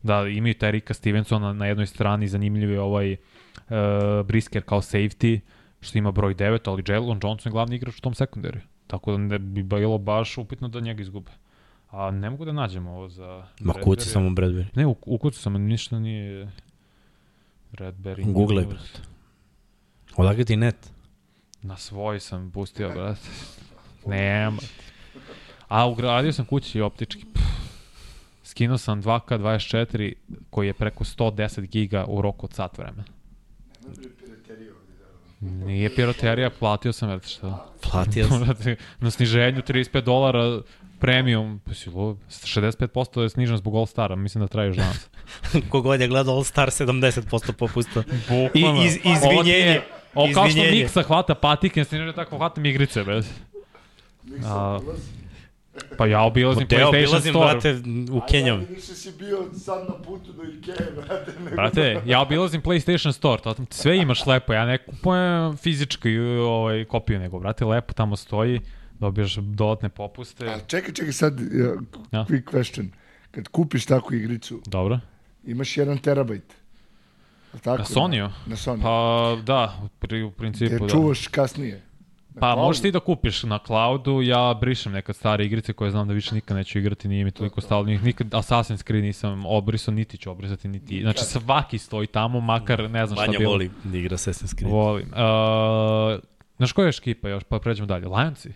[0.02, 3.16] Da imaju taj Rika Stevensona na jednoj strani, zanimljiv je ovaj uh,
[4.26, 5.40] Brisker kao safety,
[5.80, 8.62] što ima broj 9, ali Jalen Johnson je glavni igrač u tom sekundariju.
[8.86, 11.30] Tako da ne bi bilo baš upitno da njega izgube.
[11.90, 13.46] A ne mogu da nađemo ovo za...
[13.60, 14.66] Ma kuci samo Bradbury.
[14.74, 16.50] Ne, u, u kucu sam, ništa nije...
[17.72, 18.32] Bradbury.
[18.32, 18.74] Googlej, News.
[18.74, 19.08] brate.
[20.16, 20.90] Odakle ti net?
[21.62, 23.20] Na svoj sam pustio, brate.
[24.06, 24.58] Nema.
[25.68, 27.24] A ugradio sam kući optički.
[27.34, 27.48] Pff.
[28.48, 30.12] Skinuo sam 2K24
[30.50, 33.04] koji je preko 110 giga u roku od sat vremena.
[35.40, 37.66] Nije piraterija, platio sam, vrati šta.
[37.90, 38.46] Platio sam.
[39.00, 40.60] Na sniženju 35 dolara
[41.00, 42.16] premium, pa si lud.
[42.30, 45.08] 65% je snižen zbog All Stara, mislim da traje još danas.
[45.70, 48.02] Kogod je gledao All Star 70% popusta.
[48.20, 48.82] Bukvalno.
[48.82, 49.52] I iz- izvinjenje.
[49.52, 49.82] je-
[50.14, 50.60] Ovo kao što.
[50.62, 53.30] Miksa hvata patike, snižen tako hvatam igrice, bez.
[54.44, 54.78] A,
[55.98, 57.52] pa ja obilazim Teo, PlayStation Store.
[57.52, 57.78] brate,
[58.10, 58.58] u Kenjama.
[58.58, 61.32] Ali više si bio sad na putu do Ikea, brate.
[61.40, 61.56] Nego...
[61.56, 67.18] Brate, ja obilazim PlayStation Store, to, sve imaš lepo, ja ne kupujem fizički ovaj, kopiju,
[67.18, 68.60] nego, brate, lepo tamo stoji,
[69.00, 70.46] Dobiješ dodatne popuste.
[70.46, 71.46] A čekaj, čekaj sad, uh,
[72.12, 72.24] Ja.
[72.24, 72.86] quick question.
[73.30, 74.98] Kad kupiš takvu igricu, Dobro.
[75.44, 76.54] imaš jedan terabajt.
[77.52, 78.30] Jel Tako, Na Sonyu?
[78.46, 78.82] Na Sony.
[78.82, 79.62] Pa da,
[79.98, 80.88] pri, u principu Jer da.
[80.88, 81.82] čuvaš kasnije.
[82.28, 82.62] Na Pa cloudu.
[82.62, 86.34] možeš ti da kupiš na cloudu, ja brišem nekad stare igrice koje znam da više
[86.34, 90.30] nikad neću igrati, nije mi toliko stalo, nik- nikad Assassin's Creed nisam obrisao, niti ću
[90.30, 93.50] obrisati, niti, znači svaki stoji tamo, makar ne znam šta Manja bilo.
[93.50, 94.72] voli da igra Assassin's Creed.
[94.72, 95.08] Volim.
[95.08, 96.20] Uh,
[96.56, 98.08] znaš koja je škipa još, pa pređemo dalje.
[98.08, 98.52] Lionsi.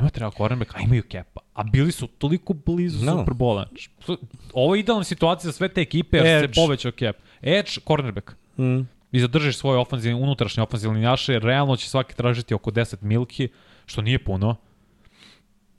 [0.00, 1.40] Ima treba cornerback, a imaju kepa.
[1.54, 3.18] A bili su toliko blizu No.
[3.18, 3.66] Superbola.
[4.00, 4.18] Su-
[4.52, 6.54] Ovo je idealna situacija za sve te ekipe, jer Edge.
[6.54, 7.16] se povećao kep.
[7.42, 8.30] Edge, cornerback.
[8.58, 8.80] Mm.
[9.12, 13.48] I zadržiš svoje ofenzivne, unutrašnje ofenzivne linaše, realno će svaki tražiti oko 10 milki,
[13.86, 14.56] što nije puno.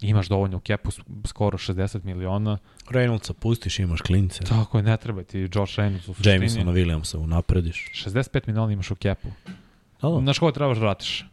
[0.02, 0.90] Imaš dovoljno u kepu,
[1.26, 2.58] skoro 60 miliona.
[2.90, 4.44] Reynoldsa pustiš, imaš klince.
[4.44, 6.36] Tako je, ne treba ti Josh Reynolds u suštini.
[6.36, 7.92] Jamesona Williamsa unaprediš.
[8.06, 9.28] 65 miliona imaš u kepu.
[10.02, 10.20] Da.
[10.22, 11.26] Znaš koga trebaš da vratiš?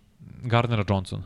[0.43, 1.23] Gardnera Johnson.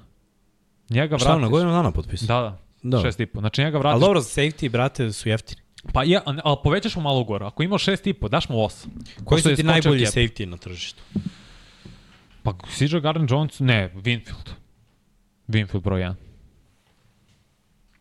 [0.90, 1.50] Njega Šta, na vratiš.
[1.50, 2.26] godinu dana potpisao?
[2.26, 2.96] Da, da.
[2.96, 3.02] Da.
[3.02, 3.40] Šest i po.
[3.40, 3.92] Znači njega vratiš.
[3.94, 5.60] Ali dobro, za safety, brate, su jeftini.
[5.92, 7.46] Pa ja, ali povećaš mu malo gore.
[7.46, 8.90] Ako imaš šest i po, daš mu osam.
[9.24, 10.14] Koji su ti najbolji cap.
[10.14, 11.02] safety na tržištu?
[12.42, 14.50] Pa CJ Gardner Johnson, ne, Winfield.
[15.48, 16.14] Winfield broj 1.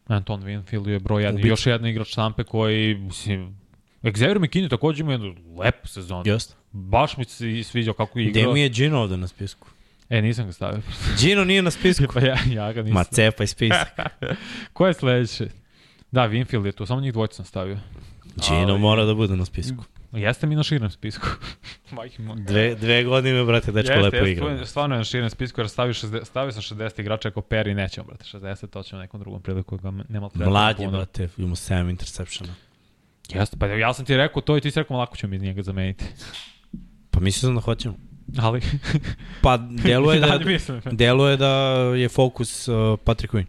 [0.07, 1.33] Anton Winfield je broj 1.
[1.33, 1.47] Ubica.
[1.47, 3.57] Još jedan igrač štampe koji, mislim,
[4.03, 6.23] Xavier McKinney takođe ima jednu lepu sezonu.
[6.25, 6.55] Jeste.
[6.71, 8.53] Baš mi se sviđao kako je Gde igrao.
[8.53, 9.67] mi je Gino ovde na spisku?
[10.09, 10.81] E, nisam ga stavio.
[11.19, 12.05] Gino nije na spisku.
[12.13, 12.93] pa ja, ja ga nisam.
[12.93, 13.99] Ma cepaj spisak.
[14.73, 15.47] Ko je sledeće?
[16.11, 17.77] Da, Winfield je tu, samo njih dvojica sam stavio.
[18.35, 19.83] Gino Ali- mora da bude na spisku.
[20.11, 21.27] Jeste mi na širem spisku.
[21.91, 22.23] Majke.
[22.35, 24.45] Dve, dve godine, brate, dečko Jeste, lepo jeste, igra.
[24.45, 27.41] tu je Stvarno je na širem spisku jer stavio, 60, stavio sam 60 igrača ako
[27.41, 30.29] Perry nećemo, brate, 60, to ćemo nekom drugom priliku ga nema.
[30.33, 32.53] Mlad je, brate, ima 7 interceptiona.
[33.29, 35.61] Jeste, pa ja sam ti rekao to i ti si rekao lako ćemo mi njega
[35.61, 36.05] zameniti.
[37.11, 37.95] Pa mislio sam da hoćemo.
[38.37, 38.61] Ali,
[39.43, 40.39] Pa deluje da,
[40.91, 41.49] deluje da
[41.95, 43.45] je fokus uh, Patrick Quinn.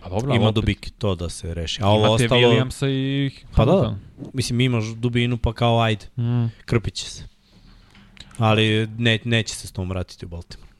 [0.00, 1.82] Pa dobro, Ima opet, dubik to da se reši.
[1.82, 3.98] A ovo imate ostalo, Williamsa i Pa da, Hamiltona.
[4.32, 6.46] mislim imaš dubinu pa kao ajde, Mm.
[6.64, 7.24] krpit će se.
[8.38, 10.70] Ali ne, neće se s tom vratiti u Baltimore.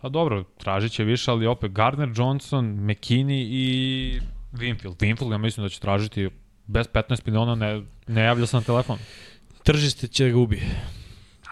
[0.00, 4.20] Pa dobro, tražit će više, ali opet Gardner Johnson, McKinney i
[4.52, 4.96] Winfield.
[4.96, 6.28] Winfield ja mislim da će tražiti
[6.66, 8.98] bez 15 miliona, ne, ne javlja se na telefon.
[9.62, 10.62] Tržište će ga ubije.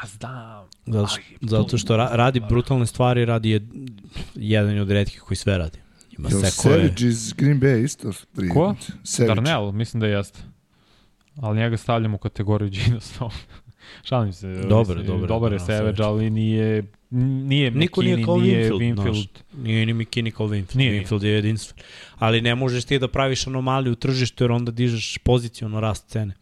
[0.06, 0.68] Znam.
[0.86, 3.60] Zato što, Ali, zato što ra, radi brutalne stvari, radi je
[4.34, 5.78] jedan od redkih koji sve radi.
[6.18, 6.74] Ima Jel sekove.
[6.76, 8.12] Savage iz Green Bay isto?
[8.52, 8.74] Ko?
[9.04, 9.34] Savage.
[9.34, 10.38] Darnell, mislim da jeste.
[11.36, 13.34] Ali njega stavljam u kategoriju Gino Stone.
[14.08, 14.48] Šalim se.
[14.48, 16.02] Dobar, mislim, dobar, Dobar je Savage, Savage.
[16.02, 19.02] ali nije nije Niko nije McKinney, kao nije Winfield, Winfield.
[19.02, 19.28] znaš.
[19.62, 20.76] Nije ni McKinney kao Winfield.
[20.76, 21.04] Nije, nije.
[21.04, 21.84] Winfield je jedinstven.
[22.18, 26.34] Ali ne možeš ti da praviš anomaliju u tržištu jer onda dižeš poziciono rast cene.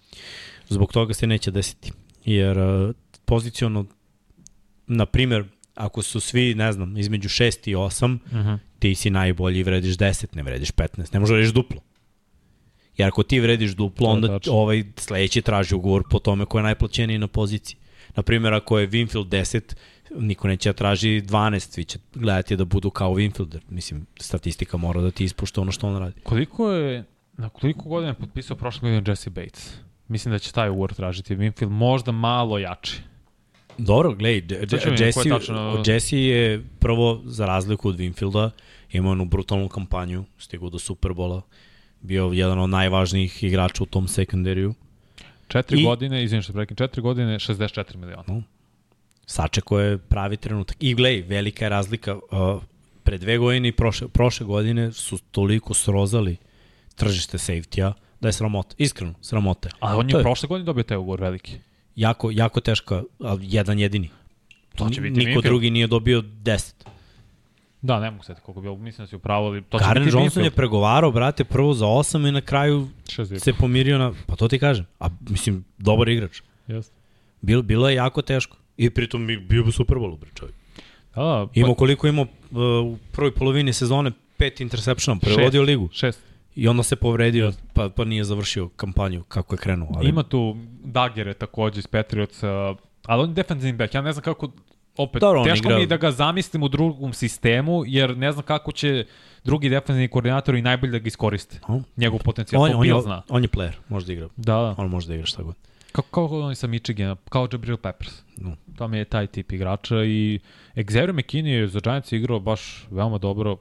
[0.69, 1.93] Zbog toga se neće desiti.
[2.25, 2.91] Jer uh,
[3.31, 3.85] poziciono,
[4.87, 5.45] na primer,
[5.75, 8.59] ako su svi, ne znam, između 6 i 8, Uh -huh.
[8.79, 11.81] ti si najbolji i vrediš 10, ne vrediš 15, ne možeš da vrediš duplo.
[12.97, 14.53] Jer ako ti vrediš duplo, To onda tačno.
[14.53, 17.77] ovaj sledeći traži ugovor po tome ko je najplaćeniji na poziciji.
[18.17, 19.75] Na primjer, ako je Winfield 10,
[20.11, 23.61] niko neće da traži 12, svi će gledati da budu kao Winfielder.
[23.69, 26.21] Mislim, statistika mora da ti ispušta ono što on radi.
[26.21, 29.75] Koliko je, na koliko godina je potpisao prošle godine Jesse Bates?
[30.09, 32.97] Mislim da će taj ugovor tražiti Winfield možda malo jači.
[33.81, 34.59] Dobro, gledaj,
[34.99, 38.51] Jesse, je tačno- Jesse je prvo, za razliku od Winfielda,
[38.93, 41.43] imao jednu brutalnu kampanju, stigao do Superbola,
[42.01, 44.75] bio jedan od najvažnijih igrača u tom sekundariju.
[45.49, 48.43] Četiri I- godine, izvinim što prekim, četiri godine 64 miliona.
[49.27, 50.77] sačeko je pravi trenutak.
[50.81, 52.15] I glej, velika je razlika.
[52.15, 52.63] Uh,
[53.03, 56.37] pre dve godine i prošle, prošle godine su toliko srozali
[56.95, 58.75] tržište safety-a da je sramota.
[58.79, 59.69] Iskreno, sramota.
[59.69, 59.73] je.
[59.81, 61.59] A on To je prošle godine dobio taj ugovor veliki.
[62.01, 64.09] Jako, jako teška, ali jedan jedini.
[64.77, 66.73] To će biti Niko drugi nije dobio 10.
[67.83, 70.17] Da, ne mogu setiti koliko bilo, mislim da si upravo, ali to će Karen biti
[70.17, 73.39] Johnson je pregovarao, brate, prvo za 8 i na kraju 60.
[73.39, 74.13] se pomirio na...
[74.27, 74.87] Pa to ti kažem.
[75.01, 76.41] A mislim, dobar igrač.
[76.67, 76.95] Jeste.
[77.41, 78.57] Bilo, bilo je jako teško.
[78.77, 80.57] I pritom bi- bio bi Super Bowl, bre čovjek.
[81.15, 85.89] Da, da, Imao koliko imao uh, u prvoj polovini sezone pet interceptiona, prevodio ligu.
[85.93, 86.30] Šest.
[86.55, 89.89] I onda se povredio, pa, pa nije završio kampanju kako je krenuo.
[89.95, 92.75] Ali Ima tu Dagere takođe iz Patriotsa,
[93.07, 93.95] ali on je defensivni back.
[93.95, 94.51] Ja ne znam kako,
[94.97, 98.33] opet, Dobro, on teško igra- mi je da ga zamislim u drugom sistemu, jer ne
[98.33, 99.07] znam kako će
[99.45, 101.61] drugi defensivni koordinatori najbolje da ga iskoriste.
[101.69, 101.81] A?
[101.97, 103.23] Njegov potencijal, on, to on, je, zna.
[103.29, 104.29] on je player, može da igra.
[104.37, 104.75] Da, da.
[104.79, 105.55] On može da igra šta god.
[105.93, 108.23] Kao, kao oni sa Michigana, kao Jabril Peppers.
[108.37, 108.57] No.
[108.77, 110.41] To mi je taj tip igrača i
[110.77, 113.57] Xavier McKinney je za Giants igrao baš veoma dobro,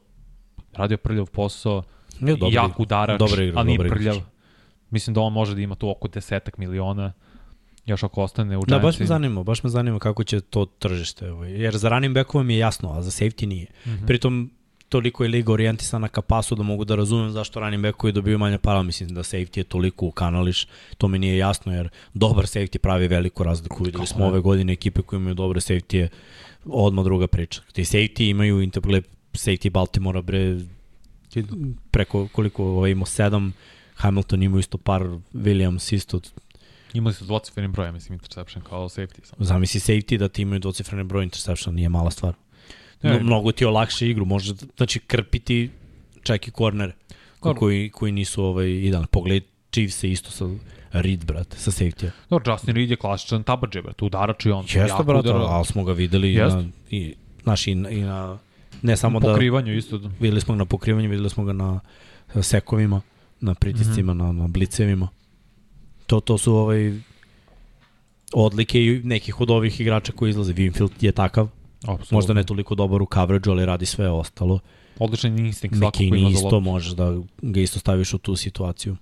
[0.74, 1.84] radio prljav posao,
[2.20, 3.98] Je, dobar jak udarač, Dobar igra, ali nije dobar igrač.
[3.98, 4.22] prljav.
[4.90, 7.14] Mislim da on može da ima tu oko desetak miliona,
[7.86, 11.32] još ako ostane u Da, baš me zanima, baš me zanima kako će to tržište.
[11.32, 11.52] Ovaj.
[11.52, 13.68] Jer za running backova mi je jasno, a za safety nije.
[13.86, 13.90] Mm.
[13.90, 14.08] -hmm.
[14.08, 14.52] Pritom,
[14.90, 18.58] toliko je liga orijentisana ka pasu da mogu da razumem zašto running backovi dobiju manje
[18.58, 18.84] para.
[18.84, 20.68] Mislim da safety je toliko u kanališ,
[20.98, 23.84] to mi nije jasno jer dobar safety pravi veliku razliku.
[23.84, 26.08] Videli smo ove godine ekipe koje imaju dobre safety
[26.66, 27.62] odmah druga priča.
[27.74, 29.02] Ti safety imaju interplay
[29.34, 30.58] safety Baltimora bre
[31.92, 33.54] preko koliko ovaj imao sedam
[33.96, 35.02] Hamilton ima isto par
[35.34, 36.22] Williams isto
[36.94, 39.24] Imali su dvocifreni broj, mislim, interception kao safety.
[39.24, 39.46] Samo.
[39.46, 42.34] Zamisli safety da ti imaju dvocifrene broj interception, nije mala stvar.
[43.02, 43.14] Ne.
[43.14, 45.70] No, mnogo ti olakše igru, može znači krpiti
[46.24, 46.94] čak i kornere
[47.40, 49.08] koji, koji nisu ovaj, idealni.
[49.12, 50.46] Pogledaj Chiefs se isto sa
[50.92, 52.12] Reed, brate, sa safety-a.
[52.30, 54.66] Dobro, Justin Reed je klasičan tabadže, brate, udarač i on.
[54.66, 56.58] Jeste, brate, ali smo ga videli Jeste.
[56.58, 58.38] na, i, znaš, i, na- i na,
[58.82, 60.02] ne samo Na da, pokrivanju isto.
[60.20, 61.80] videli smo ga na pokrivanju, videli smo ga na
[62.42, 63.02] sekovima,
[63.42, 64.26] na pritiscima, mm -hmm.
[64.26, 65.08] na, na blicevima.
[66.08, 66.94] To, to su ovaj,
[68.34, 70.54] odlike i nekih od ovih igrača koji izlaze.
[70.54, 71.48] Winfield je takav,
[71.82, 72.18] Apsolutno.
[72.18, 74.60] možda ne toliko dobar u coverage, ali radi sve ostalo.
[75.00, 78.36] Odličan instinkt svako ko Neki ima za isto možeš da ga isto staviš u tu
[78.36, 78.96] situaciju.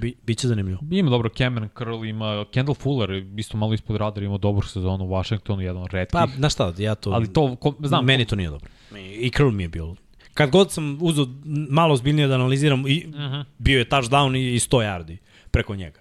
[0.00, 0.80] Bi, biće zanimljivo.
[0.90, 5.08] Ima dobro, Cameron Curl ima, Kendall Fuller, isto malo ispod radara, ima dobru sezonu u
[5.08, 6.12] Washingtonu, jedan od retkih.
[6.12, 7.10] Pa, znaš šta, ja to...
[7.10, 8.68] ali to, ko, znam, Meni to nije dobro.
[8.96, 9.94] I Curl mi je bio.
[10.34, 11.26] Kad god sam uzeo
[11.70, 13.44] malo zbiljnije da analiziram, i, uh -huh.
[13.58, 15.16] bio je touchdown i, i 100 yardi
[15.50, 16.00] preko njega.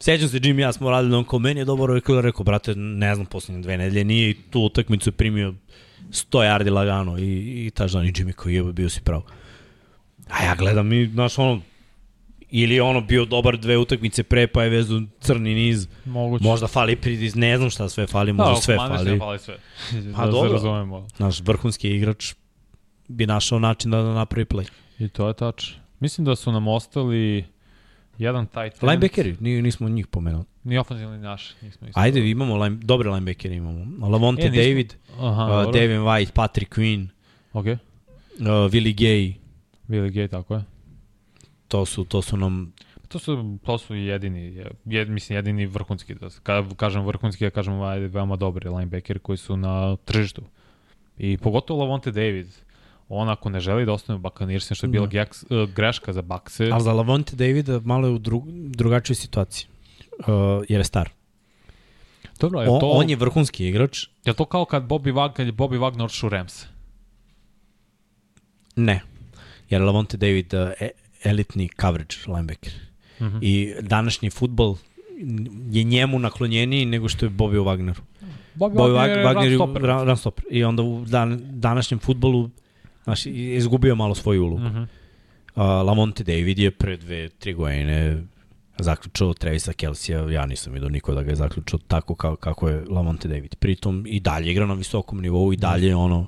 [0.00, 3.14] Sećam se, Jimmy ja smo radili, on kao meni je dobro, Curl rekao, brate, ne
[3.14, 5.54] znam, poslednje dve nedelje nije i tu utakmicu je primio
[6.10, 9.24] 100 yardi lagano i, i touchdown i Jimmy kao jebe, bio si pravo.
[10.28, 11.60] A ja gledam i, znaš, ono,
[12.56, 15.88] ili je ono bio dobar dve utakmice pre, pa je vezu crni niz.
[16.04, 16.44] moguće.
[16.44, 19.10] Možda fali pridiz, ne znam šta sve fali, možda da, sve fali.
[19.10, 19.56] ne fali sve.
[20.16, 20.48] Pa da dobro.
[20.48, 21.06] se razumemo.
[21.18, 22.34] Naš vrhunski igrač
[23.08, 24.68] bi našao način da, da napravi play.
[24.98, 25.70] I to je tač.
[26.00, 27.44] Mislim da su nam ostali
[28.18, 28.82] jedan tight end.
[28.82, 30.44] Linebackeri, ni, nismo njih pomenuli.
[30.64, 31.54] Ni ofenzivni naš.
[31.62, 32.00] Nismo isto.
[32.00, 34.06] Ajde, imamo line, dobre linebackere imamo.
[34.08, 35.72] Lavonte E, nismo- David, Aha, uh.
[35.72, 37.08] Devin White, Patrick Queen,
[37.52, 37.66] Ok.
[37.66, 37.76] uh,
[38.46, 39.34] Willie Gay,
[39.88, 40.64] Billy Gay, tako je.
[41.68, 42.72] To su, to su nam
[43.08, 47.80] To su, to su jedini, jed, mislim, jedini vrhunski, da, kada kažem vrhunski, ja kažem
[47.80, 50.42] ajde, veoma dobri linebackeri koji su na tržištu.
[51.18, 52.46] I pogotovo Lavonte David,
[53.08, 55.10] on ako ne želi da ostane u Buccaneersima, što je bila Da.
[55.10, 59.66] geks, uh, greška za Bakse, Ali za Lavonte Davida malo je u dru, drugačoj situaciji.
[60.18, 60.26] Uh,
[60.68, 61.10] jer je star.
[62.40, 64.06] dobro, je On, to, on je vrhunski igrač.
[64.24, 66.66] je to kao kad Bobby Wagner, Bobby Wagner odšao u Rams?
[68.76, 69.00] Ne.
[69.70, 70.90] Jer Lavonte David uh, e,
[71.24, 72.72] elitni coverage linebacker.
[73.20, 73.38] Mm -hmm.
[73.42, 74.76] I današnji futbol
[75.70, 78.00] je njemu naklonjeniji nego što je Bobby Wagneru.
[78.54, 80.44] Bobby, Bobby Wagner Wagner je run run, run stopper.
[80.50, 82.50] I onda u dan, današnjem futbolu
[83.04, 84.62] znaš, je izgubio malo svoju ulogu.
[84.62, 84.72] Mm.
[84.72, 84.86] -hmm.
[85.54, 88.22] uh, Lamonte David je pre dve, tri godine
[88.78, 92.84] zaključao Travisa Kelsija, ja nisam vidio niko da ga je zaključao tako kao, kako je
[92.90, 93.54] Lamonte David.
[93.54, 96.26] Pritom i dalje igra na visokom nivou i dalje je ono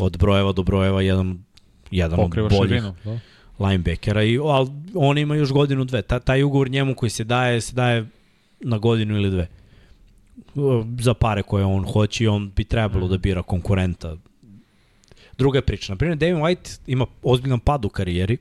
[0.00, 1.44] od brojeva do brojeva jedan,
[1.90, 2.94] jedan od Pokriva boljih širinu.
[3.04, 3.18] Da.
[3.58, 6.02] Linebackera i al on ima još godinu dve.
[6.02, 8.06] Ta, taj ugovor njemu koji se daje, se daje
[8.60, 9.48] na godinu ili dve.
[11.00, 13.12] Za pare koje on hoće i on bi trebalo Mhm.
[13.12, 14.16] da bira konkurenta.
[15.38, 15.92] Druga je priča.
[15.92, 18.36] Naprimjer, Devin White ima ozbiljan pad u karijeri.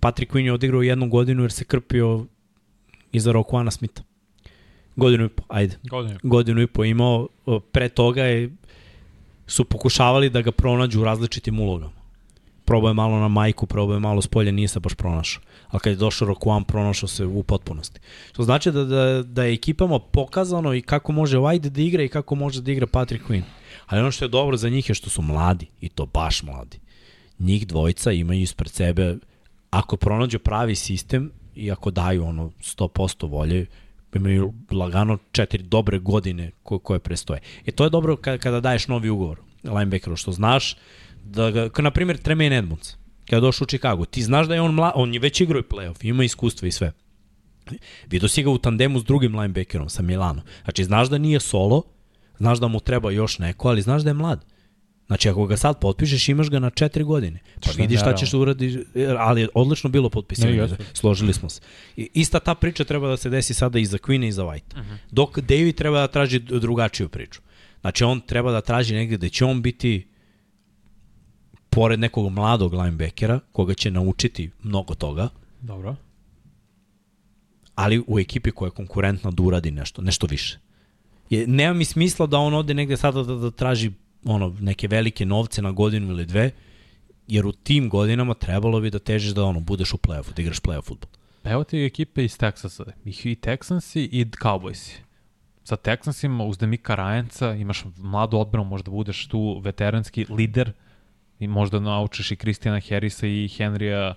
[0.00, 2.26] Patrick Quinn je odigrao jednu godinu jer se krpio
[3.12, 4.02] iza Rokuana Smitha.
[4.96, 6.18] Godinu i po, ajde Godinu.
[6.22, 7.28] godinu i po imao,
[7.72, 8.50] pre toga je,
[9.46, 11.92] su pokušavali da ga pronađu u različitim ulogama.
[12.66, 15.42] Probao je malo na majku, probao je malo s polja, nije se baš pronašao.
[15.68, 18.00] Ali kad je došao Rokuan, pronašao se u potpunosti.
[18.32, 22.08] Što znači da, da, da je ekipama pokazano i kako može White da igra i
[22.08, 23.42] kako može da igra Patrick Quinn.
[23.86, 26.78] Ali ono što je dobro za njih je što su mladi, i to baš mladi.
[27.38, 29.16] Njih dvojica imaju ispred sebe,
[29.70, 33.66] ako pronađu pravi sistem i ako daju ono 100% volje,
[34.14, 37.40] imaju lagano četiri dobre godine koje, prestoje.
[37.64, 40.76] I to je dobro kada daješ novi ugovor linebackeru, što znaš
[41.30, 44.54] da ga, kao na primjer Tremaine Edmonds, kada je došao u Chicago, ti znaš da
[44.54, 46.92] je on mla, on je već igrao i playoff, ima iskustva i sve.
[48.10, 50.42] Vidio si ga u tandemu s drugim linebackerom, sa Milano.
[50.64, 51.82] Znači, znaš da nije solo,
[52.38, 54.44] znaš da mu treba još neko, ali znaš da je mlad.
[55.06, 57.38] Znači, ako ga sad potpišeš, imaš ga na četiri godine.
[57.54, 58.74] Pa Što je vidiš šta ćeš da uradiš,
[59.18, 60.76] ali je odlično bilo potpisivanje.
[60.92, 61.60] Složili smo se.
[61.96, 64.74] I, ista ta priča treba da se desi sada i za Queen i za White.
[64.74, 64.96] Uh -huh.
[65.10, 67.40] Dok David treba da traži drugačiju priču.
[67.80, 70.08] Znači, on treba da traži negde da će on biti
[71.76, 75.28] pored nekog mladog linebackera, koga će naučiti mnogo toga,
[75.60, 75.96] Dobro.
[77.74, 80.58] ali u ekipi koja je konkurentna da uradi nešto, nešto više.
[81.30, 83.92] Je, nema mi smisla da on ode negde sada da, da traži
[84.24, 86.50] ono, neke velike novce na godinu ili dve,
[87.28, 90.60] jer u tim godinama trebalo bi da težiš da ono, budeš u play-offu, da igraš
[90.60, 91.10] play-off futbol.
[91.42, 92.84] Pa evo ti ekipe iz Texasa.
[93.04, 94.96] I Texansi i Cowboysi.
[95.64, 100.72] Sa Texansima uz Demika Rajanca imaš mladu odbranu, možda budeš tu veteranski lider
[101.40, 104.14] I možda naučiš i Kristijana Harrisa i Henrya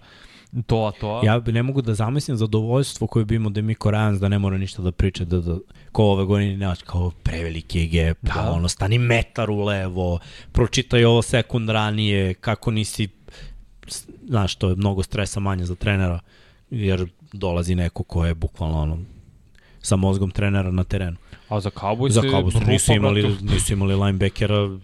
[0.66, 1.22] to a to.
[1.24, 4.82] Ja ne mogu da zamislim zadovoljstvo koje bi imao Demiko Ryans da ne mora ništa
[4.82, 5.58] da priča, da, da
[5.92, 8.34] ko ove godine nemaš kao preveliki gap, da.
[8.34, 10.20] da ono, stani metar u levo,
[10.52, 13.08] pročitaj ovo sekund ranije, kako nisi,
[14.28, 16.20] znaš, to je mnogo stresa manje za trenera,
[16.70, 18.98] jer dolazi neko ko je bukvalno ono,
[19.82, 21.18] sa mozgom trenera na terenu.
[21.50, 24.78] A za Cowboys, za Cowboys nisu imali, nisu imali linebackera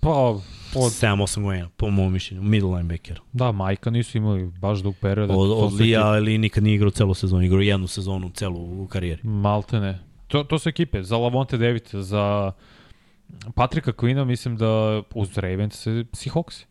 [0.00, 0.36] pa
[0.78, 3.20] od 7-8 godina, po mojom mišljenju, middle linebacker.
[3.32, 5.30] Da, Majka nisu imali baš dug period.
[5.30, 9.22] Od, od Lija ili nikad nije igrao celu sezonu, igrao jednu sezonu celu u karijeri.
[9.24, 9.98] Malte ne.
[10.28, 12.52] To, to su ekipe, za Lavonte David, za
[13.54, 16.64] Patrika Quina, mislim da uz Ravens se Seahawks.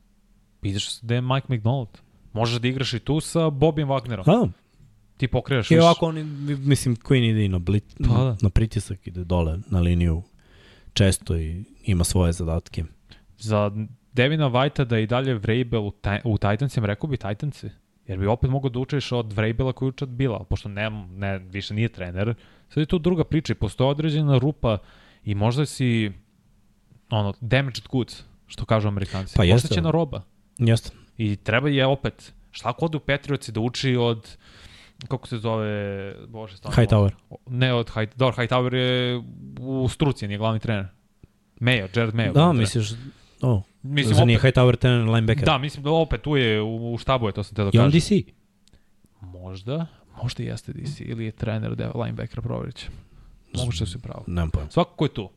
[0.61, 1.89] Vidiš da je Mike McDonald.
[2.33, 4.25] Možeš da igraš i tu sa Bobim Wagnerom.
[4.25, 4.47] Da,
[5.17, 5.75] ti pokreaš više.
[5.75, 6.23] I ovako oni,
[6.57, 8.37] mislim, Queen ide i na, blit, pa, da.
[8.41, 10.23] na pritisak, ide dole na liniju
[10.93, 12.83] često i ima svoje zadatke.
[13.37, 13.71] Za
[14.17, 17.69] Devina Whitea da i dalje Vrabel u, u Titansima, rekao bi Titansi.
[18.07, 21.37] Jer bi opet mogao da učiš od Vrabela koji uče od Bila, pošto ne, ne,
[21.39, 22.33] više nije trener.
[22.69, 24.77] Sad je tu druga priča i postoje određena rupa
[25.23, 26.11] i možda si
[27.09, 29.33] ono, damaged goods, što kažu amerikanci.
[29.37, 29.65] Pa jeste.
[29.65, 30.21] Ostaćena roba.
[30.57, 30.89] Jeste.
[31.17, 34.37] I treba je opet, šta ako ode u Petrioci da uči od
[35.07, 36.75] kako se zove, bože, stavno.
[36.75, 37.11] Hightower.
[37.47, 39.23] Ne od High, dobro, Hightower je
[39.59, 40.87] u struci, nije glavni trener.
[41.59, 42.33] Mayo, Jared Mayo.
[42.33, 42.91] Da, misliš,
[43.41, 43.61] o,
[43.93, 45.45] mislim, za nije Hightower trener linebacker.
[45.45, 47.82] Da, mislim da opet tu je, u, u štabu je, to sam te da kažem.
[47.82, 48.11] I on DC?
[49.22, 49.88] Možda,
[50.24, 52.88] možda jeste DC, ili je trener da linebacker, provjerit će.
[53.53, 54.24] Moguće da se pravo.
[54.27, 54.69] Nemam pojma.
[54.72, 55.30] Svako ko je tu.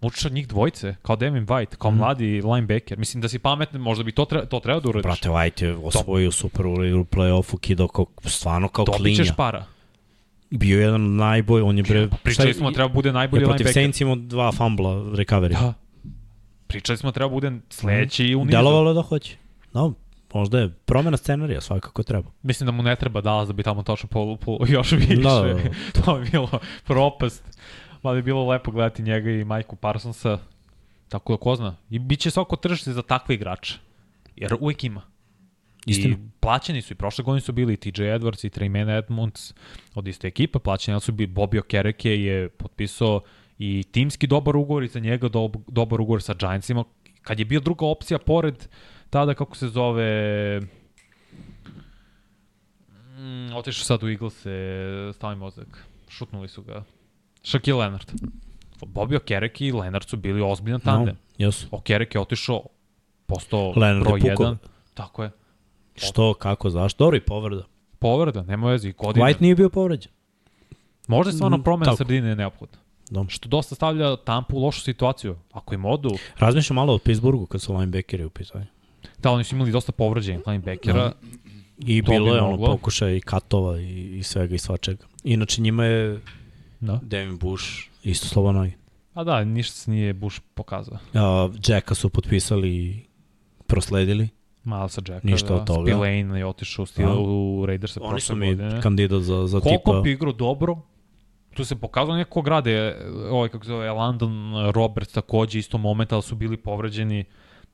[0.00, 1.96] Učiš od njih dvojice, kao Devin White, kao mm.
[1.96, 2.98] mladi linebacker.
[2.98, 5.02] Mislim da si pametan, možda bi to, treba, to treba da uradiš.
[5.02, 9.16] Brate, White je osvojio Super u play-offu, kidao kao, stvarno kao Dobit klinja.
[9.16, 9.64] Dobit ćeš para.
[10.50, 12.08] Bio je jedan najbolj, on je bre...
[12.22, 13.64] Pričali smo, treba bude najbolji linebacker.
[13.64, 15.52] Protiv Saints imao dva fumbla recovery.
[15.52, 15.74] Da.
[16.68, 18.40] Pričali smo, treba bude sledeći mm.
[18.40, 18.56] u nizu.
[18.56, 19.36] Delovalo da hoće.
[19.72, 19.94] No,
[20.34, 22.30] možda je promena scenarija, svakako treba.
[22.42, 25.16] Mislim da mu ne treba Dallas da bi tamo točno po, po još više.
[25.16, 25.60] Da, da, da.
[26.04, 26.50] to je bilo
[26.84, 27.58] propast.
[28.02, 30.38] Ma bi bilo lepo gledati njega i Majku Parsonsa.
[31.08, 31.76] Tako da ko zna.
[31.90, 33.78] I bit će svako tržište za takve igrače.
[34.36, 35.02] Jer uvijek ima.
[35.86, 36.14] Istina.
[36.14, 39.54] I plaćeni su i prošle godine su bili i TJ Edwards i Tremaine Edmonds
[39.94, 43.20] od iste ekipe, plaćeni su bili Bobby Okereke je potpisao
[43.58, 46.84] i timski dobar ugovor i za njega do, dobar ugovor sa Giantsima.
[47.22, 48.68] Kad je bio druga opcija pored
[49.10, 50.60] tada kako se zove
[53.18, 54.46] mm, otišao sad u Eagles
[55.16, 55.86] stavi mozak.
[56.08, 56.84] Šutnuli su ga.
[57.42, 58.12] Shaquille Leonard.
[58.80, 61.16] Bobby Okereke i Leonard su bili ozbiljan tandem.
[61.38, 61.66] No, yes.
[61.70, 62.62] Okereke je otišao,
[63.26, 64.56] postao Leonard broj 1.
[64.94, 65.30] Tako je.
[65.94, 67.04] Što, kako, zašto?
[67.04, 67.62] Dobro i povreda.
[67.98, 68.92] Povreda, nema vezi.
[68.92, 69.26] Godina.
[69.26, 70.12] White nije bio povređen.
[71.08, 72.78] Možda je stvarno mm, promena sredine neophodna.
[73.10, 73.26] No.
[73.28, 75.36] Što dosta stavlja Tampa u lošu situaciju.
[75.52, 76.10] Ako im odu...
[76.38, 78.66] Razmišljam malo o Pittsburghu kad su linebackeri u pitanju.
[79.18, 81.04] Da, oni su imali dosta povređenih linebackera.
[81.04, 81.12] No.
[81.78, 85.04] I to bilo je ono pokušaj i katova i, i svega i svačega.
[85.24, 86.20] Inače njima je
[86.80, 87.00] da.
[87.02, 87.64] Devin Bush
[88.04, 88.72] isto slovo nogi.
[89.14, 90.94] A da, ništa se nije Bush pokazao.
[90.94, 93.04] Uh, Jacka su potpisali i
[93.66, 94.28] prosledili.
[94.64, 95.54] Malo sa Jacka, Ništa da.
[95.54, 95.90] od toga.
[95.90, 97.18] Spillane je otišao u, da.
[97.18, 99.84] u Raiders Oni su mi kandidat za, za Koliko tipa...
[99.84, 100.76] Koliko bi igrao dobro,
[101.58, 102.96] tu se pokazalo neko grade,
[103.30, 107.24] ovaj kako se zove, Landon Roberts takođe isto moment, ali su bili povređeni.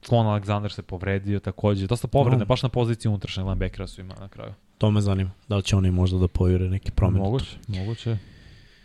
[0.08, 1.86] Klon Aleksandar se povredio takođe.
[1.86, 2.44] Dosta povredne, no.
[2.44, 4.52] baš na poziciji unutrašnjeg linebackera su imali na kraju.
[4.78, 5.30] To me zanima.
[5.48, 7.24] Da li će oni možda da pojure neki promene?
[7.24, 8.18] Moguće, moguće.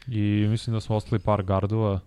[0.07, 1.99] I mislim da smo ostali par gardova.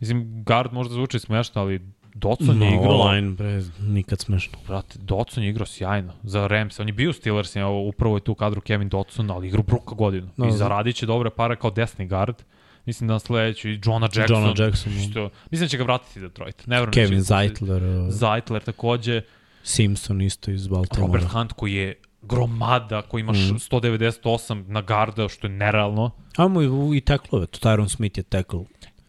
[0.00, 1.80] Mislim, gard možda zvuči smešno, ali
[2.14, 2.98] Dotson je igrao...
[2.98, 4.58] Online, bre, nikad smešno.
[4.66, 6.80] Brate, Dotson je igrao sjajno za Rams.
[6.80, 10.28] On je bio Steelers, je, upravo je tu kadru Kevin Dotson, ali igrao bruka godinu.
[10.36, 10.56] No, I da.
[10.56, 12.42] zaradit će dobre pare kao desni gard.
[12.86, 14.36] Mislim da sledeću i Johna Jackson.
[14.36, 14.92] Johna Jackson.
[14.92, 15.00] Da.
[15.10, 16.66] Što, mislim da će ga vratiti Detroit.
[16.66, 17.82] Ne Kevin Zeitler.
[18.08, 19.22] Zeitler takođe.
[19.62, 21.12] Simpson isto iz Baltimora.
[21.12, 23.54] Robert Hunt koji je gromada koji imaš mm.
[23.54, 26.10] 198 na garda, što je nerealno.
[26.36, 28.56] Amo i, i teklove, to Tyron Smith je tekl.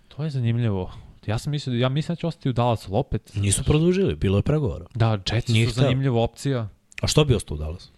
[0.08, 0.92] To je zanimljivo.
[1.28, 3.36] Ja sam mislio, ja mislim da će ostati u Dallasu, opet.
[3.36, 4.86] Nisu produžili, bilo je pregovora.
[4.96, 6.70] Da, Jetsi su zanimljiva opcija.
[7.02, 7.90] A što bi ostao u Dallasu?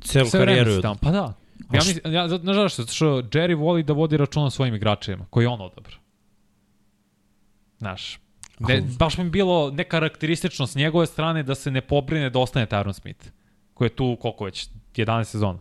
[0.00, 0.82] Celu Sve karijeru.
[0.82, 0.96] Tamo.
[1.02, 1.34] Pa da.
[1.72, 5.46] Ja mislim, ja, nažalost, što, što Jerry voli da vodi račun o svojim igračima, koji
[5.46, 5.96] on odabra.
[7.78, 8.18] Znaš,
[8.58, 12.92] ne, baš mi bilo nekarakteristično s njegove strane da se ne pobrine da ostane Tyron
[12.92, 13.26] Smith
[13.74, 15.58] koji je tu koliko već, 11 sezona.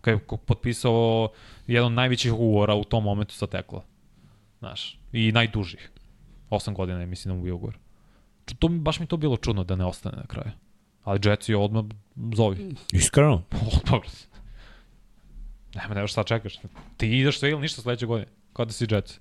[0.00, 1.28] Kad je potpisao
[1.66, 3.84] jedan od najvećih ugovora u tom momentu sa Tekla.
[4.58, 5.90] Znaš, i najdužih.
[6.50, 7.78] 8 godina je, mislim, da mu bio ugovor.
[8.58, 10.50] To, baš mi to bilo čudno da ne ostane na kraju.
[11.04, 11.84] Ali Jets je odmah
[12.34, 12.74] zovi.
[12.92, 13.42] Iskreno?
[13.52, 14.02] Odmah.
[15.74, 16.58] Nema, nema šta čekaš.
[16.96, 18.28] Ti ideš sve ili ništa sledeće godine.
[18.52, 19.18] Kao da si Jets.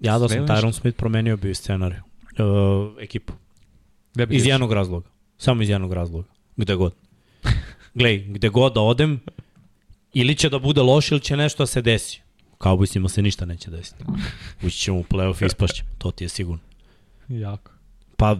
[0.00, 2.02] Ja da sam Tyron Smith promenio bi scenariju.
[2.38, 3.32] Uh, ekipu.
[4.14, 5.08] Gde bi Iz jednog razloga.
[5.38, 6.28] Samo iz jednog razloga.
[6.56, 6.94] Gde god.
[7.94, 9.20] Glej, gde god da odem,
[10.12, 12.20] ili će da bude loše ili će nešto da se desi.
[12.80, 14.04] Bisimo se ništa neće desiti.
[14.62, 15.88] Ući ćemo u playoff i ispašćemo.
[15.98, 16.62] To ti je sigurno.
[17.28, 17.70] Jako.
[18.16, 18.36] Pa,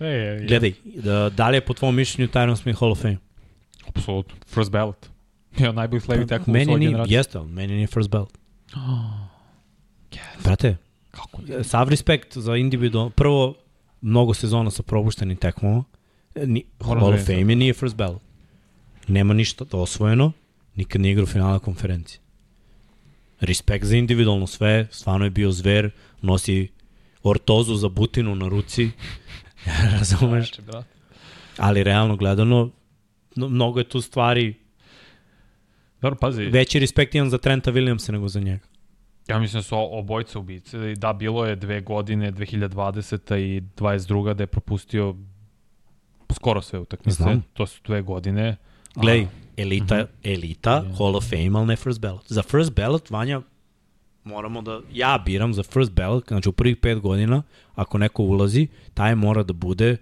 [0.00, 0.46] E, je, je.
[0.46, 3.16] gledaj, da, da li je po tvom mišljenju Tyron Smith Hall of Fame?
[3.88, 4.34] Apsolutno.
[4.46, 5.06] First ballot.
[5.58, 7.14] Bio najbolji levi tekmo u meni svojoj generaciji.
[7.14, 8.38] jeste, meni nije first belt.
[10.44, 10.76] Brate,
[11.10, 11.40] Kako?
[11.64, 13.54] sav respekt za individualno, prvo,
[14.00, 15.84] mnogo sezona sa propuštenim tekmama,
[16.36, 18.22] ni, Moram Hall da of Fame je nije first ballot.
[19.08, 20.32] Nema ništa osvojeno,
[20.74, 22.20] nikad nije igrao finala konferencije.
[23.40, 25.90] Respekt za individualno sve, stvarno je bio zver,
[26.22, 26.68] nosi
[27.22, 28.90] ortozu za butinu na ruci,
[29.98, 30.60] razumeš?
[30.60, 30.88] Brate.
[31.58, 32.70] Ali realno gledano,
[33.36, 34.54] no, mnogo je tu stvari,
[36.00, 36.44] Dobro, pazi.
[36.44, 38.64] veći respekt imam za Trenta Williamsa nego za njega.
[39.28, 40.94] Ja mislim da su obojce ubice.
[40.94, 43.36] Da, bilo je dve godine, 2020.
[43.36, 44.34] i 22.
[44.34, 45.14] da je propustio
[46.34, 47.22] skoro sve utakmice.
[47.22, 47.42] Znam.
[47.52, 48.56] To su dve godine.
[48.94, 49.26] Glej,
[49.56, 50.04] Elita, Mhm.
[50.24, 52.24] elita, Hall of Fame, ali ne first ballot.
[52.26, 53.42] Za first ballot, Vanja,
[54.24, 57.42] moramo da, ja biram za first ballot, znači u prvih pet godina,
[57.74, 59.96] ako neko ulazi, taj mora da bude,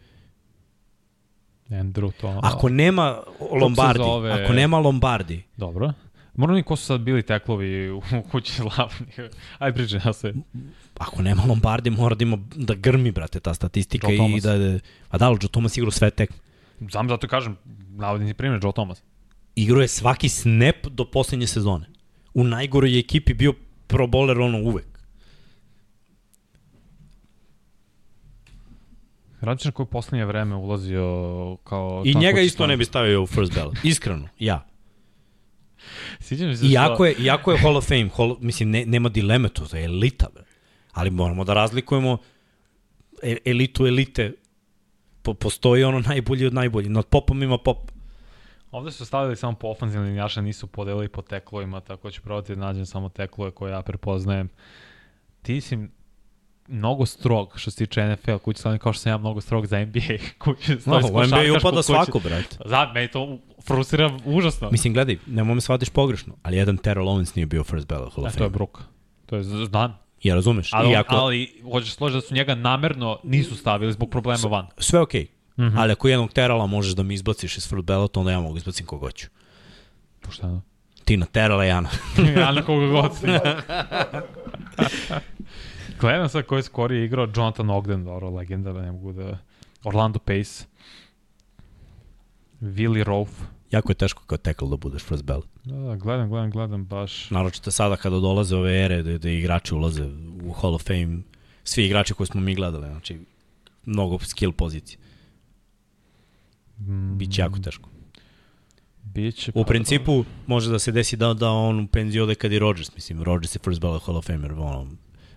[1.70, 2.41] Andrew, to...
[2.42, 3.20] ako nema
[3.52, 4.33] Lombardi, zove?
[4.33, 5.92] ako nema Lombardi, Dobro.
[6.36, 9.20] Moram ni ko su sad bili teklovi u kući slavnih.
[9.58, 10.34] Aj priče, ja se...
[10.99, 14.42] ako nema Lombardi, mora da ima, da grmi, brate, ta statistika Joe i Thomas.
[14.42, 16.33] da, da, a da, Joe Thomas igrao sve tek.
[16.91, 17.57] Znam zato kažem,
[17.89, 19.02] navodim ti primjer, Joe Thomas.
[19.57, 21.86] Igrao je svaki snap do poslednje sezone.
[22.34, 23.52] U najgoroj je ekipi bio
[23.86, 24.86] pro bowler ono uvek.
[29.41, 31.05] Radničan koji u poslednje vreme ulazio
[31.65, 32.02] kao...
[32.07, 33.76] I njega isto tamo- ne bi stavio u first ballot.
[33.84, 34.66] Iskreno, ja.
[36.20, 39.76] Sviđa se Iako je, iako je Hall of Fame, Hall, mislim, ne, nema dileme, to
[39.76, 40.44] je elita, bre.
[40.92, 42.18] Ali moramo da razlikujemo
[43.23, 44.33] e- elitu elite.
[45.23, 46.91] Po, postoji ono najbolji od najboljih.
[46.91, 47.91] Nad popom ima pop.
[48.74, 52.60] Ovde su stavili samo po ofenzivnim linijaša, nisu podelili po teklovima, tako ću probati da
[52.60, 54.48] nađem samo teklove koje ja prepoznajem.
[55.42, 55.78] Ti si
[56.68, 59.78] mnogo strog što se tiče NFL kući slavni, kao što sam ja mnogo strog za
[59.80, 60.00] NBA
[60.44, 61.10] kući No, slavni.
[61.10, 62.56] u NBA upada svako, brate.
[62.64, 64.70] Za, meni to frustrira užasno.
[64.70, 68.26] Mislim, gledaj, nemoj me shvatiš pogrešno, ali jedan Terrell Owens nije bio first ballot Hall
[68.26, 68.54] E, of to je Fame.
[68.54, 68.82] Brook.
[69.26, 69.98] To je z- znam.
[70.22, 70.70] Ja razumeš?
[70.72, 74.66] Ali, Iako, ali hoćeš složiti da su njega namerno nisu stavili zbog problema van.
[74.78, 75.22] sve okej.
[75.22, 75.33] Okay.
[75.57, 75.62] Mm.
[75.62, 75.73] -hmm.
[75.76, 78.86] Ali ako jednog Terrella možeš da mi izbaciš iz first ballot, onda ja mogu izbacim
[78.86, 79.26] koga hoću.
[80.20, 80.62] Pošteno.
[81.05, 81.89] Ti na Terrella, ja na...
[82.41, 83.12] ja na koga god.
[86.00, 89.39] Gledam sad koji je igrao Jonathan Ogden, dobro, legenda, da ne mogu da...
[89.84, 90.65] Orlando Pace.
[92.60, 93.44] Willie Rofe.
[93.70, 95.49] jako je teško kao tackle da budeš first ballot.
[95.65, 97.31] Da, da, gledam, gledam, gledam baš.
[97.31, 100.05] Naročito sada kada dolaze ove ere da, da igrači ulaze
[100.44, 101.18] u Hall of Fame,
[101.65, 103.20] svi igrači koje smo mi gledali, znači
[103.84, 104.99] mnogo skill pozicije.
[107.16, 107.88] Biće jako teško.
[109.02, 112.58] Biće, U principu može da se desi da, da on u penziju ode kad i
[112.58, 114.86] Rodgers, mislim, Rodgers je first ballot Hall of Famer, ono,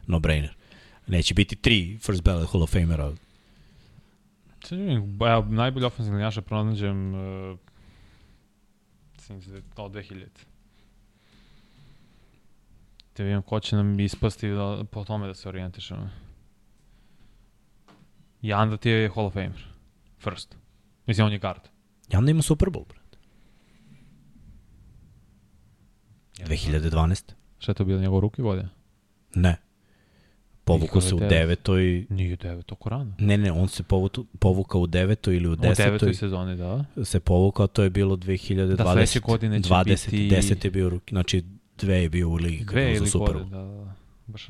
[0.08, 0.56] no brainer.
[1.08, 3.14] Neće biti tri first ballot Hall of Famera.
[4.64, 7.58] Sad vidim, evo, najbolji ofenzivni linijaša pronađem uh,
[9.76, 10.26] od 2000.
[13.14, 16.10] Te vidim ko će nam ispasti da, po tome da se orijentišemo.
[18.42, 19.68] I onda ti je Hall of Famer.
[20.20, 20.58] First.
[21.08, 21.62] Mislim, on je guard.
[22.10, 23.18] Ja onda ima Super Bowl, brate.
[26.40, 27.32] 2012.
[27.60, 28.70] Šta je to bilo njegov ruki godina?
[29.36, 29.58] Ne.
[30.64, 31.30] Povukao se u devet.
[31.32, 32.06] devetoj...
[32.10, 33.14] Nije devet, oko rano.
[33.20, 35.86] Ne, ne, on se povutu, povukao u devetoj ili u U desetoj.
[35.86, 36.86] devetoj sezoni, da.
[37.04, 38.76] se povukao, to je bilo 2020.
[38.76, 41.44] Da, sledeće godine će 20, biti- 10 je bio, ruki, znači
[41.78, 43.78] dve je bio u ligi Dve je ili Super godine, Bowl.
[43.78, 43.94] da, da.
[44.28, 44.50] Baš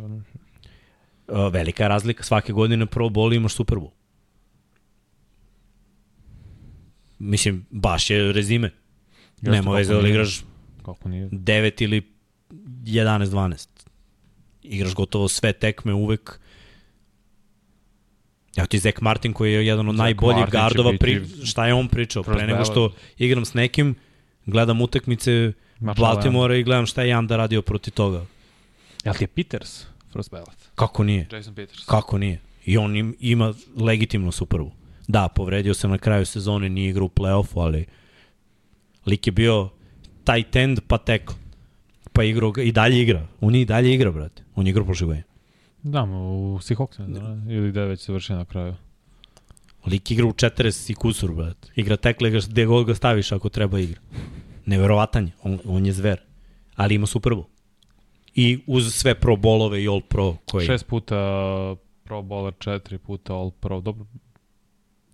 [1.30, 3.90] Uh, velika razlika, svake godine Pro Bowl imaš Super Bowl.
[7.20, 8.72] Mislim, baš je rezime.
[9.42, 10.44] Jeste, Nema veze da li igraš
[10.86, 11.30] Kako nije?
[11.30, 12.02] 9 ili
[12.52, 13.68] 11-12.
[14.64, 16.40] Igraš gotovo sve tekme uvek.
[18.56, 21.74] Ja ti Zek Martin koji je jedan od Zach najboljih Martin gardova, pri, šta je
[21.74, 22.24] on pričao?
[22.24, 23.96] Pre nego što igram s nekim,
[24.46, 28.26] gledam utakmice Baltimora i gledam šta je Janda radio protiv toga.
[29.04, 30.58] Jel ti je Peters first ballot?
[30.76, 31.28] Kako nije?
[31.32, 31.86] Jason Peters.
[31.86, 32.40] Kako nije?
[32.66, 34.72] I on im, ima legitimnu Super Bowl.
[35.08, 37.86] Da, povredio se na kraju sezone, nije igrao u play-offu, ali
[39.06, 39.70] lik je bio
[40.24, 41.36] tight end pa tackle.
[42.14, 43.28] Pa igrao i dalje igra.
[43.42, 44.44] On i dalje igra, brate.
[44.56, 45.24] On je igrao prošle godine.
[45.84, 48.76] Da, u Seahawksima, da, ili da je već završio na kraju.
[49.86, 51.68] Lik igra u 40 i kusur, brate.
[51.76, 54.02] Igra tackle ga gde god ga staviš ako treba igra.
[54.66, 55.32] Neverovatan je.
[55.44, 56.22] On, on je zver.
[56.76, 57.46] Ali ima Super Bowl.
[58.36, 60.66] I uz sve pro bolove i all pro koje...
[60.66, 61.16] Šest puta
[62.04, 63.82] Pro Bowler, četiri puta All Pro.
[63.82, 64.06] Dobro,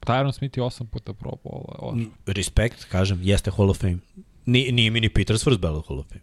[0.06, 2.06] Tyron Smith je osam puta Pro Bowl.
[2.26, 3.98] Respekt, kažem, jeste Hall of Fame.
[4.46, 6.22] Ni, nije mi ni Peters first ballot Hall of Fame.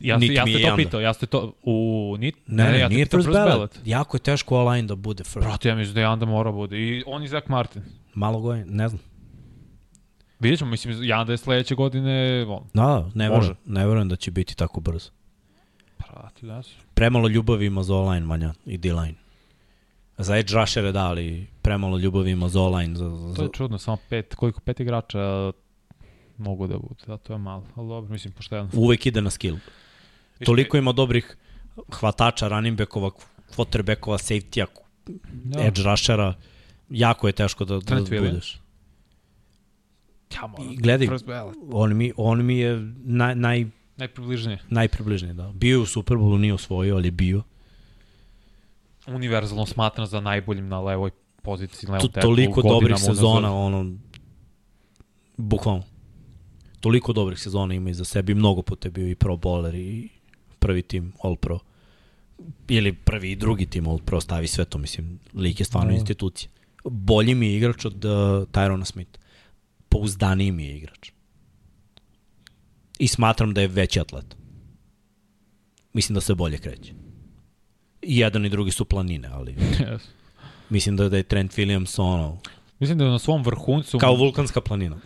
[0.00, 2.16] Ja, Niti ja ste je to pitao, ja ste to u...
[2.18, 3.78] Nit, Ne, ne, ja te nije pitao first ballot.
[3.84, 5.46] Jako je teško online da bude first.
[5.48, 6.78] Brate, ja mislim da Janda mora bude.
[6.78, 7.82] I on i Zach Martin.
[8.14, 9.00] Malo goje, ne znam.
[10.40, 14.30] Vidjet ćemo, mislim, Janda je sledeće godine, on, Da, ne verujem, ne verujem da će
[14.30, 15.10] biti tako brzo.
[15.98, 16.74] prati, da su.
[16.94, 19.14] Premalo ljubavi ima za online manja i D-line.
[20.20, 22.60] Za edge rushere da, ali premalo ljubavi ima za.
[22.94, 25.52] Za, To je čudno, samo pet, koliko pet igrača
[26.38, 28.68] mogu da budu, da, to je malo, ali dobro, mislim, pošteno.
[28.72, 29.56] Uvek ide na skill.
[30.44, 31.36] Toliko ima dobrih
[31.92, 33.10] hvatača, running backova,
[33.56, 34.66] quarterbackova, safety-a,
[35.32, 35.60] da.
[35.66, 36.34] edge rushera.
[36.90, 38.60] Jako je teško da, da budeš.
[40.40, 41.08] Come I gledaj,
[41.72, 43.66] on mi, on mi je naj, naj,
[43.96, 44.58] Najpribližnije.
[44.68, 45.52] najpribližniji, da.
[45.54, 47.42] Bio je u Superbowlu, nije osvojio, ali bio.
[49.06, 51.10] Univerzalno smatram za najboljim na levoj
[51.42, 51.86] poziciji.
[51.90, 53.92] Levom To, tacklu toliko dobrih sezona, ono,
[55.36, 55.82] bukvalno.
[56.80, 60.08] Toliko dobrih sezona ima iza sebe i mnogo puta je bio i pro bowler i
[60.58, 61.58] prvi tim All Pro.
[62.68, 65.96] Ili prvi i drugi tim All Pro, stavi sve to, mislim, lik je stvarno Da.
[65.96, 66.50] institucija.
[66.84, 68.10] Bolji mi je igrač od uh,
[68.52, 69.18] Tyrona Smith.
[69.88, 71.10] Pouzdaniji mi je igrač.
[72.98, 74.36] I smatram da je veći atlet.
[75.92, 76.94] Mislim da se bolje kreće.
[78.02, 80.00] I jedan i drugi su planine, ali Yes.
[80.70, 82.38] mislim da, da je Trent Williams ono,
[82.78, 83.98] Mislim da je na svom vrhuncu...
[83.98, 84.96] Kao vulkanska planina.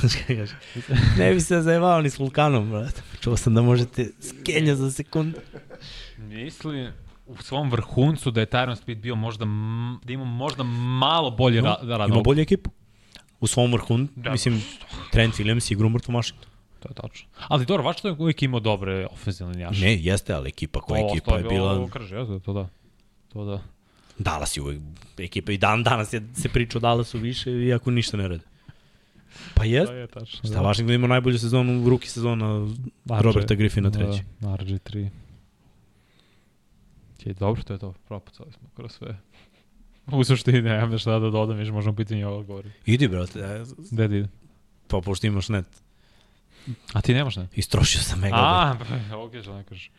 [1.18, 3.02] ne bi se zajebao ni s vulkanom, brate.
[3.20, 5.38] Čuo sam da možete skenja za sekundu.
[6.18, 6.88] Mislim
[7.26, 9.44] u svom vrhuncu da je Tyron Smith bio možda,
[10.04, 10.62] da ima možda
[10.98, 12.12] malo bolje ra, da radi.
[12.12, 12.70] Ima bolju ekipu.
[13.40, 14.30] U svom vrhun, Da.
[14.30, 14.62] mislim,
[15.12, 16.49] Trent Williams igra u mrtvom Washington.
[16.80, 17.28] To je tačno.
[17.48, 19.84] Ali dobro, Washington je uvijek imao dobre ofenzivne linijaše.
[19.84, 21.88] Ne, jeste, ali ekipa koja ekipa je bila...
[21.88, 22.68] Krže, ja, to da.
[23.32, 23.62] To da.
[24.18, 24.80] Dallas je uvek
[25.18, 28.42] ekipa i dan danas je, se priča o Dallasu više, iako ništa ne rade.
[29.54, 29.92] Pa To jest.
[29.92, 30.50] je tačno.
[30.50, 32.68] Šta, Washington ima najbolju sezonu, ruki sezona
[33.20, 34.22] Roberta Griffina treći.
[34.40, 35.08] Da, RG3.
[37.24, 37.94] Je, dobro, to je to.
[38.08, 39.18] Propucali smo kroz sve.
[40.06, 42.74] U suštini nemam šta da dodam, još možemo pitanje ovo govoriti.
[42.92, 44.28] Idi, brate, Gde da ide?
[44.88, 45.66] pa pošto imaš net,
[46.92, 47.48] A ti nemaš ne?
[47.54, 48.44] istrošio sam megabajt.
[48.44, 48.76] A,
[49.10, 49.90] pa, ok, što ne kažeš.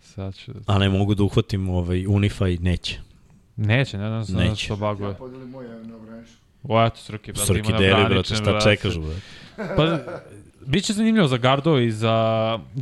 [0.00, 0.52] Sad ću...
[0.52, 2.98] da- A ne mogu da uhvatim ovaj Unify, neće.
[3.56, 4.48] Neće, ne znam se Neće.
[4.48, 5.08] da što baguje.
[5.08, 6.34] Ja podelim moje, ja ne ograničam.
[6.62, 8.64] O, eto, Srki, brate, Srki ima deli, brate, šta brate.
[8.66, 9.20] čekaš, brate?
[9.76, 9.98] Pa,
[10.66, 12.14] biće zanimljivo za Gardo i za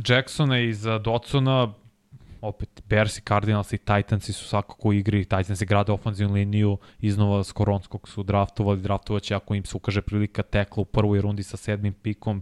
[0.07, 1.73] Jacksona i za Dotsona.
[2.41, 5.23] Opet, Bears i Cardinals i Titansi su svakako u igri.
[5.23, 8.81] Titansi grade ofenzivnu liniju iznova Skoronskog su draftovali.
[8.81, 12.41] Draftovaće ako im se ukaže prilika tekla u prvoj rundi sa sedmim pikom.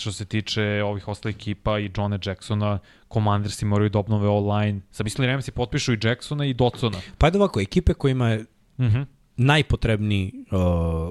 [0.00, 2.78] Što se tiče ovih ostalih ekipa i Johna Jacksona,
[3.12, 4.80] Commandersi moraju da obnove online.
[4.90, 6.98] Sam mislili Ramsi potpišu i Jacksona i Dotsona.
[7.18, 8.44] Pa ajde ovako, ekipe kojima je
[8.78, 9.00] Mhm.
[9.36, 10.58] najpotrebniji uh,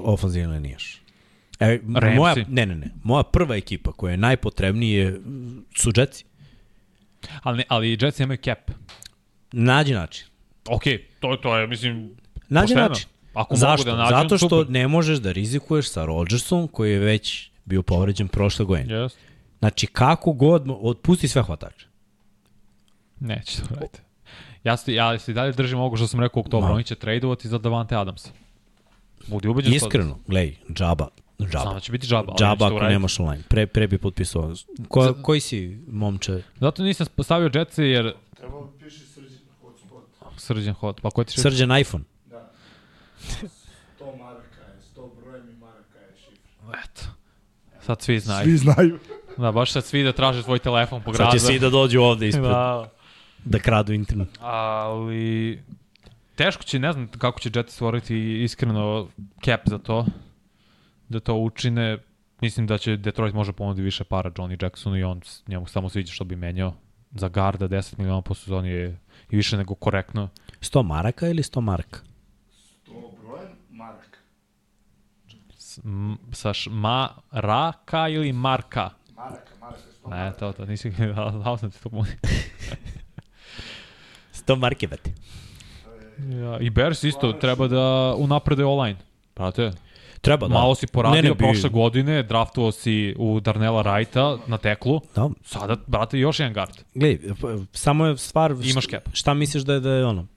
[0.04, 1.02] ofenzivni linijaš.
[1.60, 1.80] E,
[2.16, 2.90] moja, ne, ne, ne.
[3.04, 6.26] Moja prva ekipa koja je najpotrebniji je, mm, su Jetsi.
[7.44, 8.72] Ali, ne, ali Jetsi nemaju cap.
[9.52, 10.26] Nađi način.
[10.70, 10.84] Ok,
[11.20, 12.12] to, to je, mislim,
[12.50, 12.88] Nađi Pošteno.
[12.88, 13.06] način.
[13.34, 13.88] Ako Zašto?
[13.88, 14.72] mogu da nađem, Zato što super.
[14.72, 18.94] ne možeš da rizikuješ sa Rodgersom koji je već bio povređen prošle godine.
[18.94, 19.16] Yes.
[19.60, 21.88] Znači, kako god, otpusti sve hvatače.
[23.20, 24.00] Neće to raditi.
[24.64, 26.74] Ja se, ja se i dalje držim ovo što sam rekao u oktobru.
[26.74, 28.30] Oni će tradovati za Davante Adamsa.
[29.28, 29.74] Budi ubeđen.
[29.74, 31.08] Iskreno, glej, džaba.
[31.38, 31.74] Znam Džaba.
[31.74, 32.26] da će biti džaba.
[32.28, 32.94] ali Džaba ako uraditi.
[32.94, 33.44] nemaš online.
[33.50, 34.54] Pre, pre bi potpisao.
[34.88, 36.42] Ko, koji si, momče?
[36.60, 40.04] Zato nisam stavio Jetsi jer Trebalo bi piši srđan hotspot.
[40.38, 41.00] srđan hod.
[41.02, 41.52] Pa ko ti šifra?
[41.52, 42.04] Srđan iPhone.
[42.26, 42.52] Da.
[44.00, 46.80] 100 maraka je, 100 brojem i maraka je šifra.
[46.84, 47.02] Eto.
[47.90, 48.46] Sad svi znaju.
[48.46, 49.00] Svi znaju.
[49.38, 51.32] Da, baš sad svi da traže tvoj telefon po Sad gradu.
[51.32, 52.90] će svi da dođu ovde ispred, da.
[53.46, 53.60] Da.
[53.60, 54.30] kradu internet.
[54.42, 55.60] Ali
[56.36, 59.08] teško će, ne znam kako će Jetsi stvoriti iskreno
[59.46, 60.06] cap za to.
[61.10, 61.98] Da to učine.
[62.42, 66.14] Mislim da će Detroit može ponuditi više para Johnny Jacksonu i on njemu samo sviđa
[66.14, 66.74] što bi menjao.
[67.12, 70.30] Za garda 10 miliona po sezoni je i više nego korektno.
[70.62, 72.00] 100 maraka ili 100 marka?
[72.88, 74.18] 100 brojem maraka.
[75.28, 75.40] S, m,
[76.32, 78.90] sa š, ma, raka ili marka?
[79.16, 80.38] Maraka, maraka, 100 Ne, maraka.
[80.38, 80.90] to, to, nisi,
[81.44, 82.10] dao sam ti to puni.
[84.34, 85.12] 100 marke, bati.
[86.32, 87.82] Ja, I Bears isto treba da
[88.18, 88.98] unaprede online.
[89.34, 89.72] Prate,
[90.22, 90.54] Treba, da.
[90.54, 95.02] malo si poradio Ne, ne, bi- prošle godine, draftovao si u Darnella Wrighta na teklu,
[95.16, 95.30] Da.
[95.44, 96.70] sada, brate, još jedan guard.
[96.96, 97.30] Gledaj,
[97.74, 98.52] samo je stvar...
[98.54, 99.10] Imaš šta- cap.
[99.14, 100.28] Šta misliš da je, da je ono?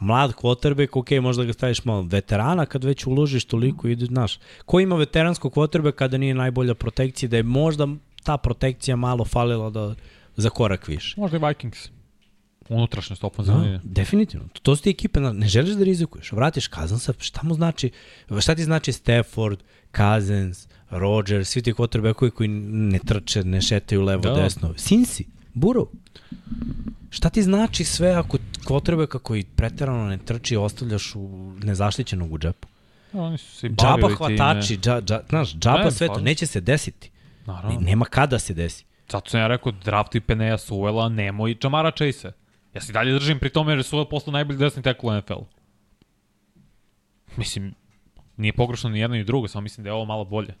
[0.00, 4.38] Mlad quarterback, ok, možda ga staviš malo veterana kad već uložiš toliko ide, znaš.
[4.66, 7.88] Ko ima veteranskog quarterback kada nije najbolja protekcija, da je možda
[8.22, 9.94] ta protekcija malo falila da
[10.36, 11.20] za korak više.
[11.20, 11.88] Možda i Vikings.
[12.68, 13.78] Unutrašnjost ofenzivne linije.
[13.78, 14.48] Da, definitivno.
[14.52, 16.32] To, to su ti ekipe, ne želiš da rizikuješ.
[16.32, 17.90] Vratiš Kazansa, šta mu znači,
[18.40, 19.58] šta ti znači Stafford,
[19.96, 24.30] Cousins, Rodgers, svi ti quarterbackovi koji ne trče, ne šetaju levo, Da.
[24.30, 24.42] da.
[24.42, 24.74] desno.
[24.76, 25.86] Sinsi, Burrow.
[27.10, 32.68] Šta ti znači sve ako quarterbacka koji preterano ne trči ostavljaš u nezaštićenog u džepu?
[33.12, 36.24] Da, oni su se i Džaba hvatači, dža, dža, znaš, džaba Ne, sve to, stvarno.
[36.24, 37.10] neće se desiti.
[37.46, 37.80] Naravno.
[37.80, 38.84] Nema kada se desi.
[39.08, 42.32] Zato sam ja rekao, draftuj Peneja Suela, nemoj Jamara Chase.
[42.74, 45.16] Ja se i dalje držim pri tome jer je Suel postao najbolji desni tackle u
[45.20, 45.40] NFL.
[47.36, 47.74] Mislim,
[48.36, 50.54] nije pogrešno ni jedno ni drugo, samo mislim da je ovo malo bolje.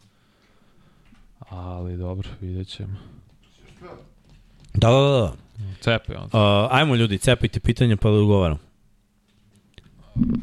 [1.38, 2.96] Ali dobro, vidjet ćemo.
[4.74, 5.32] Da, da, da.
[5.80, 6.24] Cepe on.
[6.24, 8.58] Uh, ajmo ljudi, cepajte pitanje pa da odgovaram.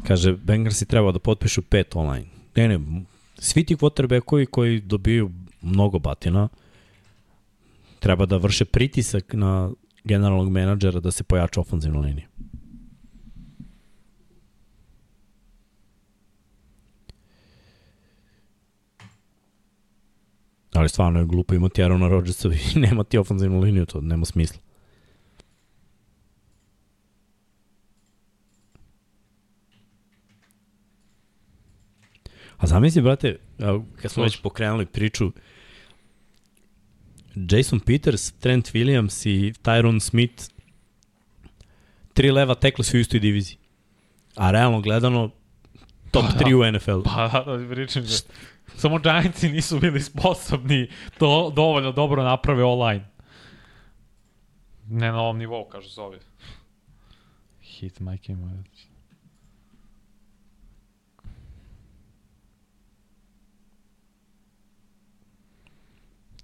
[0.06, 2.26] Kaže, Bengalsi treba da potpišu pet online.
[2.56, 2.80] Ne, ne,
[3.38, 5.30] svi ti quarterbackovi koji dobiju
[5.62, 6.48] mnogo batina,
[7.98, 9.70] treba da vrše pritisak na
[10.04, 12.26] generalnog menadžera da se pojača ofenzivna linija.
[20.72, 24.67] Ali stvarno je glupo imati Aarona Rodgersa i nema ti ofenzivnu liniju, to nema smisla.
[32.58, 33.36] A zamisli, brate,
[34.02, 35.32] kad smo već pokrenuli priču,
[37.34, 40.44] Jason Peters, Trent Williams i Tyron Smith,
[42.14, 43.58] tri leva tekla su u istoj diviziji.
[44.34, 45.30] A realno gledano,
[46.10, 47.02] top 3 u NFL.
[47.04, 48.08] Pa, da, da pričam da
[48.76, 53.08] samo Giantsi nisu bili sposobni to dovoljno dobro naprave online.
[54.88, 56.18] Ne na ovom nivou, kažu se ovi.
[57.62, 58.62] Hit, majke moje.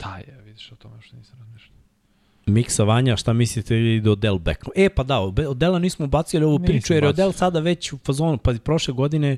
[0.05, 1.75] Da je, vidiš o tome što nisam razmišljao.
[2.47, 4.71] Miksa Vanja, šta mislite i do Odell Beckham?
[4.77, 7.09] E, pa da, od Odela nismo bacili ovu priču, jer je.
[7.09, 9.37] Odell sada već u fazonu, pa prošle godine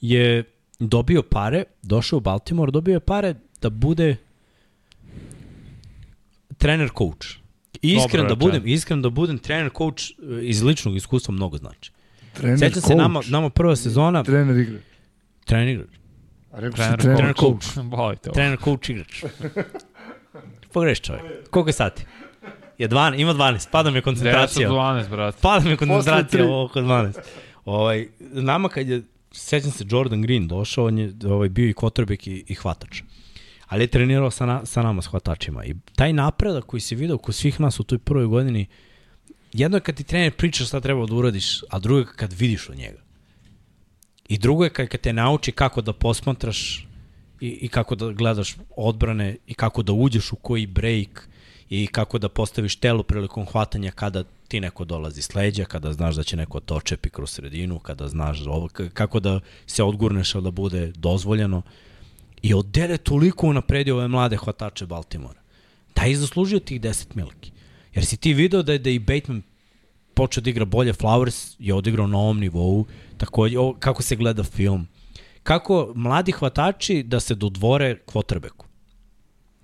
[0.00, 0.44] je
[0.78, 4.16] dobio pare, došao u Baltimore, dobio je pare da bude
[6.58, 7.28] trener coach.
[7.82, 11.92] Iskren da budem, iskren da budem trener coach e, iz ličnog iskustva mnogo znači.
[12.32, 14.78] Trener, Sećam se nama nama prva sezona Trener igra.
[15.44, 15.88] trener igrač,
[16.52, 17.74] A rekao Trener, si trener, trener coach.
[17.74, 18.34] coach.
[18.34, 19.24] Trener coach igrač.
[20.72, 21.50] Pogreš čovjek.
[21.50, 22.04] Koliko je sati?
[22.78, 24.70] Je 12, ima 12, pada mi je 10 koncentracija.
[24.70, 25.38] 12, brate.
[25.42, 27.18] Pada mi je koncentracija ovo oko 12.
[27.64, 32.28] Ovaj, nama kad je, sećam se, Jordan Green došao, on je ovaj, bio i quarterback
[32.28, 33.02] i, i hvatač.
[33.66, 35.64] Ali je trenirao sa, na, sa nama, s hvatačima.
[35.64, 38.66] I taj napredak koji se vidio kod svih nas u toj prvoj godini,
[39.52, 42.68] jedno je kad ti trener priča šta treba da uradiš, a drugo je kad vidiš
[42.68, 43.02] od njega.
[44.28, 46.86] I drugo je kad, kad te nauči kako da posmatraš
[47.40, 51.28] i, i kako da gledaš odbrane i kako da uđeš u koji break
[51.70, 56.14] i kako da postaviš telo prilikom hvatanja kada ti neko dolazi s leđa, kada znaš
[56.14, 60.50] da će neko te očepi kroz sredinu, kada znaš ovo, kako da se odgurneš, da
[60.50, 61.62] bude dozvoljeno.
[62.42, 65.40] I Odele toliko unapredio ove mlade hvatače Baltimora.
[65.96, 67.52] Da je zaslužio tih 10 milki.
[67.94, 69.42] Jer si ti video da je, da i Bateman
[70.14, 72.86] počeo da igra bolje, Flowers je odigrao na ovom nivou,
[73.16, 74.86] takođe, o, kako se gleda film,
[75.42, 78.64] kako mladi hvatači da se dodvore quarterbacku.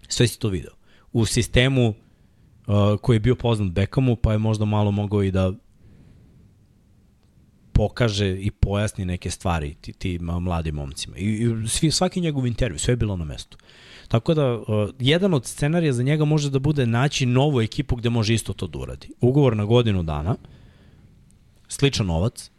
[0.08, 0.72] Sve si to video.
[1.12, 5.52] U sistemu uh, koji je bio poznat Beckhamu, pa je možda malo mogao i da
[7.72, 11.16] pokaže i pojasni neke stvari ti, ti mladim momcima.
[11.16, 13.58] I, i svi, svaki njegov intervju, sve je bilo na mestu.
[14.08, 14.64] Tako da, uh,
[14.98, 18.66] jedan od scenarija za njega može da bude naći novu ekipu gde može isto to
[18.66, 19.08] da uradi.
[19.20, 20.36] Ugovor na godinu dana,
[21.68, 22.50] sličan novac,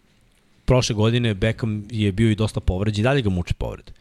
[0.68, 3.92] prošle godine Beckham je bio i dosta povređen i dalje ga muče povrede.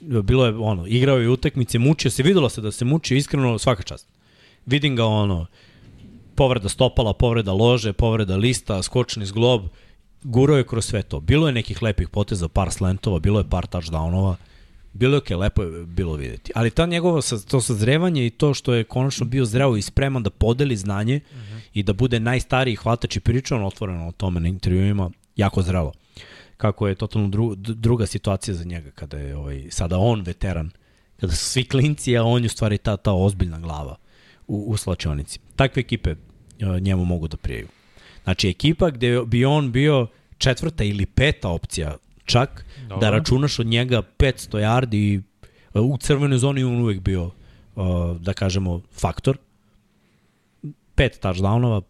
[0.00, 3.82] Bilo je ono, igrao je utakmice, mučio se, videlo se da se mučio, iskreno svaka
[3.82, 4.08] čast.
[4.66, 5.46] Vidim ga ono,
[6.34, 9.68] povreda stopala, povreda lože, povreda lista, skočni zglob,
[10.22, 11.20] gurao je kroz sve to.
[11.20, 14.36] Bilo je nekih lepih poteza, par slentova, bilo je par touchdownova,
[14.92, 16.52] bilo je okay, lepo je bilo videti.
[16.54, 20.22] Ali ta njegova, sa- to sazrevanje i to što je konačno bio zreo i spreman
[20.22, 21.60] da podeli znanje uh -huh.
[21.74, 25.92] i da bude najstariji hvatač i pričao on otvoreno o tome na intervjuima, jako zrelo.
[26.56, 30.70] Kako je totalno dru, druga situacija za njega kada je ovaj, sada on veteran,
[31.20, 33.96] kada su svi klinci, a on je u stvari ta, ta ozbiljna glava
[34.46, 35.38] u, u slačionici.
[35.56, 37.68] Takve ekipe uh, njemu mogu da prijaju.
[38.24, 40.06] Znači, ekipa gde bi on bio
[40.38, 42.88] četvrta ili peta opcija čak, Dobro.
[42.88, 43.00] Dobro.
[43.00, 45.20] da računaš od njega 500 yardi i
[45.74, 49.36] uh, u crvenoj zoni on uvek bio, uh, da kažemo, faktor.
[50.94, 51.82] Pet touchdownova,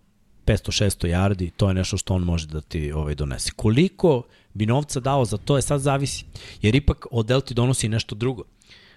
[0.47, 3.51] 500-600 yardi, to je nešto što on može da ti ovaj donese.
[3.57, 4.23] Koliko
[4.57, 6.25] bi novca dao za to je sad zavisi.
[6.63, 8.43] Jer ipak Odell ti donosi nešto drugo.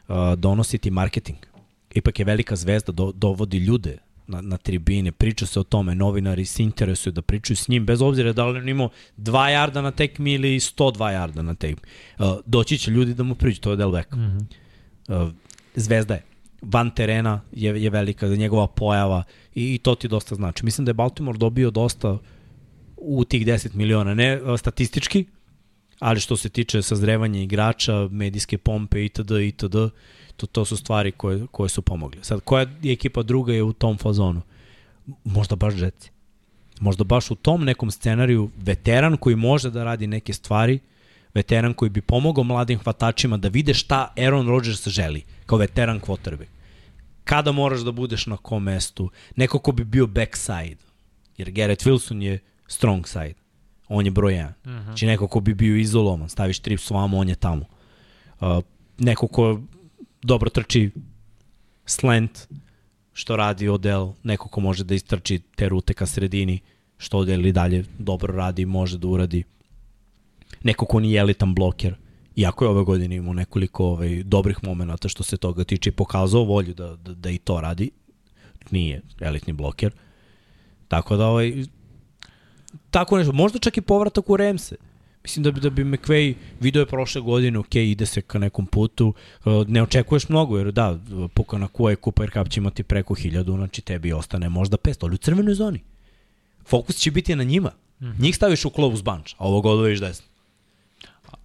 [0.08, 1.38] Uh, donosi ti marketing.
[1.96, 3.98] Ipak je velika zvezda, do, dovodi ljude
[4.28, 8.02] na, na tribine, priča se o tome, novinari se interesuju da pričaju s njim, bez
[8.02, 11.82] obzira da li on imao 2 jarda na tekmi ili 102 jarda na tekmi.
[12.20, 14.20] Uh, doći će ljudi da mu priđu, to je Del Beckham.
[14.20, 14.48] Mm
[15.08, 15.26] -hmm.
[15.26, 15.32] uh,
[15.76, 16.24] zvezda je.
[16.62, 19.24] Van terena je, je velika, njegova pojava
[19.56, 20.66] i, i to ti dosta znači.
[20.66, 22.18] Mislim da je Baltimore dobio dosta
[22.98, 25.26] u tih 10 miliona, ne statistički,
[26.00, 29.32] ali što se tiče sazrevanja igrača, medijske pompe itd.
[29.32, 29.76] itd.
[30.38, 32.24] To, to su stvari koje, koje su pomogle.
[32.24, 34.42] Sad, koja je ekipa druga je u tom fazonu?
[35.24, 36.12] Možda baš Jetsi.
[36.80, 40.80] Možda baš u tom nekom scenariju veteran koji može da radi neke stvari,
[41.34, 46.48] veteran koji bi pomogao mladim hvatačima da vide šta Aaron Rodgers želi, kao veteran quarterback.
[47.24, 50.78] Kada moraš da budeš na kom mestu, neko ko bi bio backside,
[51.38, 53.39] jer Garrett Wilson je strong side
[53.90, 54.48] on je broj 1.
[54.48, 54.84] Uh -huh.
[54.84, 57.66] Znači neko ko bi bio izolovan, staviš trips vamo, on je tamo.
[58.42, 58.48] Uh,
[58.98, 59.62] neko ko
[60.22, 60.92] dobro trči
[61.86, 62.48] slant,
[63.14, 66.60] što radi Odell, neko ko može da istrči te rute ka sredini,
[66.98, 69.44] što Odell i dalje dobro radi, može da uradi.
[70.64, 71.96] Neko ko nije elitan bloker,
[72.36, 76.44] iako je ove godine imao nekoliko ovaj, dobrih momenta što se toga tiče i pokazao
[76.44, 77.92] volju da, da, da i to radi,
[78.72, 79.92] nije elitni bloker.
[80.88, 81.64] Tako da ovaj,
[82.92, 84.76] tako nešto, možda čak i povratak u Remse.
[85.24, 88.66] Mislim da bi, da bi McVay video je prošle godine, ok, ide se ka nekom
[88.66, 89.14] putu,
[89.46, 91.00] uh, ne očekuješ mnogo, jer da,
[91.34, 95.16] puka na koje Cooper Cup će imati preko hiljadu, znači tebi ostane možda 500, ali
[95.16, 95.84] u crvenoj zoni.
[96.66, 97.72] Fokus će biti na njima.
[98.00, 98.22] Mm -hmm.
[98.22, 100.26] Njih staviš u close bunch, a ovog odvojiš desno.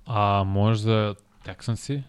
[0.07, 1.15] A možda
[1.47, 2.03] Texansi,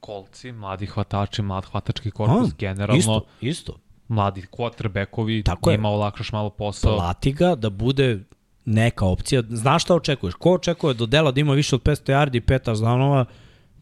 [0.00, 2.98] kolci, mladi hvatači, mlad hvatački korpus, a, generalno.
[2.98, 5.94] Isto, isto mladi quarterbackovi, Tako njima je.
[5.94, 6.96] olakšaš malo posao.
[6.96, 8.20] Plati ga da bude
[8.64, 9.42] neka opcija.
[9.48, 10.34] Znaš šta očekuješ?
[10.34, 13.24] Ko očekuje do dela da ima više od 500 yardi i peta zanova,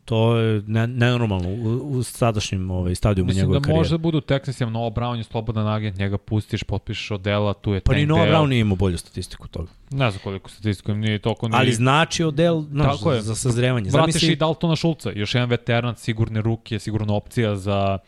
[0.04, 3.60] to je ne, nenormalno u, u sadašnjem ovaj, stadijumu njegove karijere.
[3.60, 7.20] Mislim da može da budu Texas, Noah Brown je slobodan agent, njega pustiš, potpišeš od
[7.20, 9.70] dela, tu je Pa ni Noah Brown nije imao bolju statistiku toga.
[9.90, 11.48] Ne znam koliko statistiku nije toliko.
[11.48, 11.58] Nije...
[11.58, 13.20] Ali znači Odell znaš, Tako je.
[13.20, 13.90] za, za sazrevanje.
[13.90, 14.32] Vratiš Zamisli...
[14.32, 17.98] i Daltona Šulca, još jedan veteran, sigurne ruke, sigurna opcija za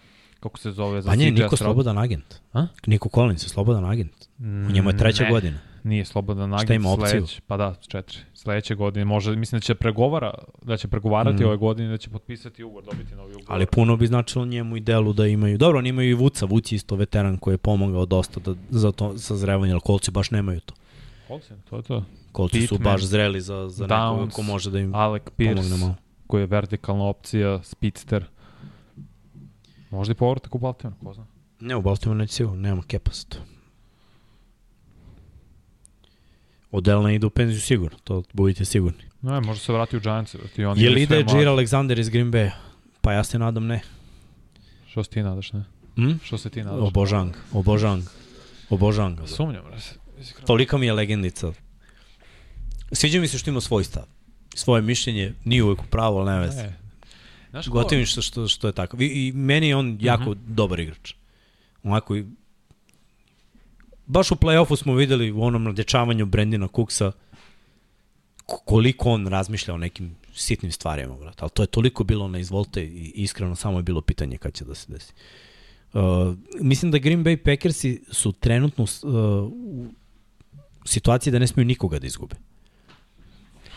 [0.44, 2.34] kako se zove za Pa nije Niko slobodan agent.
[2.52, 2.66] A?
[2.86, 4.28] Niko Collins je slobodan agent.
[4.39, 5.58] U njemu je treća ne, godina.
[5.82, 6.66] Nije slobodan agent.
[6.66, 7.26] Šta ima opciju?
[7.26, 8.18] Sleć, pa da, četiri.
[8.34, 11.47] Sledeće godine može, mislim da će pregovara, da će pregovarati mm.
[11.47, 13.47] ove godine, da će potpisati ugovor, dobiti novi ugovor.
[13.48, 15.58] Ali puno bi značilo njemu i delu da imaju.
[15.58, 18.92] Dobro, oni imaju i Vuca, Vuc je isto veteran koji je pomogao dosta da, za
[18.92, 20.74] to sazrevanje, ali kolci baš nemaju to.
[21.28, 22.05] Kolci, to je to.
[22.32, 25.62] Kolci Pitman, su baš zreli za, za Downs, nekoga ko može da im Alec Pierce,
[25.62, 25.94] pomogne malo.
[26.26, 28.24] koji je vertikalna opcija, Speedster.
[29.94, 31.26] Možda i povratak u Baltimore, ko zna.
[31.60, 33.39] Ne, u Baltimore neće sigurno, nemamo kepa za to.
[36.70, 39.05] Odel ne ide u penziju sigurno, to budite sigurni.
[39.23, 40.36] Ne, možda se vrati u Giants.
[40.55, 42.50] Ti oni Je li ide Jir Alexander iz Green Bay?
[43.00, 43.81] Pa ja se nadam ne.
[44.90, 45.64] Što se ti nadaš, ne?
[45.94, 46.20] Hmm?
[46.23, 46.89] Što se ti nadaš?
[46.89, 48.02] Obožang, obožang.
[48.70, 49.20] Obožang.
[49.20, 49.26] Da.
[49.26, 49.84] Sumnjam, raz.
[50.47, 51.52] Tolika mi je legendica.
[52.92, 54.05] Sviđa mi se što ima svoj stav.
[54.55, 56.62] Svoje mišljenje, nije uvek u pravo, ali ne veze.
[56.62, 56.83] Ne,
[57.55, 58.97] Znaš Gotovim što, što, što je tako.
[59.00, 60.47] I, I meni je on jako uh mhm.
[60.47, 60.55] -huh.
[60.55, 61.15] dobar igrač.
[61.83, 62.24] Onako i...
[64.07, 67.12] Baš u play-offu smo videli u onom nadječavanju Brendina Cooksa
[68.47, 71.42] koliko on razmišlja o nekim sitnim stvarima, brat.
[71.42, 74.65] Ali to je toliko bilo na izvolte i iskreno samo je bilo pitanje kad će
[74.65, 75.12] da se desi.
[75.92, 76.00] Uh,
[76.60, 79.10] mislim da Green Bay Packersi su trenutno uh,
[79.52, 79.86] u
[80.84, 82.36] situaciji da ne smiju nikoga da izgube.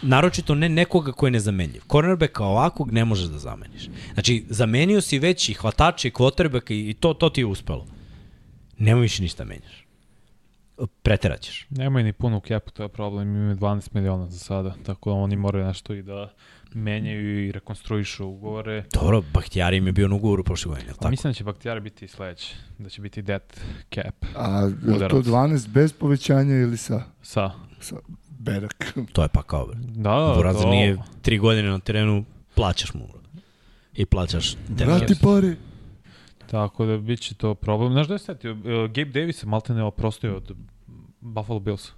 [0.01, 1.82] Naročito ne nekoga ko je nezamenljiv.
[1.92, 3.90] Cornerbacka ovakvog ne možeš da zameniš.
[4.14, 7.85] Znači, zamenio si već i hvatače i quarterbacka i to, to ti je uspelo.
[8.77, 9.88] Nemo više ništa menjaš.
[11.01, 11.66] Preteraćeš.
[11.69, 13.35] Nemoj ni puno kepu, to je problem.
[13.35, 16.34] Imaju 12 miliona za sada, tako da oni moraju nešto i da
[16.74, 18.84] menjaju i rekonstruišu ugovore.
[18.93, 20.93] Dobro, Bahtijari im je bio na ugovoru prošle godine.
[20.93, 21.09] Tako?
[21.09, 23.59] Mislim da će Bahtijari biti sledeći, da će biti dead
[23.95, 24.26] cap.
[24.35, 27.03] A je to 12 bez povećanja ili sa?
[27.22, 27.51] Sa.
[27.80, 27.95] Sa
[28.40, 28.94] berak.
[29.14, 30.70] To je pa kao, Da, da, Burazer to...
[30.70, 32.26] nije tri godine na terenu,
[32.56, 33.08] plaćaš mu.
[33.94, 35.56] I plaćaš Vrati pare.
[36.52, 37.92] Tako da bit će to problem.
[37.92, 38.52] Znaš da je setio?
[38.52, 38.60] Uh,
[38.92, 40.52] Gabe Davis je malte ne oprostio od
[41.20, 41.92] Buffalo Bills.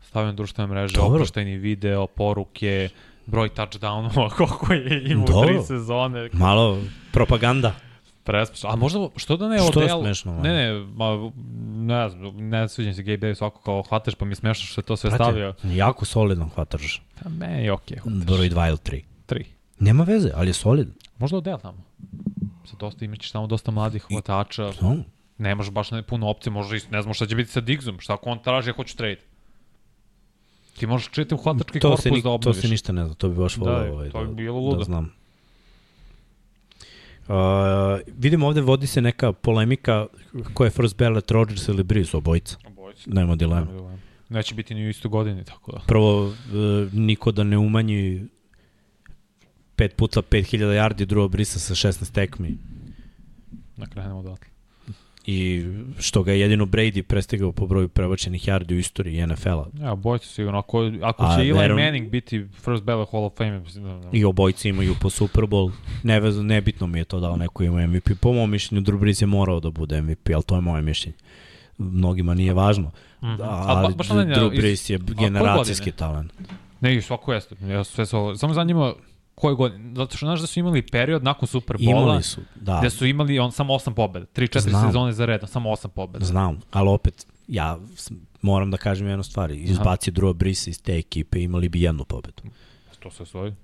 [0.00, 2.88] Stavio na društvene mreže, oproštajni video, poruke,
[3.26, 6.28] broj touchdownova, koliko je imao u tri sezone.
[6.32, 6.78] Malo
[7.12, 7.74] propaganda.
[8.26, 8.70] Prespešno.
[8.72, 9.86] A možda, što da ne što Odell?
[9.86, 10.40] Što je smešno?
[10.42, 11.32] Ne, ne, ma,
[11.76, 14.80] ne znam, ne sviđam se Gabe Davis ovako kao hvataš, pa mi je smešno što
[14.80, 15.54] je to sve Prate, stavio.
[15.64, 17.02] Jako solidan hvataš.
[17.22, 17.98] Pa me je okej.
[18.04, 19.02] Okay, Broj 2 ili 3.
[19.28, 19.44] 3.
[19.78, 20.94] Nema veze, ali je solidan.
[21.18, 21.78] Možda Odell tamo.
[22.64, 24.72] Sa dosta imaćeš tamo dosta mladih hvatača.
[24.80, 24.96] I, no.
[25.38, 28.14] Nemaš baš ne puno opcije, možda i ne znam šta će biti sa Digzom, šta
[28.14, 29.20] ako on traži, ja hoću trade.
[30.78, 32.56] Ti možeš čitav hvatački to korpus se da obnoviš.
[32.56, 34.76] To se ništa ne zna, to bi baš volao da, ovaj, to bi bilo ludo.
[34.76, 35.12] da znam.
[37.28, 40.06] Uh, vidimo ovde vodi se neka polemika
[40.54, 42.56] ko je first ballot Rodgers ili Breeze, obojica.
[42.66, 43.02] Obojica.
[43.06, 43.66] Nema dilema.
[44.28, 45.78] Neće biti ni u istu godini, tako da.
[45.86, 46.34] Prvo, uh,
[46.92, 48.26] niko da ne umanji
[49.76, 52.58] 5 puta 5000 yardi Drew Brisa sa 16 tekmi
[53.76, 54.55] Da krenemo odatle.
[55.26, 55.64] I
[55.98, 59.66] što ga je jedino Brady prestigao po broju prebačenih yardi u istoriji NFL-a.
[59.74, 60.58] Ja, obojica sigurno.
[60.58, 63.90] Ako, ako A, će Eli verujem- Manning biti first ballot Hall of Fame, mislim da...
[63.90, 65.72] da I obojice imaju po Super Bowl.
[66.02, 68.10] Nevezno, nebitno mi je to da li neko ima MVP.
[68.20, 71.16] Po mom mišljenju, Drew Brees je morao da bude MVP, ali to je moje mišljenje.
[71.78, 72.90] Mnogima nije važno.
[73.22, 73.36] Mhm.
[73.36, 76.32] Da, A ali ba- Drew Brees je generacijski talent.
[76.80, 77.56] Ne, svako jeste.
[77.62, 78.36] Ja sve ovo.
[78.36, 78.94] Samo zanima
[79.36, 79.92] koje godine.
[79.94, 82.78] Zato što znaš da su imali period nakon Superbola Imali su, da.
[82.78, 84.26] gde su imali on samo 8 pobeda.
[84.26, 84.86] 3-4 Znam.
[84.86, 86.24] sezone za redom, samo 8 pobeda.
[86.24, 87.78] Znam, ali opet, ja
[88.42, 89.50] moram da kažem jednu stvar.
[89.52, 92.42] Izbaci Drew Brees iz te ekipe, imali bi jednu pobedu.
[92.98, 93.54] To se svoji.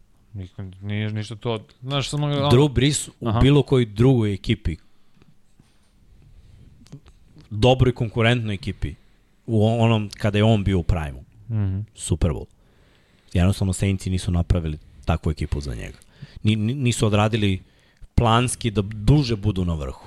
[0.81, 1.59] Nije ništa to.
[1.83, 2.27] Znaš, samo...
[2.27, 3.41] ono- Drew Brees u Aha.
[3.41, 4.77] bilo kojoj drugoj ekipi,
[7.51, 8.95] dobroj konkurentnoj ekipi,
[9.47, 11.81] u onom kada je on bio u prime Mhm.
[11.95, 12.45] Super Bowl.
[13.33, 15.99] Jednostavno Saintsi nisu napravili takvu ekipu za njega.
[16.43, 17.63] Ni, ni- nisu odradili
[18.15, 20.07] planski da duže budu na vrhu.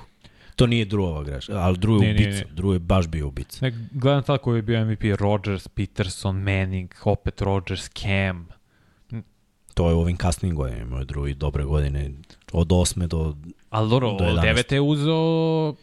[0.55, 2.45] To nije drugova greška, ali drugo je ubica.
[2.51, 3.57] Drugo je baš bio ubica.
[3.61, 8.47] Ne, gledam tada koji je bio MVP, Rodgers, Peterson, Manning, opet Rodgers, Cam.
[9.73, 12.11] To je u ovim kasnim godinama, imao je drugi dobre godine,
[12.51, 13.35] od osme do
[13.69, 14.53] Ali dobro, Do od 11.
[14.55, 14.73] 9.
[14.73, 15.75] je uzeo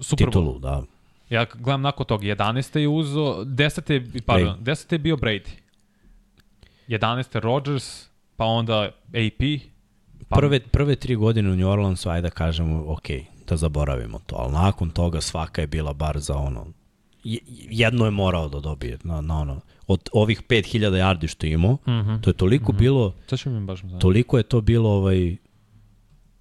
[0.00, 0.30] Super Bowl.
[0.30, 0.82] titulu, da.
[1.30, 2.78] Ja gledam nakon toga, 11.
[2.78, 3.92] je uzeo, 10.
[3.92, 4.92] je, pardon, 10.
[4.92, 5.48] je bio Brady.
[6.88, 7.40] 11.
[7.40, 8.07] Rodgers,
[8.38, 9.42] pa onda AP.
[10.28, 13.06] Pa, Prve, prve tri godine u New Orleansu, ajde da kažemo, ok,
[13.48, 16.66] da zaboravimo to, ali nakon toga svaka je bila bar za ono,
[17.24, 17.38] je-
[17.70, 21.72] jedno je morao da dobije na, na ono, od ovih 5000 yardi što je imao,
[21.72, 22.20] Mm -hmm.
[22.20, 24.00] to je toliko bilo, To će mi baš zanimati.
[24.00, 25.36] toliko je to bilo ovaj,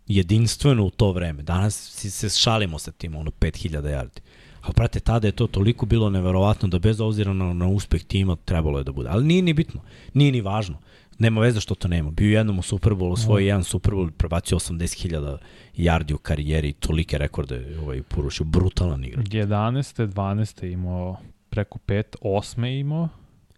[0.07, 1.43] jedinstveno u to vreme.
[1.43, 4.19] Danas si se šalimo sa tim, ono, 5000 yardi.
[4.61, 8.35] Ali, prate, tada je to toliko bilo neverovatno da bez obzira na, na uspeh tima
[8.37, 9.09] trebalo je da bude.
[9.09, 9.81] Ali nije ni bitno,
[10.13, 10.77] nije ni važno.
[11.19, 12.11] Nema veze što to nema.
[12.11, 15.37] Bio jednom u Superbowlu, svoj jedan Superbowl, prebacio 80.000
[15.77, 18.45] yardi u karijeri i tolike rekorde ovaj, porušio.
[18.45, 19.25] Brutalan igrač.
[19.25, 20.07] 11.
[20.07, 20.63] 12.
[20.63, 21.17] je imao
[21.49, 22.63] preko 5, 8.
[22.63, 23.09] je imao,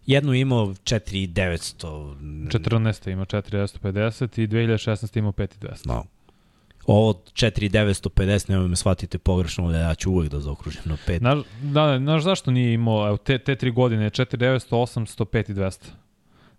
[0.09, 2.15] Jednu je imao 4900.
[2.47, 3.07] 14.
[3.07, 5.17] je imao 4950 i 2016.
[5.17, 5.87] je imao 5200.
[5.87, 6.05] No.
[6.85, 11.17] Ovo 4950, nemoj me shvatite pogrešno, ali ja ću uvek da zaokružim na 5.
[11.17, 15.53] Znaš, da, znaš zašto nije imao, evo, te, te tri godine, 4900, 800, 5 i
[15.53, 15.85] 200?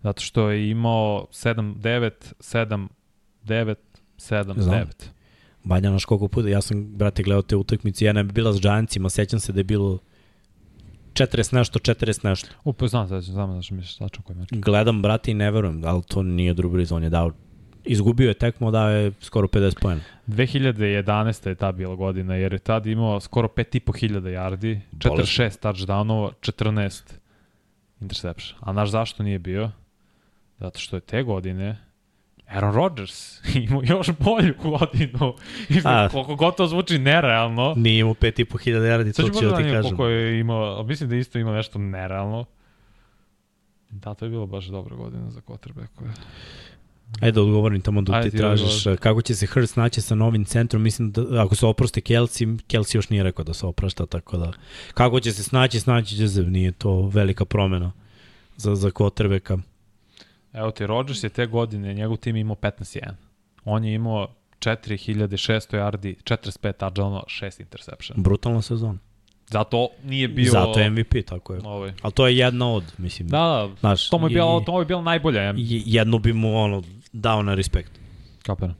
[0.03, 2.87] Zato što je imao 7, 9, 7,
[3.45, 3.75] 9,
[4.17, 4.75] 7, Znam.
[4.75, 4.85] 9.
[5.63, 9.09] Banja naš koliko puta, ja sam, brate, gledao te utakmice, jedna je bila s Giantsima,
[9.09, 9.99] sećam se da je bilo
[11.13, 12.49] 40 nešto, 40 nešto.
[12.63, 14.49] Upo, znam, znam, znam, znam, misliš, tačno koji meč.
[14.51, 17.31] Gledam, brate, i ne verujem, ali to nije Brees, on je dao,
[17.83, 20.01] izgubio je tekmo, dao je skoro 50 pojena.
[20.27, 21.47] 2011.
[21.47, 25.45] je ta bila godina, jer je tad imao skoro 5500 yardi, Bolesno.
[25.45, 27.01] 46 touchdownova, 14
[28.01, 28.59] interception.
[28.59, 29.71] A znaš zašto nije bio?
[30.61, 31.77] Zato što je te godine
[32.47, 35.35] Aaron Rodgers imao još bolju godinu.
[35.85, 36.09] A.
[36.11, 37.73] Koliko god to zvuči nerealno.
[37.77, 39.83] Nije imao 5.500 yardi, to ću da ti da kažem.
[39.83, 42.45] koliko je imao, mislim da isto ima nešto nerealno.
[43.89, 46.11] Da, to je bilo baš dobra godina za quarterbackove.
[47.21, 48.99] Ajde da odgovorim tamo da ti tražiš odgovor.
[48.99, 50.83] kako će se Hurst naći sa novim centrom.
[50.83, 54.51] Mislim da ako se oprosti Kelsey, Kelsey još nije rekao da se oprašta, tako da
[54.93, 57.91] kako će se snaći, snaći će se, nije to velika promena
[58.57, 59.57] za, za quarterbacka.
[60.53, 63.11] Evo ti, Rodgers je te godine, njegov tim imao 15-1.
[63.65, 64.27] On je imao
[64.59, 68.23] 4600 yardi, 45 touchdownova, 6 interception.
[68.23, 68.97] Brutalna sezona.
[69.47, 70.51] Zato nije bio...
[70.51, 71.61] Zato je MVP, tako je.
[71.63, 71.93] Ovaj.
[72.01, 73.27] Ali to je jedna od, mislim.
[73.27, 75.39] Da, da, Znaš, to mu je bilo, to mu je bilo najbolje.
[75.39, 75.53] Ja.
[75.85, 77.91] jednu bi mu ono dao na respekt.
[78.43, 78.75] Kapiram.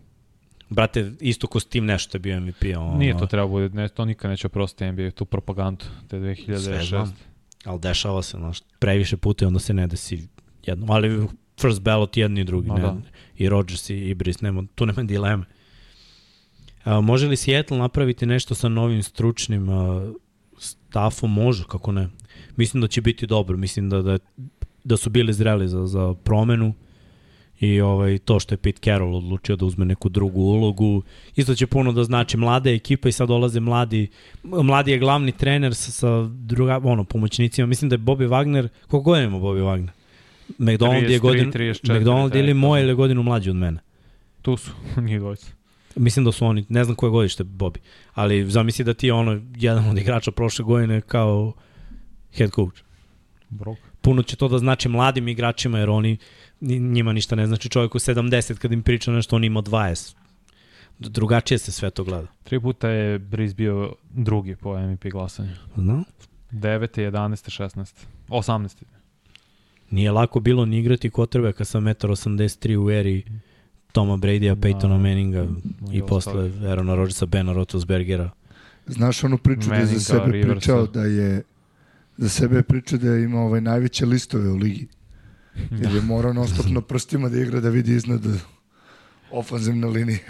[0.69, 2.64] Brate, isto ko s tim nešto je bio MVP.
[2.77, 6.56] Ono, Nije to treba bude, ne, to nikad neće oprostiti NBA, tu propagandu, te Sve
[6.56, 6.88] 2006.
[6.88, 7.16] znam.
[7.66, 10.27] Ali dešava se, znaš, previše puta i onda se ne desi
[10.66, 10.93] jedno.
[10.93, 11.27] Ali
[11.61, 12.67] first ballot jedni i drugi.
[12.67, 12.98] Ma ne, da.
[13.38, 15.43] I Rodgers i, i Brice, nema, tu nema dileme.
[16.83, 20.11] A, može li Seattle napraviti nešto sa novim stručnim a,
[20.57, 21.33] stafom?
[21.33, 22.09] Može, kako ne.
[22.56, 23.57] Mislim da će biti dobro.
[23.57, 24.17] Mislim da, da,
[24.83, 26.73] da su bili zreli za, za promenu
[27.59, 31.03] i ovaj to što je Pete Carroll odlučio da uzme neku drugu ulogu.
[31.35, 34.07] Isto će puno da znači mlade ekipa i sad dolaze mladi
[34.43, 37.67] mladi je glavni trener sa, sa druga, ono, pomoćnicima.
[37.67, 39.90] Mislim da je Bobby Wagner, koliko godina ima Bobby Wagner?
[40.57, 43.80] McDonald je 33, godinu, 34, McDonald ili taj, moje ili godinu mlađi od mene.
[44.41, 44.71] Tu su,
[45.01, 45.47] njih dvojica.
[45.95, 47.77] Mislim da su oni, ne znam koje godište Bobby,
[48.13, 51.53] ali zamisli da ti je ono jedan od igrača prošle godine kao
[52.33, 52.81] head coach.
[53.49, 53.77] Brok.
[54.01, 56.17] Puno će to da znači mladim igračima jer oni
[56.59, 60.15] ni- njima ništa ne znači čovjek u 70 kad im priča nešto on ima 20.
[60.99, 62.27] drugačije se sve to gleda.
[62.43, 65.51] Tri puta je Breeze bio drugi po MVP glasanju.
[65.75, 66.03] No?
[66.51, 67.11] 9.
[67.11, 67.63] 11.
[67.63, 68.05] 16.
[68.30, 68.83] 18.
[69.92, 73.24] Nije lako bilo ni igrati quarterbacka sa 1,83 u eri
[73.92, 74.98] Toma Brady-a, Peytona Da.
[74.98, 75.48] Manninga
[75.92, 78.30] i I posle Aarona Rodgersa, Bena Roethlisbergera.
[78.88, 80.53] Znaš onu priču da je za Manninga, sebe Riversa.
[80.53, 81.44] pričao da je
[82.18, 84.88] za sebe pričao da je imao ovaj najveće listove u ligi.
[85.72, 88.22] Jer je morao non stop na prstima da igra da vidi iznad
[89.32, 90.26] ofanzivne linije.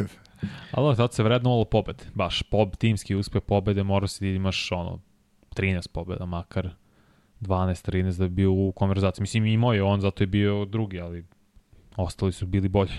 [0.71, 2.03] Ali tad se vrednovalo pobede.
[2.13, 4.99] Baš pob, timski uspeh pobede, mora si da imaš ono
[5.55, 6.69] 13 pobeda, makar
[7.41, 9.21] 12-13 da bi bio u konverzaciji.
[9.21, 11.25] Mislim, imao je on, zato je bio drugi, ali
[11.95, 12.91] ostali su bili bolji.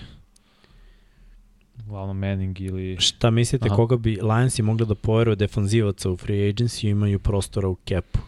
[1.87, 2.97] Uglavnom Manning ili...
[3.01, 3.77] Šta mislite, Aha.
[3.77, 8.19] koga bi Lionsi mogli da poveruju defanzivaca u free agency imaju prostora u capu?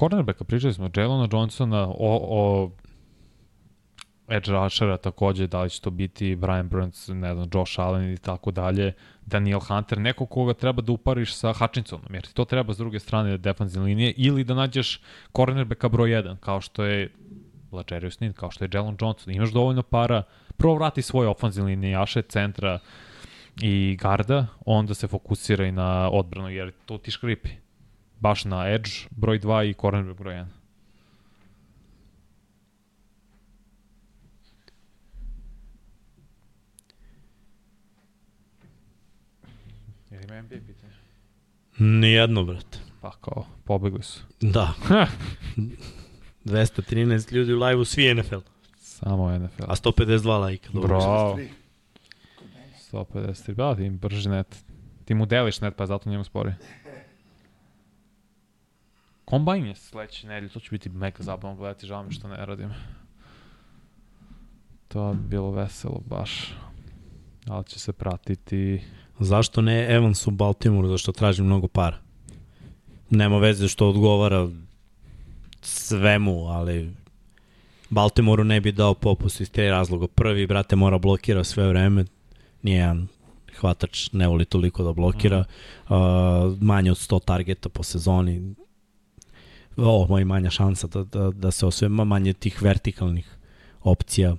[0.00, 2.70] Cornerbacka, pričali smo, Jelona Johnsona, o, o
[4.28, 8.18] edge rushera takođe, da li će to biti Brian Burns, ne znam, Josh Allen i
[8.18, 8.92] tako dalje,
[9.26, 12.98] Daniel Hunter, neko koga treba da upariš sa Hutchinsonom, jer ti to treba s druge
[12.98, 15.00] strane defanzivne linije, ili da nađeš
[15.36, 17.10] cornerbacka broj 1, kao što je
[17.72, 19.34] Lajerius Nin, kao što je Jelon Johnson.
[19.34, 20.22] Imaš dovoljno para,
[20.56, 22.78] prvo vrati svoje ofanzivne linijaše, centra
[23.62, 27.50] i garda, onda se fokusira i na odbranu, jer to ti škripi
[28.20, 30.46] baš na edge broj 2 i cornerback broj 1.
[40.10, 40.92] Jel ima NBA pitanje?
[41.78, 42.78] Nijedno, brate.
[43.00, 44.20] Pa kao, pobegli su.
[44.40, 44.74] Da.
[46.44, 48.38] 213 ljudi u live-u, svi NFL.
[48.76, 49.62] Samo NFL.
[49.66, 50.68] A 152 lajka.
[50.72, 50.88] dobro.
[50.88, 51.38] Bravo.
[52.92, 53.54] 153.
[53.54, 54.64] Da, ti im brži net.
[55.04, 56.52] Ti mu deliš net, pa zato njemu spori.
[59.24, 62.70] Kombajn je sledeće nedelje, to će biti mega zabavno gledati, žao mi što ne radim.
[64.88, 66.54] To bi bilo veselo baš.
[67.46, 68.82] Ali će se pratiti...
[69.20, 71.96] Zašto ne Evans u Baltimoru, zašto traži mnogo para?
[73.10, 74.48] Nema veze što odgovara
[75.60, 76.92] svemu, ali
[77.90, 80.06] Baltimoru ne bi dao popust iz te razloga.
[80.06, 82.04] Prvi, brate, mora blokira sve vreme,
[82.62, 83.08] nijedan
[83.60, 85.44] hvatač ne voli toliko da blokira,
[85.88, 85.96] uh,
[86.60, 88.54] manje od 100 targeta po sezoni,
[89.76, 93.36] ovo je manja šansa da, da, da se osvema manje tih vertikalnih
[93.82, 94.38] opcija, uh,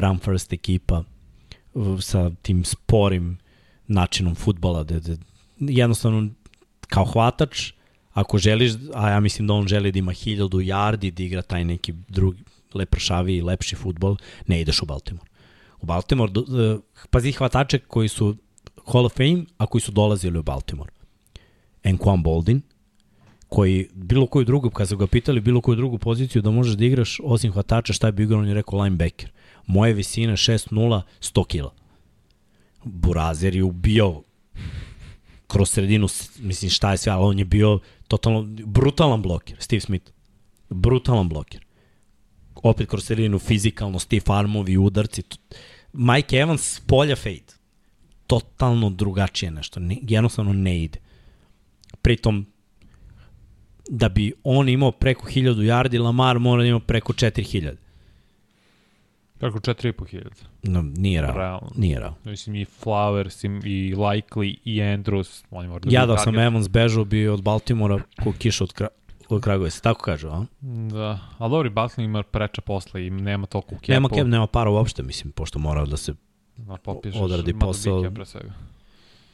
[0.00, 1.02] run first ekipa
[1.74, 3.38] uh, sa tim sporim
[3.92, 5.16] načinom futbala, da, da
[5.60, 6.28] jednostavno
[6.88, 7.72] kao hvatač,
[8.12, 11.64] ako želiš, a ja mislim da on želi da ima hiljadu yardi, da igra taj
[11.64, 12.42] neki drugi,
[12.74, 15.28] lepršaviji, lepši futbol, ne ideš u Baltimore.
[15.80, 16.80] U Baltimore, uh,
[17.10, 18.36] pazi hvatače koji su
[18.86, 20.92] Hall of Fame, a koji su dolazili u Baltimore.
[21.84, 22.62] Enquan Boldin,
[23.48, 26.84] koji bilo koju drugu, kad su ga pitali bilo koju drugu poziciju da možeš da
[26.84, 29.30] igraš osim hvatača, šta bi igrao, on je rekao linebacker.
[29.66, 31.72] Moje visine 6-0, 100 kila.
[32.84, 34.22] Burazer je ubio
[35.46, 37.78] kroz sredinu, mislim šta je sve, ali on je bio
[38.08, 40.10] totalno brutalan bloker, Steve Smith.
[40.70, 41.64] Brutalan bloker.
[42.54, 45.22] Opet kroz sredinu, fizikalno, stiff armovi, udarci.
[45.92, 47.52] Mike Evans polja fade.
[48.26, 49.80] Totalno drugačije nešto.
[49.80, 50.98] Ne, jednostavno ne ide.
[52.02, 52.46] Pritom,
[53.88, 57.76] da bi on imao preko 1000 yardi, Lamar mora da ima preko 4000.
[59.42, 60.28] Preko 4.500.
[60.62, 61.38] No, nije realno.
[61.38, 61.70] Realno.
[61.76, 62.16] Nije realno.
[62.24, 65.44] Mislim i Flowers i, i Likely i Andrews.
[65.50, 66.38] Oni moraju da Ja da sam.
[66.38, 68.88] Evans bežao bi od Baltimora ko kiša od, kra,
[69.28, 69.80] od Kragujevca.
[69.80, 70.44] Tako kažu, a?
[70.90, 73.92] Da, ali dobri Buckley ima preča posle i nema toliko u kepu.
[73.92, 76.14] Nema, cap, nema para uopšte, mislim, pošto mora da se...
[76.66, 77.94] Ma popišeš, odradi posao.
[77.94, 78.52] dobike pre svega.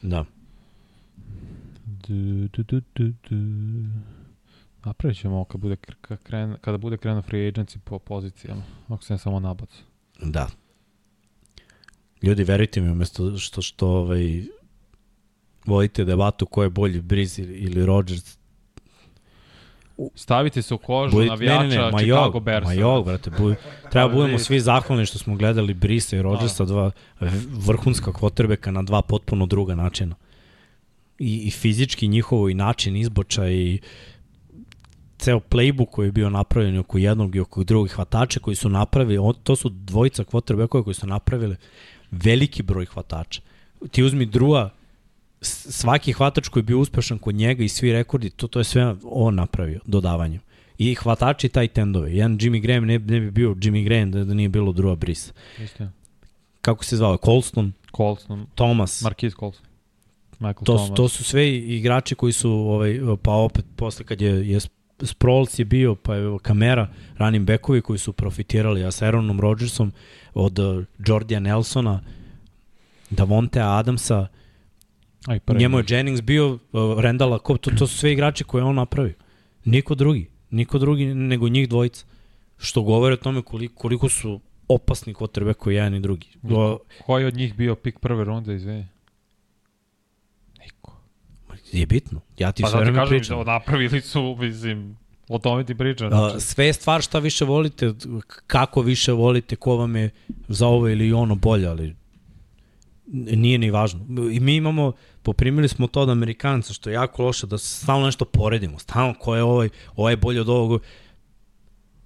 [0.01, 0.25] Da.
[1.85, 3.35] Du, du, du, du, du.
[4.85, 5.75] Napravit ćemo kad bude,
[6.61, 9.88] kada bude krenuo free agency po pozicijama, ako se ne samo nabacu.
[10.21, 10.47] Da.
[12.21, 14.43] Ljudi, verujte mi, umesto što, što ovaj,
[15.65, 18.39] vodite debatu ko je bolji, Breeze ili, Rodgers,
[20.15, 22.67] Stavite se u kožu Budite, navijača ne, ne, ne, Chicago jog, Bearsa.
[22.67, 23.55] ma jog, brate, buj,
[23.91, 26.91] treba budemo svi zahvalni što smo gledali Brisa i Rodgersa, dva
[27.49, 30.15] vrhunska kvotrbeka na dva potpuno druga načina.
[31.19, 33.79] I, I fizički njihovo i način izboča i
[35.19, 39.33] ceo playbook koji je bio napravljen oko jednog i oko drugih hvatača koji su napravili,
[39.43, 41.55] to su dvojica kvotrbekova koji su napravili
[42.11, 43.41] veliki broj hvatača.
[43.91, 44.69] Ti uzmi druga,
[45.41, 48.95] svaki hvatač koji je bio uspešan kod njega i svi rekordi, to, to je sve
[49.03, 50.41] on napravio dodavanjem.
[50.77, 52.13] I hvatači taj tendove.
[52.15, 55.33] Jedan Jimmy Graham ne, ne bi bio Jimmy Graham da, da nije bilo druga Brisa.
[55.63, 55.91] Istina.
[56.61, 57.17] Kako se zvao?
[57.25, 59.01] Colston, Colson, Thomas.
[59.01, 59.65] Marquise Colson.
[60.39, 60.95] Michael to, Thomas.
[60.95, 64.59] to su sve igrači koji su, ovaj, pa opet posle kad je, je
[65.01, 66.87] Sproles je bio, pa je kamera,
[67.17, 69.91] running backovi koji su profitirali, a sa Aaronom Rodgersom
[70.33, 72.01] od uh, Jordija Nelsona,
[73.09, 74.27] Davontea Adamsa,
[75.27, 75.59] Aj, prvi.
[75.59, 76.59] Njemu je Jennings bio, uh,
[76.99, 79.13] Rendala, ko, to, to su sve igrači koje je on napravio.
[79.65, 80.29] Niko drugi.
[80.51, 82.05] Niko drugi nego njih dvojica.
[82.57, 85.13] Što govori o tome koliko, koliko su opasni
[85.57, 86.27] koji jedan i drugi.
[86.49, 88.87] O, Koji od njih bio pik prve runde, izvini?
[91.71, 92.21] Je bitno.
[92.37, 93.37] Ja ti Pa sve da vreme kažem, pričam.
[93.37, 96.07] da napravili su, mislim, o tome ti pričam.
[96.07, 97.93] A, Znači, sve je stvar šta više volite,
[98.47, 100.09] kako više volite, ko vam je
[100.47, 101.95] za ovo ili ono bolje, ali
[103.13, 104.05] nije ni važno.
[104.31, 104.91] I mi imamo,
[105.23, 108.79] poprimili smo to od Amerikanca, što je jako loše, da stalno nešto poredimo.
[108.79, 110.81] Stalno ko je ovaj, ovaj je bolje od ovog.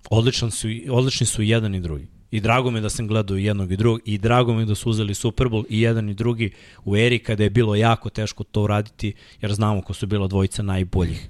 [0.10, 2.08] Odličan su, odlični su jedan i drugi.
[2.34, 4.90] I drago mi da sam gledao i jednog i drugog i drago mi da su
[4.90, 6.52] uzeli Super Bowl i jedan i drugi
[6.86, 10.64] u eri kada je bilo jako teško to uraditi jer znamo ko su bila dvojica
[10.64, 11.30] najboljih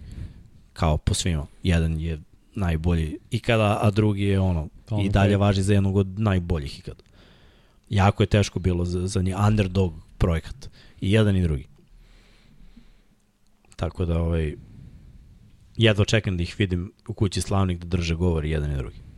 [0.74, 1.46] kao po svima.
[1.64, 2.22] Jedan je
[2.56, 4.70] najbolji ikada, a drugi je ono
[5.04, 7.04] i dalje važi za jednog od najboljih ikada.
[7.90, 9.36] Jako je teško bilo za, za njih.
[9.48, 10.70] Underdog projekat.
[11.02, 11.68] I jedan i drugi.
[13.76, 14.56] Tako da ovaj,
[15.78, 19.13] jedva čekam da ih vidim u kući slavnih da drže govor i jedan i drugi.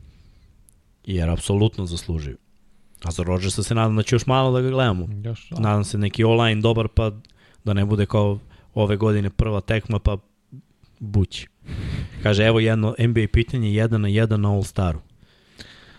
[1.06, 2.38] Jer apsolutno zaslužuju.
[3.03, 5.08] A za Rodgersa se nadam da će još malo da ga gledamo.
[5.24, 5.59] još, da.
[5.59, 7.11] Nadam se neki online dobar pa
[7.64, 8.40] da ne bude kao
[8.74, 10.17] ove godine prva tekma pa
[11.00, 11.48] bući.
[12.24, 15.00] Kaže evo jedno NBA pitanje jedan na jedan na All Staru.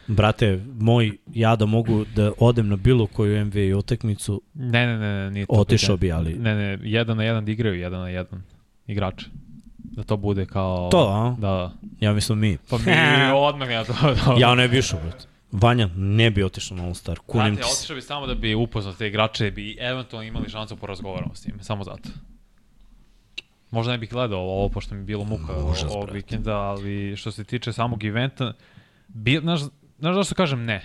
[0.08, 5.14] Brate, moj, ja da mogu da odem na bilo koju NBA utakmicu, Ne, ne, ne,
[5.14, 6.24] ne, nije to Otišao pitanje.
[6.24, 8.42] bi, ali- Ne, ne, jedan na jedan da igraju, jedan na jedan
[8.86, 9.26] igrače.
[9.96, 10.88] Da to bude kao...
[10.90, 11.40] To, a?
[11.40, 11.72] Da.
[12.00, 12.58] ja mislim mi.
[12.70, 12.84] Pa mi
[13.48, 13.92] odmah ja to...
[14.24, 14.36] to.
[14.38, 15.24] Ja ne bi išao, brate.
[15.52, 17.78] Vanja ne bi otišao na All Star, kunim Brate, ti se.
[17.78, 21.46] otišao bi samo da bi upoznao te igrače, bi eventualno imali šansu da porazgovaramo s
[21.46, 22.08] njim, samo zato.
[23.70, 27.30] Možda ne bih gledao ovo, pošto mi je bilo muka Užas, ovog vikenda, ali što
[27.32, 28.52] se tiče samog eventa,
[29.08, 29.60] bi, znaš,
[29.98, 30.84] znaš zašto kažem ne?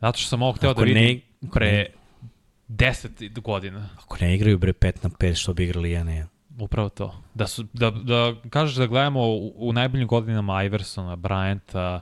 [0.00, 1.86] Zato što sam ovo hteo da Ako ne- vidim ako pre ne-
[2.68, 3.88] 10 godina.
[3.98, 6.26] Ako ne igraju bre 5 na 5 što bi igrali ja ne.
[6.58, 7.14] Upravo to.
[7.34, 12.00] Da, su, da, da kažeš da gledamo u, u najboljim godinama Iversona, Bryanta,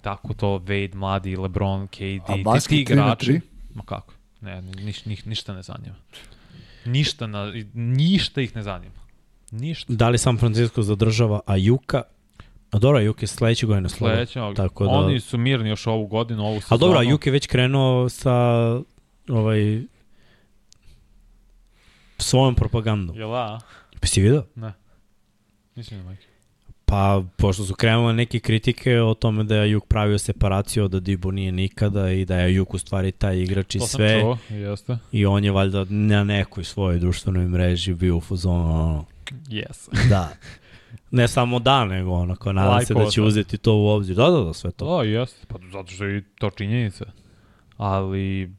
[0.00, 3.40] tako to, Wade, mladi, LeBron, KD, A ti, ti igrači.
[3.74, 4.12] Ma kako?
[4.40, 5.94] Ne, niš, niš, ništa ne zanima.
[6.84, 8.98] Ništa, na, ništa ih ne zanima.
[9.50, 9.92] Ništa.
[9.92, 12.02] Da li San Francisco zadržava Ajuka?
[12.70, 13.88] A dobro, Ajuk je sledeće godine.
[13.88, 14.90] Sledeće, Tako da...
[14.90, 16.66] oni su mirni još ovu godinu, ovu sezonu.
[16.70, 18.34] Ali dobro, Ajuk je već krenuo sa
[19.28, 19.82] ovaj
[22.18, 23.16] svojom propagandom.
[23.16, 23.60] Jel da?
[24.00, 24.44] Pa si vidio?
[25.76, 26.26] Mislim da majke.
[26.84, 31.30] Pa, pošto su krenule neke kritike o tome da je Ajuk pravio separaciju, da Dibo
[31.30, 34.20] nije nikada i da je Ajuk u stvari taj igrač i To sam sve.
[34.20, 34.98] čuo, jeste.
[35.12, 39.88] I on je valjda na nekoj svojoj društvenoj mreži bio u fazonu, ono, Yes.
[40.10, 40.28] da.
[41.10, 44.16] Ne samo da, nego onako, nadam se da će uzeti to u obzir.
[44.16, 44.84] Da, da, da, sve to.
[44.84, 47.04] To jeste, pa zato što je i to činjenica.
[47.76, 48.50] Ali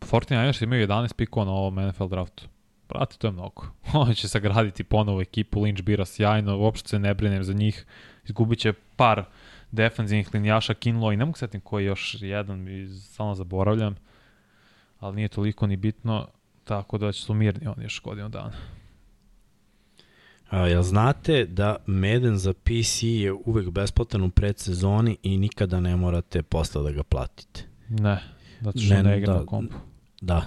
[0.00, 2.44] 49ers imaju 11 pikova na ovom NFL draftu.
[2.88, 3.62] Brate, to je mnogo.
[3.92, 7.86] Oni će sagraditi ponovo ekipu, Lynch bira sjajno, uopšte se ne brinem za njih.
[8.24, 9.24] Izgubit će par
[9.70, 12.66] defensivnih linijaša, Kinlo i ne mogu setim koji je još jedan,
[13.12, 13.96] stalno zaboravljam.
[15.00, 16.28] Ali nije toliko ni bitno,
[16.64, 18.52] tako da će su mirni oni još godinu dana.
[20.50, 25.96] A, jel znate da Madden za PC je uvek besplatan u predsezoni i nikada ne
[25.96, 27.64] morate posle da ga platite?
[27.88, 28.22] Ne,
[28.60, 29.40] zato što Ne, ne, igram da.
[29.40, 29.76] na kompu.
[30.20, 30.46] Da.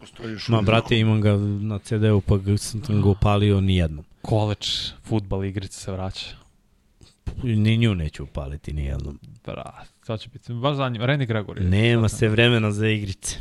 [0.00, 4.04] Postoji još Ma, brate, imam ga na CD-u pa ga, sam ga upalio nijednom.
[4.22, 6.36] Koleč, futbal igrice se vraća.
[7.42, 9.18] Ni nju neću upaliti nijednom.
[9.44, 11.06] Bra, to će biti baš zanimljivo.
[11.06, 11.68] Randy Gregory.
[11.68, 13.40] Nema se vremena za igrice.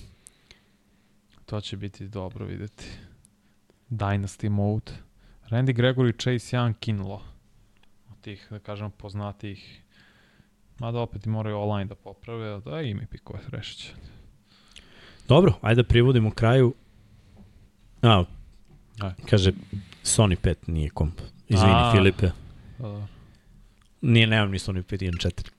[1.46, 2.86] To će biti dobro videti.
[3.90, 4.92] Dynasty mode.
[5.50, 7.22] Randy Gregory, Chase Young, Kinlo.
[8.12, 9.84] Od tih, da kažem, poznatijih.
[10.80, 13.94] Mada opet i moraju online da poprave, ali da ime pikove rešit će.
[15.30, 16.74] Dobro, ajde da privodimo kraju.
[18.02, 18.24] A,
[19.00, 19.12] Aj.
[19.30, 19.52] kaže,
[20.04, 21.22] Sony 5 nije komp.
[21.48, 21.92] Izvini, A.
[21.92, 22.30] Filipe.
[22.80, 23.08] Da,
[24.02, 25.50] Nije, nemam ni Sony 5, imam 4.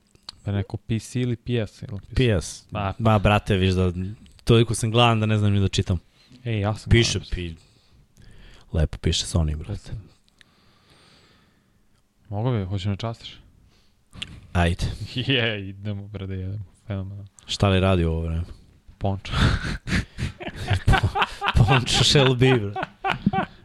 [0.43, 1.47] Pa neko PC ili PS?
[1.81, 2.13] Ili PC?
[2.39, 2.71] PS.
[2.71, 3.91] Ma, Ba, brate, viš da
[4.43, 5.99] toliko sam gladan da ne znam ni da čitam.
[6.45, 7.29] ej, ja sam Piše, gledao.
[7.31, 7.55] pi...
[8.73, 9.91] Lepo piše Sony, brate.
[12.29, 13.37] Mogu bi, hoćeš me častiš?
[14.53, 14.85] Ajde.
[15.27, 16.63] Je, idemo, bre, da jedemo.
[16.87, 17.25] Fenomenal.
[17.47, 18.43] Šta li radi ovo vreme?
[19.01, 19.33] Pončo.
[21.57, 22.79] Pončo shall be, brate.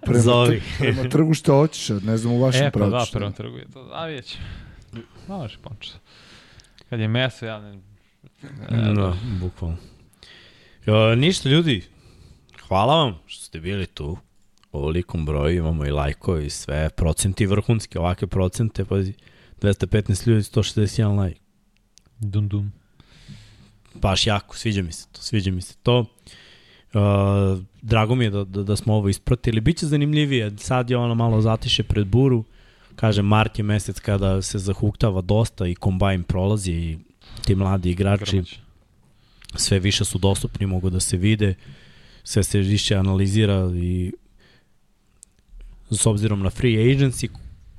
[0.00, 0.62] Prema, Zovi.
[0.78, 3.12] prema trgu šta hoćeš, ne znam u vašem E, pa pravcu.
[3.12, 3.90] da, prvom trgu je to.
[3.92, 4.44] A vidjet ćemo.
[5.28, 5.90] Možeš pončo.
[6.90, 7.78] Kad je meso, ja ne...
[8.62, 9.76] E, Da, bukvalno.
[10.86, 11.84] Jo, ništa, ljudi.
[12.68, 14.18] Hvala vam što ste bili tu.
[14.72, 16.90] U ovolikom broju imamo i lajkovi i sve.
[16.90, 19.12] Procenti vrhunski, ovake procente, pazi.
[19.62, 21.36] 215 ljudi, 161 lajk.
[22.18, 22.72] Dum dum.
[24.00, 26.04] Baš jako, sviđa mi se to, sviđa mi se to.
[26.94, 29.60] Uh, drago mi je da, da, da smo ovo ispratili.
[29.60, 30.58] Biće zanimljivije.
[30.58, 32.44] Sad je ono malo zatiše pred buru.
[32.96, 36.98] Kažem, mart je mesec kada se zahuktava dosta i kombajn prolazi i
[37.44, 38.58] ti mladi igrači Grmać.
[39.54, 41.54] sve više su dostupni, mogu da se vide,
[42.24, 44.12] sve se više analizira i
[45.90, 47.28] s obzirom na free agency,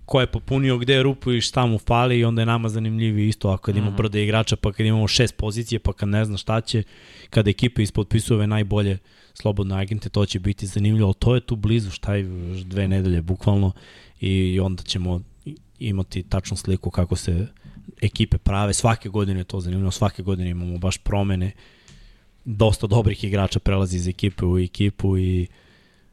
[0.08, 3.28] ko je popunio gde je rupu i šta mu fali i onda je nama zanimljiviji
[3.28, 3.96] isto ako kad ima Mhm.
[3.96, 6.84] brde igrača pa kad imamo šest pozicije pa kad ne zna šta će
[7.30, 8.98] kada ekipe ispodpisuju ove najbolje
[9.34, 12.24] slobodne agente to će biti zanimljivo ali to je tu blizu šta je
[12.66, 13.72] dve nedelje bukvalno
[14.20, 15.22] i onda ćemo
[15.80, 17.48] imati tačnu sliku kako se
[18.02, 21.52] ekipe prave svake godine je to zanimljivo svake godine imamo baš promene
[22.46, 25.48] dosta dobrih igrača prelazi iz ekipe u ekipu i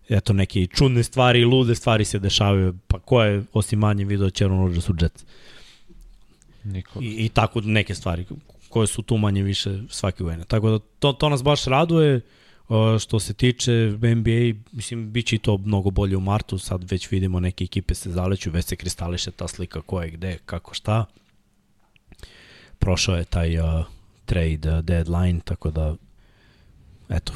[0.09, 4.31] eto neke čudne stvari i lude stvari se dešavaju, pa ko je osim manje video
[4.31, 5.25] Čeron Rodgers u Jets?
[6.65, 7.01] Niko.
[7.03, 8.27] I, I tako neke stvari
[8.69, 10.45] koje su tu manje više svake godine.
[10.45, 12.21] Tako da to, to nas baš raduje
[13.01, 17.11] što se tiče NBA, mislim, bit će i to mnogo bolje u martu, sad već
[17.11, 21.05] vidimo neke ekipe se zaleću, već se kristališe ta slika ko je gde, kako šta.
[22.79, 23.85] Prošao je taj uh,
[24.25, 25.97] trade uh, deadline, tako da
[27.09, 27.33] eto,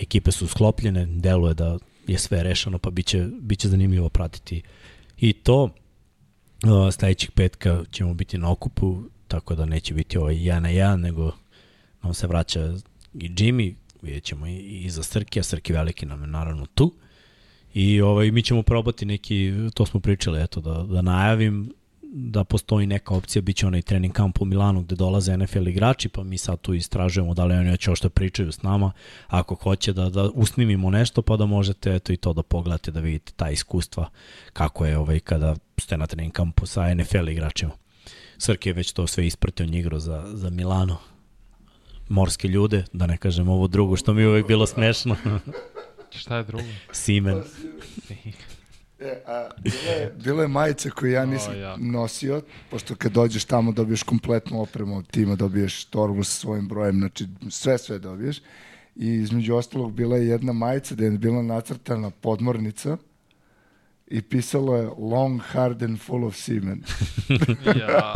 [0.00, 4.62] ekipe su sklopljene, deluje da je sve rešeno, pa biće, biće zanimljivo pratiti
[5.18, 5.62] i to.
[6.64, 10.96] Uh, sledećeg petka ćemo biti na okupu, tako da neće biti ovaj 1 na 1,
[10.96, 11.32] nego
[12.02, 12.74] nam se vraća
[13.14, 16.94] i Jimmy, vidjet ćemo i, i za Srki, a Srki veliki nam je naravno tu.
[17.74, 21.72] I ovaj, mi ćemo probati neki, to smo pričali, eto, da, da najavim
[22.12, 26.08] da postoji neka opcija, bit će onaj trening kamp u Milanu gde dolaze NFL igrači,
[26.08, 28.92] pa mi sad tu istražujemo da li oni hoće što pričaju s nama,
[29.26, 33.00] ako hoće da, da usnimimo nešto, pa da možete eto i to da pogledate, da
[33.00, 34.10] vidite ta iskustva
[34.52, 37.72] kako je ovaj, kada ste na trening kampu sa NFL igračima.
[38.38, 40.96] Srki je već to sve ispratio njigro za, za Milano,
[42.08, 45.16] morske ljude, da ne kažem ovo drugo što mi je uvek bilo smešno.
[46.10, 46.64] Šta je drugo?
[46.92, 47.42] Simen.
[49.00, 51.76] E, a, bilo, je, bilo je majice koje ja nisam O, ja.
[51.78, 56.98] nosio, pošto kad dođeš tamo dobiješ kompletnu opremu od tima, dobiješ torbu sa svojim brojem,
[56.98, 58.38] znači sve, sve dobiješ.
[58.96, 62.96] I između ostalog bila je jedna majica gde je bila nacrtana podmornica
[64.06, 66.82] i pisalo je long, hard and full of semen.
[67.80, 68.14] Ja.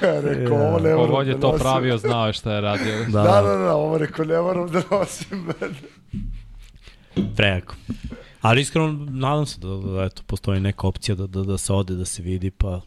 [0.30, 1.60] rekao, ovo ne moram Kogod je da to nosim.
[1.60, 2.94] pravio, znao je šta je radio.
[3.12, 5.48] Da, Da, da, da, ovo rekao, ne moram da nosim.
[7.36, 7.74] prejako.
[8.46, 11.94] Ali iskreno, nadam se da, da eto, postoji neka opcija da, da, da se ode,
[11.94, 12.80] da se vidi, pa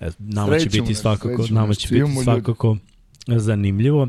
[0.00, 2.24] eto, nama će Srećemo biti nešto, svakako, srećemo nama će biti Imamo ljudi.
[2.24, 2.76] svakako
[3.26, 4.08] zanimljivo.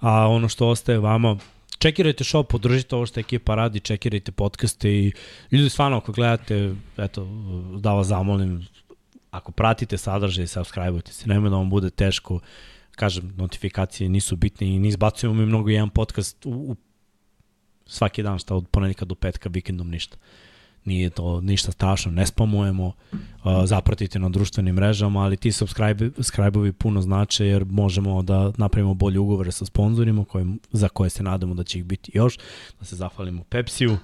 [0.00, 1.36] A ono što ostaje vama,
[1.78, 5.12] čekirajte show, podržite ovo što ekipa radi, čekirajte podcaste i
[5.50, 7.28] ljudi stvarno ako gledate, eto,
[7.78, 8.66] da vas zamolim,
[9.30, 12.40] ako pratite sadržaj, subscribe-ujte se, nemoj da vam bude teško,
[12.90, 16.76] kažem, notifikacije nisu bitne i ne izbacujemo mi mnogo jedan podcast u, u
[17.90, 20.16] svaki dan, šta od ponedjeljka do petka, vikendom ništa.
[20.84, 22.92] Nije to ništa strašno, ne spamujemo,
[23.64, 29.18] zapratite na društvenim mrežama, ali ti subscribe, subscribe-ovi puno znače jer možemo da napravimo bolje
[29.18, 32.38] ugovore sa sponzorima koje, za koje se nadamo da će ih biti još,
[32.78, 33.98] da se zahvalimo Pepsiju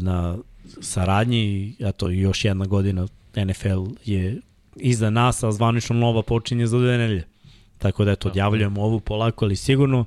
[0.00, 0.38] na
[0.80, 3.06] saradnji eto još jedna godina
[3.36, 4.40] NFL je
[4.76, 7.24] iza nas, a zvanično nova počinje za dve nedelje.
[7.78, 10.04] Tako da eto, odjavljujemo ovu polako, ali sigurno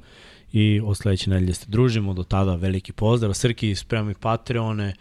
[0.55, 2.13] i od sledeće nedelje se družimo.
[2.13, 3.33] Do tada veliki pozdrav.
[3.33, 4.93] Srki, spremi Patreone,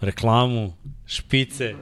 [0.00, 0.72] reklamu,
[1.06, 1.74] špice,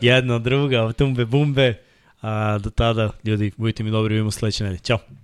[0.00, 1.74] jedna, druga, tumbe, bumbe.
[2.20, 4.80] A do tada, ljudi, budite mi dobri, vidimo sledeće nedelje.
[4.80, 5.23] Ćao!